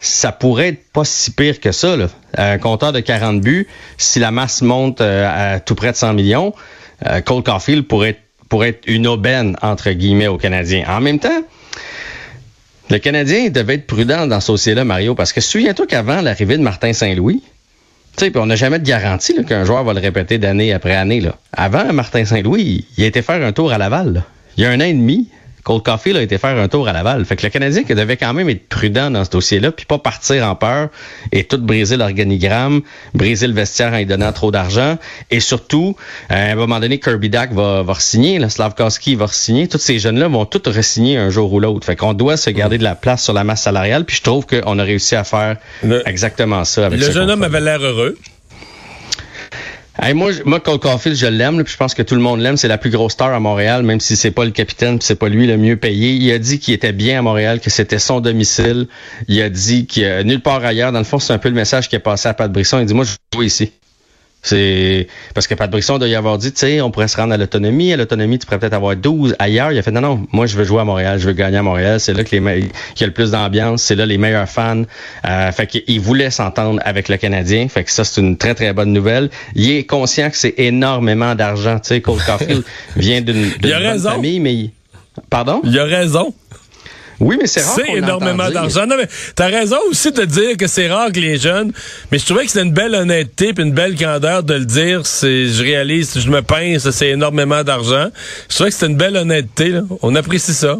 ça 0.00 0.32
pourrait 0.32 0.68
être 0.68 0.92
pas 0.92 1.04
si 1.04 1.30
pire 1.30 1.60
que 1.60 1.72
ça. 1.72 1.96
Un 2.36 2.58
compteur 2.58 2.92
de 2.92 3.00
40 3.00 3.40
buts, 3.40 3.66
si 3.96 4.18
la 4.18 4.30
masse 4.30 4.60
monte 4.60 5.00
euh, 5.00 5.54
à 5.54 5.60
tout 5.60 5.74
près 5.74 5.92
de 5.92 5.96
100 5.96 6.12
millions, 6.12 6.52
euh, 7.06 7.20
Cole 7.22 7.42
Caulfield 7.42 7.86
pourrait 7.86 8.10
être, 8.10 8.20
pourrait 8.50 8.70
être 8.70 8.86
une 8.86 9.06
aubaine, 9.06 9.56
entre 9.62 9.90
guillemets, 9.92 10.28
aux 10.28 10.36
Canadiens. 10.36 10.84
En 10.88 11.00
même 11.00 11.18
temps, 11.18 11.42
le 12.90 12.98
Canadien 12.98 13.48
devait 13.48 13.76
être 13.76 13.86
prudent 13.86 14.26
dans 14.26 14.40
ce 14.40 14.52
dossier-là, 14.52 14.84
Mario, 14.84 15.14
parce 15.14 15.32
que 15.32 15.40
souviens-toi 15.40 15.86
qu'avant 15.86 16.20
l'arrivée 16.20 16.58
de 16.58 16.62
Martin 16.62 16.92
Saint-Louis, 16.92 17.42
tu 18.16 18.26
sais, 18.26 18.36
on 18.36 18.46
n'a 18.46 18.56
jamais 18.56 18.78
de 18.78 18.84
garantie 18.84 19.44
qu'un 19.44 19.64
joueur 19.64 19.84
va 19.84 19.94
le 19.94 20.00
répéter 20.00 20.38
d'année 20.38 20.72
après 20.72 20.94
année. 20.94 21.20
Là. 21.20 21.36
Avant, 21.52 21.92
Martin 21.92 22.24
Saint-Louis, 22.24 22.84
il 22.96 23.04
a 23.04 23.06
été 23.06 23.22
faire 23.22 23.44
un 23.44 23.52
tour 23.52 23.72
à 23.72 23.78
Laval. 23.78 24.12
Là. 24.12 24.22
Il 24.56 24.64
y 24.64 24.66
a 24.66 24.70
un 24.70 24.80
an 24.80 24.84
et 24.84 24.92
demi, 24.92 25.28
Cole 25.64 25.82
Caulfield 25.82 26.16
a 26.16 26.22
été 26.22 26.38
faire 26.38 26.56
un 26.58 26.68
tour 26.68 26.88
à 26.88 26.92
Laval. 26.92 27.24
Fait 27.24 27.36
que 27.36 27.44
le 27.44 27.50
Canadien 27.50 27.84
qui 27.84 27.94
devait 27.94 28.16
quand 28.16 28.32
même 28.34 28.48
être 28.48 28.68
prudent 28.68 29.10
dans 29.10 29.24
ce 29.24 29.30
dossier-là, 29.30 29.70
puis 29.70 29.86
pas 29.86 29.98
partir 29.98 30.44
en 30.46 30.56
peur 30.56 30.88
et 31.30 31.44
tout 31.44 31.58
briser 31.58 31.96
l'organigramme, 31.96 32.82
briser 33.14 33.46
le 33.46 33.54
vestiaire 33.54 33.92
en 33.92 33.98
lui 33.98 34.06
donnant 34.06 34.32
trop 34.32 34.50
d'argent. 34.50 34.98
Et 35.30 35.40
surtout, 35.40 35.96
à 36.28 36.36
un 36.36 36.54
moment 36.56 36.80
donné, 36.80 36.98
Kirby 36.98 37.30
Dack 37.30 37.52
va, 37.52 37.82
va 37.82 37.94
signer, 37.94 38.38
là, 38.38 38.48
Slavkowski 38.48 39.14
va 39.14 39.28
signer. 39.28 39.68
Tous 39.68 39.78
ces 39.78 39.98
jeunes-là 39.98 40.28
vont 40.28 40.46
tous 40.46 40.68
re-signer 40.68 41.16
un 41.16 41.30
jour 41.30 41.52
ou 41.52 41.60
l'autre. 41.60 41.86
Fait 41.86 41.96
qu'on 41.96 42.14
doit 42.14 42.36
se 42.36 42.50
garder 42.50 42.78
de 42.78 42.84
la 42.84 42.96
place 42.96 43.22
sur 43.22 43.32
la 43.32 43.44
masse 43.44 43.62
salariale. 43.62 44.04
Puis 44.04 44.16
je 44.16 44.22
trouve 44.22 44.46
qu'on 44.46 44.78
a 44.78 44.82
réussi 44.82 45.14
à 45.14 45.24
faire 45.24 45.56
le, 45.84 46.06
exactement 46.08 46.64
ça. 46.64 46.86
Avec 46.86 46.98
le 46.98 47.06
ce 47.06 47.12
jeune 47.12 47.30
homme 47.30 47.42
avait 47.42 47.60
l'air 47.60 47.80
heureux. 47.80 48.16
Moi, 50.14 50.32
moi, 50.44 50.58
Cole 50.60 50.78
Caulfield, 50.78 51.16
je 51.16 51.26
l'aime, 51.26 51.62
puis 51.62 51.72
je 51.72 51.76
pense 51.76 51.94
que 51.94 52.02
tout 52.02 52.14
le 52.14 52.20
monde 52.20 52.40
l'aime. 52.40 52.56
C'est 52.56 52.68
la 52.68 52.78
plus 52.78 52.90
grosse 52.90 53.12
star 53.12 53.32
à 53.32 53.40
Montréal, 53.40 53.82
même 53.82 54.00
si 54.00 54.16
c'est 54.16 54.30
pas 54.30 54.44
le 54.44 54.50
capitaine, 54.50 54.98
c'est 55.00 55.16
pas 55.16 55.28
lui 55.28 55.46
le 55.46 55.56
mieux 55.56 55.76
payé. 55.76 56.12
Il 56.12 56.30
a 56.32 56.38
dit 56.38 56.58
qu'il 56.58 56.74
était 56.74 56.92
bien 56.92 57.18
à 57.18 57.22
Montréal, 57.22 57.60
que 57.60 57.70
c'était 57.70 57.98
son 57.98 58.20
domicile. 58.20 58.88
Il 59.28 59.40
a 59.42 59.50
dit 59.50 59.86
qu'il 59.86 60.08
nulle 60.24 60.40
part 60.40 60.64
ailleurs. 60.64 60.92
Dans 60.92 60.98
le 60.98 61.04
fond, 61.04 61.18
c'est 61.18 61.32
un 61.32 61.38
peu 61.38 61.48
le 61.50 61.54
message 61.54 61.88
qui 61.88 61.96
est 61.96 62.00
passé 62.00 62.28
à 62.28 62.34
Pat 62.34 62.50
Brisson. 62.50 62.78
Il 62.80 62.86
dit, 62.86 62.94
moi, 62.94 63.04
je 63.04 63.12
joue 63.34 63.42
ici. 63.42 63.72
C'est 64.42 65.06
parce 65.34 65.46
que 65.46 65.54
Pat 65.54 65.70
Brisson 65.70 65.98
doit 65.98 66.08
y 66.08 66.16
avoir 66.16 66.36
dit, 66.36 66.52
tu 66.52 66.58
sais, 66.58 66.80
on 66.80 66.90
pourrait 66.90 67.06
se 67.06 67.16
rendre 67.16 67.32
à 67.32 67.36
l'autonomie. 67.36 67.92
À 67.92 67.96
l'autonomie, 67.96 68.40
tu 68.40 68.46
pourrais 68.46 68.58
peut-être 68.58 68.74
avoir 68.74 68.96
12 68.96 69.36
ailleurs. 69.38 69.70
Il 69.70 69.78
a 69.78 69.82
fait, 69.82 69.92
non, 69.92 70.00
non, 70.00 70.26
moi, 70.32 70.46
je 70.46 70.56
veux 70.56 70.64
jouer 70.64 70.80
à 70.80 70.84
Montréal, 70.84 71.20
je 71.20 71.28
veux 71.28 71.32
gagner 71.32 71.58
à 71.58 71.62
Montréal. 71.62 72.00
C'est 72.00 72.12
là 72.12 72.24
que 72.24 72.34
les 72.34 72.42
qu'il 72.42 73.00
y 73.00 73.04
a 73.04 73.06
le 73.06 73.12
plus 73.12 73.30
d'ambiance, 73.30 73.82
c'est 73.82 73.94
là 73.94 74.04
les 74.04 74.18
meilleurs 74.18 74.48
fans. 74.48 74.82
Euh, 75.24 75.52
fait 75.52 75.68
qu'il 75.68 76.00
voulait 76.00 76.30
s'entendre 76.30 76.80
avec 76.84 77.08
le 77.08 77.18
Canadien. 77.18 77.68
Fait 77.68 77.84
que 77.84 77.92
ça, 77.92 78.02
c'est 78.02 78.20
une 78.20 78.36
très, 78.36 78.54
très 78.54 78.72
bonne 78.72 78.92
nouvelle. 78.92 79.30
Il 79.54 79.70
est 79.70 79.84
conscient 79.84 80.28
que 80.28 80.36
c'est 80.36 80.54
énormément 80.58 81.36
d'argent. 81.36 81.78
Tu 81.78 81.88
sais, 81.88 82.00
Cole 82.00 82.20
Caulfield 82.26 82.64
vient 82.96 83.20
d'une 83.20 83.48
famille, 84.00 84.40
mais... 84.40 84.54
Il... 84.54 84.70
Pardon? 85.30 85.60
Il 85.64 85.78
a 85.78 85.84
raison. 85.84 86.34
Oui, 87.22 87.36
mais 87.40 87.46
c'est 87.46 87.60
rare. 87.60 87.76
C'est 87.76 87.92
énormément 87.92 88.50
d'argent. 88.50 88.86
Non, 88.86 88.96
mais 88.96 89.08
t'as 89.34 89.46
raison 89.46 89.76
aussi 89.88 90.10
de 90.12 90.24
dire 90.24 90.56
que 90.56 90.66
c'est 90.66 90.88
rare 90.88 91.12
que 91.12 91.20
les 91.20 91.38
jeunes. 91.38 91.72
Mais 92.10 92.18
je 92.18 92.26
trouvais 92.26 92.44
que 92.44 92.50
c'était 92.50 92.64
une 92.64 92.72
belle 92.72 92.94
honnêteté 92.94 93.52
puis 93.52 93.64
une 93.64 93.72
belle 93.72 93.96
candeur 93.96 94.42
de 94.42 94.54
le 94.54 94.64
dire. 94.64 95.06
C'est, 95.06 95.46
je 95.46 95.62
réalise, 95.62 96.18
je 96.18 96.28
me 96.28 96.42
pince, 96.42 96.90
c'est 96.90 97.10
énormément 97.10 97.62
d'argent. 97.62 98.08
Je 98.48 98.54
trouvais 98.54 98.70
que 98.70 98.74
c'était 98.74 98.90
une 98.90 98.98
belle 98.98 99.16
honnêteté. 99.16 99.68
Là. 99.68 99.82
On 100.02 100.14
apprécie 100.16 100.52
ça. 100.52 100.78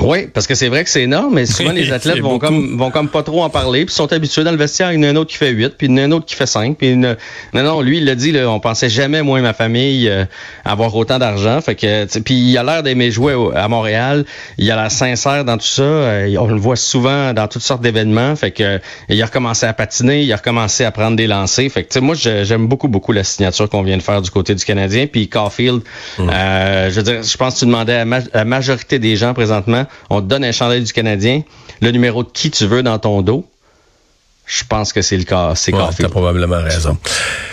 Oui, 0.00 0.26
parce 0.26 0.46
que 0.46 0.54
c'est 0.54 0.68
vrai 0.68 0.84
que 0.84 0.90
c'est 0.90 1.02
énorme, 1.02 1.34
mais 1.34 1.46
souvent 1.46 1.72
les 1.72 1.90
athlètes 1.92 2.20
vont 2.20 2.38
comme 2.38 2.76
vont 2.76 2.90
comme 2.90 3.08
pas 3.08 3.22
trop 3.22 3.42
en 3.42 3.50
parler, 3.50 3.86
puis 3.86 3.94
sont 3.94 4.12
habitués. 4.12 4.44
Dans 4.44 4.50
le 4.50 4.56
vestiaire, 4.56 4.92
il 4.92 4.96
y 4.96 4.98
en 4.98 5.08
a 5.08 5.10
un 5.10 5.16
autre 5.16 5.30
qui 5.30 5.38
fait 5.38 5.50
8, 5.50 5.74
puis 5.78 5.86
il 5.86 5.90
y 5.90 5.94
en 5.94 5.98
a 5.98 6.02
un 6.02 6.12
autre 6.12 6.26
qui 6.26 6.34
fait 6.34 6.46
5, 6.46 6.76
puis 6.76 6.90
une... 6.90 7.16
non 7.54 7.62
non, 7.62 7.80
lui 7.80 7.98
il 7.98 8.04
l'a 8.04 8.14
dit 8.14 8.32
là, 8.32 8.50
on 8.50 8.60
pensait 8.60 8.90
jamais 8.90 9.22
moi 9.22 9.38
et 9.38 9.42
ma 9.42 9.54
famille 9.54 10.08
euh, 10.08 10.24
avoir 10.64 10.94
autant 10.94 11.18
d'argent, 11.18 11.60
fait 11.60 11.74
que 11.74 12.18
puis 12.20 12.34
il 12.34 12.58
a 12.58 12.62
l'air 12.62 12.82
d'aimer 12.82 13.10
jouer 13.10 13.34
à 13.54 13.68
Montréal, 13.68 14.24
il 14.58 14.70
a 14.70 14.76
l'air 14.76 14.90
sincère 14.90 15.44
dans 15.44 15.56
tout 15.56 15.66
ça, 15.66 15.82
euh, 15.82 16.36
on 16.38 16.46
le 16.46 16.60
voit 16.60 16.76
souvent 16.76 17.32
dans 17.32 17.48
toutes 17.48 17.62
sortes 17.62 17.82
d'événements, 17.82 18.36
fait 18.36 18.50
que 18.50 18.80
il 19.08 19.20
a 19.22 19.26
recommencé 19.26 19.66
à 19.66 19.72
patiner, 19.72 20.22
il 20.22 20.32
a 20.32 20.36
recommencé 20.36 20.84
à 20.84 20.90
prendre 20.90 21.16
des 21.16 21.26
lancers, 21.26 21.70
fait 21.70 21.84
que 21.84 21.98
moi 22.00 22.14
j'aime 22.14 22.66
beaucoup 22.66 22.88
beaucoup 22.88 23.12
la 23.12 23.24
signature 23.24 23.68
qu'on 23.68 23.82
vient 23.82 23.96
de 23.96 24.02
faire 24.02 24.20
du 24.20 24.30
côté 24.30 24.54
du 24.54 24.64
Canadien, 24.64 25.06
puis 25.06 25.28
Caulfield, 25.28 25.80
mmh. 26.18 26.30
euh, 26.30 26.90
je 26.90 26.96
veux 26.96 27.02
dire, 27.02 27.22
je 27.22 27.36
pense 27.36 27.54
que 27.54 27.58
tu 27.60 27.66
demandais 27.66 27.94
à 27.94 28.04
la 28.34 28.44
majorité 28.44 28.98
des 28.98 29.16
gens 29.16 29.32
présentement 29.32 29.85
on 30.10 30.20
te 30.20 30.26
donne 30.26 30.44
un 30.44 30.52
chandail 30.52 30.82
du 30.82 30.92
Canadien, 30.92 31.42
le 31.80 31.90
numéro 31.90 32.22
de 32.22 32.28
qui 32.32 32.50
tu 32.50 32.66
veux 32.66 32.82
dans 32.82 32.98
ton 32.98 33.22
dos. 33.22 33.46
Je 34.48 34.62
pense 34.62 34.92
que 34.92 35.02
c'est 35.02 35.16
le 35.16 35.24
cas. 35.24 35.54
C'est 35.56 35.74
ouais, 35.74 35.82
T'as 35.98 36.08
probablement 36.08 36.62
raison. 36.62 36.96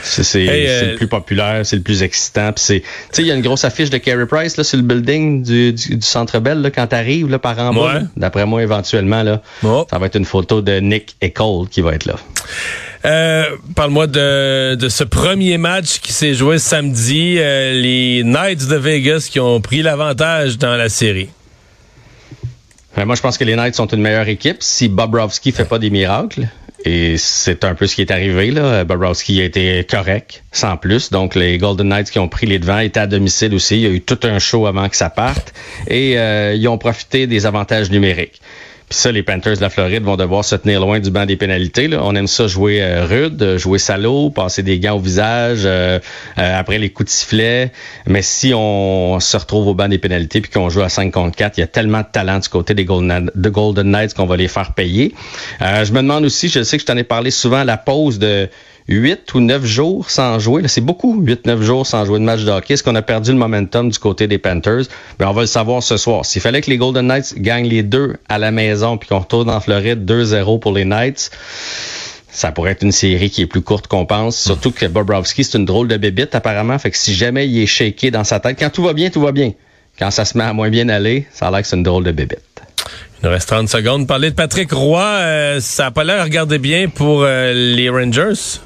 C'est 0.04 0.44
hey, 0.44 0.68
euh... 0.68 0.92
le 0.92 0.96
plus 0.96 1.08
populaire, 1.08 1.66
c'est 1.66 1.76
le 1.76 1.82
plus 1.82 2.04
excitant. 2.04 2.54
Tu 2.54 2.62
sais, 2.62 2.84
il 3.18 3.26
y 3.26 3.32
a 3.32 3.34
une 3.34 3.42
grosse 3.42 3.66
affiche 3.66 3.90
de 3.90 3.98
Carey 3.98 4.28
Price 4.28 4.58
là, 4.58 4.64
sur 4.64 4.78
le 4.78 4.84
building 4.84 5.42
du, 5.42 5.74
du, 5.74 5.98
du 5.98 6.06
Centre 6.06 6.40
Bell 6.40 6.62
là, 6.62 6.70
quand 6.70 6.86
t'arrives 6.86 7.32
là, 7.32 7.40
par 7.40 7.58
en 7.58 7.74
bas. 7.74 7.96
Ouais. 7.96 8.02
D'après 8.16 8.46
moi, 8.46 8.62
éventuellement, 8.62 9.24
là, 9.24 9.42
oh. 9.64 9.88
ça 9.90 9.98
va 9.98 10.06
être 10.06 10.18
une 10.18 10.26
photo 10.26 10.62
de 10.62 10.80
Nick 10.80 11.16
et 11.20 11.32
Cole 11.32 11.68
qui 11.68 11.82
va 11.82 11.96
être 11.96 12.06
là. 12.06 12.14
Euh, 13.06 13.46
Parle-moi 13.76 14.06
de, 14.06 14.76
de 14.76 14.88
ce 14.88 15.04
premier 15.04 15.58
match 15.58 16.00
qui 16.00 16.14
s'est 16.14 16.36
joué 16.36 16.60
samedi. 16.60 17.38
Euh, 17.40 17.74
les 17.74 18.22
Knights 18.24 18.68
de 18.68 18.76
Vegas 18.76 19.30
qui 19.32 19.40
ont 19.40 19.60
pris 19.62 19.82
l'avantage 19.82 20.60
dans 20.60 20.76
la 20.76 20.90
série. 20.90 21.30
Ben, 22.96 23.06
moi, 23.06 23.16
je 23.16 23.22
pense 23.22 23.38
que 23.38 23.44
les 23.44 23.56
Knights 23.56 23.76
sont 23.76 23.88
une 23.88 24.02
meilleure 24.02 24.28
équipe 24.28 24.58
si 24.60 24.88
Bobrovski 24.88 25.52
fait 25.52 25.66
pas 25.66 25.80
des 25.80 25.90
miracles. 25.90 26.48
Et 26.86 27.16
c'est 27.18 27.64
un 27.64 27.76
peu 27.76 27.88
ce 27.88 27.96
qui 27.96 28.02
est 28.02 28.12
arrivé. 28.12 28.52
Là. 28.52 28.84
Bobrovski 28.84 29.42
a 29.42 29.46
été 29.46 29.86
correct, 29.90 30.44
sans 30.52 30.76
plus. 30.76 31.12
Donc, 31.12 31.34
les 31.34 31.58
Golden 31.58 31.88
Knights 31.88 32.12
qui 32.12 32.20
ont 32.20 32.28
pris 32.28 32.46
les 32.46 32.60
devants 32.60 32.80
étaient 32.80 33.00
à 33.00 33.08
domicile 33.08 33.56
aussi. 33.56 33.78
Il 33.78 33.82
y 33.82 33.86
a 33.86 33.90
eu 33.90 34.02
tout 34.02 34.20
un 34.24 34.38
show 34.38 34.68
avant 34.68 34.90
que 34.90 34.96
ça 34.96 35.10
parte. 35.10 35.54
Et 35.88 36.20
euh, 36.20 36.54
ils 36.54 36.68
ont 36.68 36.78
profité 36.78 37.26
des 37.26 37.46
avantages 37.46 37.90
numériques. 37.90 38.42
Puis 38.94 39.02
ça, 39.02 39.12
les 39.12 39.24
Panthers 39.24 39.56
de 39.56 39.62
la 39.62 39.72
Floride 39.72 40.04
vont 40.04 40.18
devoir 40.18 40.46
se 40.46 40.56
tenir 40.56 40.80
loin 40.80 41.00
du 41.00 41.10
banc 41.10 41.26
des 41.26 41.36
pénalités. 41.36 41.88
Là. 41.88 42.02
On 42.04 42.14
aime 42.14 42.28
ça 42.28 42.46
jouer 42.46 42.80
euh, 42.80 43.08
rude, 43.08 43.58
jouer 43.58 43.80
salaud, 43.80 44.30
passer 44.30 44.62
des 44.62 44.80
gants 44.80 44.98
au 44.98 45.00
visage 45.00 45.62
euh, 45.66 45.98
euh, 46.38 46.60
après 46.60 46.78
les 46.78 46.92
coups 46.92 47.10
de 47.10 47.12
sifflet. 47.12 47.72
Mais 48.06 48.22
si 48.22 48.54
on 48.54 49.20
se 49.20 49.36
retrouve 49.36 49.70
au 49.70 49.74
banc 49.74 49.88
des 49.88 49.98
pénalités 49.98 50.42
puis 50.42 50.52
qu'on 50.52 50.70
joue 50.70 50.84
à 50.84 50.90
5 50.90 51.12
contre 51.12 51.36
4, 51.36 51.58
il 51.58 51.62
y 51.62 51.64
a 51.64 51.68
tellement 51.68 52.02
de 52.02 52.08
talent 52.12 52.38
du 52.38 52.48
côté 52.50 52.76
des 52.76 52.86
Golden, 52.86 53.32
de 53.34 53.50
Golden 53.50 53.90
Knights 53.90 54.14
qu'on 54.14 54.28
va 54.28 54.38
les 54.38 54.48
faire 54.48 54.76
payer. 54.76 55.16
je 55.60 55.92
me 55.92 56.04
demande 56.04 56.26
aussi, 56.26 56.48
je 56.48 56.62
sais 56.62 56.78
que 56.78 56.82
je 56.82 56.86
t'en 56.86 56.96
ai 56.96 57.04
parlé 57.04 57.32
souvent, 57.32 57.64
la 57.64 57.78
pause 57.78 58.20
de 58.20 58.48
8 58.88 59.34
ou 59.34 59.40
9 59.40 59.66
jours 59.66 60.10
sans 60.10 60.40
jouer. 60.40 60.64
C'est 60.68 60.82
beaucoup, 60.82 61.22
8-9 61.24 61.62
jours 61.62 61.88
sans 61.88 62.06
jouer 62.06 62.20
de 62.20 62.24
match 62.24 62.42
de 62.42 62.52
hockey. 62.52 62.74
Est-ce 62.74 62.84
qu'on 62.84 62.96
a 62.96 63.02
perdu 63.02 63.32
le 63.32 63.38
momentum 63.38 63.90
du 63.90 64.00
côté 64.00 64.28
des 64.28 64.38
Panthers? 64.38 64.86
Ben, 65.20 65.28
on 65.28 65.34
va 65.34 65.42
le 65.42 65.48
savoir 65.48 65.82
ce 65.82 65.98
soir. 65.98 66.26
S'il 66.26 66.42
fallait 66.42 66.62
que 66.62 66.70
les 66.70 66.78
Golden 66.78 67.08
Knights 67.08 67.36
gagnent 67.38 67.68
les 67.68 67.84
deux 67.84 68.16
à 68.30 68.38
la 68.40 68.52
maison 68.52 68.98
puis 68.98 69.10
qu'on 69.10 69.20
retourne 69.20 69.50
en 69.50 69.60
Floride 69.60 70.10
2-0 70.10 70.60
pour 70.60 70.74
les 70.74 70.86
Knights, 70.86 71.32
ça 72.30 72.52
pourrait 72.52 72.72
être 72.72 72.82
une 72.82 72.92
série 72.92 73.30
qui 73.30 73.44
est 73.44 73.48
plus 73.48 73.62
courte 73.62 73.88
qu'on 73.88 74.06
pense. 74.06 74.38
Surtout 74.38 74.72
que 74.72 74.86
Bobrovski, 74.86 75.44
c'est 75.44 75.58
une 75.58 75.66
drôle 75.66 75.88
de 75.88 75.98
bébite 75.98 76.36
apparemment. 76.36 76.78
Fait 76.80 76.92
que 76.92 76.98
si 76.98 77.14
jamais 77.14 77.48
il 77.48 77.62
est 77.62 77.68
shaké 77.68 78.12
dans 78.12 78.24
sa 78.24 78.40
tête, 78.40 78.58
quand 78.60 78.72
tout 78.72 78.84
va 78.84 78.94
bien, 78.94 79.10
tout 79.10 79.22
va 79.22 79.32
bien. 79.32 79.54
Quand 80.00 80.10
ça 80.10 80.26
se 80.26 80.38
met 80.38 80.44
à 80.44 80.54
moins 80.54 80.70
bien 80.70 80.90
aller, 80.90 81.28
ça 81.32 81.48
a 81.48 81.52
l'air 81.52 81.62
que 81.62 81.68
c'est 81.68 81.76
une 81.76 81.84
drôle 81.84 82.04
de 82.04 82.12
bébite. 82.12 82.40
Il 83.22 83.28
nous 83.28 83.32
reste 83.32 83.48
30 83.48 83.70
secondes. 83.70 84.08
Parler 84.08 84.32
de 84.32 84.36
Patrick 84.36 84.72
Roy, 84.72 85.02
euh, 85.02 85.60
ça 85.62 85.84
n'a 85.84 85.92
pas 85.92 86.04
l'air 86.04 86.20
à 86.20 86.24
regarder 86.24 86.58
bien 86.58 86.90
pour 86.90 87.22
euh, 87.24 87.54
les 87.54 87.90
Rangers. 87.90 88.60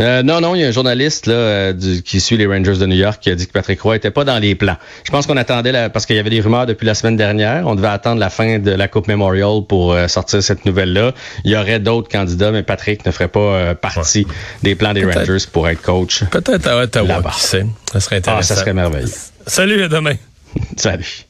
Euh, 0.00 0.22
non, 0.22 0.40
non, 0.40 0.54
il 0.54 0.62
y 0.62 0.64
a 0.64 0.68
un 0.68 0.72
journaliste 0.72 1.26
là, 1.26 1.34
euh, 1.34 2.00
qui 2.04 2.20
suit 2.20 2.36
les 2.36 2.46
Rangers 2.46 2.78
de 2.78 2.86
New 2.86 2.96
York 2.96 3.18
qui 3.20 3.30
a 3.30 3.34
dit 3.34 3.46
que 3.46 3.52
Patrick 3.52 3.80
Roy 3.82 3.96
était 3.96 4.10
pas 4.10 4.24
dans 4.24 4.38
les 4.38 4.54
plans. 4.54 4.76
Je 5.04 5.10
pense 5.10 5.26
qu'on 5.26 5.36
attendait, 5.36 5.72
la, 5.72 5.90
parce 5.90 6.06
qu'il 6.06 6.16
y 6.16 6.18
avait 6.18 6.30
des 6.30 6.40
rumeurs 6.40 6.66
depuis 6.66 6.86
la 6.86 6.94
semaine 6.94 7.16
dernière, 7.16 7.66
on 7.66 7.74
devait 7.74 7.88
attendre 7.88 8.18
la 8.18 8.30
fin 8.30 8.58
de 8.58 8.70
la 8.70 8.88
Coupe 8.88 9.08
Memorial 9.08 9.60
pour 9.68 9.92
euh, 9.92 10.08
sortir 10.08 10.42
cette 10.42 10.64
nouvelle-là. 10.64 11.12
Il 11.44 11.50
y 11.50 11.56
aurait 11.56 11.80
d'autres 11.80 12.08
candidats, 12.08 12.50
mais 12.50 12.62
Patrick 12.62 13.04
ne 13.04 13.10
ferait 13.10 13.28
pas 13.28 13.74
partie 13.74 14.26
des 14.62 14.74
plans 14.74 14.94
des 14.94 15.04
Rangers 15.04 15.44
pour 15.52 15.68
être 15.68 15.82
coach. 15.82 16.24
Peut-être 16.30 16.66
à 16.66 16.82
Ottawa, 16.82 17.22
qui 17.34 17.40
sait. 17.40 17.66
Ça 17.92 18.00
serait 18.00 18.16
intéressant. 18.16 18.54
Ah, 18.54 18.56
ça 18.56 18.56
serait 18.56 18.72
merveilleux. 18.72 19.08
Salut, 19.46 19.82
à 19.82 19.88
demain. 19.88 20.14
Salut. 20.76 21.26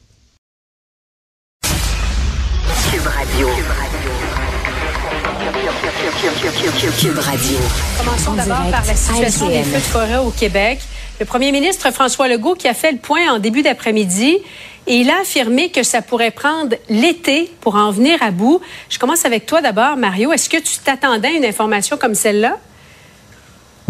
Cube 6.79 7.19
Radio. 7.19 7.57
Commençons 7.97 8.33
d'abord 8.33 8.71
par 8.71 8.85
la 8.85 8.95
situation 8.95 9.49
des 9.49 9.61
feux 9.61 9.75
de 9.75 9.81
forêt 9.81 10.17
au 10.17 10.29
Québec. 10.31 10.79
Le 11.19 11.25
premier 11.25 11.51
ministre 11.51 11.91
François 11.91 12.29
Legault 12.29 12.55
qui 12.55 12.67
a 12.69 12.73
fait 12.73 12.93
le 12.93 12.97
point 12.97 13.29
en 13.29 13.39
début 13.39 13.61
d'après-midi 13.61 14.37
et 14.87 14.95
il 14.95 15.09
a 15.09 15.19
affirmé 15.19 15.69
que 15.69 15.83
ça 15.83 16.01
pourrait 16.01 16.31
prendre 16.31 16.75
l'été 16.87 17.51
pour 17.59 17.75
en 17.75 17.91
venir 17.91 18.23
à 18.23 18.31
bout. 18.31 18.61
Je 18.89 18.99
commence 18.99 19.25
avec 19.25 19.45
toi 19.45 19.61
d'abord, 19.61 19.97
Mario. 19.97 20.31
Est-ce 20.31 20.49
que 20.49 20.57
tu 20.57 20.77
t'attendais 20.77 21.27
à 21.27 21.31
une 21.31 21.45
information 21.45 21.97
comme 21.97 22.15
celle-là? 22.15 22.57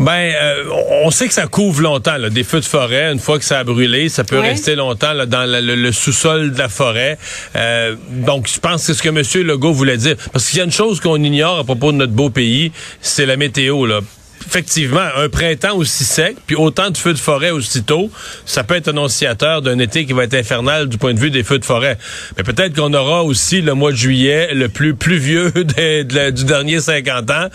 Ben, 0.01 0.33
euh, 0.33 0.63
on 1.03 1.11
sait 1.11 1.27
que 1.27 1.33
ça 1.33 1.45
couvre 1.45 1.81
longtemps, 1.81 2.17
là, 2.17 2.31
des 2.31 2.43
feux 2.43 2.59
de 2.59 2.65
forêt. 2.65 3.11
Une 3.11 3.19
fois 3.19 3.37
que 3.37 3.45
ça 3.45 3.59
a 3.59 3.63
brûlé, 3.63 4.09
ça 4.09 4.23
peut 4.23 4.39
rester 4.39 4.75
longtemps 4.75 5.13
là, 5.13 5.27
dans 5.27 5.45
le, 5.45 5.91
sous-sol 5.91 6.53
de 6.53 6.57
la 6.57 6.69
forêt. 6.69 7.19
Euh, 7.55 7.95
donc, 8.09 8.47
je 8.51 8.59
pense 8.59 8.81
que 8.81 8.87
c'est 8.87 8.93
ce 8.95 9.03
que 9.03 9.09
M. 9.09 9.45
Legault 9.45 9.73
voulait 9.73 9.97
dire. 9.97 10.15
Parce 10.33 10.49
qu'il 10.49 10.57
y 10.57 10.61
a 10.61 10.65
une 10.65 10.71
chose 10.71 10.99
qu'on 10.99 11.23
ignore 11.23 11.59
à 11.59 11.63
propos 11.63 11.91
de 11.91 11.97
notre 11.97 12.13
beau 12.13 12.31
pays, 12.31 12.71
c'est 13.01 13.27
la 13.27 13.37
météo. 13.37 13.85
Là 13.85 14.01
effectivement, 14.45 15.07
un 15.15 15.30
printemps 15.30 15.76
aussi 15.76 16.03
sec, 16.03 16.35
puis 16.45 16.55
autant 16.55 16.89
de 16.89 16.97
feux 16.97 17.13
de 17.13 17.19
forêt 17.19 17.51
aussitôt, 17.51 18.09
ça 18.45 18.63
peut 18.63 18.76
être 18.76 18.89
annonciateur 18.89 19.61
d'un 19.61 19.80
été 19.80 20.05
qui 20.05 20.13
va 20.13 20.23
être 20.23 20.34
infernal 20.34 20.89
du 20.89 20.97
point 20.97 21.13
de 21.13 21.19
vue 21.19 21.31
des 21.31 21.43
feux 21.43 21.59
de 21.59 21.65
forêt. 21.65 21.97
Mais 22.38 22.43
peut-être 22.43 22.76
qu'on 22.76 22.93
aura 22.93 23.23
aussi 23.23 23.61
le 23.61 23.73
mois 23.73 23.91
de 23.91 23.97
juillet 23.97 24.53
le 24.53 24.69
plus 24.69 24.95
pluvieux 24.95 25.51
du 25.55 26.45
dernier 26.45 26.80
50 26.80 27.31
ans, 27.31 27.47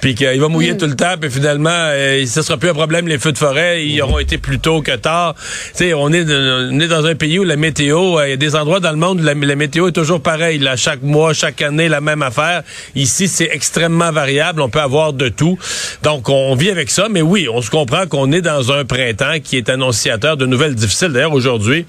puis 0.00 0.14
qu'il 0.14 0.40
va 0.40 0.48
mouiller 0.48 0.72
mm. 0.72 0.78
tout 0.78 0.86
le 0.86 0.96
temps, 0.96 1.14
puis 1.20 1.30
finalement, 1.30 1.70
euh, 1.70 2.24
ce 2.26 2.42
sera 2.42 2.58
plus 2.58 2.70
un 2.70 2.74
problème, 2.74 3.08
les 3.08 3.18
feux 3.18 3.32
de 3.32 3.38
forêt, 3.38 3.86
ils 3.86 4.00
auront 4.02 4.18
été 4.18 4.38
plus 4.38 4.58
tôt 4.58 4.82
que 4.82 4.96
tard. 4.96 5.34
Tu 5.76 5.84
sais, 5.84 5.94
on 5.94 6.12
est, 6.12 6.24
on 6.28 6.80
est 6.80 6.88
dans 6.88 7.06
un 7.06 7.14
pays 7.14 7.38
où 7.38 7.44
la 7.44 7.56
météo, 7.56 8.18
euh, 8.18 8.28
il 8.28 8.30
y 8.30 8.32
a 8.34 8.36
des 8.36 8.56
endroits 8.56 8.80
dans 8.80 8.90
le 8.90 8.96
monde 8.96 9.20
où 9.20 9.24
la, 9.24 9.34
météo 9.34 9.88
est 9.88 9.92
toujours 9.92 10.20
pareille. 10.20 10.58
Là, 10.58 10.76
chaque 10.76 11.02
mois, 11.02 11.32
chaque 11.32 11.62
année, 11.62 11.88
la 11.88 12.00
même 12.00 12.22
affaire. 12.22 12.62
Ici, 12.94 13.28
c'est 13.28 13.48
extrêmement 13.52 14.12
variable. 14.12 14.60
On 14.60 14.68
peut 14.68 14.80
avoir 14.80 15.12
de 15.12 15.28
tout. 15.28 15.58
Donc, 16.02 16.28
on 16.28 16.33
vit 16.54 16.70
avec 16.70 16.90
ça, 16.90 17.08
mais 17.10 17.22
oui, 17.22 17.48
on 17.52 17.60
se 17.60 17.70
comprend 17.70 18.06
qu'on 18.06 18.32
est 18.32 18.40
dans 18.40 18.72
un 18.72 18.84
printemps 18.84 19.40
qui 19.42 19.56
est 19.56 19.68
annonciateur 19.68 20.36
de 20.36 20.46
nouvelles 20.46 20.74
difficiles. 20.74 21.08
D'ailleurs, 21.08 21.32
aujourd'hui, 21.32 21.86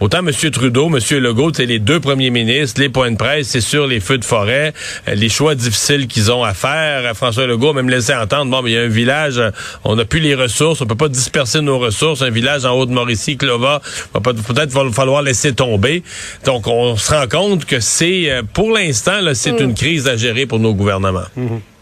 autant 0.00 0.18
M. 0.18 0.30
Trudeau, 0.50 0.86
M. 0.86 0.98
Legault, 1.18 1.52
c'est 1.54 1.66
les 1.66 1.78
deux 1.78 2.00
premiers 2.00 2.30
ministres, 2.30 2.80
les 2.80 2.88
points 2.88 3.10
de 3.10 3.16
presse, 3.16 3.48
c'est 3.48 3.60
sur 3.60 3.86
les 3.86 4.00
feux 4.00 4.18
de 4.18 4.24
forêt, 4.24 4.72
euh, 5.08 5.14
les 5.14 5.28
choix 5.28 5.54
difficiles 5.54 6.06
qu'ils 6.06 6.30
ont 6.32 6.42
à 6.42 6.54
faire. 6.54 7.14
François 7.16 7.46
Legault 7.46 7.70
a 7.70 7.72
même 7.74 7.88
laissé 7.88 8.14
entendre, 8.14 8.50
bon, 8.50 8.62
mais 8.62 8.70
il 8.70 8.74
y 8.74 8.78
a 8.78 8.82
un 8.82 8.88
village, 8.88 9.38
euh, 9.38 9.50
on 9.84 9.96
n'a 9.96 10.04
plus 10.04 10.20
les 10.20 10.34
ressources, 10.34 10.80
on 10.80 10.86
peut 10.86 10.94
pas 10.94 11.08
disperser 11.08 11.60
nos 11.60 11.78
ressources. 11.78 12.22
Un 12.22 12.30
village 12.30 12.64
en 12.64 12.76
Haute-Mauricie, 12.76 13.36
Clova, 13.36 13.80
va 14.14 14.20
peut-être 14.20 14.70
va 14.70 14.90
falloir 14.92 15.22
laisser 15.22 15.54
tomber. 15.54 16.02
Donc, 16.44 16.66
on 16.66 16.96
se 16.96 17.12
rend 17.12 17.28
compte 17.28 17.64
que 17.64 17.80
c'est, 17.80 18.30
euh, 18.30 18.42
pour 18.52 18.72
l'instant, 18.72 19.20
c'est 19.34 19.52
mm. 19.52 19.64
une 19.64 19.74
crise 19.74 20.08
à 20.08 20.16
gérer 20.16 20.46
pour 20.46 20.58
nos 20.58 20.74
gouvernements. 20.74 21.20
Mm-hmm. 21.38 21.75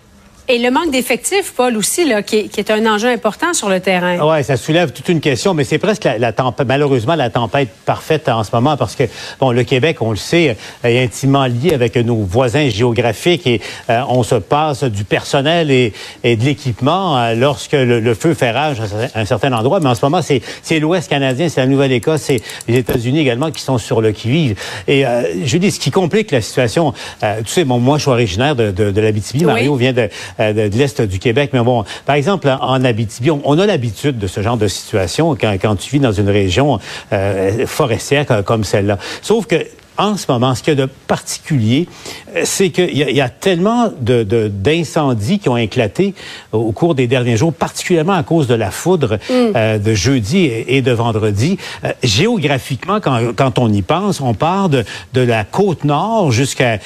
Et 0.47 0.59
le 0.59 0.71
manque 0.71 0.91
d'effectifs, 0.91 1.55
Paul, 1.57 1.75
aussi, 1.75 2.07
là, 2.07 2.23
qui, 2.23 2.37
est, 2.37 2.71
un 2.71 2.85
enjeu 2.85 3.09
important 3.09 3.55
sur 3.55 3.71
le 3.71 3.81
terrain. 3.81 4.19
Oui, 4.21 4.45
ça 4.45 4.59
soulève 4.59 4.93
toute 4.93 5.09
une 5.09 5.21
question, 5.21 5.55
mais 5.55 5.65
c'est 5.65 5.79
presque 5.79 6.05
la, 6.05 6.33
tempête, 6.33 6.69
malheureusement 6.69 7.15
la 7.15 7.31
tempête 7.31 7.71
parfaite 7.87 8.29
en 8.29 8.45
ce 8.45 8.51
moment 8.53 8.77
parce 8.77 8.95
que, 8.95 9.05
bon, 9.41 9.53
le 9.53 9.65
Québec, 9.65 10.03
on 10.03 10.11
le 10.11 10.19
sait, 10.19 10.55
est 10.85 11.03
intimement 11.03 11.47
lié 11.47 11.73
avec 11.73 11.97
nos 11.97 12.17
voisins 12.17 12.69
géographiques 12.69 13.47
et 13.47 13.63
euh, 13.89 14.03
on 14.11 14.23
se 14.23 14.35
passe 14.35 14.85
du 14.85 15.05
personnel 15.05 15.71
et, 15.71 15.95
de 16.23 16.45
l'équipement 16.45 17.17
euh, 17.17 17.35
lorsque 17.35 17.73
le, 17.73 18.15
feu 18.15 18.35
fait 18.35 18.51
rage 18.51 18.77
à 19.15 19.21
un 19.21 19.25
certain 19.25 19.51
endroit. 19.55 19.81
Mais 19.81 19.89
en 19.89 19.95
ce 19.95 20.05
moment, 20.05 20.21
c'est 20.21 20.79
l'Ouest 20.79 21.09
canadien, 21.09 21.49
c'est 21.49 21.63
la 21.63 21.67
Nouvelle-Écosse, 21.67 22.21
c'est 22.21 22.43
les 22.69 22.79
États-Unis 22.79 23.21
également 23.21 23.51
qui 23.51 23.63
sont 23.63 23.79
sur 23.79 24.03
le 24.03 24.13
qui-vive. 24.13 24.59
Et 24.89 25.07
euh, 25.07 25.23
je 25.43 25.57
dis, 25.57 25.71
ce 25.71 25.81
qui 25.81 25.91
complique 25.91 26.33
la 26.33 26.43
situation, 26.43 26.93
tu 27.23 27.29
sais, 27.47 27.65
bon, 27.65 27.79
moi, 27.79 27.97
je 27.97 28.03
suis 28.03 28.11
originaire 28.11 28.55
de, 28.55 28.71
de, 28.73 28.91
de 28.91 29.01
l'Abitibi. 29.01 29.45
Mario 29.47 29.75
vient 29.77 29.95
de 29.95 30.11
euh, 30.41 30.69
de, 30.69 30.77
l'Est 30.77 31.01
du 31.03 31.19
Québec. 31.19 31.51
Mais 31.53 31.61
bon, 31.61 31.85
par 32.07 32.17
exemple, 32.17 32.49
en 32.49 32.85
Abitibi, 32.85 33.31
on, 33.31 33.59
a 33.59 33.67
l'habitude 33.67 34.19
de 34.19 34.27
ce 34.27 34.43
genre 34.43 34.57
de 34.57 34.69
situation 34.69 35.37
quand, 35.37 35.77
tu 35.77 35.91
vis 35.91 36.01
dans 36.01 36.13
une 36.13 36.31
région 36.31 36.79
euh, 37.13 37.67
forestière 37.67 38.27
comme 38.45 38.65
celle-là. 38.65 38.99
Sauf 39.23 39.47
que 39.47 39.57
en 39.97 40.17
ce 40.17 40.27
moment, 40.29 40.55
ce 40.55 40.63
qu'il 40.63 40.77
y 40.77 40.83
a 40.83 40.87
de 40.87 40.91
particulier, 41.07 41.89
euh, 42.35 42.43
c'est 42.45 42.71
qu'il 42.71 42.97
y, 42.97 43.21
a 43.21 43.29
tellement 43.29 43.93
d'incendies 44.01 45.39
qui 45.39 45.49
ont 45.49 45.57
éclaté 45.57 46.15
au 46.53 46.73
cours 46.73 46.95
des 46.95 47.07
derniers 47.07 47.37
jours, 47.37 47.53
particulièrement 47.53 48.15
à 48.15 48.23
cause 48.23 48.47
de 48.47 48.55
la 48.55 48.71
foudre 48.71 49.15
mm. 49.15 49.33
euh, 49.55 49.79
de 49.79 49.95
jeudi 49.95 50.51
et, 50.67 50.83
de 50.83 50.91
vendredi. 50.91 51.59
Euh, 51.85 51.93
géographiquement, 52.03 53.01
quand, 53.01 53.59
on 53.59 53.73
y 53.73 53.83
pense, 53.83 54.21
on 54.21 54.35
part 54.35 54.69
de, 54.69 54.85
la 55.15 55.45
côte 55.45 55.85
nord 55.85 56.33
jusqu'à 56.33 56.79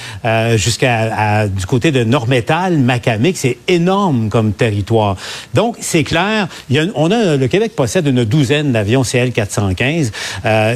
jusqu'à 0.55 1.49
du 1.49 1.67
côté 1.67 1.91
de 1.91 2.05
Nord-Métal, 2.05 2.79
Macamic. 2.79 3.37
C'est 3.37 3.59
énorme 3.67 4.29
comme 4.29 4.53
territoire. 4.53 5.17
Donc, 5.55 5.77
c'est 5.81 6.05
clair, 6.05 6.49
on 6.95 7.11
a, 7.11 7.37
le 7.37 7.49
Québec 7.49 7.75
possède 7.75 8.07
une 8.07 8.25
douzaine 8.25 8.73
d'avions 8.73 9.03
CL-415. 9.03 10.13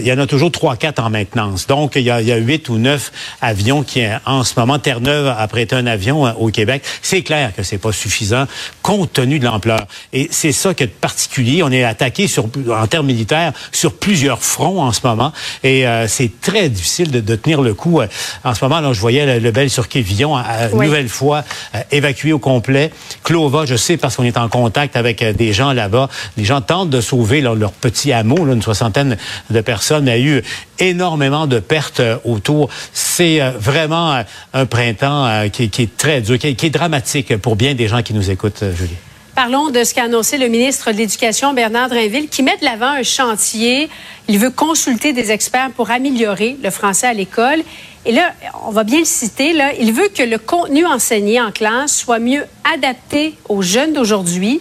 il 0.00 0.06
y 0.06 0.12
en 0.12 0.18
a 0.18 0.26
toujours 0.26 0.50
trois, 0.50 0.76
quatre 0.76 1.02
en 1.02 1.10
maintenance. 1.10 1.66
Donc, 1.66 1.92
il 1.96 2.02
y 2.02 2.10
a 2.10 2.21
il 2.22 2.28
y 2.28 2.32
a 2.32 2.36
huit 2.36 2.68
ou 2.68 2.78
neuf 2.78 3.12
avions 3.40 3.82
qui, 3.82 4.02
en 4.24 4.44
ce 4.44 4.58
moment, 4.58 4.78
Terre-Neuve 4.78 5.34
a 5.36 5.46
prêté 5.48 5.76
un 5.76 5.86
avion 5.86 6.26
euh, 6.26 6.32
au 6.38 6.48
Québec. 6.48 6.82
C'est 7.02 7.22
clair 7.22 7.52
que 7.54 7.62
c'est 7.62 7.78
pas 7.78 7.92
suffisant 7.92 8.46
compte 8.82 9.12
tenu 9.12 9.38
de 9.38 9.44
l'ampleur. 9.44 9.86
Et 10.12 10.28
c'est 10.30 10.52
ça 10.52 10.74
qui 10.74 10.84
est 10.84 10.86
particulier. 10.86 11.62
On 11.62 11.70
est 11.70 11.84
attaqué 11.84 12.26
sur, 12.26 12.46
en 12.70 12.86
termes 12.86 13.06
militaires 13.06 13.52
sur 13.72 13.94
plusieurs 13.94 14.42
fronts 14.42 14.80
en 14.80 14.92
ce 14.92 15.00
moment. 15.04 15.32
Et 15.62 15.86
euh, 15.86 16.08
c'est 16.08 16.40
très 16.40 16.68
difficile 16.68 17.10
de, 17.10 17.20
de, 17.20 17.36
tenir 17.36 17.60
le 17.60 17.74
coup. 17.74 18.00
Euh, 18.00 18.06
en 18.44 18.54
ce 18.54 18.64
moment, 18.64 18.80
là, 18.80 18.92
je 18.92 19.00
voyais 19.00 19.40
le, 19.40 19.50
bel 19.50 19.70
sur 19.70 19.88
Quévillon, 19.88 20.36
une 20.36 20.82
nouvelle 20.82 21.08
fois 21.08 21.44
évacué 21.90 22.32
au 22.32 22.38
complet. 22.38 22.90
Clova, 23.22 23.66
je 23.66 23.76
sais 23.76 23.96
parce 23.96 24.16
qu'on 24.16 24.24
est 24.24 24.38
en 24.38 24.48
contact 24.48 24.96
avec 24.96 25.22
des 25.22 25.52
gens 25.52 25.72
là-bas. 25.72 26.08
Les 26.36 26.44
gens 26.44 26.60
tentent 26.60 26.90
de 26.90 27.00
sauver 27.00 27.40
leur 27.40 27.72
petit 27.72 28.12
hameau, 28.12 28.44
là, 28.44 28.54
une 28.54 28.62
soixantaine 28.62 29.16
de 29.50 29.60
personnes. 29.60 30.06
Il 30.06 30.10
y 30.10 30.12
a 30.12 30.18
eu 30.18 30.42
énormément 30.78 31.46
de 31.46 31.58
pertes 31.58 32.02
autour. 32.24 32.68
C'est 32.92 33.40
euh, 33.40 33.50
vraiment 33.50 34.12
euh, 34.12 34.22
un 34.52 34.66
printemps 34.66 35.48
qui, 35.52 35.64
est 35.64 35.96
très 35.96 36.20
dur, 36.20 36.38
qui, 36.38 36.48
est 36.48 36.70
dramatique 36.70 37.36
pour 37.36 37.56
bien 37.56 37.74
des 37.74 37.88
gens 37.88 38.02
qui 38.02 38.14
nous 38.14 38.30
écoutent, 38.30 38.64
Julie. 38.74 38.96
Parlons 39.34 39.70
de 39.70 39.82
ce 39.82 39.94
qu'a 39.94 40.04
annoncé 40.04 40.36
le 40.36 40.48
ministre 40.48 40.92
de 40.92 40.98
l'Éducation, 40.98 41.54
Bernard 41.54 41.88
Drinville, 41.88 42.28
qui 42.28 42.42
met 42.42 42.56
de 42.58 42.64
l'avant 42.64 42.90
un 42.90 43.02
chantier. 43.02 43.88
Il 44.28 44.38
veut 44.38 44.50
consulter 44.50 45.14
des 45.14 45.30
experts 45.30 45.70
pour 45.74 45.90
améliorer 45.90 46.58
le 46.62 46.70
français 46.70 47.06
à 47.06 47.14
l'école. 47.14 47.62
Et 48.04 48.12
là, 48.12 48.32
on 48.66 48.72
va 48.72 48.84
bien 48.84 48.98
le 48.98 49.04
citer, 49.04 49.52
là, 49.52 49.72
il 49.78 49.92
veut 49.92 50.08
que 50.14 50.22
le 50.22 50.36
contenu 50.36 50.84
enseigné 50.84 51.40
en 51.40 51.52
classe 51.52 51.96
soit 51.96 52.18
mieux 52.18 52.44
adapté 52.74 53.34
aux 53.48 53.62
jeunes 53.62 53.92
d'aujourd'hui, 53.92 54.60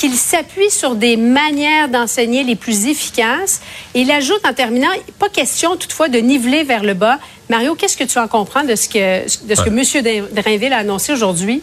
qu'il 0.00 0.16
s'appuie 0.16 0.70
sur 0.70 0.94
des 0.94 1.18
manières 1.18 1.90
d'enseigner 1.90 2.42
les 2.42 2.56
plus 2.56 2.86
efficaces. 2.86 3.60
Et 3.94 4.00
il 4.00 4.10
ajoute 4.10 4.40
en 4.46 4.54
terminant, 4.54 4.88
pas 5.18 5.28
question 5.28 5.76
toutefois 5.76 6.08
de 6.08 6.18
niveler 6.18 6.64
vers 6.64 6.82
le 6.82 6.94
bas. 6.94 7.18
Mario, 7.50 7.74
qu'est-ce 7.74 7.98
que 7.98 8.04
tu 8.04 8.18
en 8.18 8.26
comprends 8.26 8.64
de 8.64 8.76
ce 8.76 8.88
que, 8.88 9.24
de 9.46 9.54
ce 9.54 9.62
que 9.62 9.68
M. 9.68 10.26
Drainville 10.32 10.72
a 10.72 10.78
annoncé 10.78 11.12
aujourd'hui? 11.12 11.62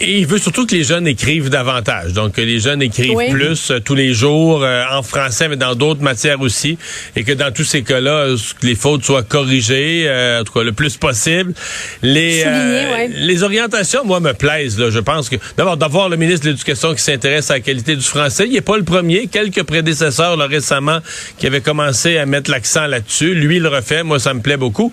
Et 0.00 0.18
il 0.18 0.26
veut 0.26 0.38
surtout 0.38 0.66
que 0.66 0.74
les 0.74 0.84
jeunes 0.84 1.08
écrivent 1.08 1.50
davantage. 1.50 2.12
Donc, 2.12 2.34
que 2.34 2.40
les 2.40 2.60
jeunes 2.60 2.80
écrivent 2.80 3.30
plus 3.30 3.70
euh, 3.70 3.80
tous 3.80 3.96
les 3.96 4.14
jours 4.14 4.62
euh, 4.62 4.84
en 4.90 5.02
français, 5.02 5.48
mais 5.48 5.56
dans 5.56 5.74
d'autres 5.74 6.02
matières 6.02 6.40
aussi. 6.40 6.78
Et 7.16 7.24
que 7.24 7.32
dans 7.32 7.52
tous 7.52 7.64
ces 7.64 7.82
cas-là, 7.82 8.10
euh, 8.10 8.36
les 8.62 8.76
fautes 8.76 9.04
soient 9.04 9.24
corrigées, 9.24 10.08
en 10.38 10.44
tout 10.44 10.52
cas 10.52 10.62
le 10.62 10.72
plus 10.72 10.96
possible. 10.96 11.54
Les, 12.02 12.44
les 13.08 13.42
orientations, 13.42 14.04
moi, 14.04 14.20
me 14.20 14.32
plaisent. 14.32 14.78
Là. 14.78 14.90
Je 14.90 15.00
pense 15.00 15.28
que, 15.28 15.36
d'abord, 15.56 15.76
d'avoir 15.76 16.08
le 16.08 16.16
ministre 16.16 16.46
de 16.46 16.50
l'Éducation 16.50 16.94
qui 16.94 17.02
s'intéresse 17.02 17.50
à 17.50 17.54
la 17.54 17.60
qualité 17.60 17.96
du 17.96 18.02
français. 18.02 18.44
Il 18.46 18.52
n'est 18.52 18.60
pas 18.60 18.76
le 18.76 18.84
premier. 18.84 19.26
Quelques 19.26 19.64
prédécesseurs, 19.64 20.36
là, 20.36 20.46
récemment, 20.46 20.98
qui 21.38 21.48
avaient 21.48 21.60
commencé 21.60 22.16
à 22.18 22.26
mettre 22.26 22.50
l'accent 22.50 22.86
là-dessus. 22.86 23.34
Lui, 23.34 23.56
il 23.56 23.62
le 23.62 23.68
refait. 23.68 24.04
Moi, 24.04 24.20
ça 24.20 24.34
me 24.34 24.40
plaît 24.40 24.56
beaucoup. 24.56 24.92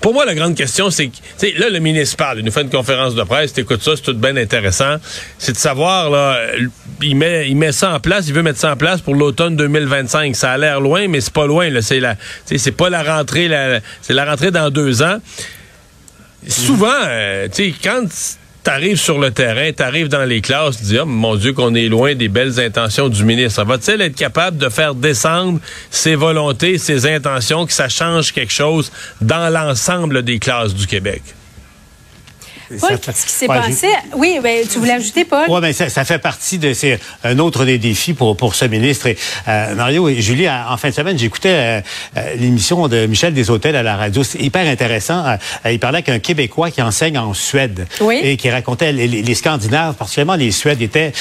Pour 0.00 0.12
moi, 0.12 0.26
la 0.26 0.34
grande 0.34 0.54
question, 0.54 0.90
c'est 0.90 1.06
que, 1.06 1.58
là, 1.58 1.70
le 1.70 1.78
ministre 1.78 2.16
parle. 2.16 2.40
Il 2.40 2.44
nous 2.44 2.52
fait 2.52 2.62
une 2.62 2.70
conférence 2.70 3.14
de 3.14 3.22
presse. 3.22 3.54
T'écoutes 3.54 3.82
ça, 3.82 3.92
c'est 3.96 4.17
tout 4.18 4.32
bien 4.32 4.36
intéressant, 4.36 4.96
c'est 5.38 5.52
de 5.52 5.56
savoir, 5.56 6.10
là, 6.10 6.38
il 7.02 7.16
met, 7.16 7.48
il 7.48 7.56
met 7.56 7.72
ça 7.72 7.94
en 7.94 8.00
place, 8.00 8.26
il 8.28 8.34
veut 8.34 8.42
mettre 8.42 8.58
ça 8.58 8.72
en 8.72 8.76
place 8.76 9.00
pour 9.00 9.14
l'automne 9.14 9.56
2025. 9.56 10.34
Ça 10.34 10.52
a 10.52 10.58
l'air 10.58 10.80
loin, 10.80 11.08
mais 11.08 11.20
c'est 11.20 11.32
pas 11.32 11.46
loin. 11.46 11.68
C'est 11.80 12.00
la, 12.00 12.16
c'est 12.44 12.72
pas 12.72 12.90
la 12.90 13.02
rentrée, 13.02 13.50
c'est 14.02 14.14
la 14.14 14.24
rentrée 14.24 14.50
dans 14.50 14.70
deux 14.70 15.02
ans. 15.02 15.18
Souvent, 16.46 16.88
euh, 17.06 17.48
tu 17.48 17.72
sais, 17.72 17.74
quand 17.82 18.04
t'arrives 18.62 18.98
sur 18.98 19.18
le 19.18 19.30
terrain, 19.30 19.72
t'arrives 19.72 20.08
dans 20.08 20.24
les 20.24 20.40
classes, 20.40 20.78
tu 20.78 20.84
dis, 20.84 20.98
oh 20.98 21.06
mon 21.06 21.36
Dieu, 21.36 21.52
qu'on 21.52 21.74
est 21.74 21.88
loin 21.88 22.14
des 22.14 22.28
belles 22.28 22.60
intentions 22.60 23.08
du 23.08 23.24
ministre. 23.24 23.64
Va-t-il 23.64 24.00
être 24.00 24.14
capable 24.14 24.56
de 24.58 24.68
faire 24.68 24.94
descendre 24.94 25.58
ses 25.90 26.14
volontés, 26.14 26.78
ses 26.78 27.06
intentions, 27.06 27.66
que 27.66 27.72
ça 27.72 27.88
change 27.88 28.32
quelque 28.32 28.52
chose 28.52 28.92
dans 29.20 29.52
l'ensemble 29.52 30.22
des 30.22 30.38
classes 30.38 30.74
du 30.74 30.86
Québec? 30.86 31.22
Paul, 32.80 32.98
qu'est-ce 32.98 33.26
qui 33.26 33.32
s'est 33.32 33.46
passé? 33.46 33.88
Oui, 34.14 34.38
ben, 34.42 34.66
tu 34.70 34.78
voulais 34.78 34.92
ajouter, 34.92 35.24
Paul? 35.24 35.46
Oui, 35.48 35.58
mais 35.62 35.72
ça, 35.72 35.88
ça, 35.88 36.04
fait 36.04 36.18
partie 36.18 36.58
de. 36.58 36.72
C'est 36.72 36.98
un 37.24 37.38
autre 37.38 37.64
des 37.64 37.78
défis 37.78 38.14
pour, 38.14 38.36
pour 38.36 38.54
ce 38.54 38.64
ministre. 38.64 39.06
Et, 39.06 39.16
euh, 39.48 39.74
Mario 39.74 40.08
et 40.08 40.20
Julie, 40.20 40.48
en 40.48 40.76
fin 40.76 40.90
de 40.90 40.94
semaine, 40.94 41.18
j'écoutais 41.18 41.48
euh, 41.48 41.80
euh, 42.16 42.34
l'émission 42.36 42.88
de 42.88 43.06
Michel 43.06 43.34
Deshôtels 43.34 43.76
à 43.76 43.82
la 43.82 43.96
radio. 43.96 44.22
C'est 44.22 44.40
hyper 44.40 44.66
intéressant. 44.66 45.24
il 45.64 45.78
parlait 45.78 46.02
qu'un 46.02 46.18
Québécois 46.18 46.70
qui 46.70 46.82
enseigne 46.82 47.18
en 47.18 47.34
Suède 47.34 47.86
et 48.22 48.36
qui 48.36 48.50
racontait 48.50 48.92
les, 48.92 49.06
les, 49.06 49.34
Scandinaves, 49.34 49.94
particulièrement 49.94 50.34
les 50.34 50.50
Suèdes, 50.50 50.82
étaient 50.82 51.12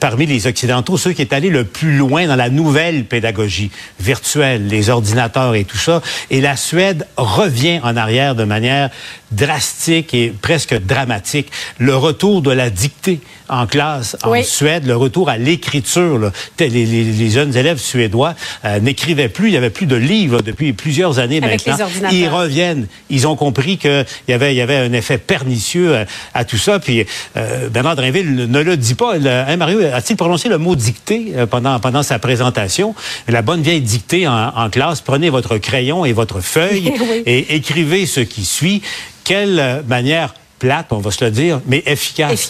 parmi 0.00 0.26
les 0.26 0.46
Occidentaux 0.46 0.96
ceux 0.96 1.12
qui 1.12 1.22
étaient 1.22 1.36
allés 1.36 1.50
le 1.50 1.64
plus 1.64 1.96
loin 1.96 2.26
dans 2.26 2.36
la 2.36 2.48
nouvelle 2.48 3.04
pédagogie 3.04 3.70
virtuelle, 4.00 4.68
les 4.68 4.90
ordinateurs 4.90 5.54
et 5.54 5.64
tout 5.64 5.76
ça. 5.76 6.00
Et 6.30 6.40
la 6.40 6.56
Suède 6.56 7.06
revient 7.16 7.80
en 7.82 7.96
arrière 7.96 8.34
de 8.34 8.44
manière 8.44 8.90
drastique 9.34 10.14
et 10.14 10.32
presque 10.40 10.74
dramatique. 10.74 11.50
Le 11.78 11.96
retour 11.96 12.42
de 12.42 12.50
la 12.50 12.70
dictée 12.70 13.20
en 13.48 13.66
classe 13.66 14.16
en 14.22 14.42
Suède, 14.42 14.86
le 14.86 14.96
retour 14.96 15.28
à 15.28 15.36
l'écriture. 15.36 16.30
Les, 16.58 16.68
les, 16.68 16.86
les, 16.86 17.30
jeunes 17.30 17.56
élèves 17.56 17.78
suédois 17.78 18.34
euh, 18.64 18.80
n'écrivaient 18.80 19.28
plus, 19.28 19.48
il 19.48 19.50
n'y 19.52 19.56
avait 19.56 19.70
plus 19.70 19.86
de 19.86 19.96
livres 19.96 20.40
depuis 20.40 20.72
plusieurs 20.72 21.18
années 21.18 21.40
maintenant. 21.40 21.76
Ils 22.10 22.28
reviennent. 22.28 22.86
Ils 23.10 23.26
ont 23.26 23.36
compris 23.36 23.76
qu'il 23.76 24.06
y 24.28 24.32
avait, 24.32 24.54
il 24.54 24.56
y 24.56 24.60
avait 24.60 24.76
un 24.76 24.92
effet 24.92 25.18
pernicieux 25.18 25.96
à, 25.96 26.04
à 26.32 26.44
tout 26.44 26.56
ça. 26.56 26.78
Puis 26.78 27.04
euh, 27.36 27.68
Bernard 27.68 27.96
Drinville 27.96 28.34
ne 28.48 28.60
le 28.60 28.76
dit 28.76 28.94
pas. 28.94 29.14
hein, 29.16 29.56
Mario, 29.56 29.80
a-t-il 29.92 30.16
prononcé 30.16 30.48
le 30.48 30.58
mot 30.58 30.74
dictée 30.74 31.32
euh, 31.36 31.46
pendant, 31.46 31.78
pendant 31.80 32.02
sa 32.02 32.18
présentation? 32.18 32.94
La 33.28 33.42
bonne 33.42 33.62
vieille 33.62 33.82
dictée 33.82 34.26
en, 34.26 34.48
en 34.56 34.70
classe. 34.70 35.00
Prenez 35.00 35.30
votre 35.30 35.58
crayon 35.58 36.04
et 36.04 36.12
votre 36.12 36.40
feuille 36.40 36.92
et 37.26 37.54
écrivez 37.56 38.06
ce 38.06 38.20
qui 38.20 38.44
suit 38.44 38.82
quelle 39.24 39.82
manière 39.88 40.34
plate, 40.58 40.86
on 40.90 40.98
va 40.98 41.10
se 41.10 41.24
le 41.24 41.30
dire, 41.30 41.60
mais 41.66 41.82
efficace, 41.86 42.48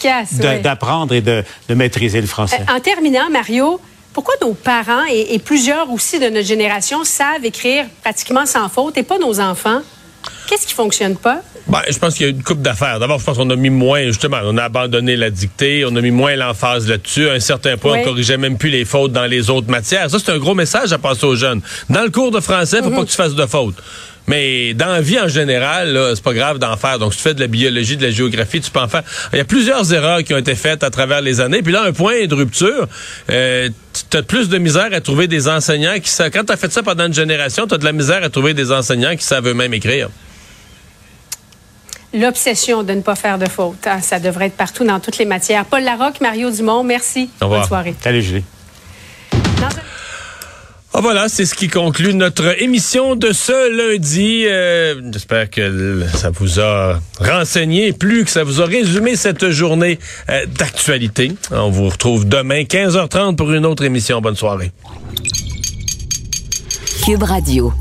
d'apprendre 0.61 1.13
et 1.13 1.21
de, 1.21 1.43
maîtriser 1.69 2.21
le 2.21 2.27
français. 2.27 2.61
Euh, 2.61 2.77
en 2.77 2.79
terminant, 2.79 3.29
Mario, 3.29 3.79
pourquoi 4.13 4.35
nos 4.41 4.53
parents 4.53 5.03
et, 5.11 5.39
plusieurs 5.39 5.91
aussi 5.91 6.19
de 6.19 6.29
notre 6.29 6.47
génération 6.47 7.03
savent 7.03 7.43
écrire 7.43 7.85
pratiquement 8.01 8.45
sans 8.45 8.69
faute 8.69 8.97
et 8.97 9.03
pas 9.03 9.17
nos 9.17 9.39
enfants? 9.39 9.81
Qu'est-ce 10.47 10.67
qui 10.67 10.73
fonctionne 10.73 11.17
pas? 11.17 11.41
Ben, 11.67 11.81
je 11.89 11.97
pense 11.97 12.13
qu'il 12.13 12.25
y 12.27 12.29
a 12.29 12.31
une 12.31 12.43
coupe 12.43 12.61
d'affaires. 12.61 12.99
D'abord, 12.99 13.19
je 13.19 13.25
pense 13.25 13.37
qu'on 13.37 13.49
a 13.49 13.55
mis 13.55 13.71
moins, 13.71 14.03
justement, 14.05 14.37
on 14.43 14.57
a 14.57 14.63
abandonné 14.63 15.15
la 15.15 15.31
dictée, 15.31 15.83
on 15.85 15.95
a 15.95 16.01
mis 16.01 16.11
moins 16.11 16.35
l'emphase 16.35 16.87
là-dessus. 16.87 17.27
À 17.29 17.33
un 17.33 17.39
certain 17.39 17.75
point, 17.77 17.99
on 17.99 18.03
corrigeait 18.03 18.37
même 18.37 18.57
plus 18.57 18.69
les 18.69 18.85
fautes 18.85 19.11
dans 19.11 19.25
les 19.25 19.49
autres 19.49 19.69
matières. 19.69 20.09
Ça, 20.09 20.17
c'est 20.19 20.31
un 20.31 20.37
gros 20.37 20.53
message 20.53 20.93
à 20.93 20.99
passer 20.99 21.25
aux 21.25 21.35
jeunes. 21.35 21.61
Dans 21.89 22.03
le 22.03 22.11
cours 22.11 22.31
de 22.31 22.39
français, 22.39 22.77
il 22.77 22.83
faut 22.83 22.91
mhm. 22.91 22.95
pas 22.95 23.03
que 23.03 23.09
tu 23.09 23.15
fasses 23.15 23.35
de 23.35 23.45
fautes. 23.45 23.75
Mais 24.27 24.73
dans 24.73 24.87
la 24.87 25.01
vie 25.01 25.19
en 25.19 25.27
général, 25.27 25.97
c'est 26.15 26.23
pas 26.23 26.33
grave 26.33 26.57
d'en 26.57 26.75
faire. 26.77 26.99
Donc, 26.99 27.13
si 27.13 27.17
tu 27.17 27.23
fais 27.23 27.33
de 27.33 27.39
la 27.39 27.47
biologie, 27.47 27.97
de 27.97 28.03
la 28.03 28.11
géographie, 28.11 28.59
tu 28.59 28.71
peux 28.71 28.79
en 28.79 28.87
faire. 28.87 29.03
Il 29.33 29.37
y 29.37 29.41
a 29.41 29.45
plusieurs 29.45 29.93
erreurs 29.93 30.23
qui 30.23 30.33
ont 30.33 30.37
été 30.37 30.55
faites 30.55 30.83
à 30.83 30.89
travers 30.89 31.21
les 31.21 31.41
années. 31.41 31.61
Puis 31.61 31.73
là, 31.73 31.83
un 31.83 31.93
point 31.93 32.25
de 32.25 32.33
rupture, 32.33 32.87
euh, 33.29 33.69
tu 34.09 34.17
as 34.17 34.23
plus 34.23 34.49
de 34.49 34.57
misère 34.57 34.89
à 34.91 35.01
trouver 35.01 35.27
des 35.27 35.47
enseignants 35.47 35.99
qui 36.01 36.09
savent. 36.09 36.31
Quand 36.31 36.43
tu 36.43 36.53
as 36.53 36.57
fait 36.57 36.71
ça 36.71 36.81
pendant 36.81 37.05
une 37.05 37.13
génération, 37.13 37.67
tu 37.67 37.75
as 37.75 37.77
de 37.77 37.85
la 37.85 37.91
misère 37.91 38.23
à 38.23 38.29
trouver 38.29 38.53
des 38.53 38.71
enseignants 38.71 39.15
qui 39.15 39.23
savent 39.23 39.47
eux-mêmes 39.47 39.73
écrire. 39.73 40.09
L'obsession 42.13 42.83
de 42.83 42.93
ne 42.93 43.01
pas 43.01 43.15
faire 43.15 43.37
de 43.37 43.49
faute, 43.49 43.85
hein, 43.87 43.99
ça 44.01 44.19
devrait 44.19 44.45
être 44.47 44.55
partout 44.55 44.85
dans 44.85 45.01
toutes 45.01 45.17
les 45.17 45.25
matières. 45.25 45.65
Paul 45.65 45.83
Larocque, 45.83 46.21
Mario 46.21 46.49
Dumont, 46.49 46.83
merci. 46.83 47.29
Bonne 47.41 47.65
soirée. 47.65 47.93
Salut, 48.01 48.21
Julie. 48.21 48.43
Ah, 50.97 51.01
voilà, 51.01 51.27
c'est 51.27 51.45
ce 51.45 51.55
qui 51.55 51.67
conclut 51.67 52.13
notre 52.13 52.61
émission 52.61 53.17
de 53.17 53.33
ce 53.33 53.91
lundi. 53.91 54.45
Euh, 54.45 55.01
j'espère 55.11 55.49
que 55.49 56.05
ça 56.15 56.29
vous 56.29 56.61
a 56.61 57.01
renseigné, 57.19 57.91
plus 57.91 58.23
que 58.23 58.29
ça 58.29 58.45
vous 58.45 58.61
a 58.61 58.65
résumé 58.65 59.17
cette 59.17 59.49
journée 59.49 59.99
euh, 60.29 60.45
d'actualité. 60.45 61.33
On 61.51 61.69
vous 61.69 61.89
retrouve 61.89 62.25
demain 62.25 62.61
15h30 62.61 63.35
pour 63.35 63.51
une 63.51 63.65
autre 63.65 63.83
émission. 63.83 64.21
Bonne 64.21 64.37
soirée. 64.37 64.71
Cube 67.03 67.23
Radio. 67.23 67.73